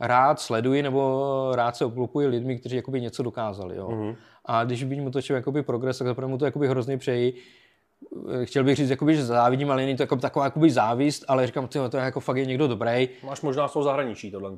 [0.00, 3.88] rád sleduji nebo rád se obklopuji lidmi, kteří jakoby něco dokázali, jo.
[3.88, 4.16] Mm-hmm.
[4.44, 7.34] A když vidím to jakoby progres, tak zaprvé mu to jakoby hrozně přeji,
[8.44, 11.68] chtěl bych říct, jakoby, že závidím, ale není to jako taková jakoby závist, ale říkám,
[11.68, 13.08] tyjo, to je jako fakt je někdo dobrý.
[13.24, 14.50] Máš možná z toho zahraničí tohle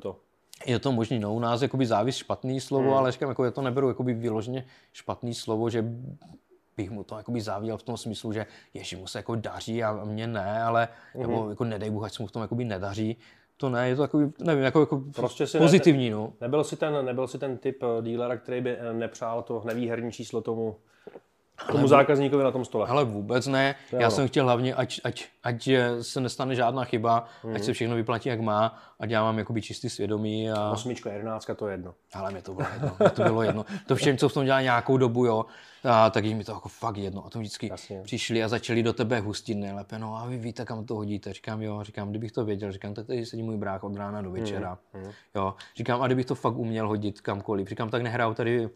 [0.65, 2.97] je to možný, no u nás jakoby závis špatný slovo, hmm.
[2.97, 5.85] ale říkám, jako já to neberu jakoby vyloženě špatný slovo, že
[6.77, 10.03] bych mu to jakoby záviděl v tom smyslu, že ježi, mu se jako daří a
[10.03, 11.21] mě ne, ale hmm.
[11.21, 13.17] nebo jako nedej Bůh, ať se mu v tom jakoby nedaří.
[13.57, 16.33] To ne, je to takový, nevím, jako, jako prostě si pozitivní, ne, no.
[16.41, 20.11] Nebyl si ten, nebyl si ten typ eh, dílera, který by eh, nepřál to nevýherní
[20.11, 20.75] číslo tomu
[21.71, 22.87] tomu zákazníkovi na tom stole.
[22.87, 23.75] Ale vůbec ne.
[23.91, 24.11] Já ono.
[24.11, 25.69] jsem chtěl hlavně, ať, ať, ať
[26.01, 27.55] se nestane žádná chyba, mm.
[27.55, 30.51] ať se všechno vyplatí, jak má, ať já mám jakoby čistý svědomí.
[30.51, 30.71] A...
[30.71, 31.93] Osmička, jedenáctka, to je jedno.
[32.13, 32.95] Ale mě to bylo jedno.
[32.99, 33.65] mě to bylo jedno.
[33.87, 35.45] To všem, co v tom dělá nějakou dobu, jo,
[35.83, 37.25] a tak jim mi to jako fakt jedno.
[37.25, 38.01] A to vždycky Jasně.
[38.01, 39.99] přišli a začali do tebe hustit nejlépe.
[39.99, 41.33] No a vy víte, kam to hodíte.
[41.33, 44.31] Říkám, jo, říkám, kdybych to věděl, říkám, tak tady sedí můj brák od rána do
[44.31, 44.77] večera.
[44.93, 45.11] Mm.
[45.35, 47.67] Jo, říkám, a kdybych to fakt uměl hodit kamkoliv.
[47.67, 48.69] Říkám, tak nehraju tady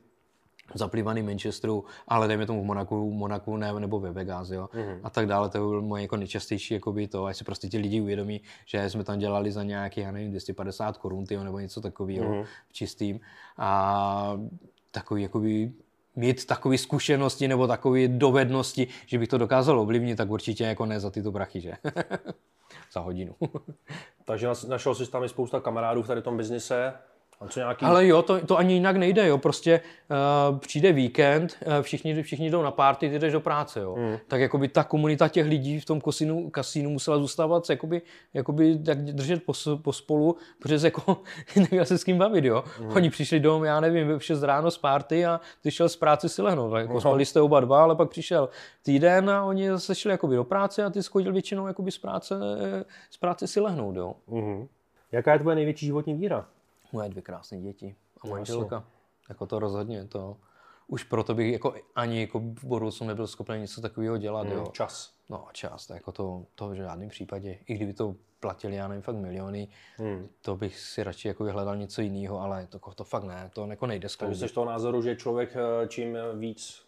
[0.73, 4.99] zaplývaný Manchesteru, ale dejme tomu v Monaku, Monaku ne, nebo ve Vegas, jo, mm-hmm.
[5.03, 8.01] a tak dále, to bylo moje jako nejčastější, jakoby to, až si prostě ti lidi
[8.01, 12.45] uvědomí, že jsme tam dělali za nějaký, já nevím, 250 korun, nebo něco takového mm-hmm.
[12.67, 13.19] v čistým
[13.57, 14.37] a
[14.91, 15.71] takový, jakoby,
[16.15, 20.99] mít takové zkušenosti nebo takové dovednosti, že bych to dokázal ovlivnit, tak určitě jako ne
[20.99, 21.73] za tyto brachy, že?
[22.93, 23.35] za hodinu.
[24.25, 26.93] Takže našel jsi tam i spousta kamarádů v tady tom biznise,
[27.55, 27.85] nějaký...
[27.85, 29.37] Ale jo, to, to ani jinak nejde, jo.
[29.37, 29.81] Prostě
[30.51, 33.95] uh, přijde víkend, uh, všichni, všichni jdou na party, ty jdeš do práce, jo.
[33.95, 34.17] Mm.
[34.27, 38.01] Tak jakoby ta komunita těch lidí v tom kasínu, kasínu musela zůstávat jakoby,
[38.33, 39.43] jakoby tak držet
[39.81, 41.17] po, spolu, protože jako
[41.55, 42.63] neměl se s kým bavit, jo.
[42.81, 42.89] Mm.
[42.95, 46.29] Oni přišli domů, já nevím, v 6 ráno z party a ty šel z práce
[46.29, 46.77] si lehnout.
[46.77, 47.01] Jako no.
[47.01, 48.49] spali jste oba dva, ale pak přišel
[48.83, 52.35] týden a oni zase šli jakoby do práce a ty schodil většinou jakoby z práce,
[53.09, 54.15] z práce si lehnout, jo.
[54.27, 54.67] Mm.
[55.11, 56.45] Jaká je tvoje největší životní víra?
[56.93, 58.87] Moje dvě krásné děti a manželka.
[59.29, 60.37] Jako to rozhodně, to
[60.87, 64.47] už proto bych jako ani jako v budoucnu nebyl schopen něco takového dělat.
[64.47, 64.67] Hmm, jo.
[64.71, 65.13] Čas.
[65.29, 67.59] No čas, to, jako to, to v žádném případě.
[67.67, 69.67] I kdyby to platili, já nevím, fakt miliony,
[69.97, 70.27] hmm.
[70.41, 73.87] to bych si radši jako vyhledal něco jiného, ale to, to fakt ne, to jako
[73.87, 74.31] nejde skloubit.
[74.31, 76.82] Takže jsi toho názoru, že člověk eh, čím víc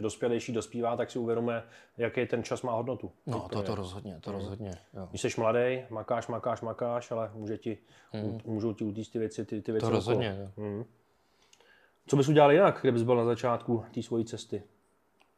[0.00, 1.62] dospělejší, dospívá, tak si uvědomuje,
[1.96, 3.12] jaký ten čas má hodnotu.
[3.26, 4.36] No, to, to rozhodně, to mm.
[4.36, 4.70] rozhodně.
[4.94, 5.06] Jo.
[5.10, 7.78] Když jsi mladý, makáš, makáš, makáš, ale může ti,
[8.12, 8.40] mm.
[8.44, 10.50] můžou ti utíct ty věci, ty, ty věci To rozhodně.
[10.56, 10.84] Mm.
[12.06, 14.62] Co bys udělal jinak, kdybys byl na začátku té svojí cesty?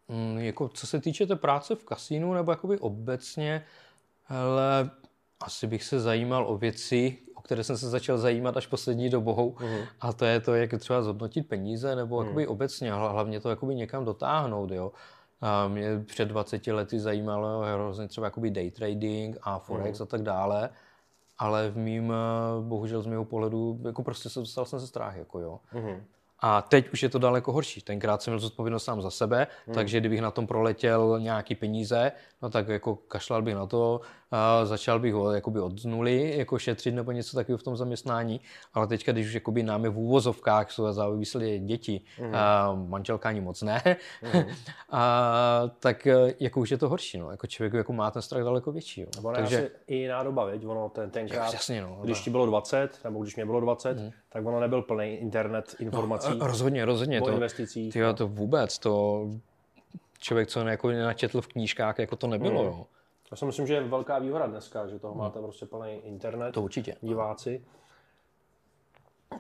[0.08, 3.64] Mm, jako, co se týče té práce v kasínu, nebo jakoby obecně,
[4.28, 4.90] ale
[5.40, 9.56] asi bych se zajímal o věci, o které jsem se začal zajímat až poslední dobou.
[9.60, 9.86] Uh-huh.
[10.00, 14.04] A to je to, jak třeba zhodnotit peníze, nebo jakoby obecně, hlavně to jakoby někam
[14.04, 14.70] dotáhnout.
[14.70, 14.92] Jo.
[15.40, 20.02] A mě před 20 lety zajímalo hrozně třeba jakoby day trading a forex uh-huh.
[20.02, 20.70] a tak dále.
[21.38, 22.12] Ale v mým,
[22.60, 25.60] bohužel z mého pohledu, jako prostě se dostal jsem se strach, jako jo.
[25.74, 26.00] Uh-huh.
[26.40, 27.80] A teď už je to daleko horší.
[27.80, 29.74] Tenkrát jsem měl zodpovědnost sám za sebe, hmm.
[29.74, 32.12] takže kdybych na tom proletěl nějaký peníze,
[32.42, 34.00] no tak jako kašlal bych na to,
[34.30, 38.40] a začal bych ho jakoby od nuly jako šetřit nebo něco takového v tom zaměstnání,
[38.74, 42.34] ale teďka, když už jakoby nám je v úvozovkách, jsou závislé děti, mm.
[42.34, 43.82] a manželka ani moc ne,
[44.34, 44.42] mm.
[44.90, 46.08] a, tak
[46.40, 47.30] jako už je to horší, no.
[47.30, 49.00] jako člověk jako má ten strach daleko větší.
[49.00, 49.06] Jo.
[49.22, 50.66] Ono Takže asi i jiná doba, věď?
[50.66, 54.10] ono ten, tenkrát, jasně, no, když ti bylo 20, nebo když mě bylo 20, mm.
[54.28, 56.38] tak ono nebyl plný internet informací.
[56.38, 57.20] No, rozhodně, rozhodně.
[57.20, 57.92] O to, investicích.
[57.92, 59.26] Tyjo, to vůbec, to
[60.18, 62.62] člověk, co jako načetl v knížkách, jako to nebylo.
[62.62, 62.68] Mm.
[62.68, 62.86] Jo.
[63.30, 66.52] Já si myslím, že je velká výhoda dneska, že toho máte prostě plný internet.
[66.52, 66.96] To určitě.
[67.00, 67.64] Diváci.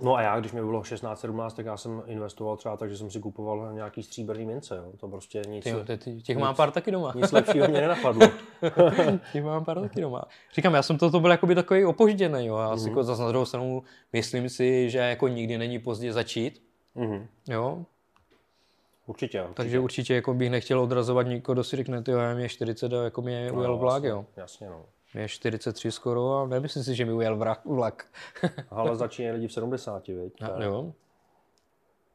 [0.00, 3.10] No a já, když mi bylo 16-17, tak já jsem investoval třeba tak, že jsem
[3.10, 4.76] si kupoval nějaký stříbrný mince.
[4.76, 4.92] Jo.
[5.00, 5.64] To prostě nic...
[5.64, 7.12] Ty, ty, ty, těch nic, mám pár taky doma.
[7.16, 8.28] Nic lepšího mě nenapadlo.
[9.32, 10.24] těch mám pár taky doma.
[10.54, 12.46] Říkám, já jsem to, to byl jakoby takový opožděný.
[12.46, 12.56] Jo.
[12.56, 12.82] Já mm-hmm.
[12.82, 16.62] si jako zase na druhou stranu myslím si, že jako nikdy není pozdě začít.
[16.96, 17.26] Mm-hmm.
[17.48, 17.84] Jo,
[19.10, 19.54] Určitě, určitě.
[19.54, 23.22] Takže určitě jako bych nechtěl odrazovat nikoho, kdo si řekne, ty mě 40 a jako
[23.22, 24.26] mě no, ujel vlak, jo.
[24.36, 24.84] Jasně, no.
[25.14, 27.64] Mě je 43 skoro a nemyslím si, že mi ujel vlak.
[27.64, 28.06] vlak.
[28.70, 30.42] Ale začínají lidi v 70, viď?
[30.42, 30.92] A, jo.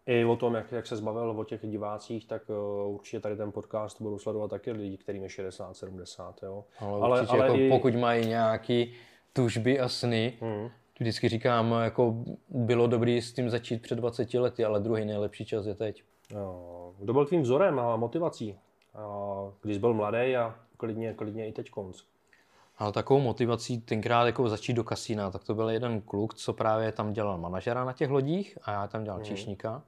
[0.06, 3.52] I o tom, jak, jak se zbavil o těch divácích, tak uh, určitě tady ten
[3.52, 6.66] podcast budou sledovat taky lidi, kterým je 60, 70, jo.
[6.80, 7.70] Ale, ale, určitě, ale jako, i...
[7.70, 8.94] pokud mají nějaký
[9.34, 10.70] tužby a sny, hmm.
[11.00, 15.66] vždycky říkám, jako bylo dobré s tím začít před 20 lety, ale druhý nejlepší čas
[15.66, 16.04] je teď.
[16.98, 18.60] Kdo byl tvým vzorem a motivací,
[19.62, 22.02] když byl mladý a klidně, klidně i teď konc?
[22.78, 26.92] Ale takovou motivací tenkrát jako začít do kasína, tak to byl jeden kluk, co právě
[26.92, 29.26] tam dělal manažera na těch lodích a já tam dělal hmm.
[29.26, 29.84] číšníka.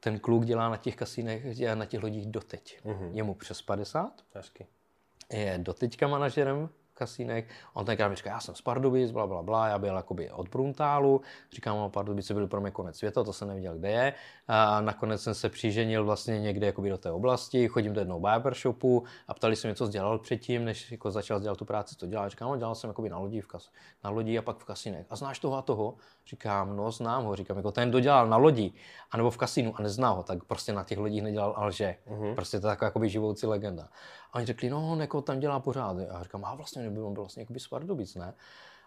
[0.00, 2.80] Ten kluk dělá na těch kasínech, dělá na těch lodích doteď.
[2.84, 3.10] Hmm.
[3.12, 4.12] Je mu přes 50.
[4.34, 4.66] Hezky.
[5.32, 6.68] Je doteďka manažerem
[7.02, 7.48] kasínek.
[7.74, 10.48] On tenkrát mi říká, já jsem z Pardubic, bla, bla, bla, já byl jakoby od
[10.48, 11.20] Bruntálu.
[11.52, 14.14] Říkám, no, Pardubice byly pro mě konec světa, to jsem nevěděl, kde je.
[14.48, 19.04] A nakonec jsem se přiženil vlastně někde jakoby do té oblasti, chodím do jednoho barbershopu
[19.28, 22.28] a ptali se mě, co dělal předtím, než jako začal dělat tu práci, co dělal.
[22.28, 23.70] Říkám, no, dělal jsem jakoby na lodi, v kas,
[24.04, 25.06] na lodi a pak v kasínech.
[25.10, 25.94] A znáš toho a toho?
[26.26, 27.36] Říkám, no, znám ho.
[27.36, 28.72] Říkám, jako ten dodělal na lodi,
[29.10, 31.96] anebo v kasínu a nezná ho, tak prostě na těch lodích nedělal alže.
[32.06, 32.34] Uh-huh.
[32.34, 33.88] Prostě to je taková jakoby živoucí legenda.
[34.32, 35.96] A oni řekli, no, on jako tam dělá pořád.
[36.10, 38.34] A říkám, a vlastně nebyl, on byl vlastně jakoby z Pardubic, ne?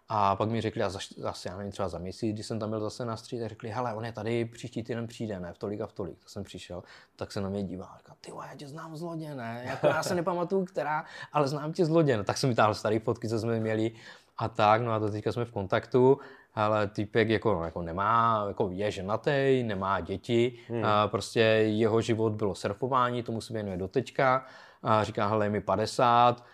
[0.09, 2.79] A pak mi řekli, a zase, já nevím, třeba za měsíc, když jsem tam byl
[2.79, 5.81] zase na stříd, tak řekli, hele, on je tady, příští týden přijde, ne, v tolik
[5.81, 6.19] a v tolik.
[6.19, 6.83] Tak jsem přišel,
[7.15, 9.87] tak se na mě dívá a říká, ty já tě znám z lodě, ne, jako
[9.87, 12.17] já se nepamatuju, která, ale znám tě z lodě.
[12.17, 13.91] No, tak jsem vytáhl starý fotky, co jsme měli
[14.37, 16.19] a tak, no a to teďka jsme v kontaktu,
[16.55, 20.85] ale týpek jako, no, jako nemá, jako je ženatý, nemá děti, hmm.
[20.85, 24.45] a prostě jeho život bylo surfování, tomu se věnuje do teďka
[24.83, 26.45] a říká, hele, je mi 50, a,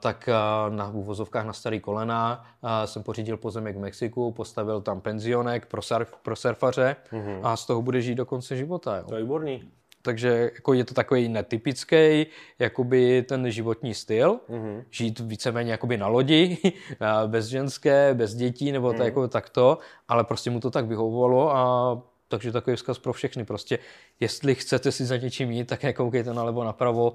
[0.00, 5.00] tak a, na úvozovkách na starý kolena a, jsem pořídil pozemek v Mexiku, postavil tam
[5.00, 7.40] penzionek pro, surf, pro surfaře mm-hmm.
[7.42, 8.96] a z toho bude žít do konce života.
[8.96, 9.04] Jo.
[9.08, 9.62] To je výborný.
[10.04, 12.26] Takže jako je to takový netypický
[12.58, 14.84] jakoby ten životní styl, mm-hmm.
[14.90, 16.58] žít víceméně jakoby na lodi,
[17.26, 18.96] bez ženské, bez dětí nebo mm-hmm.
[18.96, 19.78] to jako takto,
[20.08, 22.02] ale prostě mu to tak vyhovovalo a
[22.32, 23.44] takže takový vzkaz pro všechny.
[23.44, 23.78] Prostě,
[24.20, 27.14] jestli chcete si za něčím jít, tak nekoukejte nalevo, napravo,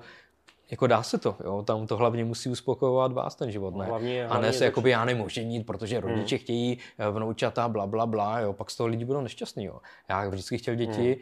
[0.71, 3.85] jako dá se to, jo, tam to hlavně musí uspokojovat vás ten život, ne?
[3.85, 7.87] No, hlavně- a ne se jakoby já nemůžu nít, protože rodiče chtějí eh, vnoučata, bla,
[7.87, 9.79] bla, bla, jo, pak z toho lidi budou nešťastní, jo.
[10.09, 11.17] Já vždycky chtěl děti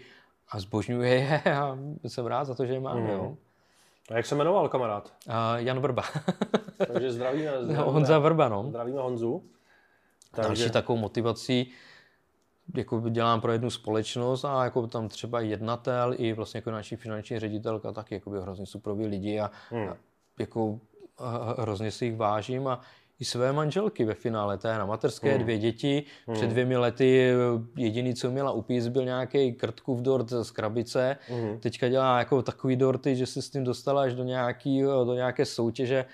[0.49, 1.77] a zbožňuji je a
[2.07, 3.37] jsem rád za to, že je mám, jo.
[4.11, 5.13] A jak se jmenoval kamarád?
[5.27, 6.03] A Jan Vrba.
[6.93, 8.65] Takže zdravíme, zdravíme, Honza Vrba, no.
[8.69, 9.43] zdravíme Honzu.
[10.37, 11.71] Další takovou motivací,
[12.77, 17.39] jako dělám pro jednu společnost a jako tam třeba jednatel i vlastně jako naší finanční
[17.39, 19.87] ředitelka taky jako by hrozně suprový lidi a, Hmm.
[19.89, 19.97] a
[20.39, 20.79] jako
[21.17, 22.81] a hrozně si jich vážím a
[23.19, 25.43] i své manželky ve finále, té na materské, Hmm.
[25.43, 26.03] dvě děti.
[26.33, 27.31] Před dvěmi lety
[27.77, 31.17] jediný, co měla upíst, byl nějaký krtkův dort z krabice.
[31.31, 31.59] Mhm.
[31.59, 35.45] Teďka dělá jako takový dorty, že se s tím dostala až do, nějaký, do nějaké
[35.45, 36.05] soutěže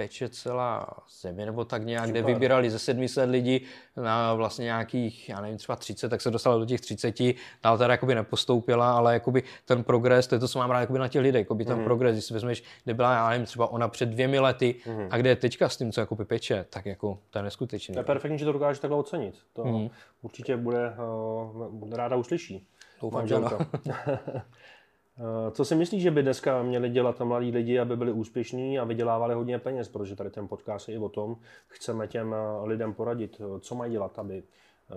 [0.00, 0.86] peče celá
[1.20, 2.34] země, nebo tak nějak, kde Super.
[2.34, 3.60] vybírali ze 700 lidí
[3.96, 7.14] na vlastně nějakých, já nevím, třeba 30, tak se dostala do těch 30,
[7.62, 10.98] dál teda jakoby nepostoupila, ale jakoby ten progres, to je to, co mám rád jakoby
[10.98, 13.88] na těch lidech, jakoby ten progres, když si vezmeš, kde byla, já nevím, třeba ona
[13.88, 14.74] před dvěmi lety
[15.10, 17.92] a kde je teďka s tím, co jakoby peče, tak jako to je neskutečný.
[17.94, 19.34] To je perfektní, že to dokáže takhle ocenit.
[19.52, 19.88] To Mhm.
[20.22, 20.92] určitě bude,
[21.70, 22.66] uh, ráda uslyší.
[23.02, 23.34] Doufám, že
[25.50, 29.34] Co si myslíš, že by dneska měli dělat mladí lidi, aby byli úspěšní a vydělávali
[29.34, 29.88] hodně peněz?
[29.88, 31.36] Protože tady ten podcast je i o tom,
[31.66, 34.42] chceme těm eh, lidem poradit, eh, co mají dělat, aby eh,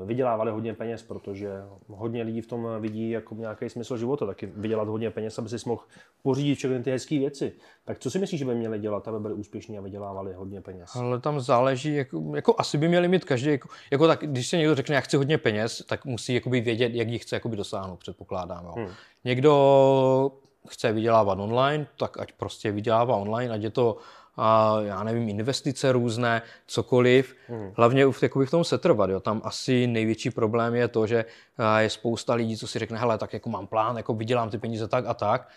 [0.05, 1.49] vydělávali hodně peněz, protože
[1.87, 5.69] hodně lidí v tom vidí jako nějaký smysl života, taky vydělat hodně peněz, aby si
[5.69, 5.81] mohl
[6.23, 7.53] pořídit všechny ty hezké věci.
[7.85, 10.95] Tak co si myslíš, že by měli dělat, aby byli úspěšní a vydělávali hodně peněz?
[10.95, 14.57] Ale tam záleží, jako, jako asi by měli mít každý, jako, jako tak, když se
[14.57, 17.99] někdo řekne, já chci hodně peněz, tak musí jakoby vědět, jak jich chce jakoby dosáhnout,
[17.99, 18.65] předpokládám.
[18.65, 18.73] Jo.
[18.77, 18.87] Hmm.
[19.25, 20.31] Někdo
[20.67, 23.97] chce vydělávat online, tak ať prostě vydělává online, ať je to
[24.37, 27.35] a já nevím, investice různé, cokoliv.
[27.47, 27.71] Hmm.
[27.75, 29.09] Hlavně v, jakoby v tom setrvat.
[29.09, 29.19] Jo.
[29.19, 31.25] Tam asi největší problém je to, že
[31.57, 34.57] a, je spousta lidí, co si řekne, hele, tak jako mám plán, jako vydělám ty
[34.57, 35.49] peníze tak a tak.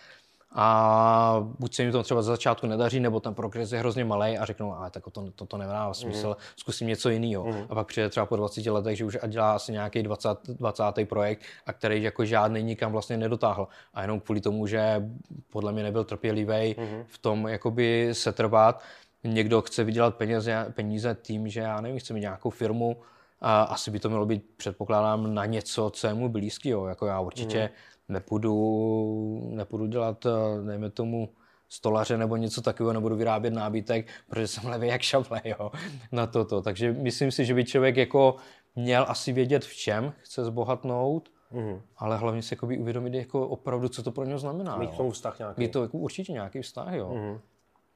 [0.51, 4.37] A buď se mi to třeba za začátku nedaří, nebo ten progres je hrozně malý
[4.37, 7.45] a řeknou, ale tak to, to, to nemá smysl, zkusím něco jiného.
[7.69, 10.83] A pak přijde třeba po 20 letech, že už a dělá asi nějaký 20, 20.
[11.05, 13.67] projekt, a který jako žádný nikam vlastně nedotáhl.
[13.93, 15.09] A jenom kvůli tomu, že
[15.49, 16.75] podle mě nebyl trpělivý
[17.07, 18.83] v tom jakoby setrvat.
[19.23, 22.97] Někdo chce vydělat peníze, peníze tím, že já nevím, chce mít nějakou firmu,
[23.41, 26.87] a asi by to mělo být, předpokládám, na něco, co je mu blízkého.
[26.87, 27.69] Jako já určitě
[28.09, 31.29] nepůjdu, nepůjdu dělat, eh, dejme tomu,
[31.69, 35.71] stolaře nebo něco takového, nebudu vyrábět nábytek, protože jsem levý jak šable, jo,
[36.11, 36.61] na toto.
[36.61, 38.35] Takže myslím si, že by člověk jako
[38.75, 41.81] měl asi vědět, v čem chce zbohatnout, Mhm.
[41.97, 44.77] ale hlavně si jakoby uvědomit jako opravdu, co to pro něho znamená.
[44.77, 45.61] Mít k tomu vztah nějaký.
[45.61, 47.13] Mít to jako určitě nějaký vztah, jo.
[47.15, 47.39] Mhm.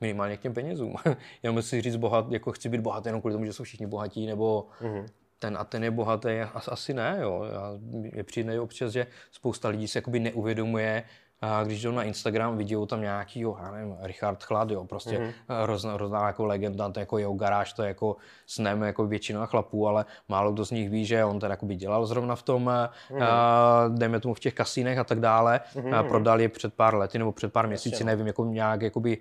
[0.02, 0.96] Minimálně k těm penězům.
[1.44, 4.26] Já si říct bohat, jako chci být bohatý jenom kvůli tomu, že jsou všichni bohatí,
[4.26, 5.06] nebo Mhm.
[5.42, 7.44] Ten a ten je bohatý, as- asi ne, jo.
[7.54, 7.72] Já,
[8.14, 11.04] je přijde občas, že spousta lidí se jakoby neuvědomuje,
[11.44, 15.28] a když jdou na Instagram, vidí tam nějakýho, já nevím, Richard Chlad, jo, prostě Mhm.
[15.30, 15.64] mm-hmm.
[15.64, 18.16] hrozná, hrozná jako legenda, to je jako jeho garáž, to je jako
[18.46, 22.06] snem jako většina chlapů, ale málo kdo z nich ví, že on ten jakoby dělal
[22.06, 23.24] zrovna v tom, mm-hmm.
[23.24, 25.96] a, dejme tomu v těch kasínech a tak dále, mm-hmm.
[25.96, 28.08] a prodal je před pár lety nebo před pár měsíci, no.
[28.08, 29.18] nevím, jako nějak, jakoby,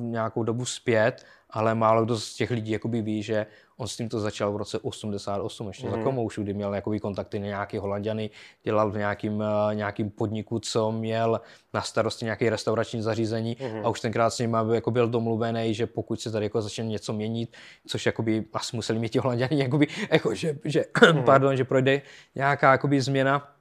[0.00, 3.46] nějakou dobu zpět, ale málo kdo z těch lidí jakoby ví, že
[3.76, 5.92] on s tím to začal v roce 88, ještě mm.
[5.92, 8.30] za komoušu, kdy měl jakoby kontakty na nějaký holanděny,
[8.62, 11.40] dělal v nějakým, uh, nějakým podniku, co měl
[11.74, 13.86] na starosti nějaké restaurační zařízení mm.
[13.86, 17.12] a už tenkrát s ním jako byl domluvený, že pokud se tady jako začne něco
[17.12, 17.56] měnit,
[17.86, 20.84] což jakoby asi museli mít ti holanděni, jakoby, jako, že, že,
[21.24, 22.02] pardon, že projde
[22.34, 23.53] nějaká jakoby změna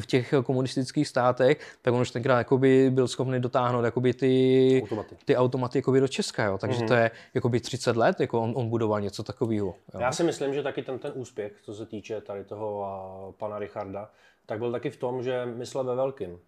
[0.00, 5.16] v těch komunistických státech, tak on už tenkrát jakoby byl schopný dotáhnout jakoby ty Automaty.
[5.24, 6.58] ty automaty jakoby do Česka, jo.
[6.58, 6.88] takže mm-hmm.
[6.88, 9.74] to je jakoby 30 let, jako on, on budoval něco takového.
[9.98, 13.58] Já si myslím, že taky ten, ten úspěch, co se týče tady toho a, pana
[13.58, 14.10] Richarda,
[14.46, 16.38] tak byl taky v tom, že myslel ve velkým.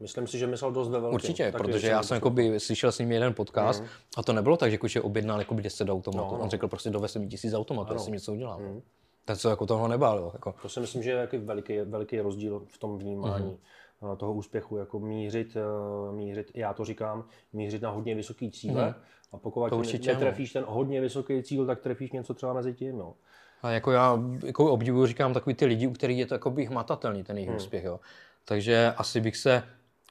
[0.00, 1.14] Myslím si, že myslel dost ve velkým.
[1.14, 3.88] Určitě, Taky protože já jsem jakoby, slyšel s ním jeden podcast mm.
[4.16, 6.32] a to nebylo tak, že Kuče objednal jakoby 10 automatů.
[6.32, 6.44] No, No.
[6.44, 8.00] On řekl prostě dovez mi tisíc automatů, Ano.
[8.00, 8.62] já si něco udělám.
[8.62, 8.82] Mm.
[9.20, 9.24] Mm.
[9.24, 10.30] Ten co jako toho nebál, jo.
[10.32, 10.54] Jako.
[10.62, 13.58] To si myslím, že je jaký veliký, veliký rozdíl v tom vnímání
[14.02, 14.16] mm.
[14.16, 18.84] toho úspěchu, jako mířit, eh, mířit, já to říkám, mířit na hodně vysoký cíle.
[18.84, 18.94] Mhm.
[19.32, 22.98] A pokud určitě, netrefíš ten hodně vysoký cíl, tak trefíš něco třeba mezi tím.
[22.98, 23.14] No.
[23.62, 27.24] A jako já jako obdivuju, říkám, takový ty lidi, u kterých je to jakoby hmatatelný
[27.24, 27.56] ten jejich Hmm.
[27.56, 27.84] úspěch.
[27.84, 28.00] Jo.
[28.44, 29.62] Takže asi bych se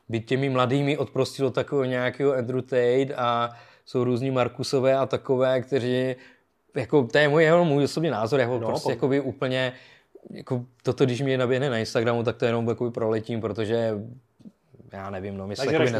[0.09, 3.49] být těmi mladými odprostil od takového nějakého Andrew Tate a
[3.85, 6.15] jsou různí Markusové a takové, kteří
[6.75, 9.73] jako, to je můj, jenom můj osobní názor, jako No, prostě po- jakoby úplně,
[10.33, 13.93] jako toto, když mě naběhne na Instagramu, tak to jenom jakoby proletím, protože
[14.93, 15.91] já nevím, no, my se takový.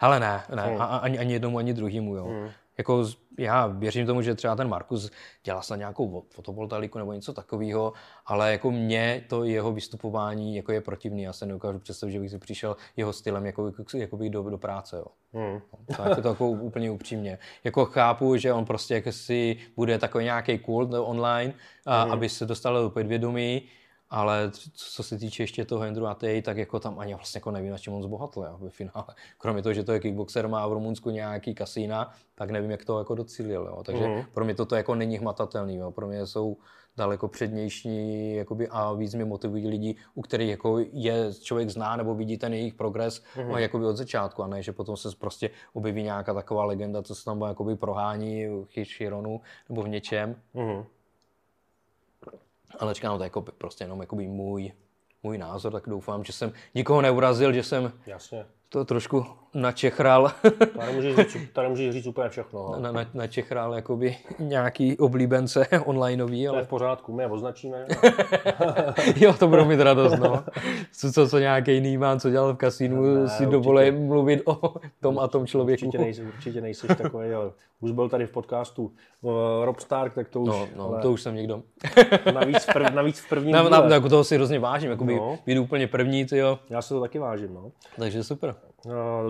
[0.00, 0.80] Ale ne, ne, Hmm.
[0.80, 2.24] a, ani, ani jednomu, ani druhému, jo.
[2.24, 2.48] Hmm.
[2.78, 3.04] jako
[3.38, 5.10] já věřím tomu, že třeba ten Markus
[5.44, 7.92] dělá snad nějakou fotovoltaiku nebo něco takového,
[8.26, 11.22] ale jako mě to jeho vystupování jako je protivný.
[11.22, 14.58] Já se neukážu představit, že bych si přišel jeho stylem jako, jako bych do, do
[14.58, 14.96] práce.
[14.96, 15.06] Jo.
[15.32, 15.60] Hmm.
[15.96, 17.38] To, jako to jako úplně upřímně.
[17.64, 21.54] Jako chápu, že on prostě jako si bude takový nějaký kult online,
[21.86, 22.12] a, hmm.
[22.12, 23.62] aby se dostal do podvědomí,
[24.10, 27.70] ale co se týče ještě toho Andrew Atej, tak jako tam ani vlastně jako nevím,
[27.70, 29.06] na čem on zbohatl jo, ve finále.
[29.38, 32.98] Kromě toho, že to je kickboxer, má v Rumunsku nějaký kasína, tak nevím, jak to
[32.98, 33.66] jako docílil.
[33.70, 33.82] Jo.
[33.84, 34.22] Takže mm.
[34.34, 35.76] pro mě toto jako není hmatatelný.
[35.76, 35.90] Jo.
[35.90, 36.56] Pro mě jsou
[36.96, 42.14] daleko přednější jakoby, a víc mi motivují lidi, u kterých jako je člověk zná nebo
[42.14, 43.50] vidí ten jejich progres mm.
[43.50, 47.24] jakoby od začátku a ne, že potom se prostě objeví nějaká taková legenda, co se
[47.24, 50.36] tam jakoby prohání v Chironu nebo v něčem.
[50.54, 50.84] Mm.
[52.78, 54.72] Ale říkám, to je jako prostě jenom můj,
[55.22, 60.32] můj názor, tak doufám, že jsem nikoho neurazil, že jsem Jasně to trošku načechral.
[60.78, 62.74] Tady můžeš říct, tady můžeš říct úplně všechno.
[62.78, 66.48] Na, na, načechral jakoby nějaký oblíbence onlineový.
[66.48, 66.56] Ale...
[66.56, 67.86] To je v pořádku, my je označíme.
[69.16, 70.44] jo, to bude mít radost, no.
[70.92, 74.74] Co, co, co nějaký jiný má, co dělal v kasínu, ne, si dovolí mluvit o
[75.00, 75.86] tom a tom člověku.
[75.86, 77.52] Určitě nejsi, určitě nejsi takový, jo.
[77.80, 79.32] Už byl tady v podcastu uh,
[79.64, 80.48] Rob Stark, tak to už...
[80.48, 81.02] No, no ale...
[81.02, 81.62] to už jsem někdo.
[82.34, 85.38] navíc, v prv, navíc v prvním na, na, na, toho si hrozně vážím, jakoby no.
[85.60, 86.58] úplně první, ty jo.
[86.70, 87.72] Já se to taky vážím, no.
[87.96, 88.54] Takže super.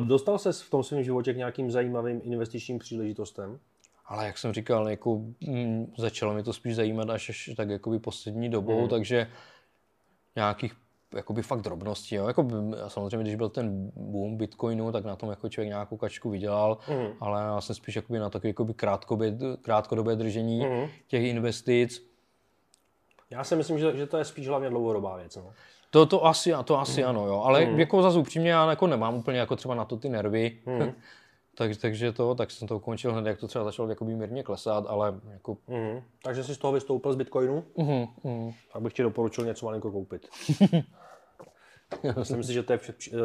[0.04, 3.58] Dostal ses v tom svém životě k nějakým zajímavým investičním příležitostem?
[4.06, 7.98] Ale jak jsem říkal, jako, mm, začalo mi to spíš zajímat až, až tak jakoby
[7.98, 8.88] poslední dobou, mm.
[8.88, 9.30] takže
[10.36, 10.72] nějakých
[11.14, 12.14] jakoby fakt drobností.
[12.14, 12.26] Jo.
[12.26, 12.48] Jako,
[12.88, 17.08] samozřejmě, když byl ten boom Bitcoinu, tak na tom jako člověk nějakou kačku vydělal, mm.
[17.20, 20.88] ale já jsem spíš jakoby na takové jakoby krátkodobé, krátkodobé držení mm.
[21.06, 22.08] těch investic.
[23.30, 25.36] Já si myslím, že, že to je spíš hlavně dlouhodobá věc.
[25.36, 25.52] No.
[25.90, 27.08] To, to asi, to asi mm.
[27.08, 27.40] ano, jo.
[27.40, 27.80] Ale mm.
[27.80, 30.58] jako zase upřímně já jako nemám úplně jako třeba na to ty nervy.
[30.66, 30.92] Mm.
[31.54, 34.84] tak, takže to, tak jsem to ukončil hned, jak to třeba začalo jako mírně klesat,
[34.88, 35.56] ale jako...
[35.66, 36.02] Mm.
[36.22, 37.64] Takže jsi z toho vystoupil z Bitcoinu?
[37.76, 38.06] Mm.
[38.24, 38.52] Mm.
[38.72, 40.28] Tak bych ti doporučil něco malinko koupit.
[42.18, 42.78] Myslím si, že to je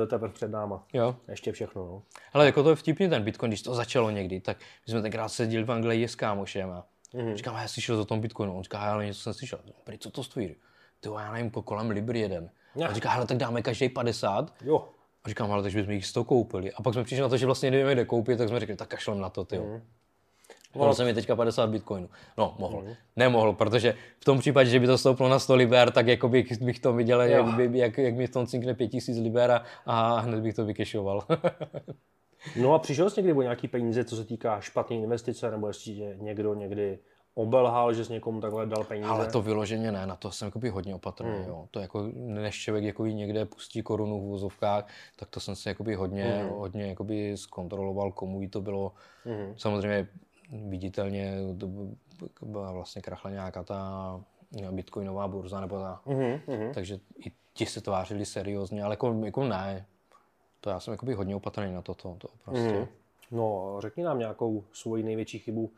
[0.08, 0.84] teprve před náma.
[0.94, 1.16] Jo.
[1.28, 1.86] Ještě všechno.
[1.86, 2.04] No.
[2.34, 5.30] Ale jako to je vtipně ten Bitcoin, když to začalo někdy, tak my jsme tenkrát
[5.30, 7.36] seděli v Anglii s kámošem a mm.
[7.36, 8.58] říkám, já slyšel o tom Bitcoinu.
[8.58, 9.60] On říká, ale něco jsem slyšel.
[9.84, 10.56] Prý, co to stojí?
[11.04, 12.50] Ty já nevím, kolem Libry jeden.
[12.76, 12.88] Ja.
[12.88, 14.54] A říká, hele, tak dáme každý 50.
[14.66, 14.88] Jo.
[15.24, 16.72] A říkám, ale takže bychom jich 100 koupili.
[16.72, 18.88] A pak jsme přišli na to, že vlastně nevíme, kde koupit, tak jsme řekli, tak
[18.88, 19.60] kašlem na to, ty.
[19.60, 19.82] Mm.
[20.76, 22.10] Mohl jsem mi teďka 50 bitcoinů.
[22.38, 22.82] No, mohl.
[22.82, 22.94] Mm.
[23.16, 26.62] Nemohl, protože v tom případě, že by to stouplo na 100 liber, tak jako bych,
[26.62, 30.40] bych to viděl, jak, by, jak, jak mi v tom cinkne 5000 liber a hned
[30.40, 31.24] bych to vykešoval.
[32.56, 36.16] no a přišel jsi někdy o nějaký peníze, co se týká špatné investice, nebo jestli
[36.18, 37.00] někdo někdy
[37.36, 39.10] obelhal, že s někomu takhle dal peníze.
[39.10, 41.32] Ale to vyloženě ne, na to jsem jakoby hodně opatrný.
[41.32, 41.48] Hmm.
[41.48, 41.68] Jo.
[41.72, 45.96] To jako, než člověk jako někde pustí korunu v vozovkách, tak to jsem si jakoby
[45.96, 46.50] hodně, hmm.
[46.50, 48.94] hodně jakoby zkontroloval, komu jí to bylo.
[49.26, 49.54] Hmm.
[49.58, 50.08] Samozřejmě
[50.68, 51.38] viditelně
[52.40, 54.22] to byla vlastně krachla nějaká ta
[54.72, 56.02] bitcoinová burza nebo ta.
[56.06, 56.74] Hmm.
[56.74, 59.86] Takže i ti se tvářili seriózně, ale jako, jako ne.
[60.62, 62.16] To já jsem jakoby hodně opatrný na toto.
[62.18, 62.70] To prostě.
[62.70, 62.88] Hmm.
[63.32, 65.72] No, řekni nám nějakou svoji největší chybu,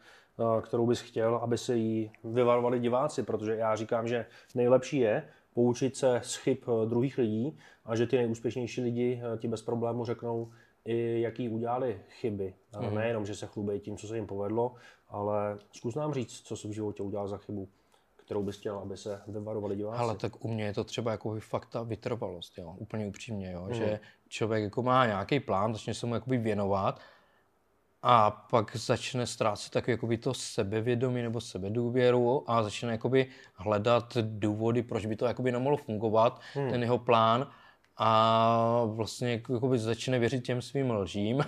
[0.62, 4.26] kterou bys chtěl, aby se jí vyvarovali diváci, protože já říkám, že
[4.56, 9.38] nejlepší je poučit se z chyb eh, druhých lidí a že ty nejúspěšnější lidi eh,
[9.38, 10.52] ti bez problému řeknou,
[10.86, 12.54] i jaký udělali chyby.
[12.80, 12.96] Mm.
[12.96, 14.76] Nejenom, že se chlubí tím, co se jim povedlo,
[15.10, 17.68] ale zkus nám říct, co jsi v životě udělal za chybu,
[18.16, 20.00] kterou bys chtěl, aby se vyvarovali diváci.
[20.00, 22.76] Ale tak u mě je to třeba jako fakt ta vytrvalost, jo?
[22.78, 23.66] úplně upřímně, jo?
[23.68, 23.74] Mm.
[23.74, 27.00] že člověk jako má nějaký plán, začne se mu jakoby věnovat
[28.08, 34.84] a pak začne ztrácet tak jakoby to sebevědomí nebo sebedůvěru a začne jakoby hledat důvody,
[34.84, 36.72] proč by to jakoby nemohlo fungovat, hmm.
[36.72, 37.48] ten jeho plán
[37.98, 41.44] a vlastně jakoby začne věřit těm svým lžím.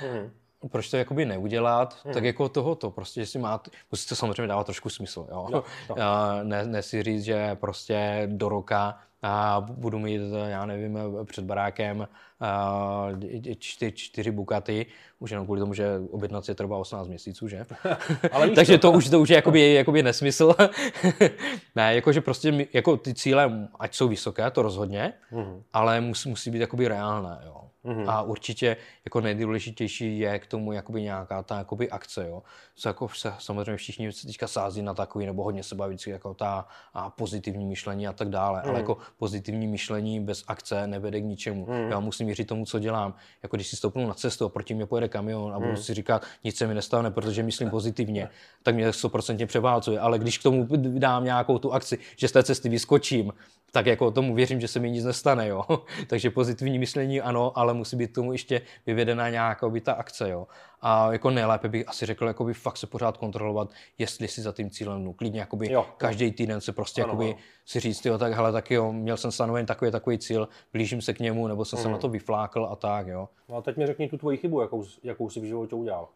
[0.00, 0.30] hmm.
[0.70, 2.14] proč to jakoby neudělat, hmm.
[2.14, 5.46] tak jako tohoto, prostě, jestli máte, musí to samozřejmě dávat trošku smysl, jo.
[5.52, 5.96] jo, jo.
[6.42, 12.06] Ne, ne si říct, že prostě do roka a budu mít, já nevím, před barákem
[13.58, 14.86] čtyři, čtyři Bukaty,
[15.18, 17.66] už jenom kvůli tomu, že objednat si trvá 18 měsíců, že?
[18.32, 20.54] Ale Takže to už, to už je jakoby, jakoby nesmysl.
[21.76, 25.62] ne, jakože prostě jako ty cíle, ať jsou vysoké, to rozhodně, mm-hmm.
[25.72, 27.62] ale musí, musí být jakoby reálné, jo.
[27.84, 28.10] Mm-hmm.
[28.10, 32.42] A určitě jako nejdůležitější je k tomu jakoby nějaká ta jakoby akce, jo.
[32.74, 36.34] Co jako se, samozřejmě všichni se teďka sází na takový, nebo hodně se baví jako
[36.34, 38.70] ta a pozitivní myšlení a tak dále, mm.
[38.70, 41.66] ale jako pozitivní myšlení bez akce nevede k ničemu.
[41.66, 41.90] Mm.
[41.90, 43.14] Já musím věřit tomu, co dělám.
[43.42, 45.76] Jako když si stoupnu na cestu a proti mě pojede kamion a budu mm.
[45.76, 48.28] si říkat, nic se mi nestane, protože myslím pozitivně,
[48.62, 50.00] tak mě 100% převálcuje.
[50.00, 53.32] Ale když k tomu dám nějakou tu akci, že z té cesty vyskočím,
[53.72, 55.64] tak jako tomu věřím, že se mi nic nestane, jo.
[56.06, 60.30] Takže pozitivní myšlení ano, ale ale musí být tomu ještě vyvedená nějaká by ta akce,
[60.30, 60.46] jo.
[60.80, 64.52] A jako nejlépe bych asi řekl, jako by fakt se pořád kontrolovat, jestli si za
[64.52, 65.12] tím cílem jdu.
[65.12, 65.86] Klidně jakoby Jo.
[65.96, 67.36] každý týden se prostě Ano, jakoby ano.
[67.66, 71.12] si říct, jo, tak hele, tak jo, měl jsem stanoven takový takový cíl, blížím se
[71.14, 71.92] k němu, nebo jsem se Mhm.
[71.92, 73.28] na to vyflákl a tak, jo.
[73.48, 76.08] No a teď mi řekni tu tvoji chybu, jakou, jakou jsi v životě udělal.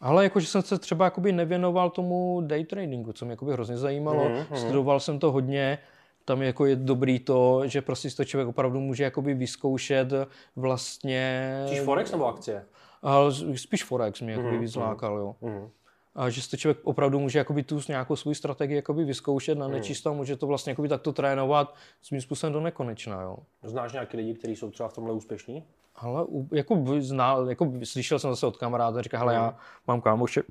[0.00, 4.24] Ale jakože jsem se třeba jakoby nevěnoval tomu day tradingu, co mě jakoby hrozně zajímalo.
[4.24, 4.56] Mhm, mhm.
[4.58, 5.78] Studoval jsem to hodně,
[6.24, 10.08] tam jako je dobrý to, že prostě si to člověk opravdu může jakoby vyzkoušet
[10.56, 11.52] vlastně...
[11.66, 12.64] Chceš Forex nebo akcie?
[13.02, 15.36] Ale spíš Forex mě jakoby Mhm, víc lákal, jo.
[15.40, 15.68] Mhm.
[16.14, 19.60] A že si to člověk opravdu může jakoby tu nějakou svou strategii jakoby vyzkoušet Mhm.
[19.60, 23.36] na nečisto a může to vlastně jakoby takto trénovat svým způsobem do nekonečna, jo.
[23.62, 25.64] Znáš nějaké lidi, kteří jsou třeba v tomhle úspěšní?
[25.96, 30.42] Ale jako, zná, jako slyšel jsem zase od kamaráda, říká, hele, já mám kámoše,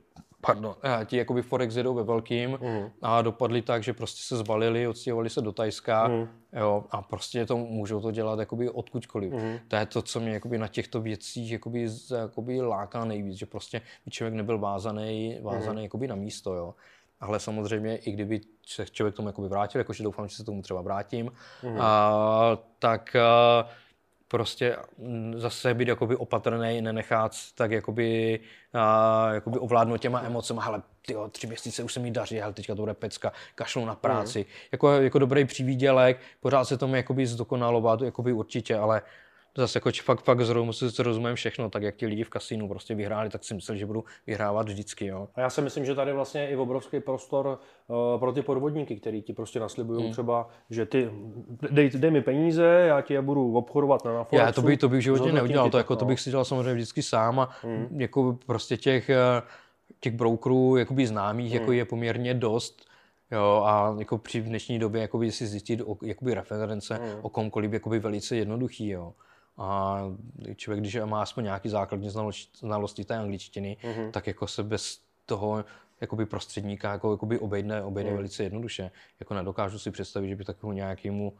[0.45, 2.89] pardon, a ti jakoby Forex jedou ve velkým Mhm.
[3.01, 6.27] a dopadli tak, že prostě se zbalili, odstěhovali se do Tajska Mhm.
[6.59, 9.31] jo, a prostě to můžou to dělat jakoby odkudkoliv.
[9.33, 9.59] Mhm.
[9.67, 13.81] To je to, co mě jakoby na těchto věcích jakoby, jakoby láká nejvíc, že prostě
[14.05, 15.83] by člověk nebyl vázaný, vázaný Mhm.
[15.83, 16.73] jakoby na místo, jo.
[17.19, 20.81] Ale samozřejmě, i kdyby se člověk tomu jakoby vrátil, jakože doufám, že se tomu třeba
[20.81, 21.31] vrátím,
[21.63, 21.77] Mhm.
[21.81, 23.67] a, tak a,
[24.33, 28.39] prostě mm, zase být jakoby opatrný, nenechat tak jakoby,
[28.73, 32.75] a, jakoby ovládnout těma emocemi, hele, tyjo, tři měsíce už se mi daří, hele, teďka
[32.75, 34.39] to bude pecka, kašlu na práci.
[34.39, 34.47] Mhm.
[34.71, 39.01] Jako, jako dobrý přívídělek, pořád se tomu jakoby zdokonalovat, jakoby určitě, ale
[39.57, 42.95] zase jako fakt, fakt zrozum, si rozumím všechno, tak jak ti lidi v kasínu prostě
[42.95, 45.27] vyhráli, tak si myslel, že budu vyhrávat vždycky, jo.
[45.35, 48.95] A já si myslím, že tady vlastně je i obrovský prostor uh, pro ty podvodníky,
[48.95, 50.11] který ti prostě naslibují Hmm.
[50.11, 51.09] třeba, že ty
[51.71, 54.45] dej, dej mi peníze, já ti je budu obchodovat na, na Forexu.
[54.45, 56.09] Já to bych, to bych v životě neudělal, to, jako, to no.
[56.09, 58.01] bych si dělal samozřejmě vždycky sám a Hmm.
[58.01, 59.41] jako prostě těch, eh,
[59.99, 61.59] těch brokerů jakoby známých Hmm.
[61.61, 62.85] jako je poměrně dost.
[63.31, 67.19] Jo, a jako při dnešní době jakoby si zjistit o, jakoby reference Hmm.
[67.21, 68.89] o komkoliv jakoby velice jednoduchý.
[68.89, 69.13] Jo.
[69.57, 69.99] A
[70.55, 74.11] člověk, když má aspoň nějaký základní znalosti, té angličtiny, Mhm.
[74.11, 75.65] tak jako se bez toho
[76.01, 78.17] jakoby prostředníka jako, jakoby obejde, obejde Hmm.
[78.17, 78.91] velice jednoduše.
[79.19, 81.33] Jako nedokážu si představit, že by takovému nějakému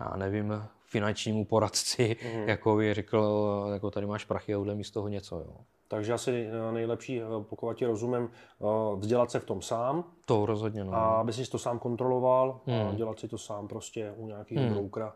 [0.00, 2.48] já nevím, finančnímu poradci, Mhm.
[2.48, 5.38] jako by řekl, jako tady máš prachy a udělej mi z toho něco.
[5.38, 5.56] Jo.
[5.88, 8.64] Takže asi eh, nejlepší, eh, pokud ti rozumím, eh,
[8.96, 10.94] vzdělat se v tom sám To rozhodně, no.
[10.94, 12.96] a aby si to sám kontroloval a Hmm.
[12.96, 14.72] dělat si to sám prostě u nějakého Hmm.
[14.74, 15.14] broukera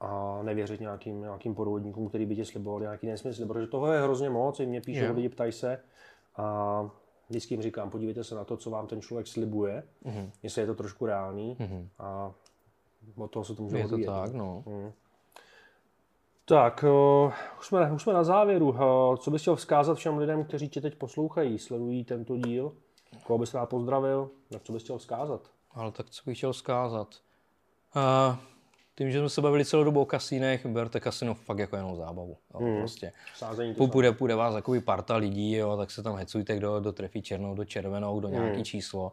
[0.00, 4.30] a nevěřit nějakým, nějakým podvodníkům, který by ti slibovali nějaký nesmysl, protože toho je hrozně
[4.30, 5.12] moc, i mě píše Jo.
[5.14, 5.80] lidi, ptají se
[6.36, 6.90] a
[7.28, 10.30] vždycky jim říkám, podívejte se na to, co vám ten člověk slibuje, Mhm.
[10.42, 11.88] jestli je to trošku reálný Mhm.
[11.98, 12.32] a
[13.16, 14.06] od toho se to může Je to odvíjet.
[14.06, 14.64] tak, no.
[14.66, 14.92] Hmm.
[16.44, 16.84] Tak,
[17.24, 18.68] uh, už, jsme, už jsme na závěru.
[18.68, 22.72] Uh, co bys chtěl vzkázat všem lidem, kteří tě teď poslouchají, sledují tento díl?
[23.24, 24.30] Koho bys rád pozdravil?
[24.50, 25.50] Na co bys chtěl vzkázat?
[25.74, 27.08] Ale tak co bych chtěl vzkázat?
[27.96, 28.36] Uh,
[28.94, 32.36] tím, že jsme se bavili celou dobu o kasínech, berte kasino fakt jako jenom zábavu.
[32.54, 32.78] Jo, Hmm.
[32.78, 33.12] prostě.
[33.92, 37.54] Půjde, půjde vás takový parta lidí, jo, tak se tam hecujte, kdo, kdo trefí černou,
[37.54, 38.64] do červenou, do nějaký Hmm.
[38.64, 39.12] číslo.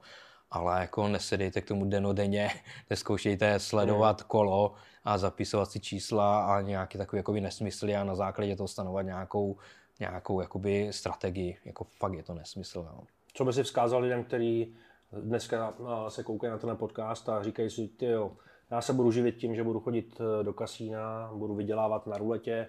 [0.52, 2.50] Ale jako nesedejte k tomu denodenně,
[2.90, 4.28] neskoušejte sledovat Hmm.
[4.28, 4.74] kolo
[5.06, 9.58] a zapisovat si čísla a nějaký takový jakoby nesmysly a na základě toho stanovat nějakou,
[10.00, 11.58] nějakou jakoby strategii.
[11.66, 12.88] Jako fakt je to nesmysl.
[12.94, 13.00] Jo.
[13.34, 14.76] Co by si vzkázal lidem, kteří
[15.22, 18.32] dneska uh, se koukají na ten podcast a říkají si, ty jo,
[18.72, 22.68] já se budu živit tím, že budu chodit uh, do kasína, budu vydělávat na ruletě,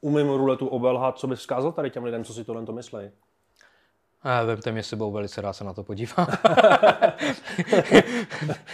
[0.00, 3.10] umím ruletu obelhat, co bys vzkázal tady těm lidem, co si tohle to myslí?
[4.22, 6.26] A vemte mě sebou, velice rád se na to podívám.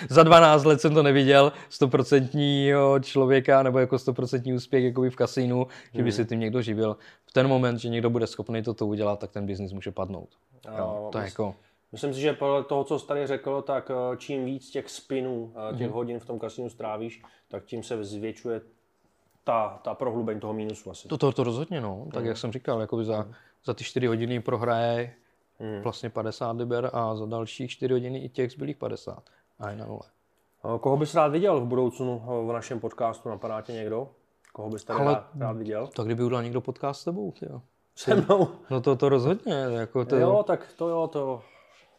[0.08, 5.66] Za 12 let jsem to neviděl, stoprocentního člověka nebo jako stoprocentní úspěch jakoby v kasínu,
[5.94, 6.96] že by si tím někdo živil.
[7.26, 10.28] V ten moment, že někdo bude schopný toto udělat, tak ten biznis může padnout.
[10.78, 11.54] Jo, to je jako,
[11.92, 15.52] Myslím si, že podle toho, co jsi tady řekl, tak eh, čím víc těch spinů,
[15.72, 18.60] eh, těch hodin v tom kasínu strávíš, tak tím se zvětšuje
[19.44, 21.08] ta, ta prohlubeň toho mínusu asi.
[21.08, 22.06] to, to, to rozhodně, no.
[22.14, 23.28] Tak jak jsem říkal, jakoby za,
[23.64, 25.14] za ty 4 hodiny prohraje
[25.60, 25.80] Hmm.
[25.82, 29.22] vlastně 50 liber a za dalších 4 hodiny i těch zbylých 50.
[29.58, 30.00] A je na nule.
[30.64, 33.28] Eh, Koho bys rád viděl v budoucnu v našem podcastu?
[33.28, 34.08] Napadá tě někdo?
[34.52, 35.86] Koho bys tady Ale- rád, rád viděl?
[35.86, 37.62] Tak kdyby udělal někdo podcast s tebou, jo.
[37.96, 38.48] Se mnou?
[38.70, 41.42] No to, to rozhodně, jako to, Jo, tak to jo, to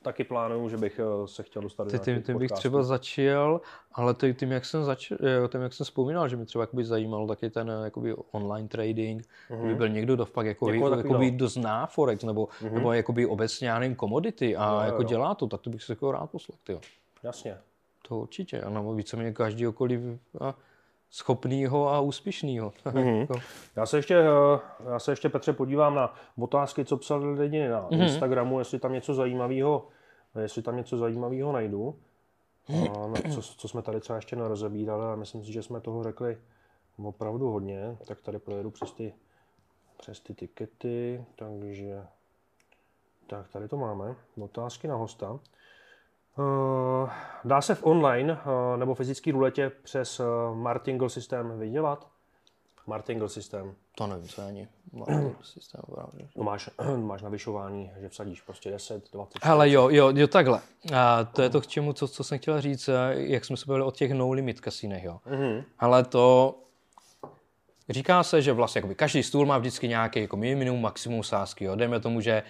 [0.03, 3.61] taky plánuju, že bych eh, se chtěl dostat do Ty, tím, tím bych třeba začal,
[3.91, 5.17] ale ty, tím, jak jsem začal,
[5.51, 9.21] tím, jak jsem vzpomínal, že mě třeba jakoby zajímal taky ten eh, jakoby online trading,
[9.49, 9.59] mm-hmm.
[9.59, 12.73] kdyby byl někdo, kdo fakt jako, jako, jakoby, kdo zná Forex, nebo, mm-hmm.
[12.73, 15.07] nebo jakoby obecně, já nevím, komodity a jo, jako jo.
[15.07, 16.79] dělá to, tak to bych se jako rád poslal, jo.
[17.23, 17.57] Jasně.
[18.07, 20.01] To určitě, a nebo víceméně každýkoliv
[20.41, 20.55] a
[21.13, 22.73] schopnýho a úspěšnýho.
[22.93, 23.07] Mhm.
[23.07, 23.33] Jako,
[23.75, 24.59] Já se ještě, eh,
[24.91, 28.01] já se ještě Petře podívám na otázky, co psali lidi na Mhm.
[28.01, 29.87] Instagramu, jestli tam něco zajímavého,
[30.39, 31.95] jestli tam něco zajímavého najdu.
[32.69, 36.03] A na, co, co jsme tady třeba ještě nerozebírali, ale myslím si, že jsme toho
[36.03, 36.37] řekli
[37.03, 39.13] opravdu hodně, tak tady projedu přes ty
[39.97, 42.03] přes ty tikety, takže
[43.27, 45.39] tak tady to máme, otázky na hosta.
[46.37, 47.09] Uh,
[47.45, 52.07] dá se v online uh, nebo fyzický ruletě přes uh, martingale systém vydělat?
[52.87, 53.75] Martingale systém.
[53.95, 55.81] To nevím, co ani martingale systém.
[56.35, 59.39] No máš, máš navyšování, že vsadíš prostě 10, 20.
[59.41, 60.61] Ale jo, jo, jo, takhle.
[60.95, 63.85] A to je to k čemu, co, co jsem chtěl říct, jak jsme se bavili
[63.85, 65.19] o těch no limit kasínech, jo.
[65.27, 65.63] Mm-hmm.
[65.79, 66.55] Ale to,
[67.89, 71.65] Říká se, že vlastně jakoby každý stůl má vždycky nějaký jako minimum, maximum sázky.
[71.65, 71.75] Jo.
[71.75, 72.43] Dejme tomu, že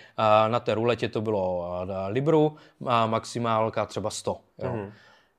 [0.47, 1.69] na té ruletě to bylo
[2.07, 2.55] libru
[2.85, 4.39] a maximálka třeba 100.
[4.63, 4.69] Jo.
[4.69, 4.91] Mm-hmm.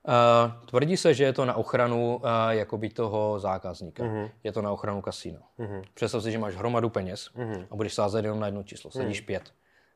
[0.07, 4.03] Uh, tvrdí se, že je to na ochranu uh, jakoby toho zákazníka.
[4.03, 4.29] Mm-hmm.
[4.43, 5.39] Je to na ochranu kasína.
[5.59, 5.83] Mm-hmm.
[5.93, 7.67] Představ si, že máš hromadu peněz mm-hmm.
[7.71, 8.91] a budeš sázet jenom na jedno číslo.
[8.91, 9.25] Sadíš mm-hmm.
[9.25, 9.51] pět,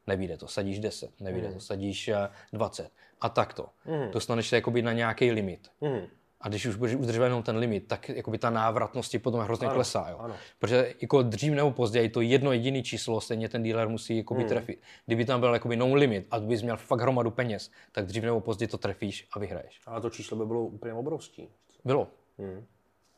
[0.07, 0.47] nevíde to.
[0.47, 1.53] Sadíš deset, nevíde mm-hmm.
[1.53, 1.59] to.
[1.59, 2.15] Sadíš uh,
[2.53, 2.91] dvacet.
[3.21, 3.65] A takto.
[3.85, 4.09] Mm-hmm.
[4.09, 5.67] Dostaneš se jakoby na nějaký limit.
[5.81, 6.07] Mm-hmm.
[6.41, 9.67] A když už budeš udržovat jenom ten limit, tak jakoby ta návratnost ti potom hrozně
[9.67, 10.07] ano, klesá.
[10.09, 10.17] Jo?
[10.19, 10.35] Ano.
[10.59, 14.49] Protože jako dřív nebo později to jedno jediné číslo stejně ten dealer musí jakoby hmm.
[14.49, 14.81] trefit.
[15.05, 18.41] Kdyby tam byl jakoby no limit a bys měl fakt hromadu peněz, tak dřív nebo
[18.41, 19.81] později to trefíš a vyhraješ.
[19.85, 21.43] Ale to číslo by bylo úplně obrovské.
[21.85, 22.07] Bylo.
[22.37, 22.65] Hmm.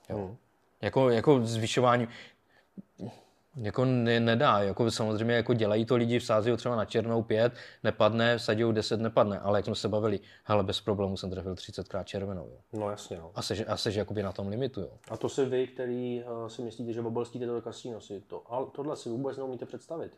[0.10, 0.18] Jo.
[0.18, 0.38] Hmm.
[0.82, 2.08] Jako, jako zvyšování,
[3.56, 8.38] jako ne, nedá, jako samozřejmě jako dělají to lidi, vsází třeba na černou pět, nepadne,
[8.38, 12.08] vsadí 10, nepadne, ale jak jsme se bavili, hele, bez problému jsem trefil 30 krát
[12.08, 12.50] červenou.
[12.52, 12.80] Jo.
[12.80, 13.32] No jasně, no.
[13.36, 14.92] A seš, a seš jakoby na tom limitu, jo.
[15.10, 18.66] A to si vy, který uh, si myslíte, že obelstíte to kasíno, si to, ale
[18.76, 20.18] tohle si vůbec neumíte představit.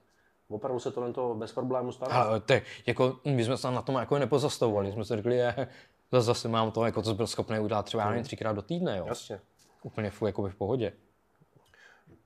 [0.50, 2.24] Opravdu se tohle to bez problému stará.
[2.24, 5.68] Ale te, jako, my jsme se na tom jako nepozastavovali, jsme si řekli, je,
[6.12, 8.24] zase mám to, jako to byl schopný udělat třeba hmm.
[8.24, 9.06] třikrát do týdne, jo.
[9.08, 9.40] Jasně.
[9.84, 10.94] Úplně fu, jako v pohodě.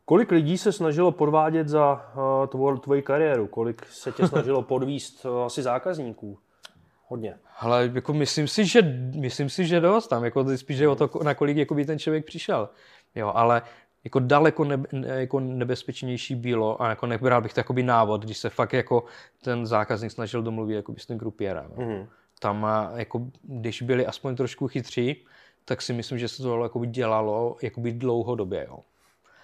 [0.09, 3.47] Kolik lidí se snažilo podvádět za uh, tvor, tvoji kariéru?
[3.47, 6.39] Kolik se tě snažilo podvíst uh, asi zákazníků?
[7.07, 7.35] Hodně.
[7.59, 8.81] Ale jako myslím si, že,
[9.15, 10.23] myslím si, že dost tam.
[10.23, 12.69] Jako spíš je o to, na kolik jako by ten člověk přišel.
[13.15, 13.61] Jo, ale
[14.03, 14.87] jako daleko nebe,
[15.19, 19.03] jako nebezpečnější bylo a jako nebral bych to návod, když se fakt jako
[19.43, 21.71] ten zákazník snažil domluvit jako by s tím grupiérem.
[21.77, 22.07] Mm-hmm.
[22.39, 25.25] Tam jako, když byli aspoň trošku chytří,
[25.65, 28.65] tak si myslím, že se to jako by dělalo jako by dlouhodobě.
[28.69, 28.79] Jo.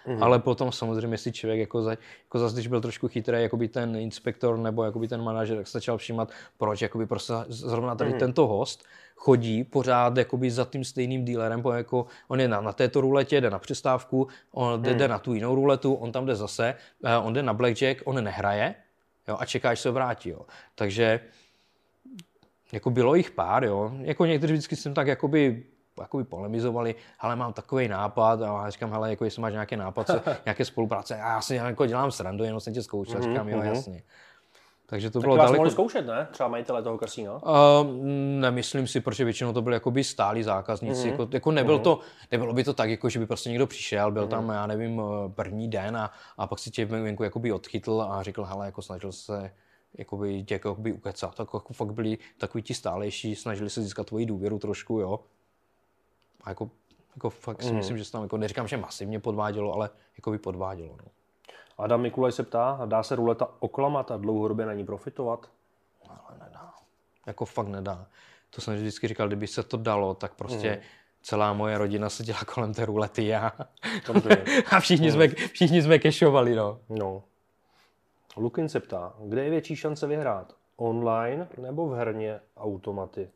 [0.08, 0.24] Mm-hmm.
[0.24, 1.92] Ale potom samozřejmě si člověk jako, za,
[2.24, 5.58] jako zase, když byl trošku chytrý, jako by ten inspektor nebo jako by ten manažer,
[5.58, 8.20] tak začal všímat, proč jako by prostě zrovna tady mm-hmm.
[8.20, 13.02] tento host chodí pořád jakoby za tím stejným dealerem, jako on je na, na této
[13.02, 14.98] ruletě, jde na přestávku, on jde, mm.
[14.98, 18.24] jde na tu jinou ruletu, on tam jde zase, eh, on jde na blackjack, on
[18.24, 18.76] nehraje
[19.28, 20.30] jo, a čeká, až se vrátí.
[20.30, 20.46] Jo.
[20.76, 21.20] Takže
[22.72, 23.92] jako bylo jich pár, jo.
[24.02, 25.64] Jako někteří vždycky jsem tak jakoby
[26.02, 30.08] jakoby polemizovali, ale mám takový nápad a já říkám, hele, jako jestli máš nějaký nápad,
[30.08, 33.50] co, nějaké spolupráce, a já si jako dělám srandu, jenom jsem tě zkoušel, mm-hmm, říkám,
[33.50, 33.74] jo, mm-hmm.
[33.74, 34.04] jasně.
[34.86, 35.60] Takže to tak bylo vás daleko...
[35.60, 36.28] mohli zkoušet, ne?
[36.32, 37.34] Třeba majitele toho kasína?
[37.34, 37.42] Uh,
[38.40, 41.08] nemyslím si, protože většinou to byly jakoby stálí zákazníci.
[41.08, 41.12] Mm-hmm.
[41.12, 41.84] Jako, jako nebyl mm-hmm.
[41.84, 42.00] to,
[42.32, 44.30] nebylo by to tak, jako že by prostě někdo přišel, byl mm-hmm.
[44.30, 48.24] tam, já nevím, eh, první den a, a pak si tě venku jakoby odchytl a
[48.24, 49.52] řekl, hele, jako snažil se
[49.98, 51.36] jakoby, tě jakoby ukecat.
[51.36, 55.20] Tak jako fakt byli takový ti stálejší, snažili se získat tvoji důvěru trošku, jo.
[56.44, 56.70] A jako,
[57.16, 57.78] jako fakt si mm.
[57.78, 60.98] myslím, že se tam, jako neříkám, že masivně podvádělo, ale jako by podvádělo.
[61.04, 61.12] No.
[61.78, 65.50] Adam Mikulaj se ptá, dá se ruleta oklamat a dlouhodobě na ní profitovat?
[66.10, 66.74] Ale nedá.
[67.28, 68.08] Jako fakt nedá.
[68.50, 70.82] To jsem vždycky říkal, kdyby se to dalo, tak prostě mm.
[71.22, 73.52] celá moje rodina se dělá kolem té rulety a,
[74.72, 75.14] a všichni, mm.
[75.14, 76.56] jsme, všichni jsme kešovali.
[76.56, 76.80] No.
[76.90, 77.24] no.
[78.38, 80.56] Lukin se ptá, kde je větší šance vyhrát?
[80.76, 83.30] Online nebo v herně automaty?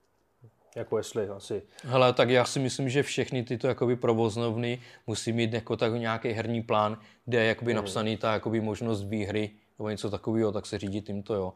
[0.77, 1.61] Jako jestli asi.
[1.83, 6.29] Hele, tak já si myslím, že všechny tyto jakoby provoznovny musí mít jako tak nějaký
[6.29, 7.75] herní plán, kde je jakoby hmm.
[7.75, 11.53] napsaný ta jakoby možnost výhry nebo něco takového, tak se řídí tímto, jo.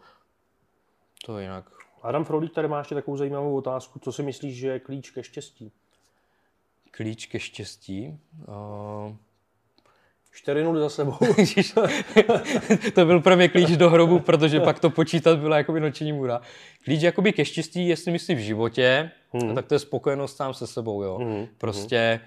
[1.25, 1.69] To je jinak.
[2.01, 3.99] Adam Frodík tady má ještě takovou zajímavou otázku.
[3.99, 5.71] Co si myslíš, že je klíč ke štěstí?
[6.91, 8.19] Klíč ke štěstí?
[8.47, 9.15] Uh...
[10.31, 11.13] 4 za sebou.
[12.95, 16.41] to byl pro mě klíč do hrobu, protože pak to počítat byla jakoby noční můra.
[16.83, 19.55] Klíč jakoby ke štěstí, jestli myslí v životě, hmm.
[19.55, 21.03] tak to je spokojenost sám se sebou.
[21.03, 21.17] Jo.
[21.17, 21.47] Hmm.
[21.57, 22.19] Prostě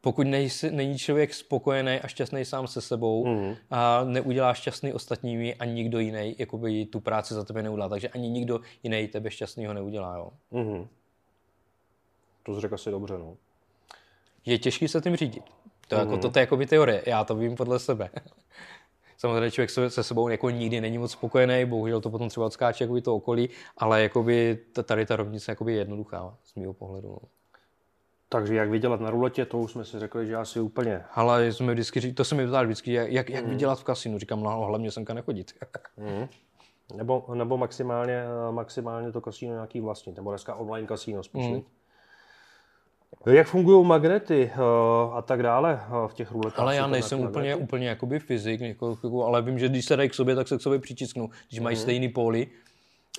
[0.00, 3.54] pokud nejsi, není člověk spokojený a šťastný sám se sebou hmm.
[3.70, 7.88] a neudělá šťastný ostatními a nikdo jiný jakoby tu práci za tebe neudělá.
[7.88, 10.16] Takže ani nikdo jiný tebe šťastného neudělá.
[10.16, 10.30] Jo.
[10.52, 10.88] Hmm.
[12.42, 13.14] To jsi řekl asi dobře.
[13.18, 13.36] No.
[14.46, 15.44] Je těžký se tím řídit.
[15.90, 16.00] To, mm.
[16.00, 18.10] jako, to, to je jako by teorie, já to vím podle sebe.
[19.18, 22.84] Samozřejmě člověk se, se sebou jako nikdy není moc spokojený, bohužel to potom třeba odskáče
[22.84, 27.08] jako to okolí, ale jakoby tady ta rovnice je jednoduchá z mého pohledu.
[27.08, 27.18] No.
[28.28, 31.04] Takže jak vydělat na ruletě, to už jsme si řekli, že asi úplně.
[31.14, 33.50] Ale jsme vždycky, to se mi ptali vždycky, jak, jak mm.
[33.50, 34.18] vydělat v kasinu.
[34.18, 35.52] Říkám, no hlavně semka nechodit.
[35.96, 36.28] mm.
[36.96, 41.46] Nebo, nebo maximálně, maximálně to kasino nějaký vlastní, nebo dneska online kasino spíš.
[41.46, 41.62] Mm.
[43.26, 46.58] Jak fungují magnety uh, a tak dále uh, v těch ruletách?
[46.58, 50.14] Ale já nejsem úplně, úplně jakoby fyzik, jako, ale vím, že když se dají k
[50.14, 52.46] sobě, tak se k sobě přičisknou, když mají stejný póly.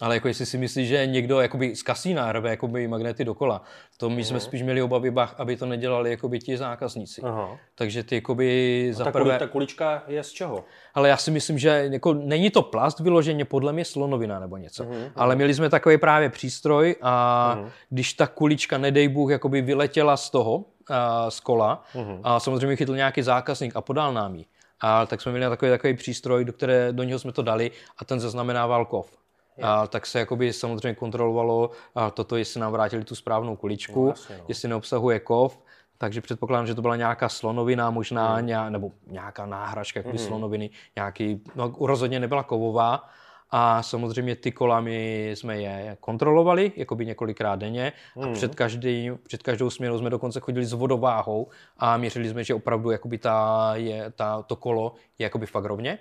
[0.02, 3.62] Ale jako jestli si myslíš, že někdo jakoby z kasína rve jakoby magnety dokola,
[3.98, 7.22] to my jsme spíš měli obavy, bach, aby to nedělali jakoby ti zákazníci.
[7.22, 7.58] Aha.
[7.76, 9.40] Takže ty jakoby za Ta, prvé...
[9.40, 10.64] ta kulička je z čeho?
[10.94, 14.86] Ale já si myslím, že jako není to plast vyloženě, podle mě slonovina nebo něco.
[15.16, 20.30] Ale měli jsme takový právě přístroj a když ta kulička, nedej Bůh, jakoby vyletěla z
[20.30, 21.84] toho, a, z kola
[22.24, 24.46] a samozřejmě chytl nějaký zákazník a podal nám ji.
[24.82, 28.06] A tak jsme měli takový, takový přístroj, do, které, do něho jsme to dali a
[28.06, 29.21] ten zaznamenával kov.
[29.62, 34.10] A, tak se jakoby samozřejmě kontrolovalo a toto, jestli nám vrátili tu správnou kuličku, No,
[34.10, 34.44] jasně, no.
[34.48, 35.60] jestli neobsahuje kov,
[35.98, 41.42] takže předpokládám, že to byla nějaká slonovina, možná nějak, nebo nějaká náhražka jakoby slonoviny, nějaký,
[41.56, 43.10] no rozhodně nebyla kovová.
[43.54, 47.94] A samozřejmě ty kola my jsme je kontrolovali, jakoby několikrát denně.
[48.16, 51.48] A před, každý, před každou směnou jsme dokonce chodili s vodováhou
[51.78, 56.00] a měřili jsme, že opravdu jakoby ta, je, ta, to kolo je jakoby fakt rovně,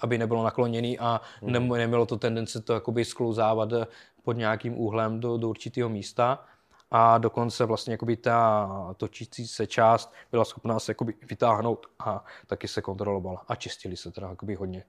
[0.00, 3.68] aby nebylo nakloněný a ne, nemělo to tendence to jakoby sklouzávat
[4.22, 6.44] pod nějakým úhlem do, do určitého místa.
[6.90, 12.68] A dokonce vlastně jakoby ta točící se část byla schopná se jakoby vytáhnout a taky
[12.68, 13.44] se kontrolovala.
[13.48, 14.84] A čistili se teda jakoby hodně.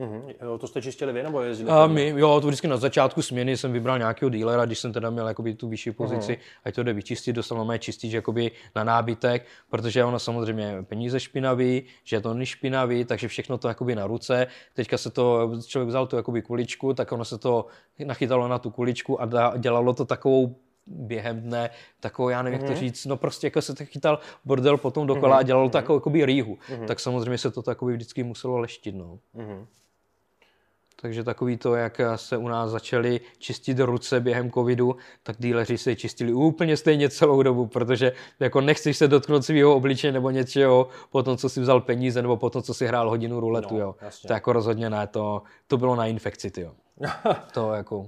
[0.00, 0.22] Mhm.
[0.42, 1.70] Jo, To jste čistili vy nebo jezdili?
[1.70, 5.10] A my, jo, to vždycky na začátku směny jsem vybral nějakého dílera, když jsem teda
[5.10, 9.46] měl jakoby tu vyšší pozici, ať to jde vyčistit, dostal mé čistič jakoby na nábytek,
[9.70, 14.46] protože ono samozřejmě peníze špinavý, že to špinavý, takže všechno to jakoby na ruce.
[14.74, 17.66] Teďka se to, člověk vzal tu jakoby kuličku, tak ono se to
[18.04, 20.56] nachytalo na tu kuličku a dělalo to takovou
[20.86, 21.70] během dne,
[22.00, 25.36] takovou, já nevím, jak to říct, no prostě jako se to chytal bordel potom dokola
[25.36, 26.58] a dělalo to takovou jakoby rýhu.
[26.86, 29.18] Tak samozřejmě se to takový vždycky muselo leštit, no.
[29.34, 29.66] Mhm.
[31.00, 35.90] Takže takový to, jak se u nás začaly čistit ruce během covidu, tak díleři se
[35.90, 40.88] je čistili úplně stejně celou dobu, protože jako nechceš se dotknout svého obličeje nebo něčeho
[41.10, 43.80] po tom, co si vzal peníze nebo po tom, co si hrál hodinu ruletu, No,
[43.80, 43.94] jo.
[44.00, 44.28] jasně.
[44.28, 46.72] To jako rozhodně ne, to, to bylo na infekci, ty jo.
[47.54, 48.06] to jako...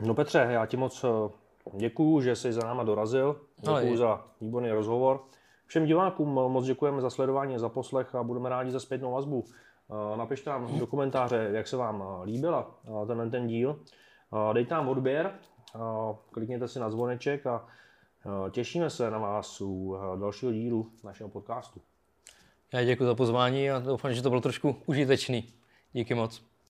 [0.00, 1.30] No Petře, já ti moc eh,
[1.76, 3.36] děkuju, že jsi za náma dorazil.
[3.66, 3.98] Ale Děkuju je.
[3.98, 5.20] za výborný rozhovor.
[5.66, 9.44] Všem divákům moc děkujeme za sledování, za poslech a budeme rádi za zpětnou vazbu.
[9.90, 13.80] Eh, Napište nám do komentáře, jak se vám eh, líbila eh, ten, ten díl.
[14.52, 15.34] Dejte nám odběr,
[16.30, 17.66] klikněte si na zvoneček a
[18.50, 21.80] těšíme se na vás u dalšího dílu našeho podcastu.
[22.72, 25.54] Já děkuji za pozvání a doufám, že to bylo trošku užitečný.
[25.92, 26.53] Díky moc.